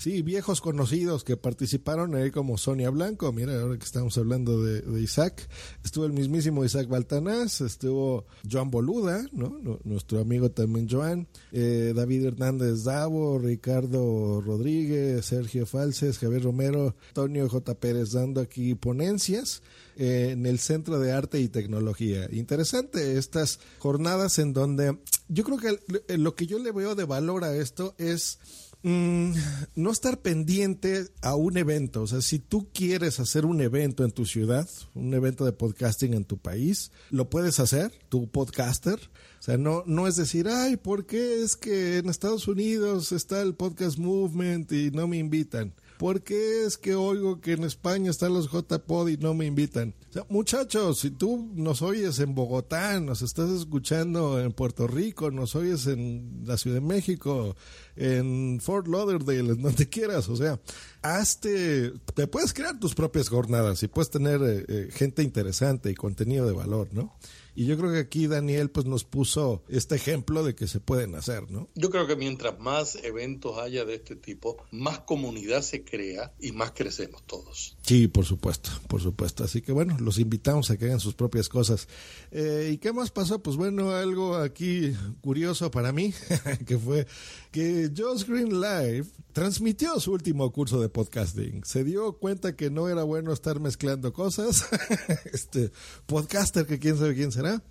Sí, 0.00 0.22
viejos 0.22 0.60
conocidos 0.60 1.24
que 1.24 1.36
participaron 1.36 2.14
ahí 2.14 2.30
como 2.30 2.56
Sonia 2.56 2.88
Blanco, 2.88 3.32
mira, 3.32 3.60
ahora 3.60 3.76
que 3.76 3.84
estamos 3.84 4.16
hablando 4.16 4.62
de, 4.62 5.02
Isaac, 5.02 5.48
estuvo 5.84 6.04
el 6.04 6.12
mismísimo 6.12 6.64
Isaac 6.64 6.86
Baltanás, 6.86 7.60
estuvo 7.60 8.24
Joan 8.48 8.70
Boluda, 8.70 9.26
¿no? 9.32 9.58
Nu- 9.60 9.80
Nuestro 9.82 10.20
amigo 10.20 10.52
también 10.52 10.88
Joan, 10.88 11.26
eh, 11.50 11.92
David 11.96 12.26
Hernández 12.26 12.84
Davo, 12.84 13.40
Ricardo 13.40 14.40
Rodríguez, 14.40 15.26
Sergio 15.26 15.66
Falces, 15.66 16.18
Javier 16.18 16.44
Romero, 16.44 16.94
Antonio 17.08 17.48
J. 17.48 17.74
Pérez 17.74 18.12
dando 18.12 18.40
aquí 18.40 18.76
ponencias 18.76 19.62
eh, 19.96 20.28
en 20.30 20.46
el 20.46 20.60
Centro 20.60 21.00
de 21.00 21.10
Arte 21.10 21.40
y 21.40 21.48
Tecnología. 21.48 22.28
Interesante 22.30 23.18
estas 23.18 23.58
jornadas 23.80 24.38
en 24.38 24.52
donde 24.52 24.96
yo 25.26 25.42
creo 25.42 25.58
que 25.58 26.16
lo 26.16 26.36
que 26.36 26.46
yo 26.46 26.60
le 26.60 26.70
veo 26.70 26.94
de 26.94 27.04
valor 27.04 27.42
a 27.42 27.56
esto 27.56 27.96
es 27.98 28.38
Mm, 28.82 29.32
no 29.74 29.90
estar 29.90 30.20
pendiente 30.20 31.08
a 31.22 31.34
un 31.34 31.56
evento. 31.56 32.02
O 32.02 32.06
sea, 32.06 32.20
si 32.20 32.38
tú 32.38 32.68
quieres 32.72 33.18
hacer 33.18 33.44
un 33.44 33.60
evento 33.60 34.04
en 34.04 34.12
tu 34.12 34.24
ciudad, 34.24 34.68
un 34.94 35.12
evento 35.14 35.44
de 35.44 35.52
podcasting 35.52 36.14
en 36.14 36.24
tu 36.24 36.38
país, 36.38 36.92
lo 37.10 37.28
puedes 37.28 37.58
hacer, 37.58 37.92
tu 38.08 38.30
podcaster. 38.30 38.98
O 39.40 39.42
sea, 39.42 39.58
no, 39.58 39.82
no 39.86 40.06
es 40.06 40.16
decir, 40.16 40.48
ay, 40.48 40.76
¿por 40.76 41.06
qué 41.06 41.42
es 41.42 41.56
que 41.56 41.98
en 41.98 42.08
Estados 42.08 42.46
Unidos 42.46 43.12
está 43.12 43.42
el 43.42 43.54
podcast 43.54 43.98
movement 43.98 44.70
y 44.70 44.90
no 44.92 45.08
me 45.08 45.18
invitan? 45.18 45.74
¿Por 45.98 46.22
qué 46.22 46.64
es 46.64 46.78
que 46.78 46.94
oigo 46.94 47.40
que 47.40 47.54
en 47.54 47.64
España 47.64 48.08
están 48.10 48.32
los 48.32 48.48
JPod 48.50 49.08
y 49.08 49.16
no 49.16 49.34
me 49.34 49.46
invitan? 49.46 49.94
O 50.10 50.12
sea, 50.12 50.26
muchachos, 50.28 51.00
si 51.00 51.10
tú 51.10 51.50
nos 51.56 51.82
oyes 51.82 52.20
en 52.20 52.36
Bogotá, 52.36 53.00
nos 53.00 53.20
estás 53.20 53.50
escuchando 53.50 54.40
en 54.40 54.52
Puerto 54.52 54.86
Rico, 54.86 55.32
nos 55.32 55.56
oyes 55.56 55.88
en 55.88 56.44
la 56.46 56.56
Ciudad 56.56 56.76
de 56.76 56.86
México, 56.86 57.56
en 57.96 58.60
Fort 58.62 58.86
Lauderdale, 58.86 59.54
en 59.54 59.62
donde 59.62 59.88
quieras, 59.90 60.28
o 60.28 60.36
sea, 60.36 60.60
hazte, 61.02 61.92
te 62.14 62.28
puedes 62.28 62.54
crear 62.54 62.78
tus 62.78 62.94
propias 62.94 63.28
jornadas 63.28 63.82
y 63.82 63.88
puedes 63.88 64.10
tener 64.10 64.40
eh, 64.42 64.64
eh, 64.68 64.88
gente 64.92 65.24
interesante 65.24 65.90
y 65.90 65.94
contenido 65.94 66.46
de 66.46 66.52
valor, 66.52 66.88
¿no? 66.92 67.12
Y 67.58 67.66
yo 67.66 67.76
creo 67.76 67.90
que 67.90 67.98
aquí 67.98 68.28
Daniel 68.28 68.70
pues 68.70 68.86
nos 68.86 69.02
puso 69.02 69.64
este 69.68 69.96
ejemplo 69.96 70.44
de 70.44 70.54
que 70.54 70.68
se 70.68 70.78
pueden 70.78 71.16
hacer, 71.16 71.50
¿no? 71.50 71.68
Yo 71.74 71.90
creo 71.90 72.06
que 72.06 72.14
mientras 72.14 72.56
más 72.60 72.94
eventos 73.02 73.58
haya 73.58 73.84
de 73.84 73.96
este 73.96 74.14
tipo, 74.14 74.58
más 74.70 75.00
comunidad 75.00 75.62
se 75.62 75.82
crea 75.82 76.32
y 76.38 76.52
más 76.52 76.70
crecemos 76.70 77.24
todos. 77.26 77.76
Sí, 77.82 78.06
por 78.06 78.24
supuesto, 78.24 78.70
por 78.86 79.02
supuesto. 79.02 79.42
Así 79.42 79.60
que 79.60 79.72
bueno, 79.72 79.96
los 79.98 80.20
invitamos 80.20 80.70
a 80.70 80.76
que 80.76 80.84
hagan 80.84 81.00
sus 81.00 81.16
propias 81.16 81.48
cosas. 81.48 81.88
Eh, 82.30 82.70
¿Y 82.74 82.78
qué 82.78 82.92
más 82.92 83.10
pasó? 83.10 83.42
Pues 83.42 83.56
bueno, 83.56 83.90
algo 83.90 84.36
aquí 84.36 84.92
curioso 85.20 85.68
para 85.72 85.90
mí, 85.90 86.14
que 86.64 86.78
fue 86.78 87.08
que 87.50 87.90
Josh 87.96 88.24
Green 88.24 88.60
Live 88.60 89.06
transmitió 89.32 89.98
su 90.00 90.12
último 90.12 90.50
curso 90.52 90.80
de 90.80 90.88
podcasting. 90.88 91.62
Se 91.64 91.84
dio 91.84 92.14
cuenta 92.14 92.56
que 92.56 92.70
no 92.70 92.88
era 92.88 93.04
bueno 93.04 93.32
estar 93.32 93.60
mezclando 93.60 94.12
cosas. 94.12 94.66
este 95.32 95.70
podcaster, 96.06 96.66
que 96.66 96.78
quién 96.78 96.96
sabe 96.98 97.14
quién 97.14 97.32
será. 97.32 97.62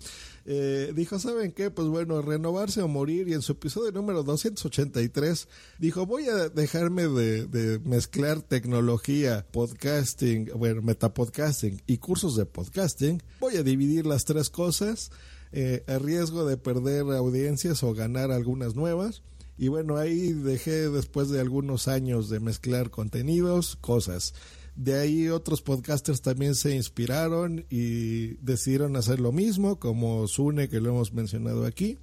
Eh, 0.50 0.92
dijo, 0.94 1.18
¿saben 1.18 1.52
qué? 1.52 1.70
Pues 1.70 1.88
bueno, 1.88 2.22
renovarse 2.22 2.80
o 2.80 2.88
morir. 2.88 3.28
Y 3.28 3.34
en 3.34 3.42
su 3.42 3.52
episodio 3.52 3.92
número 3.92 4.22
283 4.22 5.46
dijo, 5.78 6.06
voy 6.06 6.26
a 6.28 6.48
dejarme 6.48 7.06
de, 7.06 7.80
mezclar 7.84 8.40
tecnología, 8.40 9.44
podcasting, 9.50 10.50
bueno, 10.56 10.80
metapodcasting 10.80 11.82
y 11.86 11.98
cursos 11.98 12.34
de 12.34 12.46
podcasting. 12.46 13.22
Voy 13.40 13.56
a 13.56 13.62
dividir 13.62 14.06
las 14.06 14.24
tres 14.24 14.48
cosas 14.48 15.10
eh, 15.52 15.84
a 15.86 15.98
riesgo 15.98 16.46
de 16.46 16.56
perder 16.56 17.02
audiencias 17.02 17.82
o 17.82 17.92
ganar 17.92 18.30
algunas 18.32 18.74
nuevas. 18.74 19.22
Y 19.58 19.68
bueno, 19.68 19.96
ahí 19.96 20.32
dejé 20.32 20.88
después 20.88 21.30
de 21.30 21.40
algunos 21.40 21.88
años 21.88 22.30
de 22.30 22.38
mezclar 22.38 22.90
contenidos, 22.90 23.76
cosas. 23.80 24.32
De 24.76 24.94
ahí 24.96 25.28
otros 25.28 25.60
podcasters 25.62 26.22
también 26.22 26.54
se 26.54 26.76
inspiraron 26.76 27.66
y 27.68 28.34
decidieron 28.36 28.94
hacer 28.94 29.18
lo 29.18 29.32
mismo, 29.32 29.80
como 29.80 30.28
Sune, 30.28 30.68
que 30.68 30.80
lo 30.80 30.90
hemos 30.90 31.12
mencionado 31.12 31.66
aquí, 31.66 31.98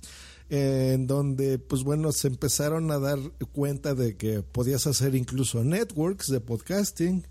en 0.49 1.07
donde, 1.07 1.57
pues 1.57 1.83
bueno, 1.83 2.11
se 2.11 2.27
empezaron 2.27 2.91
a 2.91 2.99
dar 2.99 3.19
cuenta 3.53 3.95
de 3.95 4.17
que 4.17 4.43
podías 4.43 4.85
hacer 4.87 5.15
incluso 5.15 5.63
networks 5.63 6.27
de 6.27 6.41
podcasting, 6.41 7.25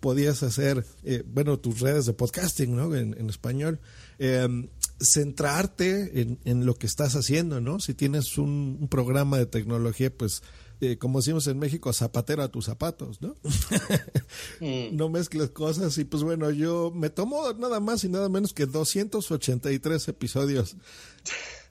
podías 0.00 0.42
hacer, 0.42 0.84
eh, 1.04 1.22
bueno, 1.24 1.60
tus 1.60 1.78
redes 1.78 2.06
de 2.06 2.14
podcasting, 2.14 2.74
¿no? 2.74 2.92
En, 2.96 3.30
español. 3.30 3.78
Eh, 4.18 4.68
centrarte 5.00 6.20
en, 6.20 6.38
en, 6.44 6.66
lo 6.66 6.74
que 6.74 6.86
estás 6.86 7.14
haciendo, 7.14 7.60
¿no? 7.60 7.78
Si 7.80 7.94
tienes 7.94 8.38
un, 8.38 8.78
un 8.80 8.88
programa 8.88 9.38
de 9.38 9.46
tecnología, 9.46 10.12
pues, 10.16 10.42
eh, 10.80 10.96
como 10.96 11.18
decimos 11.18 11.46
en 11.48 11.58
México, 11.58 11.92
zapatero 11.92 12.42
a 12.42 12.48
tus 12.48 12.66
zapatos, 12.66 13.20
¿no? 13.20 13.34
mm. 14.60 14.96
No 14.96 15.08
mezcles 15.08 15.50
cosas 15.50 15.96
y 15.98 16.04
pues 16.04 16.22
bueno, 16.22 16.50
yo 16.50 16.92
me 16.94 17.10
tomo 17.10 17.52
nada 17.54 17.80
más 17.80 18.04
y 18.04 18.08
nada 18.08 18.28
menos 18.28 18.52
que 18.52 18.66
283 18.66 20.08
episodios 20.08 20.76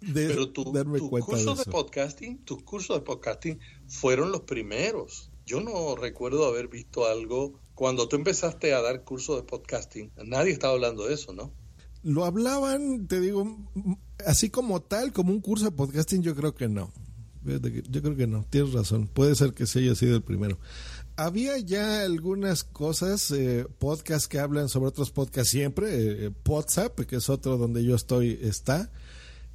de 0.02 0.28
Pero 0.28 0.50
tu, 0.50 0.72
darme 0.74 1.00
tu 1.00 1.10
cuenta 1.10 1.26
curso 1.26 1.56
de, 1.56 1.64
de 1.64 1.72
podcasting, 1.72 2.38
tus 2.44 2.64
cursos 2.64 2.98
de 2.98 3.02
podcasting 3.04 3.60
fueron 3.88 4.32
los 4.32 4.42
primeros. 4.42 5.32
Yo 5.46 5.62
no 5.62 5.96
recuerdo 5.96 6.46
haber 6.46 6.68
visto 6.68 7.08
algo 7.08 7.62
cuando 7.76 8.10
tú 8.10 8.18
empezaste 8.18 8.74
a 8.74 8.82
dar 8.82 9.06
cursos 9.06 9.38
de 9.38 9.44
podcasting. 9.44 10.12
Nadie 10.26 10.52
estaba 10.52 10.74
hablando 10.74 11.08
de 11.08 11.14
eso, 11.14 11.32
¿no? 11.32 11.54
Lo 12.08 12.24
hablaban, 12.24 13.06
te 13.08 13.20
digo, 13.20 13.70
así 14.26 14.50
como 14.50 14.82
tal, 14.82 15.12
como 15.12 15.34
un 15.34 15.42
curso 15.42 15.66
de 15.66 15.72
podcasting, 15.72 16.22
yo 16.22 16.36
creo 16.36 16.56
que 16.56 16.70
no. 16.70 16.94
Yo 17.44 18.02
creo 18.02 18.16
que 18.16 18.28
no, 18.28 18.46
tienes 18.50 18.72
razón. 18.72 19.10
Puede 19.10 19.36
ser 19.36 19.54
que 19.54 19.66
se 19.66 19.80
haya 19.80 19.94
sido 19.94 20.16
el 20.16 20.22
primero. 20.22 20.58
Había 21.18 21.58
ya 21.58 22.04
algunas 22.04 22.64
cosas, 22.64 23.30
eh, 23.32 23.68
podcasts 23.78 24.30
que 24.30 24.40
hablan 24.40 24.70
sobre 24.70 24.88
otros 24.88 25.12
podcasts 25.12 25.52
siempre. 25.52 26.28
Eh, 26.28 26.32
WhatsApp, 26.48 26.98
que 27.02 27.18
es 27.18 27.30
otro 27.30 27.58
donde 27.58 27.84
yo 27.84 27.94
estoy, 27.94 28.40
está. 28.42 28.90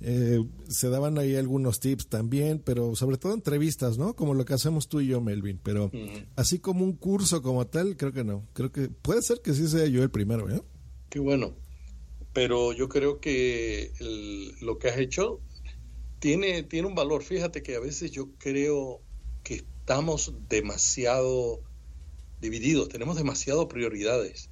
Eh, 0.03 0.45
se 0.69 0.91
daban 0.91 1.17
ahí 1.17 1.37
algunos 1.37 1.81
tips 1.81 2.09
también, 2.09 2.61
pero 2.63 2.95
sobre 2.97 3.17
todo 3.17 3.33
entrevistas, 3.33 3.97
¿no? 3.97 4.15
Como 4.15 4.35
lo 4.35 4.45
que 4.45 4.53
hacemos 4.53 4.89
tú 4.89 5.01
y 5.01 5.07
yo, 5.07 5.23
Melvin. 5.23 5.59
Pero 5.63 5.91
así 6.37 6.59
como 6.59 6.85
un 6.85 6.97
curso 6.97 7.41
como 7.41 7.67
tal, 7.67 7.97
creo 7.97 8.13
que 8.13 8.25
no. 8.25 8.47
Creo 8.53 8.71
que 8.71 8.91
puede 8.91 9.23
ser 9.23 9.41
que 9.41 9.55
sí 9.55 9.69
sea 9.69 9.87
yo 9.87 10.03
el 10.03 10.11
primero, 10.11 10.51
¿eh? 10.51 10.63
Qué 11.09 11.19
bueno. 11.19 11.62
Pero 12.33 12.73
yo 12.73 12.89
creo 12.89 13.21
que 13.21 13.93
lo 14.61 14.79
que 14.79 14.89
has 14.89 14.99
hecho 14.99 15.41
tiene, 16.19 16.63
tiene 16.63 16.89
un 16.89 16.95
valor. 16.95 17.23
Fíjate 17.23 17.63
que 17.63 17.77
a 17.77 17.81
veces 17.81 18.11
yo 18.11 18.29
creo 18.39 19.03
que 19.43 19.55
estamos 19.55 20.33
demasiado 20.49 21.63
divididos, 22.41 22.89
tenemos 22.89 23.17
demasiado 23.17 23.69
prioridades. 23.69 24.51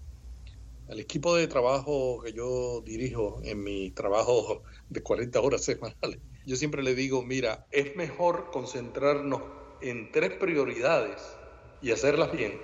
Al 0.89 0.99
equipo 0.99 1.37
de 1.37 1.47
trabajo 1.47 2.21
que 2.23 2.33
yo 2.33 2.83
dirijo 2.85 3.41
en 3.45 3.63
mi 3.63 3.91
trabajo 3.93 4.63
de 4.89 5.03
40 5.03 5.41
horas 5.41 5.65
semanales, 5.65 6.21
yo 6.45 6.57
siempre 6.57 6.83
le 6.83 6.95
digo, 6.95 7.23
mira, 7.23 7.67
es 7.71 7.95
mejor 7.97 8.51
concentrarnos 8.53 9.43
en 9.81 10.11
tres 10.11 10.33
prioridades 10.33 11.21
y 11.81 11.93
hacerlas 11.93 12.33
bien 12.33 12.61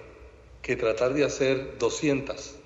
que 0.62 0.76
tratar 0.76 1.14
de 1.14 1.24
hacer 1.24 1.78
200. 1.78 2.56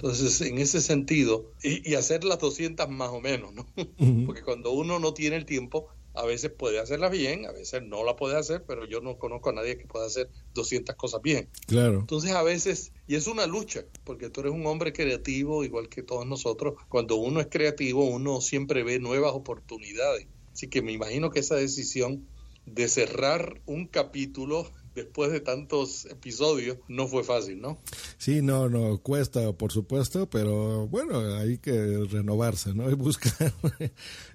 Entonces, 0.00 0.40
en 0.42 0.58
ese 0.58 0.80
sentido, 0.80 1.50
y, 1.60 1.90
y 1.90 1.94
hacer 1.96 2.22
las 2.22 2.38
200 2.38 2.88
más 2.88 3.10
o 3.10 3.20
menos, 3.20 3.52
¿no? 3.52 3.66
Uh 3.76 3.82
-huh. 3.82 4.26
Porque 4.26 4.42
cuando 4.42 4.70
uno 4.70 5.00
no 5.00 5.12
tiene 5.12 5.34
el 5.36 5.44
tiempo, 5.44 5.88
a 6.14 6.24
veces 6.24 6.50
puede 6.50 6.78
hacerla 6.78 7.08
bien, 7.08 7.46
a 7.46 7.52
veces 7.52 7.82
no 7.82 8.04
la 8.04 8.14
puede 8.16 8.36
hacer, 8.36 8.64
pero 8.66 8.86
yo 8.86 9.00
no 9.00 9.18
conozco 9.18 9.50
a 9.50 9.52
nadie 9.52 9.76
que 9.76 9.86
pueda 9.86 10.06
hacer 10.06 10.30
200 10.54 10.94
cosas 10.96 11.20
bien. 11.20 11.48
Claro. 11.66 12.00
Entonces 12.00 12.30
a 12.32 12.42
veces, 12.42 12.92
y 13.06 13.16
es 13.16 13.26
una 13.26 13.46
lucha, 13.46 13.84
porque 14.04 14.30
tú 14.30 14.40
eres 14.40 14.52
un 14.52 14.66
hombre 14.66 14.92
creativo, 14.92 15.64
igual 15.64 15.88
que 15.88 16.02
todos 16.02 16.26
nosotros, 16.26 16.74
cuando 16.88 17.16
uno 17.16 17.40
es 17.40 17.48
creativo, 17.48 18.04
uno 18.04 18.40
siempre 18.40 18.82
ve 18.84 18.98
nuevas 19.00 19.32
oportunidades. 19.32 20.26
Así 20.52 20.68
que 20.68 20.80
me 20.80 20.92
imagino 20.92 21.30
que 21.30 21.40
esa 21.40 21.56
decisión 21.56 22.26
de 22.66 22.88
cerrar 22.88 23.60
un 23.66 23.86
capítulo 23.86 24.70
después 24.98 25.32
de 25.32 25.40
tantos 25.40 26.04
episodios 26.06 26.78
no 26.88 27.08
fue 27.08 27.24
fácil, 27.24 27.60
¿no? 27.60 27.78
Sí, 28.18 28.42
no, 28.42 28.68
no, 28.68 28.98
cuesta, 28.98 29.52
por 29.52 29.72
supuesto, 29.72 30.28
pero 30.28 30.86
bueno, 30.88 31.36
hay 31.36 31.58
que 31.58 32.04
renovarse, 32.10 32.74
¿no? 32.74 32.90
Y 32.90 32.94
buscar 32.94 33.52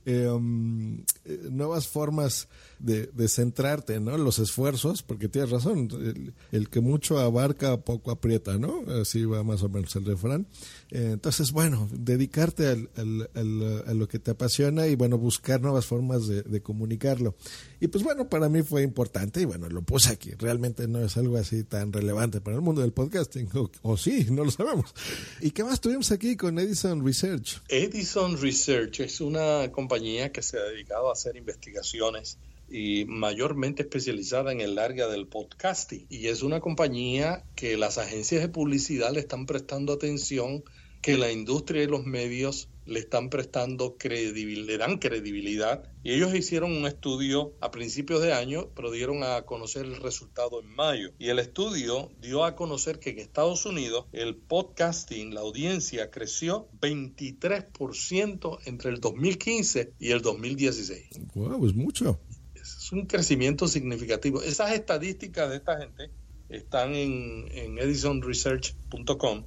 eh, 0.05 0.27
um, 0.27 1.03
nuevas 1.49 1.87
formas 1.87 2.47
de, 2.79 3.27
centrarte, 3.29 3.99
¿no? 4.01 4.17
Los 4.17 4.39
esfuerzos, 4.39 5.03
porque 5.03 5.29
tienes 5.29 5.51
razón, 5.51 6.33
el, 6.51 6.69
que 6.69 6.81
mucho 6.81 7.17
abarca, 7.17 7.77
poco 7.77 8.11
aprieta, 8.11 8.57
¿no? 8.57 8.83
Así 9.01 9.23
va 9.23 9.43
más 9.43 9.63
o 9.63 9.69
menos 9.69 9.95
el 9.95 10.05
refrán. 10.05 10.47
Eh, 10.91 11.11
entonces, 11.13 11.53
bueno, 11.53 11.87
dedicarte 11.93 12.67
al, 12.67 13.29
a 13.35 13.93
lo 13.93 14.07
que 14.09 14.19
te 14.19 14.31
apasiona 14.31 14.87
y, 14.87 14.95
bueno, 14.95 15.17
buscar 15.17 15.61
nuevas 15.61 15.85
formas 15.85 16.27
de, 16.27 16.41
de, 16.41 16.61
comunicarlo. 16.61 17.35
Y 17.79 17.87
pues, 17.87 18.03
bueno, 18.03 18.27
para 18.27 18.49
mí 18.49 18.63
fue 18.63 18.83
importante 18.83 19.41
y, 19.41 19.45
bueno, 19.45 19.69
lo 19.69 19.81
puse 19.81 20.11
aquí. 20.11 20.31
Realmente 20.37 20.87
no 20.87 20.99
es 20.99 21.15
algo 21.15 21.37
así 21.37 21.63
tan 21.63 21.93
relevante 21.93 22.41
para 22.41 22.57
el 22.57 22.61
mundo 22.61 22.81
del 22.81 22.91
podcasting, 22.91 23.47
o, 23.53 23.71
o 23.81 23.95
sí, 23.95 24.27
no 24.29 24.43
lo 24.43 24.51
sabemos. 24.51 24.93
¿Y 25.39 25.51
qué 25.51 25.63
más 25.63 25.79
tuvimos 25.79 26.11
aquí 26.11 26.35
con 26.35 26.59
Edison 26.59 27.05
Research? 27.05 27.61
Edison 27.69 28.37
Research 28.41 28.99
es 28.99 29.21
una 29.21 29.71
compañía 29.71 29.92
que 30.31 30.41
se 30.41 30.57
ha 30.57 30.63
dedicado 30.63 31.09
a 31.09 31.13
hacer 31.13 31.35
investigaciones 31.35 32.39
y 32.67 33.05
mayormente 33.05 33.83
especializada 33.83 34.51
en 34.51 34.61
el 34.61 34.79
área 34.79 35.07
del 35.07 35.27
podcasting. 35.27 36.07
Y 36.09 36.27
es 36.27 36.41
una 36.41 36.59
compañía 36.59 37.43
que 37.55 37.77
las 37.77 37.99
agencias 37.99 38.41
de 38.41 38.49
publicidad 38.49 39.11
le 39.13 39.19
están 39.19 39.45
prestando 39.45 39.93
atención, 39.93 40.63
que 41.01 41.17
la 41.17 41.31
industria 41.31 41.83
y 41.83 41.87
los 41.87 42.05
medios 42.05 42.69
le 42.85 42.99
están 42.99 43.29
prestando 43.29 43.97
credibilidad, 43.97 44.67
le 44.67 44.77
dan 44.77 44.97
credibilidad. 44.97 45.89
Y 46.03 46.13
ellos 46.13 46.33
hicieron 46.35 46.71
un 46.71 46.85
estudio 46.85 47.53
a 47.61 47.71
principios 47.71 48.21
de 48.21 48.33
año, 48.33 48.69
pero 48.75 48.91
dieron 48.91 49.23
a 49.23 49.43
conocer 49.43 49.85
el 49.85 49.97
resultado 49.97 50.61
en 50.61 50.75
mayo. 50.75 51.11
Y 51.19 51.29
el 51.29 51.39
estudio 51.39 52.11
dio 52.21 52.45
a 52.45 52.55
conocer 52.55 52.99
que 52.99 53.11
en 53.11 53.19
Estados 53.19 53.65
Unidos 53.65 54.05
el 54.11 54.35
podcasting, 54.35 55.33
la 55.33 55.41
audiencia 55.41 56.11
creció 56.11 56.67
23% 56.81 58.59
entre 58.65 58.89
el 58.91 58.99
2015 58.99 59.93
y 59.99 60.11
el 60.11 60.21
2016. 60.21 61.09
¡Wow! 61.35 61.67
Es 61.67 61.75
mucho 61.75 62.19
es 62.63 62.91
un 62.91 63.05
crecimiento 63.05 63.67
significativo. 63.67 64.41
Esas 64.41 64.71
estadísticas 64.73 65.49
de 65.49 65.57
esta 65.57 65.77
gente 65.77 66.09
están 66.49 66.95
en, 66.95 67.47
en 67.51 67.77
edisonresearch.com 67.77 69.45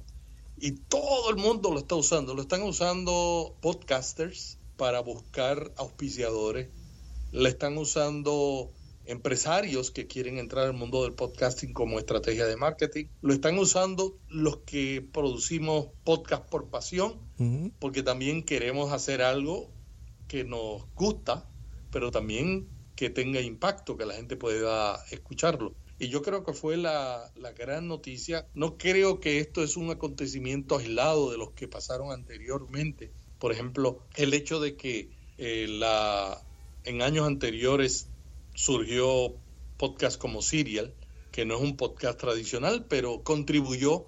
y 0.59 0.71
todo 0.71 1.29
el 1.29 1.37
mundo 1.37 1.71
lo 1.71 1.79
está 1.79 1.95
usando. 1.95 2.33
Lo 2.33 2.41
están 2.41 2.63
usando 2.63 3.55
podcasters 3.61 4.57
para 4.75 4.99
buscar 5.01 5.71
auspiciadores. 5.77 6.69
Le 7.31 7.49
están 7.49 7.77
usando 7.77 8.71
empresarios 9.05 9.91
que 9.91 10.07
quieren 10.07 10.37
entrar 10.37 10.65
al 10.65 10.73
mundo 10.73 11.03
del 11.03 11.13
podcasting 11.13 11.73
como 11.73 11.99
estrategia 11.99 12.45
de 12.45 12.57
marketing. 12.57 13.05
Lo 13.21 13.33
están 13.33 13.57
usando 13.57 14.17
los 14.29 14.57
que 14.57 15.01
producimos 15.13 15.87
podcast 16.03 16.45
por 16.49 16.69
pasión, 16.69 17.19
uh 17.39 17.43
-huh. 17.43 17.71
porque 17.79 18.03
también 18.03 18.43
queremos 18.43 18.91
hacer 18.91 19.21
algo 19.21 19.69
que 20.27 20.43
nos 20.43 20.83
gusta, 20.95 21.49
pero 21.91 22.11
también 22.11 22.67
que 22.95 23.09
tenga 23.09 23.39
impacto, 23.39 23.95
que 23.95 24.05
la 24.05 24.15
gente 24.15 24.35
pueda 24.35 25.03
escucharlo. 25.11 25.73
Y 25.99 26.09
yo 26.09 26.21
creo 26.21 26.43
que 26.43 26.53
fue 26.53 26.77
la, 26.77 27.31
la, 27.35 27.53
gran 27.53 27.87
noticia. 27.87 28.47
No 28.53 28.77
creo 28.77 29.19
que 29.19 29.39
esto 29.39 29.63
es 29.63 29.77
un 29.77 29.89
acontecimiento 29.89 30.77
aislado 30.77 31.31
de 31.31 31.37
los 31.37 31.51
que 31.51 31.67
pasaron 31.67 32.11
anteriormente. 32.11 33.11
Por 33.39 33.51
ejemplo, 33.51 33.99
el 34.15 34.33
hecho 34.33 34.59
de 34.59 34.75
que 34.75 35.09
eh, 35.37 35.67
la, 35.67 36.43
en 36.83 37.01
años 37.01 37.25
anteriores 37.25 38.09
surgió 38.53 39.35
podcast 39.77 40.19
como 40.19 40.41
Serial, 40.41 40.93
que 41.31 41.45
no 41.45 41.55
es 41.55 41.61
un 41.61 41.77
podcast 41.77 42.19
tradicional, 42.19 42.85
pero 42.87 43.23
contribuyó 43.23 44.05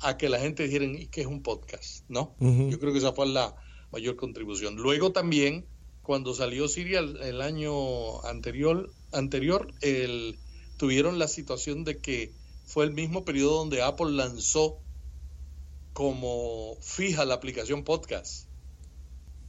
a 0.00 0.16
que 0.16 0.28
la 0.28 0.40
gente 0.40 0.64
dijera, 0.64 0.84
¿y 0.84 1.06
qué 1.06 1.22
es 1.22 1.26
un 1.26 1.42
podcast? 1.42 2.04
¿No? 2.08 2.34
Yo 2.40 2.78
creo 2.78 2.92
que 2.92 2.98
esa 2.98 3.12
fue 3.12 3.26
la 3.26 3.54
mayor 3.92 4.16
contribución. 4.16 4.76
Luego 4.76 5.12
también, 5.12 5.66
cuando 6.02 6.34
salió 6.34 6.66
Serial 6.68 7.18
el 7.22 7.40
año 7.40 8.24
anterior, 8.24 8.90
anterior 9.12 9.72
el, 9.80 10.38
tuvieron 10.82 11.20
la 11.20 11.28
situación 11.28 11.84
de 11.84 11.98
que 11.98 12.32
fue 12.66 12.84
el 12.84 12.90
mismo 12.90 13.24
periodo 13.24 13.58
donde 13.58 13.82
Apple 13.82 14.10
lanzó 14.10 14.80
como 15.92 16.76
fija 16.80 17.24
la 17.24 17.34
aplicación 17.34 17.84
podcast. 17.84 18.48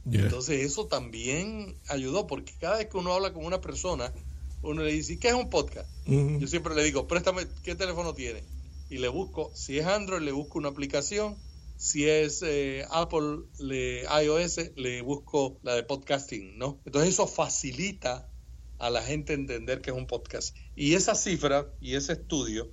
Entonces 0.08 0.64
eso 0.64 0.86
también 0.86 1.76
ayudó, 1.88 2.28
porque 2.28 2.52
cada 2.60 2.76
vez 2.76 2.86
que 2.86 2.98
uno 2.98 3.12
habla 3.12 3.32
con 3.32 3.44
una 3.44 3.60
persona, 3.60 4.12
uno 4.62 4.84
le 4.84 4.92
dice, 4.92 5.18
¿qué 5.18 5.26
es 5.26 5.34
un 5.34 5.50
podcast? 5.50 5.90
Yo 6.06 6.46
siempre 6.46 6.72
le 6.76 6.84
digo, 6.84 7.08
préstame, 7.08 7.48
¿qué 7.64 7.74
teléfono 7.74 8.14
tiene? 8.14 8.44
Y 8.88 8.98
le 8.98 9.08
busco, 9.08 9.50
si 9.56 9.80
es 9.80 9.86
Android, 9.86 10.22
le 10.22 10.30
busco 10.30 10.60
una 10.60 10.68
aplicación, 10.68 11.36
si 11.76 12.08
es 12.08 12.44
eh, 12.46 12.86
Apple, 12.92 13.38
le, 13.58 14.04
iOS, 14.22 14.70
le 14.76 15.02
busco 15.02 15.58
la 15.64 15.74
de 15.74 15.82
podcasting, 15.82 16.58
¿no? 16.58 16.78
Entonces 16.84 17.14
eso 17.14 17.26
facilita 17.26 18.30
a 18.84 18.90
la 18.90 19.02
gente 19.02 19.32
entender 19.32 19.80
que 19.80 19.90
es 19.90 19.96
un 19.96 20.06
podcast. 20.06 20.54
Y 20.76 20.92
esa 20.92 21.14
cifra 21.14 21.66
y 21.80 21.94
ese 21.94 22.12
estudio 22.12 22.70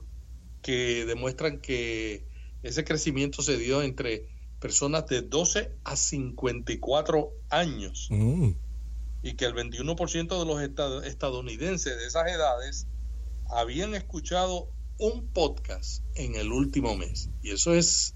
que 0.62 1.06
demuestran 1.06 1.62
que 1.62 2.26
ese 2.64 2.84
crecimiento 2.84 3.42
se 3.42 3.58
dio 3.58 3.82
entre 3.82 4.28
personas 4.60 5.08
de 5.08 5.22
12 5.22 5.72
a 5.86 5.96
54 5.96 7.32
años 7.50 8.10
Mm. 8.12 8.50
y 9.24 9.34
que 9.36 9.46
el 9.46 9.54
21% 9.54 10.38
de 10.38 10.46
los 10.46 10.62
estadounidenses 11.08 11.98
de 11.98 12.06
esas 12.06 12.28
edades 12.28 12.88
habían 13.50 13.96
escuchado 13.96 14.70
un 15.00 15.28
podcast 15.28 16.04
en 16.16 16.36
el 16.36 16.52
último 16.52 16.98
mes. 16.98 17.30
Y 17.42 17.52
eso 17.52 17.74
es 17.74 18.16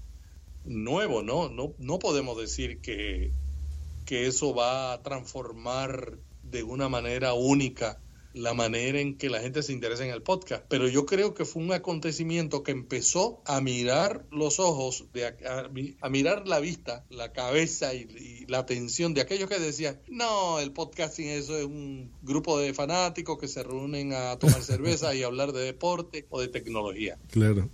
nuevo, 0.64 1.22
¿no? 1.22 1.48
No, 1.48 1.74
no 1.78 1.98
podemos 1.98 2.36
decir 2.38 2.80
que, 2.82 3.32
que 4.04 4.26
eso 4.26 4.54
va 4.54 4.92
a 4.92 5.02
transformar 5.02 6.18
de 6.50 6.62
una 6.62 6.88
manera 6.88 7.34
única 7.34 8.00
la 8.36 8.52
manera 8.52 9.00
en 9.00 9.16
que 9.16 9.30
la 9.30 9.40
gente 9.40 9.62
se 9.62 9.72
interesa 9.72 10.04
en 10.04 10.10
el 10.10 10.22
podcast. 10.22 10.62
Pero 10.68 10.88
yo 10.88 11.06
creo 11.06 11.32
que 11.32 11.46
fue 11.46 11.62
un 11.62 11.72
acontecimiento 11.72 12.62
que 12.62 12.70
empezó 12.70 13.40
a 13.46 13.62
mirar 13.62 14.26
los 14.30 14.60
ojos, 14.60 15.06
de, 15.14 15.26
a, 15.26 15.34
a 16.02 16.08
mirar 16.10 16.46
la 16.46 16.60
vista, 16.60 17.04
la 17.08 17.32
cabeza 17.32 17.94
y, 17.94 18.02
y, 18.02 18.46
la 18.46 18.58
atención 18.58 19.14
de 19.14 19.22
aquellos 19.22 19.48
que 19.48 19.58
decían, 19.58 20.00
no, 20.08 20.58
el 20.60 20.72
podcasting 20.72 21.28
eso 21.28 21.56
es 21.56 21.64
un 21.64 22.12
grupo 22.22 22.58
de 22.58 22.74
fanáticos 22.74 23.38
que 23.38 23.48
se 23.48 23.62
reúnen 23.62 24.12
a 24.12 24.38
tomar 24.38 24.62
cerveza 24.62 25.14
y 25.14 25.22
hablar 25.22 25.52
de 25.52 25.62
deporte 25.62 26.26
o 26.28 26.40
de 26.40 26.48
tecnología. 26.48 27.18
Claro. 27.30 27.70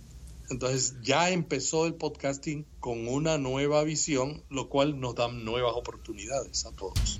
Entonces 0.49 0.95
ya 1.01 1.29
empezó 1.29 1.85
el 1.85 1.95
podcasting 1.95 2.65
con 2.79 3.07
una 3.09 3.37
nueva 3.37 3.83
visión, 3.83 4.43
lo 4.49 4.69
cual 4.69 4.99
nos 4.99 5.15
da 5.15 5.27
nuevas 5.29 5.73
oportunidades 5.75 6.65
a 6.65 6.71
todos. 6.71 7.19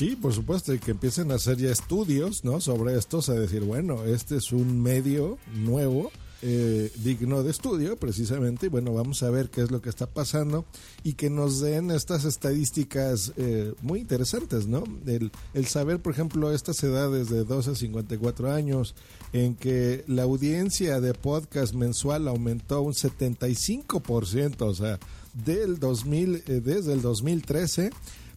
Sí, 0.00 0.16
por 0.16 0.32
supuesto, 0.32 0.72
y 0.72 0.78
que 0.78 0.92
empiecen 0.92 1.30
a 1.30 1.34
hacer 1.34 1.58
ya 1.58 1.70
estudios, 1.70 2.42
¿no? 2.42 2.62
Sobre 2.62 2.96
estos, 2.96 3.28
a 3.28 3.34
decir, 3.34 3.64
bueno, 3.64 4.04
este 4.04 4.38
es 4.38 4.50
un 4.50 4.82
medio 4.82 5.36
nuevo, 5.52 6.10
eh, 6.40 6.90
digno 7.04 7.42
de 7.42 7.50
estudio, 7.50 7.98
precisamente, 7.98 8.64
y 8.64 8.68
bueno, 8.70 8.94
vamos 8.94 9.22
a 9.22 9.28
ver 9.28 9.50
qué 9.50 9.60
es 9.60 9.70
lo 9.70 9.82
que 9.82 9.90
está 9.90 10.06
pasando 10.06 10.64
y 11.04 11.12
que 11.12 11.28
nos 11.28 11.60
den 11.60 11.90
estas 11.90 12.24
estadísticas 12.24 13.34
eh, 13.36 13.74
muy 13.82 14.00
interesantes, 14.00 14.66
¿no? 14.66 14.84
El, 15.04 15.32
el, 15.52 15.66
saber, 15.66 16.00
por 16.00 16.14
ejemplo, 16.14 16.50
estas 16.50 16.82
edades 16.82 17.28
de 17.28 17.44
12 17.44 17.72
a 17.72 17.74
54 17.74 18.54
años, 18.54 18.94
en 19.34 19.54
que 19.54 20.02
la 20.06 20.22
audiencia 20.22 20.98
de 21.02 21.12
podcast 21.12 21.74
mensual 21.74 22.26
aumentó 22.26 22.80
un 22.80 22.94
75%, 22.94 24.62
o 24.62 24.74
sea, 24.74 24.98
del 25.34 25.78
2000, 25.78 26.36
eh, 26.36 26.62
desde 26.64 26.94
el 26.94 27.02
2013 27.02 27.90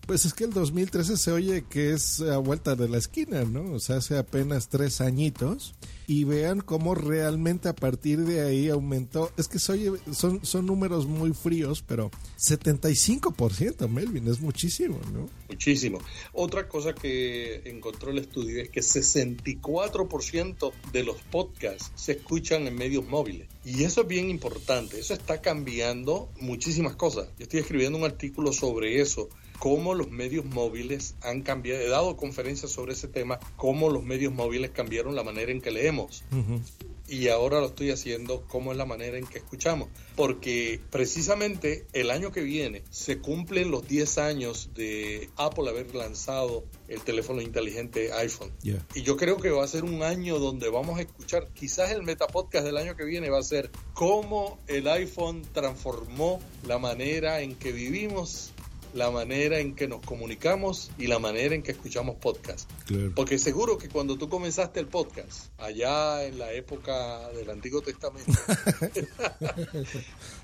pues 0.05 0.25
es 0.25 0.33
que 0.33 0.43
el 0.43 0.51
2013 0.51 1.17
se 1.17 1.31
oye 1.31 1.63
que 1.69 1.93
es 1.93 2.19
a 2.21 2.37
vuelta 2.37 2.75
de 2.75 2.89
la 2.89 2.97
esquina, 2.97 3.43
¿no? 3.43 3.73
O 3.73 3.79
sea, 3.79 3.97
hace 3.97 4.17
apenas 4.17 4.67
tres 4.67 5.01
añitos. 5.01 5.75
Y 6.05 6.25
vean 6.25 6.59
cómo 6.59 6.95
realmente 6.95 7.69
a 7.69 7.75
partir 7.75 8.19
de 8.25 8.41
ahí 8.41 8.67
aumentó. 8.67 9.31
Es 9.37 9.47
que 9.47 9.57
son, 9.57 10.45
son 10.45 10.65
números 10.65 11.07
muy 11.07 11.33
fríos, 11.33 11.81
pero 11.87 12.11
75%, 12.37 13.87
Melvin, 13.87 14.27
es 14.27 14.41
muchísimo, 14.41 14.99
¿no? 15.13 15.29
Muchísimo. 15.47 15.99
Otra 16.33 16.67
cosa 16.67 16.93
que 16.93 17.61
encontró 17.63 18.11
el 18.11 18.17
estudio 18.17 18.61
es 18.61 18.69
que 18.69 18.81
64% 18.81 20.73
de 20.91 21.03
los 21.03 21.21
podcasts 21.21 21.93
se 21.95 22.11
escuchan 22.13 22.67
en 22.67 22.75
medios 22.75 23.07
móviles. 23.07 23.47
Y 23.63 23.83
eso 23.85 24.01
es 24.01 24.07
bien 24.07 24.29
importante. 24.29 24.99
Eso 24.99 25.13
está 25.13 25.39
cambiando 25.39 26.29
muchísimas 26.41 26.97
cosas. 26.97 27.29
Yo 27.37 27.43
estoy 27.43 27.61
escribiendo 27.61 27.97
un 27.97 28.03
artículo 28.03 28.51
sobre 28.51 28.99
eso 28.99 29.29
cómo 29.63 29.93
los 29.93 30.11
medios 30.11 30.43
móviles 30.43 31.15
han 31.21 31.41
cambiado. 31.41 31.81
He 31.81 31.87
dado 31.87 32.17
conferencias 32.17 32.69
sobre 32.69 32.91
ese 32.91 33.07
tema, 33.07 33.39
cómo 33.55 33.89
los 33.89 34.03
medios 34.03 34.33
móviles 34.33 34.71
cambiaron 34.71 35.15
la 35.15 35.23
manera 35.23 35.53
en 35.53 35.61
que 35.61 35.71
leemos. 35.71 36.25
Uh 36.33 36.35
-huh. 36.35 36.61
Y 37.07 37.29
ahora 37.29 37.61
lo 37.61 37.67
estoy 37.67 37.89
haciendo 37.89 38.43
cómo 38.49 38.73
es 38.73 38.77
la 38.77 38.85
manera 38.85 39.17
en 39.17 39.25
que 39.25 39.37
escuchamos. 39.37 39.87
Porque 40.17 40.81
precisamente 40.89 41.85
el 41.93 42.11
año 42.11 42.33
que 42.33 42.41
viene 42.41 42.83
se 42.89 43.19
cumplen 43.19 43.71
los 43.71 43.87
10 43.87 44.17
años 44.17 44.71
de 44.75 45.29
Apple 45.37 45.69
haber 45.69 45.95
lanzado 45.95 46.65
el 46.89 46.99
teléfono 46.99 47.41
inteligente 47.41 48.11
iPhone. 48.11 48.51
Yeah. 48.63 48.85
Y 48.95 49.03
yo 49.03 49.15
creo 49.15 49.37
que 49.37 49.49
va 49.49 49.63
a 49.63 49.67
ser 49.69 49.85
un 49.85 50.03
año 50.03 50.39
donde 50.39 50.67
vamos 50.67 50.99
a 50.99 51.03
escuchar, 51.03 51.47
quizás 51.53 51.91
el 51.91 52.03
Metapodcast 52.03 52.65
del 52.65 52.75
año 52.75 52.97
que 52.97 53.05
viene 53.05 53.29
va 53.29 53.39
a 53.39 53.43
ser 53.43 53.71
cómo 53.93 54.59
el 54.67 54.89
iPhone 54.89 55.41
transformó 55.53 56.41
la 56.67 56.79
manera 56.79 57.39
en 57.39 57.55
que 57.55 57.71
vivimos 57.71 58.51
la 58.93 59.09
manera 59.11 59.59
en 59.59 59.75
que 59.75 59.87
nos 59.87 60.01
comunicamos 60.01 60.91
y 60.97 61.07
la 61.07 61.19
manera 61.19 61.55
en 61.55 61.63
que 61.63 61.71
escuchamos 61.71 62.15
podcast. 62.17 62.69
Claro. 62.85 63.11
Porque 63.15 63.39
seguro 63.39 63.77
que 63.77 63.89
cuando 63.89 64.17
tú 64.17 64.29
comenzaste 64.29 64.79
el 64.79 64.87
podcast, 64.87 65.49
allá 65.57 66.23
en 66.25 66.37
la 66.37 66.51
época 66.53 67.29
del 67.29 67.49
Antiguo 67.49 67.81
Testamento, 67.81 68.31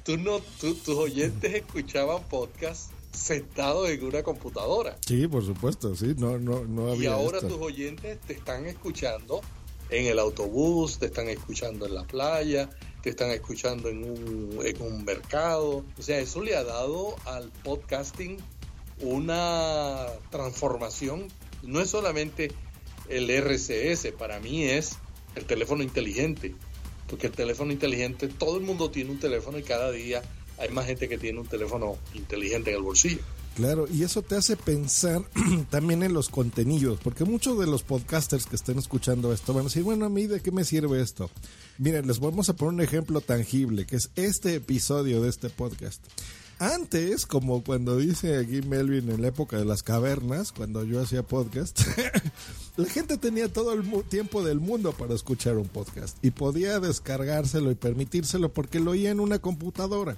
tú 0.03 0.17
no, 0.17 0.39
tú, 0.59 0.73
tus 0.75 0.95
oyentes 0.95 1.53
escuchaban 1.53 2.23
podcast 2.23 2.91
sentados 3.11 3.89
en 3.89 4.03
una 4.03 4.23
computadora. 4.23 4.97
Sí, 5.05 5.27
por 5.27 5.45
supuesto, 5.45 5.95
sí, 5.95 6.13
no, 6.17 6.37
no, 6.37 6.65
no 6.65 6.91
había 6.91 7.03
Y 7.03 7.07
ahora 7.07 7.37
esto. 7.37 7.49
tus 7.49 7.61
oyentes 7.61 8.19
te 8.21 8.33
están 8.33 8.65
escuchando 8.65 9.41
en 9.89 10.05
el 10.05 10.19
autobús, 10.19 10.99
te 10.99 11.07
están 11.07 11.27
escuchando 11.29 11.87
en 11.87 11.95
la 11.95 12.03
playa, 12.03 12.69
te 13.01 13.09
están 13.11 13.31
escuchando 13.31 13.89
en 13.89 14.03
un, 14.03 14.59
en 14.63 14.81
un 14.81 15.05
mercado. 15.05 15.85
O 15.97 16.01
sea, 16.01 16.19
eso 16.19 16.41
le 16.41 16.55
ha 16.55 16.63
dado 16.63 17.15
al 17.25 17.49
podcasting 17.63 18.37
una 19.01 20.05
transformación. 20.29 21.27
No 21.63 21.79
es 21.81 21.89
solamente 21.89 22.51
el 23.07 23.29
RCS, 23.29 24.13
para 24.17 24.39
mí 24.39 24.63
es 24.63 24.97
el 25.35 25.45
teléfono 25.45 25.83
inteligente. 25.83 26.55
Porque 27.07 27.27
el 27.27 27.33
teléfono 27.33 27.71
inteligente, 27.71 28.27
todo 28.27 28.57
el 28.57 28.63
mundo 28.63 28.91
tiene 28.91 29.11
un 29.11 29.19
teléfono 29.19 29.57
y 29.57 29.63
cada 29.63 29.91
día 29.91 30.21
hay 30.59 30.69
más 30.69 30.85
gente 30.85 31.07
que 31.07 31.17
tiene 31.17 31.39
un 31.39 31.47
teléfono 31.47 31.97
inteligente 32.13 32.69
en 32.69 32.77
el 32.77 32.83
bolsillo. 32.83 33.21
Claro, 33.59 33.87
y 33.91 34.03
eso 34.03 34.21
te 34.21 34.37
hace 34.37 34.55
pensar 34.55 35.21
también 35.69 36.01
en 36.01 36.13
los 36.13 36.29
contenidos, 36.29 36.97
porque 37.03 37.25
muchos 37.25 37.59
de 37.59 37.67
los 37.67 37.83
podcasters 37.83 38.45
que 38.45 38.55
estén 38.55 38.79
escuchando 38.79 39.33
esto 39.33 39.53
van 39.53 39.63
a 39.63 39.65
decir, 39.65 39.83
bueno, 39.83 40.05
a 40.05 40.09
mí 40.09 40.27
de 40.27 40.39
qué 40.39 40.49
me 40.53 40.63
sirve 40.63 41.01
esto. 41.01 41.29
Miren, 41.77 42.07
les 42.07 42.21
vamos 42.21 42.47
a 42.47 42.55
poner 42.55 42.75
un 42.75 42.79
ejemplo 42.79 43.19
tangible, 43.19 43.85
que 43.85 43.97
es 43.97 44.11
este 44.15 44.55
episodio 44.55 45.21
de 45.21 45.27
este 45.27 45.49
podcast. 45.49 46.01
Antes, 46.57 47.25
como 47.25 47.61
cuando 47.61 47.97
dice 47.97 48.37
aquí 48.37 48.61
Melvin 48.61 49.11
en 49.11 49.21
la 49.21 49.27
época 49.27 49.57
de 49.57 49.65
las 49.65 49.83
cavernas, 49.83 50.53
cuando 50.53 50.85
yo 50.85 51.01
hacía 51.01 51.23
podcast, 51.23 51.81
la 52.77 52.85
gente 52.85 53.17
tenía 53.17 53.51
todo 53.51 53.73
el 53.73 53.83
tiempo 54.05 54.41
del 54.41 54.61
mundo 54.61 54.93
para 54.93 55.13
escuchar 55.15 55.57
un 55.57 55.67
podcast 55.67 56.17
y 56.21 56.31
podía 56.31 56.79
descargárselo 56.79 57.71
y 57.71 57.75
permitírselo 57.75 58.53
porque 58.53 58.79
lo 58.79 58.91
oía 58.91 59.11
en 59.11 59.19
una 59.19 59.39
computadora. 59.39 60.15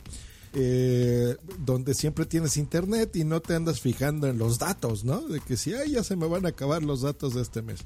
Eh, 0.53 1.37
donde 1.59 1.93
siempre 1.93 2.25
tienes 2.25 2.57
internet 2.57 3.15
y 3.15 3.23
no 3.23 3.39
te 3.39 3.55
andas 3.55 3.79
fijando 3.79 4.27
en 4.27 4.37
los 4.37 4.59
datos, 4.59 5.05
¿no? 5.05 5.21
De 5.21 5.39
que 5.39 5.55
si 5.55 5.73
ay, 5.73 5.91
ya 5.91 6.03
se 6.03 6.17
me 6.17 6.27
van 6.27 6.45
a 6.45 6.49
acabar 6.49 6.83
los 6.83 7.01
datos 7.01 7.33
de 7.33 7.41
este 7.41 7.61
mes. 7.61 7.79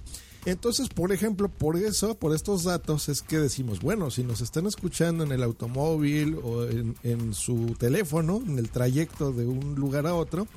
Entonces, 0.45 0.89
por 0.89 1.11
ejemplo, 1.11 1.47
por 1.47 1.75
eso, 1.77 2.15
por 2.17 2.33
estos 2.33 2.63
datos, 2.63 3.07
es 3.07 3.21
que 3.21 3.37
decimos, 3.37 3.81
bueno, 3.81 4.09
si 4.09 4.23
nos 4.23 4.41
están 4.41 4.65
escuchando 4.65 5.23
en 5.23 5.31
el 5.31 5.43
automóvil 5.43 6.39
o 6.43 6.65
en, 6.65 6.95
en 7.03 7.35
su 7.35 7.75
teléfono, 7.77 8.41
en 8.45 8.57
el 8.57 8.69
trayecto 8.69 9.31
de 9.31 9.45
un 9.45 9.75
lugar 9.75 10.07
a 10.07 10.15
otro, 10.15 10.47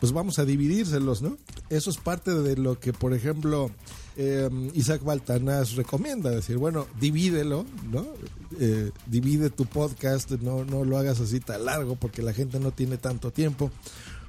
pues 0.00 0.12
vamos 0.12 0.40
a 0.40 0.44
dividírselos, 0.44 1.22
¿no? 1.22 1.36
Eso 1.70 1.90
es 1.90 1.96
parte 1.96 2.34
de 2.34 2.56
lo 2.56 2.80
que, 2.80 2.92
por 2.92 3.14
ejemplo, 3.14 3.70
eh, 4.16 4.48
Isaac 4.74 5.02
Baltanás 5.02 5.74
recomienda, 5.74 6.30
decir, 6.30 6.56
bueno, 6.58 6.86
divídelo, 7.00 7.64
¿no? 7.90 8.06
Eh, 8.60 8.90
divide 9.06 9.50
tu 9.50 9.66
podcast, 9.66 10.30
no, 10.30 10.64
no 10.64 10.84
lo 10.84 10.98
hagas 10.98 11.20
así 11.20 11.40
tan 11.40 11.64
largo 11.64 11.96
porque 11.96 12.22
la 12.22 12.32
gente 12.32 12.60
no 12.60 12.70
tiene 12.70 12.98
tanto 12.98 13.30
tiempo. 13.30 13.70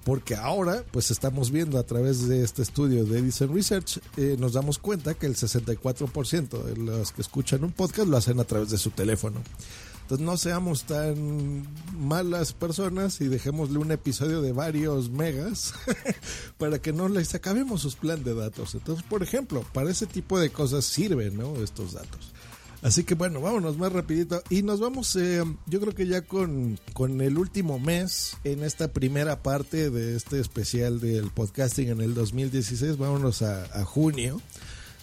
Porque 0.03 0.35
ahora, 0.35 0.83
pues 0.91 1.11
estamos 1.11 1.49
viendo 1.49 1.79
a 1.79 1.83
través 1.83 2.27
de 2.27 2.43
este 2.43 2.61
estudio 2.61 3.05
de 3.05 3.19
Edison 3.19 3.55
Research, 3.55 3.99
eh, 4.17 4.35
nos 4.37 4.51
damos 4.51 4.77
cuenta 4.77 5.13
que 5.13 5.27
el 5.27 5.35
64% 5.35 6.61
de 6.61 6.75
los 6.75 7.13
que 7.13 7.21
escuchan 7.21 7.63
un 7.63 7.71
podcast 7.71 8.09
lo 8.09 8.17
hacen 8.17 8.37
a 8.39 8.43
través 8.43 8.69
de 8.69 8.77
su 8.77 8.89
teléfono. 8.89 9.41
Entonces 10.03 10.25
no 10.25 10.37
seamos 10.37 10.83
tan 10.83 11.65
malas 11.97 12.51
personas 12.51 13.21
y 13.21 13.27
dejémosle 13.27 13.79
un 13.79 13.91
episodio 13.91 14.41
de 14.41 14.51
varios 14.51 15.09
megas 15.09 15.73
para 16.57 16.79
que 16.79 16.91
no 16.91 17.07
les 17.07 17.33
acabemos 17.35 17.81
sus 17.81 17.95
plan 17.95 18.21
de 18.21 18.35
datos. 18.35 18.75
Entonces, 18.75 19.03
por 19.03 19.23
ejemplo, 19.23 19.65
para 19.73 19.89
ese 19.89 20.05
tipo 20.05 20.39
de 20.39 20.49
cosas 20.49 20.83
sirven 20.83 21.37
¿no? 21.37 21.55
estos 21.63 21.93
datos. 21.93 22.33
Así 22.81 23.05
que 23.05 23.15
bueno, 23.15 23.39
vámonos 23.39 23.77
más 23.77 23.93
rapidito 23.93 24.43
y 24.49 24.61
nos 24.61 24.81
vamos, 24.81 25.15
eh, 25.15 25.41
yo 25.67 25.79
creo 25.79 25.95
que 25.95 26.05
ya 26.05 26.21
con, 26.21 26.77
con 26.91 27.21
el 27.21 27.37
último 27.37 27.79
mes 27.79 28.35
en 28.43 28.61
esta 28.61 28.89
primera 28.89 29.41
parte 29.41 29.89
de 29.89 30.17
este 30.17 30.41
especial 30.41 30.99
del 30.99 31.31
podcasting 31.31 31.91
en 31.91 32.01
el 32.01 32.13
2016, 32.13 32.97
vámonos 32.97 33.41
a, 33.41 33.63
a 33.79 33.85
junio 33.85 34.41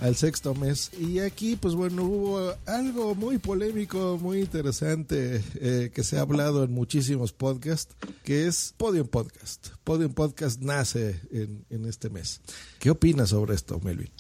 al 0.01 0.17
sexto 0.17 0.55
mes. 0.55 0.91
Y 0.99 1.21
aquí, 1.21 1.57
pues 1.57 1.75
bueno, 1.75 2.05
hubo 2.05 2.55
algo 2.67 3.15
muy 3.15 3.39
polémico, 3.39 4.19
muy 4.21 4.41
interesante, 4.41 5.43
eh, 5.57 5.91
que 5.95 6.03
se 6.05 6.19
ha 6.19 6.23
hablado 6.23 6.65
en 6.65 6.73
muchísimos 6.73 7.33
podcasts, 7.33 7.95
que 8.25 8.47
es 8.47 8.75
Podium 8.77 9.09
Podcast. 9.09 9.69
Podium 9.85 10.13
Podcast 10.13 10.61
nace 10.61 11.21
en, 11.31 11.65
en 11.71 11.87
este 11.87 12.11
mes. 12.11 12.41
¿Qué 12.79 12.91
opinas 12.91 13.31
sobre 13.31 13.55
esto, 13.55 13.81
Melvin? 13.81 14.11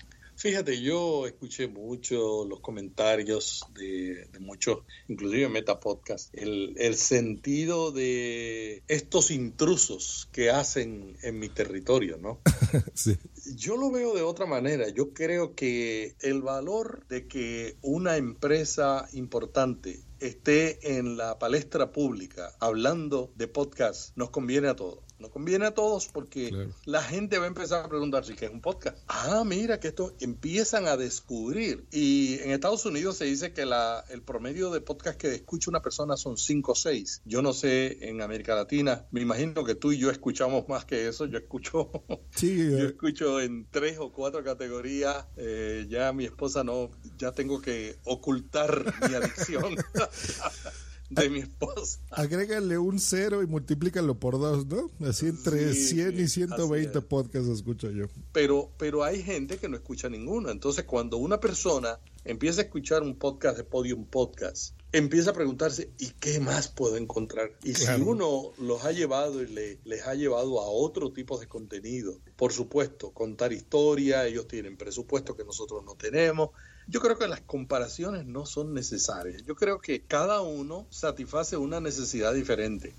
Fíjate, 0.40 0.80
yo 0.80 1.26
escuché 1.26 1.68
mucho 1.68 2.46
los 2.46 2.60
comentarios 2.60 3.62
de, 3.74 4.26
de 4.32 4.38
muchos, 4.38 4.84
inclusive 5.06 5.50
Meta 5.50 5.80
Podcast, 5.80 6.30
el, 6.32 6.76
el, 6.78 6.94
sentido 6.94 7.92
de 7.92 8.82
estos 8.88 9.30
intrusos 9.30 10.30
que 10.32 10.48
hacen 10.48 11.18
en 11.22 11.38
mi 11.38 11.50
territorio, 11.50 12.16
¿no? 12.16 12.40
sí. 12.94 13.18
Yo 13.54 13.76
lo 13.76 13.90
veo 13.90 14.14
de 14.14 14.22
otra 14.22 14.46
manera. 14.46 14.88
Yo 14.88 15.12
creo 15.12 15.54
que 15.54 16.16
el 16.20 16.40
valor 16.40 17.06
de 17.08 17.28
que 17.28 17.76
una 17.82 18.16
empresa 18.16 19.10
importante 19.12 20.00
esté 20.20 20.96
en 20.98 21.18
la 21.18 21.38
palestra 21.38 21.92
pública 21.92 22.50
hablando 22.60 23.30
de 23.36 23.46
podcast 23.46 24.16
nos 24.16 24.30
conviene 24.30 24.68
a 24.68 24.76
todos. 24.76 25.09
Nos 25.20 25.30
conviene 25.30 25.66
a 25.66 25.74
todos 25.74 26.08
porque 26.08 26.48
claro. 26.48 26.74
la 26.86 27.02
gente 27.02 27.38
va 27.38 27.44
a 27.44 27.48
empezar 27.48 27.84
a 27.84 27.88
preguntarse 27.90 28.34
qué 28.34 28.46
es 28.46 28.50
un 28.50 28.62
podcast. 28.62 28.96
Ah, 29.06 29.42
mira 29.44 29.78
que 29.78 29.88
esto 29.88 30.14
empiezan 30.18 30.86
a 30.86 30.96
descubrir. 30.96 31.84
Y 31.92 32.38
en 32.40 32.52
Estados 32.52 32.86
Unidos 32.86 33.18
se 33.18 33.26
dice 33.26 33.52
que 33.52 33.66
la, 33.66 34.02
el 34.08 34.22
promedio 34.22 34.70
de 34.70 34.80
podcast 34.80 35.20
que 35.20 35.34
escucha 35.34 35.70
una 35.70 35.82
persona 35.82 36.16
son 36.16 36.38
5 36.38 36.72
o 36.72 36.74
6. 36.74 37.22
Yo 37.26 37.42
no 37.42 37.52
sé, 37.52 38.08
en 38.08 38.22
América 38.22 38.54
Latina, 38.54 39.06
me 39.10 39.20
imagino 39.20 39.62
que 39.62 39.74
tú 39.74 39.92
y 39.92 39.98
yo 39.98 40.10
escuchamos 40.10 40.66
más 40.70 40.86
que 40.86 41.06
eso. 41.06 41.26
Yo 41.26 41.36
escucho, 41.36 41.90
sí, 42.30 42.56
yo 42.56 42.86
escucho 42.86 43.40
en 43.40 43.66
tres 43.70 43.98
o 43.98 44.12
cuatro 44.12 44.42
categorías. 44.42 45.26
Eh, 45.36 45.86
ya 45.90 46.14
mi 46.14 46.24
esposa 46.24 46.64
no, 46.64 46.90
ya 47.18 47.32
tengo 47.32 47.60
que 47.60 47.98
ocultar 48.04 48.94
mi 49.06 49.14
adicción. 49.14 49.76
de 51.10 51.28
mi 51.28 51.40
esposa. 51.40 51.98
Agrégale 52.10 52.78
un 52.78 52.98
cero 52.98 53.42
y 53.42 53.46
multiplícalo 53.46 54.18
por 54.18 54.38
dos, 54.38 54.66
¿no? 54.66 54.90
Así 55.06 55.26
entre 55.26 55.74
sí, 55.74 55.96
100 55.96 56.16
sí, 56.16 56.22
y 56.22 56.28
120 56.28 57.00
podcasts 57.02 57.48
escucho 57.48 57.90
yo. 57.90 58.06
Pero, 58.32 58.70
pero 58.78 59.04
hay 59.04 59.22
gente 59.22 59.58
que 59.58 59.68
no 59.68 59.76
escucha 59.76 60.08
ninguno. 60.08 60.50
Entonces, 60.50 60.84
cuando 60.84 61.16
una 61.16 61.40
persona 61.40 61.98
empieza 62.24 62.60
a 62.60 62.64
escuchar 62.64 63.02
un 63.02 63.16
podcast 63.16 63.56
de 63.56 63.64
Podium 63.64 64.04
Podcast, 64.04 64.74
empieza 64.92 65.30
a 65.30 65.34
preguntarse, 65.34 65.90
¿y 65.98 66.10
qué 66.20 66.40
más 66.40 66.68
puedo 66.68 66.96
encontrar? 66.96 67.50
Y 67.64 67.72
claro. 67.72 67.96
si 67.96 68.08
uno 68.08 68.52
los 68.58 68.84
ha 68.84 68.92
llevado 68.92 69.42
y 69.42 69.48
le, 69.48 69.78
les 69.84 70.06
ha 70.06 70.14
llevado 70.14 70.60
a 70.60 70.68
otro 70.68 71.12
tipo 71.12 71.38
de 71.38 71.48
contenido, 71.48 72.18
por 72.36 72.52
supuesto, 72.52 73.10
contar 73.12 73.52
historia, 73.52 74.26
ellos 74.26 74.46
tienen 74.46 74.76
presupuesto 74.76 75.36
que 75.36 75.44
nosotros 75.44 75.84
no 75.84 75.96
tenemos, 75.96 76.50
yo 76.86 77.00
creo 77.00 77.18
que 77.18 77.28
las 77.28 77.40
comparaciones 77.40 78.26
no 78.26 78.46
son 78.46 78.74
necesarias. 78.74 79.44
Yo 79.44 79.54
creo 79.54 79.80
que 79.80 80.02
cada 80.02 80.40
uno 80.40 80.86
satisface 80.90 81.56
una 81.56 81.80
necesidad 81.80 82.34
diferente. 82.34 82.94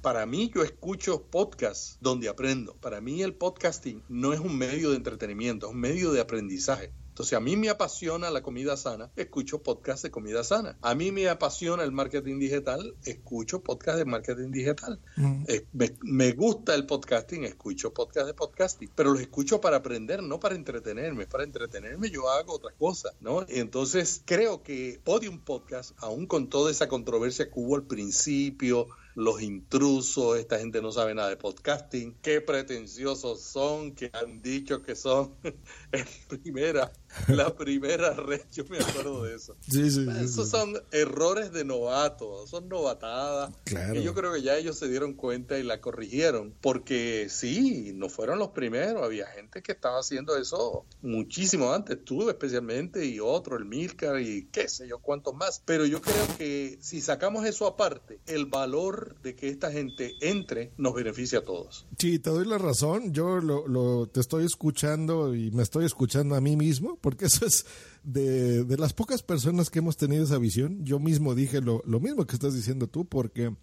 Para 0.00 0.24
mí 0.26 0.50
yo 0.54 0.62
escucho 0.62 1.22
podcasts 1.22 1.98
donde 2.00 2.28
aprendo. 2.28 2.74
Para 2.74 3.00
mí 3.00 3.22
el 3.22 3.34
podcasting 3.34 4.02
no 4.08 4.32
es 4.32 4.40
un 4.40 4.56
medio 4.56 4.90
de 4.90 4.96
entretenimiento, 4.96 5.66
es 5.66 5.72
un 5.72 5.80
medio 5.80 6.12
de 6.12 6.20
aprendizaje. 6.20 6.92
Entonces, 7.16 7.32
a 7.32 7.40
mí 7.40 7.56
me 7.56 7.70
apasiona 7.70 8.28
la 8.28 8.42
comida 8.42 8.76
sana, 8.76 9.10
escucho 9.16 9.62
podcast 9.62 10.02
de 10.02 10.10
comida 10.10 10.44
sana. 10.44 10.76
A 10.82 10.94
mí 10.94 11.12
me 11.12 11.30
apasiona 11.30 11.82
el 11.82 11.90
marketing 11.90 12.38
digital, 12.38 12.94
escucho 13.06 13.62
podcast 13.62 13.96
de 13.96 14.04
marketing 14.04 14.50
digital. 14.50 15.00
Mm. 15.16 15.44
Eh, 15.48 15.64
me, 15.72 15.96
me, 16.02 16.32
gusta 16.32 16.74
el 16.74 16.84
podcasting, 16.84 17.44
escucho 17.44 17.94
podcast 17.94 18.26
de 18.26 18.34
podcasting, 18.34 18.90
pero 18.94 19.12
los 19.12 19.22
escucho 19.22 19.62
para 19.62 19.78
aprender, 19.78 20.22
no 20.22 20.38
para 20.38 20.56
entretenerme. 20.56 21.26
Para 21.26 21.44
entretenerme 21.44 22.10
yo 22.10 22.28
hago 22.28 22.56
otras 22.56 22.74
cosas, 22.74 23.14
¿no? 23.20 23.46
Entonces, 23.48 24.20
creo 24.26 24.62
que 24.62 25.00
Podium 25.02 25.38
Podcast, 25.38 25.92
aún 25.96 26.26
con 26.26 26.50
toda 26.50 26.70
esa 26.70 26.86
controversia 26.86 27.46
que 27.46 27.58
hubo 27.58 27.76
al 27.76 27.84
principio, 27.84 28.88
los 29.16 29.40
intrusos, 29.40 30.38
esta 30.38 30.58
gente 30.58 30.82
no 30.82 30.92
sabe 30.92 31.14
nada 31.14 31.30
de 31.30 31.38
podcasting, 31.38 32.14
qué 32.20 32.42
pretenciosos 32.42 33.40
son, 33.40 33.94
que 33.94 34.10
han 34.12 34.42
dicho 34.42 34.82
que 34.82 34.94
son 34.94 35.34
en 35.92 36.04
primera, 36.28 36.92
la 37.28 37.54
primera 37.54 38.12
red, 38.12 38.42
yo 38.52 38.64
me 38.68 38.78
acuerdo 38.78 39.24
de 39.24 39.36
eso. 39.36 39.56
Sí, 39.60 39.90
sí, 39.90 40.06
Esos 40.20 40.46
sí, 40.46 40.50
son 40.50 40.74
errores 40.92 41.52
de 41.52 41.64
novatos, 41.64 42.50
son 42.50 42.68
novatadas. 42.68 43.52
Claro. 43.64 43.98
Y 43.98 44.02
yo 44.02 44.14
creo 44.14 44.32
que 44.32 44.42
ya 44.42 44.56
ellos 44.56 44.78
se 44.78 44.88
dieron 44.88 45.14
cuenta 45.14 45.58
y 45.58 45.62
la 45.62 45.80
corrigieron, 45.80 46.54
porque 46.60 47.28
sí, 47.30 47.92
no 47.94 48.08
fueron 48.08 48.38
los 48.38 48.48
primeros, 48.48 49.02
había 49.02 49.26
gente 49.26 49.62
que 49.62 49.72
estaba 49.72 50.00
haciendo 50.00 50.36
eso 50.36 50.84
muchísimo 51.02 51.72
antes, 51.72 52.04
tú 52.04 52.28
especialmente 52.28 53.04
y 53.04 53.20
otro, 53.20 53.56
el 53.56 53.64
Milcar 53.64 54.20
y 54.20 54.48
qué 54.52 54.68
sé 54.68 54.88
yo 54.88 54.98
cuántos 54.98 55.34
más. 55.34 55.62
Pero 55.64 55.86
yo 55.86 56.00
creo 56.00 56.26
que 56.38 56.78
si 56.80 57.00
sacamos 57.00 57.46
eso 57.46 57.66
aparte, 57.66 58.20
el 58.26 58.46
valor 58.46 59.16
de 59.22 59.34
que 59.34 59.48
esta 59.48 59.70
gente 59.70 60.14
entre 60.20 60.72
nos 60.76 60.94
beneficia 60.94 61.40
a 61.40 61.42
todos. 61.42 61.86
Sí, 61.98 62.18
te 62.18 62.30
doy 62.30 62.46
la 62.46 62.58
razón. 62.58 63.12
Yo 63.12 63.40
lo, 63.40 63.66
lo, 63.66 64.06
te 64.06 64.20
estoy 64.20 64.44
escuchando 64.44 65.34
y 65.34 65.50
me 65.50 65.62
estoy 65.62 65.84
escuchando 65.84 66.34
a 66.34 66.40
mí 66.40 66.56
mismo, 66.56 66.96
porque 67.06 67.26
eso 67.26 67.46
es 67.46 67.64
de, 68.02 68.64
de 68.64 68.76
las 68.78 68.92
pocas 68.92 69.22
personas 69.22 69.70
que 69.70 69.78
hemos 69.78 69.96
tenido 69.96 70.24
esa 70.24 70.38
visión. 70.38 70.84
Yo 70.84 70.98
mismo 70.98 71.36
dije 71.36 71.60
lo, 71.60 71.80
lo 71.86 72.00
mismo 72.00 72.26
que 72.26 72.34
estás 72.34 72.52
diciendo 72.52 72.88
tú, 72.88 73.04
porque 73.04 73.54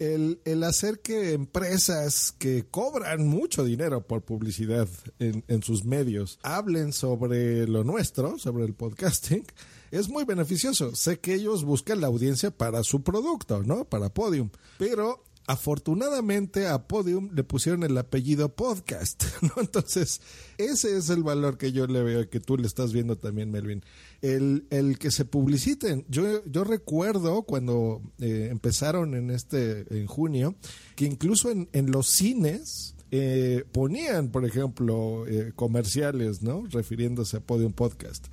el, 0.00 0.40
el, 0.44 0.64
hacer 0.64 0.98
que 0.98 1.32
empresas 1.32 2.32
que 2.32 2.64
cobran 2.68 3.28
mucho 3.28 3.64
dinero 3.64 4.04
por 4.04 4.22
publicidad 4.22 4.88
en, 5.20 5.44
en 5.46 5.62
sus 5.62 5.84
medios 5.84 6.40
hablen 6.42 6.92
sobre 6.92 7.68
lo 7.68 7.84
nuestro, 7.84 8.36
sobre 8.36 8.64
el 8.64 8.74
podcasting, 8.74 9.44
es 9.92 10.08
muy 10.08 10.24
beneficioso. 10.24 10.96
Sé 10.96 11.20
que 11.20 11.34
ellos 11.34 11.62
buscan 11.62 12.00
la 12.00 12.08
audiencia 12.08 12.50
para 12.50 12.82
su 12.82 13.04
producto, 13.04 13.62
¿no? 13.62 13.84
Para 13.84 14.12
Podium. 14.12 14.50
Pero 14.76 15.22
afortunadamente 15.48 16.66
a 16.66 16.86
Podium 16.86 17.30
le 17.34 17.42
pusieron 17.42 17.82
el 17.82 17.96
apellido 17.96 18.54
podcast, 18.54 19.24
¿no? 19.42 19.62
Entonces, 19.62 20.20
ese 20.58 20.96
es 20.96 21.08
el 21.08 21.22
valor 21.22 21.56
que 21.56 21.72
yo 21.72 21.86
le 21.86 22.02
veo 22.02 22.28
que 22.28 22.38
tú 22.38 22.58
le 22.58 22.66
estás 22.66 22.92
viendo 22.92 23.16
también, 23.16 23.50
Melvin. 23.50 23.82
El, 24.20 24.66
el 24.70 24.98
que 24.98 25.10
se 25.10 25.24
publiciten. 25.24 26.04
Yo, 26.08 26.44
yo 26.44 26.64
recuerdo 26.64 27.42
cuando 27.44 28.02
eh, 28.20 28.48
empezaron 28.50 29.14
en 29.14 29.30
este, 29.30 29.86
en 29.98 30.06
junio, 30.06 30.54
que 30.94 31.06
incluso 31.06 31.50
en, 31.50 31.70
en 31.72 31.90
los 31.90 32.08
cines, 32.08 32.94
eh, 33.10 33.64
ponían, 33.72 34.28
por 34.28 34.44
ejemplo, 34.44 35.26
eh, 35.26 35.52
comerciales, 35.56 36.42
¿no? 36.42 36.66
Refiriéndose 36.68 37.38
a 37.38 37.40
Podium 37.40 37.72
Podcast. 37.72 38.26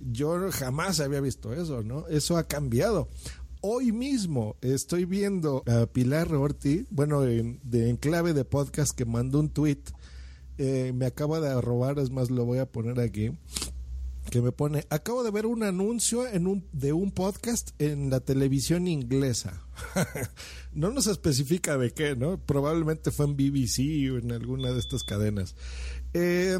Yo 0.00 0.50
jamás 0.50 1.00
había 1.00 1.20
visto 1.20 1.52
eso, 1.52 1.82
¿no? 1.82 2.06
Eso 2.08 2.38
ha 2.38 2.44
cambiado 2.44 3.08
hoy 3.66 3.92
mismo 3.92 4.56
estoy 4.60 5.06
viendo 5.06 5.62
a 5.66 5.86
Pilar 5.86 6.34
Orti, 6.34 6.86
bueno, 6.90 7.24
en, 7.24 7.60
de 7.62 7.88
Enclave 7.88 8.34
de 8.34 8.44
Podcast, 8.44 8.94
que 8.94 9.06
mandó 9.06 9.40
un 9.40 9.48
tweet. 9.48 9.80
Eh, 10.58 10.92
me 10.94 11.06
acaba 11.06 11.40
de 11.40 11.58
robar, 11.62 11.98
es 11.98 12.10
más, 12.10 12.30
lo 12.30 12.44
voy 12.44 12.58
a 12.58 12.70
poner 12.70 13.00
aquí. 13.00 13.30
Que 14.30 14.42
me 14.42 14.52
pone: 14.52 14.84
Acabo 14.90 15.24
de 15.24 15.30
ver 15.30 15.46
un 15.46 15.62
anuncio 15.62 16.28
en 16.28 16.46
un, 16.46 16.66
de 16.72 16.92
un 16.92 17.10
podcast 17.10 17.70
en 17.78 18.10
la 18.10 18.20
televisión 18.20 18.86
inglesa. 18.86 19.66
no 20.74 20.90
nos 20.90 21.06
especifica 21.06 21.78
de 21.78 21.90
qué, 21.90 22.16
¿no? 22.16 22.36
Probablemente 22.36 23.10
fue 23.12 23.24
en 23.24 23.34
BBC 23.34 24.12
o 24.12 24.18
en 24.18 24.30
alguna 24.32 24.72
de 24.72 24.78
estas 24.78 25.04
cadenas. 25.04 25.56
Eh, 26.16 26.56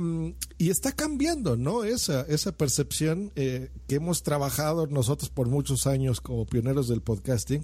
y 0.59 0.71
está 0.71 0.91
cambiando, 0.91 1.57
¿no? 1.57 1.85
Esa, 1.85 2.23
esa 2.23 2.51
percepción 2.53 3.31
eh, 3.37 3.71
que 3.87 3.97
hemos 3.97 4.25
trabajado 4.25 4.89
nosotros 4.89 5.31
por 5.31 5.49
muchos 5.49 5.87
años 5.87 6.21
como 6.21 6.45
pioneros 6.45 6.89
del 6.89 7.03
podcasting 7.03 7.63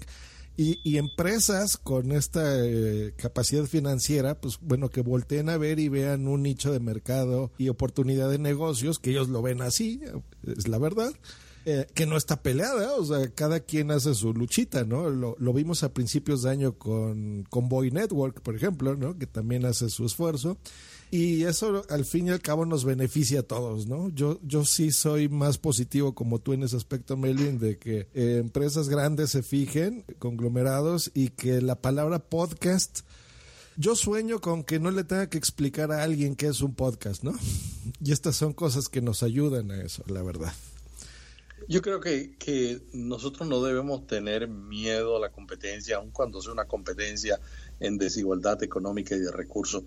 Y, 0.55 0.79
y 0.83 0.97
empresas 0.97 1.75
con 1.77 2.13
esta 2.13 2.65
eh, 2.65 3.13
capacidad 3.17 3.65
financiera, 3.65 4.39
pues 4.39 4.57
bueno, 4.61 4.89
que 4.89 5.01
volteen 5.01 5.49
a 5.49 5.57
ver 5.57 5.79
y 5.79 5.89
vean 5.89 6.27
un 6.27 6.43
nicho 6.43 6.71
de 6.71 6.79
mercado 6.79 7.51
y 7.57 7.69
oportunidad 7.69 8.29
de 8.29 8.37
negocios, 8.37 8.99
que 8.99 9.11
ellos 9.11 9.27
lo 9.29 9.41
ven 9.41 9.61
así, 9.61 10.01
es 10.45 10.67
la 10.67 10.77
verdad. 10.77 11.13
Eh, 11.63 11.85
que 11.93 12.07
no 12.07 12.17
está 12.17 12.41
peleada, 12.41 12.95
o 12.95 13.05
sea, 13.05 13.29
cada 13.29 13.59
quien 13.59 13.91
hace 13.91 14.15
su 14.15 14.33
luchita, 14.33 14.83
¿no? 14.83 15.11
Lo, 15.11 15.53
vimos 15.53 15.83
a 15.83 15.93
principios 15.93 16.41
de 16.41 16.49
año 16.49 16.73
con, 16.73 17.45
con 17.51 17.69
Boy 17.69 17.91
Network, 17.91 18.41
por 18.41 18.55
ejemplo, 18.55 18.95
¿no? 18.95 19.15
Que 19.15 19.27
también 19.27 19.65
hace 19.65 19.91
su 19.91 20.05
esfuerzo. 20.05 20.57
Y 21.11 21.43
eso 21.43 21.83
al 21.89 22.05
fin 22.05 22.27
y 22.27 22.31
al 22.31 22.41
cabo 22.41 22.65
nos 22.65 22.83
beneficia 22.83 23.41
a 23.41 23.43
todos, 23.43 23.85
¿no? 23.85 24.09
Yo, 24.09 24.39
yo 24.41 24.65
sí 24.65 24.91
soy 24.91 25.29
más 25.29 25.59
positivo 25.59 26.15
como 26.15 26.39
tú 26.39 26.53
en 26.53 26.63
ese 26.63 26.77
aspecto, 26.77 27.15
Melvin, 27.15 27.59
de 27.59 27.77
que 27.77 28.07
eh, 28.15 28.37
empresas 28.39 28.89
grandes 28.89 29.29
se 29.29 29.43
fijen, 29.43 30.03
conglomerados, 30.17 31.11
y 31.13 31.29
que 31.29 31.61
la 31.61 31.79
palabra 31.79 32.17
podcast 32.17 33.01
yo 33.77 33.95
sueño 33.95 34.41
con 34.41 34.63
que 34.63 34.79
no 34.79 34.89
le 34.89 35.03
tenga 35.03 35.29
que 35.29 35.37
explicar 35.37 35.91
a 35.91 36.03
alguien 36.03 36.35
qué 36.35 36.47
es 36.47 36.61
un 36.61 36.73
podcast, 36.73 37.23
¿no? 37.23 37.33
Y 38.03 38.11
estas 38.11 38.35
son 38.35 38.53
cosas 38.53 38.89
que 38.89 39.01
nos 39.01 39.21
ayudan 39.21 39.71
a 39.71 39.81
eso, 39.81 40.03
la 40.07 40.23
verdad. 40.23 40.53
Yo 41.67 41.81
creo 41.81 41.99
que, 41.99 42.35
que 42.37 42.81
nosotros 42.93 43.47
no 43.47 43.61
debemos 43.61 44.07
tener 44.07 44.47
miedo 44.47 45.17
a 45.17 45.19
la 45.19 45.31
competencia, 45.31 45.97
aun 45.97 46.11
cuando 46.11 46.41
sea 46.41 46.53
una 46.53 46.65
competencia 46.65 47.39
en 47.79 47.97
desigualdad 47.97 48.61
económica 48.63 49.15
y 49.15 49.19
de 49.19 49.31
recursos. 49.31 49.83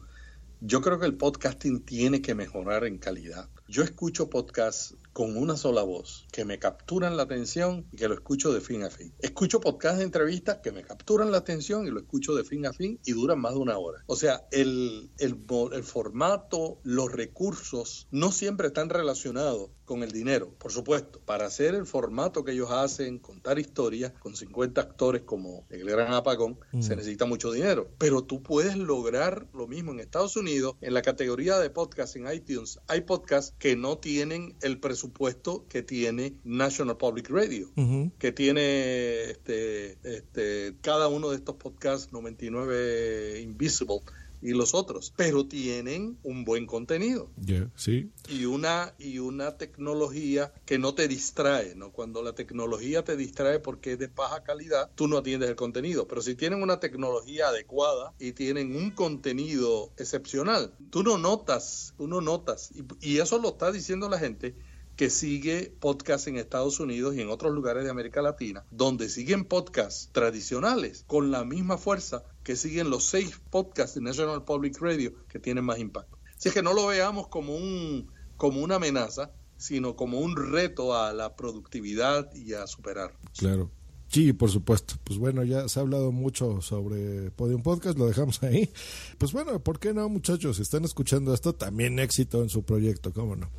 Yo 0.61 0.81
creo 0.81 0.99
que 0.99 1.07
el 1.07 1.17
podcasting 1.17 1.85
tiene 1.85 2.23
que 2.23 2.35
mejorar 2.35 2.85
en 2.85 2.97
calidad. 2.97 3.51
Yo 3.69 3.83
escucho 3.83 4.31
podcasts 4.31 4.95
con 5.13 5.37
una 5.37 5.57
sola 5.57 5.83
voz, 5.83 6.27
que 6.33 6.45
me 6.45 6.59
capturan 6.59 7.17
la 7.17 7.25
atención 7.25 7.87
y 7.93 7.97
que 7.97 8.09
lo 8.09 8.15
escucho 8.15 8.53
de 8.53 8.61
fin 8.61 8.83
a 8.83 8.91
fin. 8.91 9.13
Escucho 9.21 9.61
podcasts 9.61 9.99
de 9.99 10.05
entrevistas 10.05 10.59
que 10.63 10.73
me 10.73 10.83
capturan 10.83 11.31
la 11.31 11.39
atención 11.39 11.87
y 11.87 11.91
lo 11.91 12.01
escucho 12.01 12.35
de 12.35 12.45
fin 12.45 12.67
a 12.67 12.73
fin 12.73 12.99
y 13.05 13.13
duran 13.13 13.41
más 13.41 13.53
de 13.53 13.61
una 13.61 13.79
hora. 13.79 14.03
O 14.07 14.17
sea, 14.17 14.47
el, 14.51 15.11
el, 15.19 15.37
el 15.73 15.85
formato, 15.85 16.79
los 16.83 17.13
recursos 17.13 18.09
no 18.11 18.33
siempre 18.33 18.69
están 18.69 18.89
relacionados 18.89 19.71
con 19.85 20.03
el 20.03 20.13
dinero, 20.13 20.53
por 20.59 20.73
supuesto. 20.73 21.21
Para 21.25 21.47
hacer 21.47 21.75
el 21.75 21.87
formato 21.87 22.45
que 22.45 22.53
ellos 22.53 22.71
hacen, 22.71 23.19
contar 23.19 23.59
historias 23.59 24.13
con 24.19 24.35
50 24.37 24.81
actores 24.81 25.23
como 25.23 25.67
El 25.71 25.85
Gran 25.85 26.13
Apagón, 26.13 26.59
mm. 26.73 26.83
se 26.83 26.97
necesita 26.97 27.27
mucho 27.27 27.53
dinero. 27.53 27.89
Pero 27.99 28.25
tú 28.25 28.43
puedes 28.43 28.77
lograr 28.77 29.47
lo 29.53 29.67
mismo 29.67 29.93
en 29.93 30.01
Estados 30.01 30.37
Unidos, 30.37 30.77
en 30.81 30.95
la 30.95 31.03
categoría 31.03 31.59
de 31.59 31.71
podcast 31.71 32.17
en 32.17 32.33
iTunes. 32.33 32.79
Hay 32.89 33.03
podcasts 33.03 33.55
que 33.59 33.77
no 33.77 33.99
tienen 33.99 34.57
el 34.63 34.81
presupuesto 34.81 35.67
que 35.69 35.83
tiene 35.83 36.37
National 36.45 36.97
Public 36.97 37.29
Radio, 37.31 37.71
uh 37.77 37.81
-huh. 37.81 38.13
que 38.19 38.33
tiene 38.33 39.31
este, 39.31 39.99
este, 40.03 40.77
cada 40.81 41.09
uno 41.09 41.31
de 41.31 41.37
estos 41.37 41.57
podcasts 41.57 42.13
99 42.13 43.41
Invisible 43.41 44.01
y 44.45 44.53
los 44.53 44.75
otros, 44.75 45.13
pero 45.17 45.47
tienen 45.47 46.19
un 46.23 46.45
buen 46.45 46.67
contenido. 46.67 47.31
Yeah, 47.43 47.71
sí. 47.77 48.11
Y 48.29 48.45
una 48.45 48.95
y 48.99 49.19
una 49.19 49.57
tecnología 49.57 50.53
que 50.67 50.79
no 50.79 50.95
te 50.95 51.09
distrae, 51.09 51.75
¿no? 51.75 51.93
Cuando 51.93 52.23
la 52.23 52.35
tecnología 52.35 53.03
te 53.03 53.17
distrae 53.17 53.59
porque 53.59 53.93
es 53.93 53.99
de 53.99 54.09
baja 54.09 54.43
calidad, 54.45 54.91
tú 54.95 55.09
no 55.09 55.17
atiendes 55.17 55.49
el 55.49 55.57
contenido, 55.57 56.07
pero 56.07 56.21
si 56.21 56.35
tienen 56.35 56.63
una 56.63 56.79
tecnología 56.79 57.49
adecuada 57.49 58.13
y 58.19 58.33
tienen 58.33 58.77
un 58.77 58.91
contenido 58.91 59.93
excepcional, 59.97 60.75
tú 60.91 61.03
no 61.03 61.17
notas, 61.17 61.95
tú 61.97 62.07
no 62.07 62.21
notas 62.21 62.71
y, 62.75 62.85
y 63.01 63.19
eso 63.21 63.39
lo 63.39 63.49
está 63.49 63.73
diciendo 63.73 64.11
la 64.11 64.19
gente 64.19 64.55
que 64.97 65.11
sigue 65.11 65.75
podcast 65.81 66.29
en 66.29 66.37
Estados 66.37 66.79
Unidos 66.81 67.17
y 67.17 67.21
en 67.21 67.31
otros 67.31 67.53
lugares 67.53 67.85
de 67.85 67.91
América 67.91 68.23
Latina, 68.23 68.65
donde 68.71 69.09
siguen 69.09 69.45
podcasts 69.45 70.11
tradicionales 70.13 71.05
con 71.07 71.31
la 71.31 71.45
misma 71.45 71.79
fuerza 71.79 72.25
que 72.43 72.57
siguen 72.57 72.91
los 72.91 73.05
seis 73.05 73.41
podcasts 73.51 73.97
de 73.97 74.03
National 74.03 74.45
Public 74.45 74.81
Radio 74.81 75.15
que 75.29 75.39
tienen 75.39 75.65
más 75.65 75.79
impacto. 75.79 76.19
Así 76.37 76.49
es 76.49 76.55
que 76.55 76.63
no 76.63 76.75
lo 76.75 76.87
veamos 76.87 77.29
como, 77.29 77.57
un, 77.57 78.11
como 78.37 78.61
una 78.61 78.77
amenaza, 78.77 79.33
sino 79.57 79.97
como 79.97 80.21
un 80.21 80.37
reto 80.37 80.97
a 80.97 81.13
la 81.13 81.37
productividad 81.37 82.33
y 82.35 82.55
a 82.55 82.67
superar. 82.67 83.17
Claro. 83.37 83.71
Sí, 84.09 84.33
por 84.33 84.51
supuesto. 84.51 84.95
Pues 85.03 85.19
bueno, 85.19 85.43
ya 85.43 85.69
se 85.69 85.79
ha 85.79 85.83
hablado 85.83 86.13
mucho 86.13 86.61
sobre 86.63 87.31
Podium 87.33 87.63
Podcast, 87.63 87.99
lo 87.99 88.07
dejamos 88.07 88.43
ahí. 88.43 88.71
Pues 89.19 89.33
bueno, 89.33 89.59
¿por 89.63 89.79
qué 89.79 89.93
no, 89.93 90.09
muchachos? 90.09 90.57
Si 90.57 90.63
están 90.63 90.85
escuchando 90.85 91.35
esto, 91.35 91.55
también 91.55 91.99
éxito 91.99 92.43
en 92.43 92.49
su 92.49 92.63
proyecto, 92.63 93.13
¿cómo 93.13 93.37
no? 93.37 93.51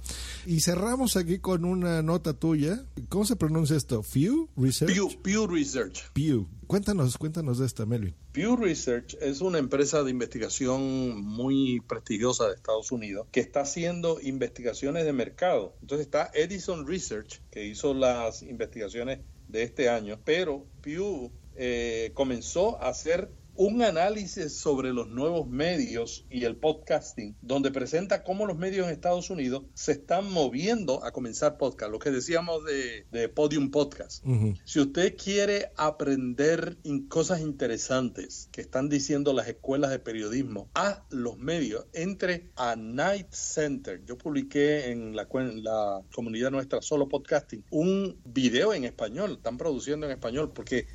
Y 0.45 0.61
cerramos 0.61 1.17
aquí 1.17 1.39
con 1.39 1.65
una 1.65 2.01
nota 2.01 2.33
tuya. 2.33 2.85
¿Cómo 3.09 3.25
se 3.25 3.35
pronuncia 3.35 3.75
esto? 3.75 4.03
¿Pew 4.13 4.49
Research? 4.55 4.93
Pew, 4.93 5.09
Pew 5.21 5.47
Research. 5.47 6.11
Pew. 6.13 6.47
Cuéntanos, 6.67 7.17
cuéntanos 7.17 7.59
de 7.59 7.65
esta, 7.65 7.85
Melvin. 7.85 8.15
Pew 8.31 8.55
Research 8.55 9.15
es 9.21 9.41
una 9.41 9.59
empresa 9.59 10.03
de 10.03 10.11
investigación 10.11 11.21
muy 11.21 11.81
prestigiosa 11.87 12.47
de 12.47 12.55
Estados 12.55 12.91
Unidos 12.91 13.27
que 13.31 13.39
está 13.39 13.61
haciendo 13.61 14.19
investigaciones 14.21 15.05
de 15.05 15.13
mercado. 15.13 15.75
Entonces 15.81 16.07
está 16.07 16.31
Edison 16.33 16.87
Research, 16.87 17.41
que 17.51 17.65
hizo 17.67 17.93
las 17.93 18.41
investigaciones 18.41 19.19
de 19.47 19.63
este 19.63 19.89
año, 19.89 20.19
pero 20.23 20.65
Pew 20.81 21.31
eh, 21.55 22.11
comenzó 22.13 22.81
a 22.81 22.89
hacer 22.89 23.31
un 23.55 23.81
análisis 23.81 24.53
sobre 24.53 24.93
los 24.93 25.07
nuevos 25.07 25.47
medios 25.47 26.25
y 26.29 26.43
el 26.45 26.55
podcasting, 26.55 27.35
donde 27.41 27.71
presenta 27.71 28.23
cómo 28.23 28.45
los 28.45 28.57
medios 28.57 28.87
en 28.87 28.93
Estados 28.93 29.29
Unidos 29.29 29.63
se 29.73 29.93
están 29.93 30.31
moviendo 30.31 31.03
a 31.03 31.11
comenzar 31.11 31.57
podcast, 31.57 31.91
lo 31.91 31.99
que 31.99 32.11
decíamos 32.11 32.63
de, 32.65 33.05
de 33.11 33.29
Podium 33.29 33.71
Podcast. 33.71 34.25
Uh 34.25 34.29
-huh. 34.29 34.61
Si 34.65 34.79
usted 34.79 35.15
quiere 35.15 35.71
aprender 35.77 36.77
cosas 37.07 37.41
interesantes 37.41 38.49
que 38.51 38.61
están 38.61 38.89
diciendo 38.89 39.33
las 39.33 39.47
escuelas 39.47 39.91
de 39.91 39.99
periodismo 39.99 40.69
a 40.73 41.03
los 41.09 41.37
medios, 41.37 41.85
entre 41.93 42.49
a 42.55 42.75
Night 42.75 43.31
Center. 43.31 44.03
Yo 44.05 44.17
publiqué 44.17 44.91
en 44.91 45.15
la, 45.15 45.27
en 45.33 45.63
la 45.63 46.01
comunidad 46.13 46.51
nuestra, 46.51 46.81
solo 46.81 47.07
podcasting, 47.07 47.63
un 47.69 48.17
video 48.25 48.73
en 48.73 48.85
español, 48.85 49.33
están 49.33 49.57
produciendo 49.57 50.05
en 50.05 50.11
español, 50.13 50.51
porque 50.53 50.87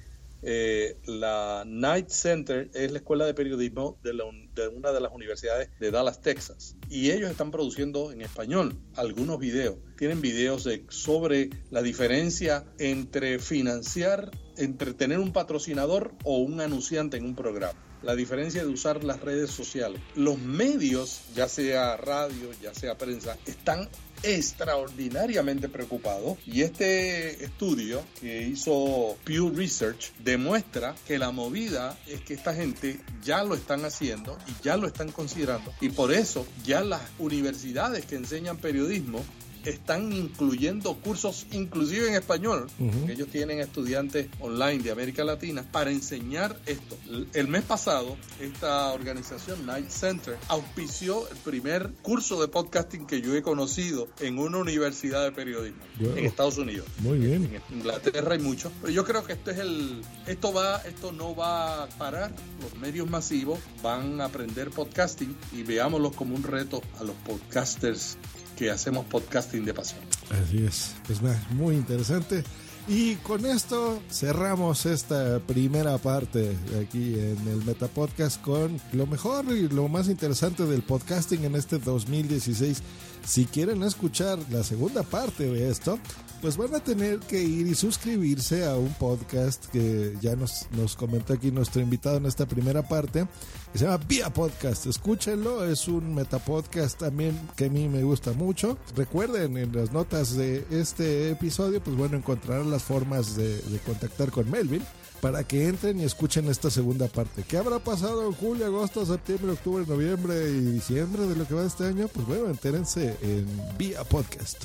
eh, 0.42 0.98
la 1.04 1.62
Knight 1.66 2.08
Center 2.08 2.70
es 2.74 2.90
la 2.90 2.98
escuela 2.98 3.26
de 3.26 3.34
periodismo 3.34 3.98
de, 4.02 4.14
la, 4.14 4.24
de, 4.54 4.68
una 4.68 4.92
de 4.92 5.00
las 5.00 5.12
universidades 5.12 5.70
de 5.78 5.90
Dallas, 5.90 6.20
Texas. 6.20 6.76
Y 6.88 7.10
ellos 7.10 7.30
están 7.30 7.50
produciendo 7.50 8.12
en 8.12 8.22
español 8.22 8.78
algunos 8.96 9.38
videos. 9.38 9.76
Tienen 9.96 10.20
videos 10.20 10.64
de, 10.64 10.84
sobre 10.88 11.50
la 11.70 11.82
diferencia 11.82 12.64
entre 12.78 13.38
financiar, 13.38 14.30
entre 14.56 14.94
tener 14.94 15.18
un 15.18 15.32
patrocinador 15.32 16.14
o 16.24 16.38
un 16.38 16.60
anunciante 16.60 17.16
en 17.16 17.24
un 17.24 17.34
programa. 17.34 17.89
La 18.02 18.14
diferencia 18.14 18.62
de 18.62 18.68
usar 18.68 19.04
las 19.04 19.20
redes 19.20 19.50
sociales. 19.50 20.00
Los 20.14 20.38
medios, 20.38 21.22
ya 21.34 21.48
sea 21.48 21.96
radio, 21.96 22.50
ya 22.62 22.74
sea 22.74 22.96
prensa, 22.96 23.36
están 23.46 23.88
extraordinariamente 24.22 25.68
preocupado 25.68 26.36
y 26.46 26.62
este 26.62 27.42
estudio 27.42 28.02
que 28.20 28.42
hizo 28.42 29.16
Pew 29.24 29.50
Research 29.54 30.12
demuestra 30.18 30.94
que 31.06 31.18
la 31.18 31.30
movida 31.30 31.98
es 32.06 32.20
que 32.20 32.34
esta 32.34 32.54
gente 32.54 33.00
ya 33.24 33.42
lo 33.44 33.54
están 33.54 33.84
haciendo 33.84 34.36
y 34.46 34.62
ya 34.62 34.76
lo 34.76 34.86
están 34.86 35.10
considerando 35.10 35.72
y 35.80 35.88
por 35.88 36.12
eso 36.12 36.46
ya 36.64 36.82
las 36.82 37.00
universidades 37.18 38.04
que 38.04 38.16
enseñan 38.16 38.58
periodismo 38.58 39.24
están 39.64 40.12
incluyendo 40.12 40.94
cursos 40.94 41.46
inclusive 41.52 42.08
en 42.08 42.14
español, 42.14 42.66
uh 42.78 42.84
-huh. 42.84 43.06
que 43.06 43.12
ellos 43.12 43.28
tienen 43.28 43.60
estudiantes 43.60 44.28
online 44.40 44.82
de 44.82 44.90
América 44.90 45.24
Latina, 45.24 45.64
para 45.70 45.90
enseñar 45.90 46.56
esto. 46.66 46.96
El 47.34 47.48
mes 47.48 47.62
pasado, 47.62 48.16
esta 48.40 48.92
organización 48.92 49.66
Night 49.66 49.90
Center 49.90 50.36
auspició 50.48 51.28
el 51.28 51.36
primer 51.38 51.90
curso 52.02 52.40
de 52.40 52.48
podcasting 52.48 53.06
que 53.06 53.20
yo 53.20 53.34
he 53.34 53.42
conocido 53.42 54.08
en 54.20 54.38
una 54.38 54.58
universidad 54.58 55.24
de 55.24 55.32
periodismo 55.32 55.80
wow. 56.00 56.16
en 56.16 56.24
Estados 56.24 56.58
Unidos. 56.58 56.86
Muy 56.98 57.18
bien. 57.18 57.60
En 57.70 57.78
Inglaterra 57.78 58.32
hay 58.32 58.40
muchos, 58.40 58.72
pero 58.80 58.92
yo 58.92 59.04
creo 59.04 59.24
que 59.24 59.32
esto 59.32 59.50
es 59.50 59.58
el 59.58 60.02
esto 60.26 60.52
va 60.52 60.78
esto 60.86 61.12
no 61.12 61.34
va 61.34 61.84
a 61.84 61.88
parar. 61.88 62.32
Los 62.62 62.74
medios 62.80 63.08
masivos 63.08 63.58
van 63.82 64.20
a 64.20 64.26
aprender 64.26 64.70
podcasting 64.70 65.36
y 65.52 65.62
veámoslo 65.62 66.12
como 66.12 66.34
un 66.34 66.42
reto 66.42 66.82
a 66.98 67.04
los 67.04 67.16
podcasters 67.16 68.16
que 68.60 68.70
hacemos 68.70 69.06
podcasting 69.06 69.64
de 69.64 69.72
pasión. 69.72 70.00
Así 70.28 70.66
es, 70.66 70.92
pues 71.06 71.20
muy 71.52 71.76
interesante. 71.76 72.44
Y 72.86 73.14
con 73.16 73.46
esto 73.46 74.02
cerramos 74.10 74.84
esta 74.84 75.38
primera 75.38 75.96
parte 75.96 76.54
aquí 76.78 77.14
en 77.14 77.38
el 77.48 77.64
Metapodcast 77.64 78.42
con 78.42 78.78
lo 78.92 79.06
mejor 79.06 79.46
y 79.46 79.66
lo 79.68 79.88
más 79.88 80.08
interesante 80.08 80.66
del 80.66 80.82
podcasting 80.82 81.44
en 81.44 81.56
este 81.56 81.78
2016. 81.78 82.82
Si 83.24 83.46
quieren 83.46 83.82
escuchar 83.82 84.38
la 84.50 84.62
segunda 84.62 85.04
parte 85.04 85.44
de 85.44 85.70
esto, 85.70 85.98
pues 86.40 86.56
van 86.56 86.74
a 86.74 86.80
tener 86.80 87.18
que 87.20 87.42
ir 87.42 87.66
y 87.66 87.74
suscribirse 87.74 88.64
a 88.64 88.76
un 88.76 88.92
podcast 88.94 89.66
que 89.66 90.16
ya 90.20 90.36
nos, 90.36 90.66
nos 90.72 90.96
comentó 90.96 91.34
aquí 91.34 91.50
nuestro 91.50 91.82
invitado 91.82 92.16
en 92.16 92.26
esta 92.26 92.46
primera 92.46 92.86
parte, 92.86 93.26
que 93.72 93.78
se 93.78 93.84
llama 93.84 94.02
Vía 94.08 94.30
Podcast. 94.30 94.86
Escúchenlo, 94.86 95.64
es 95.64 95.88
un 95.88 96.14
metapodcast 96.14 96.98
también 96.98 97.38
que 97.56 97.66
a 97.66 97.70
mí 97.70 97.88
me 97.88 98.02
gusta 98.02 98.32
mucho. 98.32 98.78
Recuerden, 98.96 99.56
en 99.56 99.74
las 99.74 99.92
notas 99.92 100.36
de 100.36 100.64
este 100.70 101.30
episodio, 101.30 101.82
pues 101.82 101.96
bueno, 101.96 102.16
encontrarán 102.16 102.70
las 102.70 102.82
formas 102.82 103.36
de 103.36 103.60
contactar 103.84 104.30
con 104.30 104.50
Melvin 104.50 104.82
para 105.20 105.44
que 105.44 105.66
entren 105.68 106.00
y 106.00 106.04
escuchen 106.04 106.48
esta 106.48 106.70
segunda 106.70 107.06
parte. 107.08 107.44
¿Qué 107.46 107.56
habrá 107.58 107.78
pasado 107.78 108.26
en 108.26 108.32
julio, 108.32 108.66
agosto, 108.66 109.04
septiembre, 109.04 109.52
octubre, 109.52 109.84
noviembre 109.86 110.48
y 110.50 110.60
diciembre 110.72 111.26
de 111.26 111.36
lo 111.36 111.46
que 111.46 111.54
va 111.54 111.64
este 111.66 111.84
año? 111.86 112.08
Pues 112.08 112.26
bueno, 112.26 112.46
entérense 112.48 113.16
en 113.22 113.46
Vía 113.76 114.02
Podcast. 114.04 114.64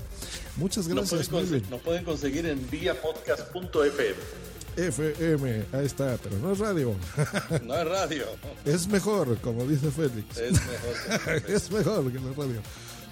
Muchas 0.58 0.88
Nos 0.88 1.10
gracias, 1.10 1.30
pueden, 1.30 1.50
Melvin. 1.52 1.64
conse- 1.68 1.70
nos 1.72 1.82
pueden 1.82 2.06
conseguir 2.06 2.46
en 2.46 2.70
viapodcast.fm. 2.70 4.16
FM, 4.78 5.64
ahí 5.72 5.86
está, 5.86 6.18
pero 6.22 6.38
no 6.40 6.52
es 6.52 6.60
radio. 6.60 6.94
No 7.64 7.76
es 7.76 7.86
radio. 7.88 8.26
Es 8.66 8.88
mejor, 8.88 9.38
como 9.40 9.64
dice 9.66 9.90
Félix. 9.92 10.38
Es 10.38 10.52
mejor 10.54 11.42
que 11.44 11.54
es 11.56 11.72
mejor 11.72 12.12
que 12.12 12.20
la 12.20 12.32
radio. 12.36 12.62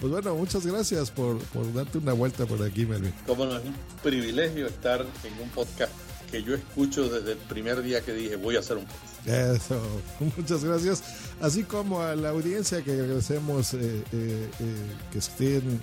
Pues 0.02 0.11
bueno, 0.11 0.36
muchas 0.36 0.65
gracias 0.65 1.10
por, 1.11 1.38
por 1.40 1.72
darte 1.74 1.99
una 1.99 2.11
vuelta 2.14 2.45
por 2.45 2.61
aquí, 2.64 2.86
Melvin. 2.86 3.14
Como 3.26 3.45
no 3.45 3.57
es 3.57 3.64
un 3.64 3.76
privilegio 4.02 4.68
estar 4.68 5.02
en 5.02 5.41
un 5.41 5.49
podcast 5.49 5.91
que 6.34 6.41
yo 6.41 6.55
escucho 6.55 7.07
desde 7.10 7.34
el 7.34 7.38
primer 7.38 7.84
día 7.84 8.01
que 8.01 8.11
dije 8.11 8.38
voy 8.38 8.55
a 8.55 8.60
hacer 8.60 8.77
un. 8.77 8.88
Eso, 9.31 9.80
muchas 10.35 10.64
gracias. 10.64 11.03
Así 11.39 11.61
como 11.61 12.01
a 12.01 12.15
la 12.15 12.30
audiencia 12.30 12.81
que 12.81 12.91
agradecemos 12.93 13.76
eh, 13.76 13.77
eh, 14.11 14.49
eh, 14.60 14.76
que 15.11 15.19
estén 15.19 15.80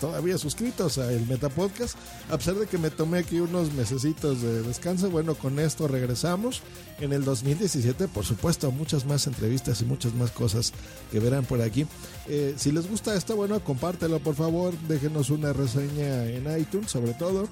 todavía 0.00 0.38
suscritos 0.38 0.98
a 0.98 1.12
el 1.12 1.26
Metapodcast. 1.26 1.96
A 2.30 2.38
pesar 2.38 2.54
de 2.54 2.66
que 2.66 2.78
me 2.78 2.90
tomé 2.90 3.18
aquí 3.18 3.40
unos 3.40 3.72
mesecitos 3.72 4.42
de 4.42 4.62
descanso, 4.62 5.10
bueno, 5.10 5.34
con 5.34 5.58
esto 5.58 5.88
regresamos. 5.88 6.62
En 7.00 7.12
el 7.12 7.24
2017, 7.24 8.08
por 8.08 8.24
supuesto, 8.24 8.70
muchas 8.72 9.06
más 9.06 9.26
entrevistas 9.26 9.80
y 9.82 9.84
muchas 9.84 10.14
más 10.14 10.30
cosas 10.30 10.72
que 11.12 11.20
verán 11.20 11.44
por 11.44 11.62
aquí. 11.62 11.86
Eh, 12.26 12.54
si 12.56 12.72
les 12.72 12.88
gusta 12.88 13.14
esto, 13.14 13.36
bueno, 13.36 13.62
compártelo 13.62 14.18
por 14.20 14.34
favor, 14.34 14.74
déjenos 14.88 15.30
una 15.30 15.52
reseña 15.52 16.26
en 16.26 16.58
iTunes 16.58 16.90
sobre 16.90 17.14
todo. 17.14 17.48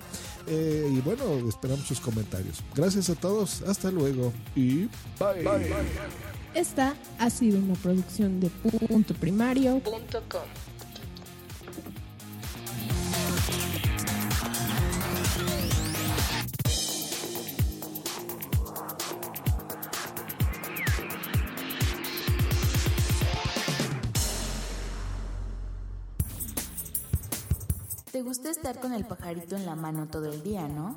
Eh, 0.47 0.89
y 0.93 1.01
bueno, 1.01 1.25
esperamos 1.49 1.87
sus 1.87 2.01
comentarios. 2.01 2.63
Gracias 2.75 3.11
a 3.11 3.15
todos, 3.15 3.63
hasta 3.63 3.91
luego 3.91 4.33
y 4.55 4.87
bye. 5.19 5.45
Esta 6.55 6.95
ha 7.19 7.29
sido 7.29 7.59
una 7.59 7.75
producción 7.75 8.41
de 8.41 8.49
punto 8.49 9.15
¿Te 28.17 28.23
gusta 28.23 28.49
estar 28.49 28.81
con 28.81 28.95
el 28.95 29.05
pajarito 29.05 29.57
en 29.57 29.67
la 29.67 29.75
mano 29.75 30.07
todo 30.07 30.33
el 30.33 30.43
día, 30.43 30.69
no? 30.69 30.97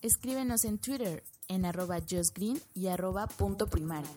Escríbenos 0.00 0.64
en 0.64 0.78
Twitter 0.78 1.22
en 1.46 1.66
arroba 1.66 1.98
justgreen 2.00 2.58
y 2.74 2.86
arroba 2.86 3.26
punto 3.26 3.66
primario. 3.66 4.08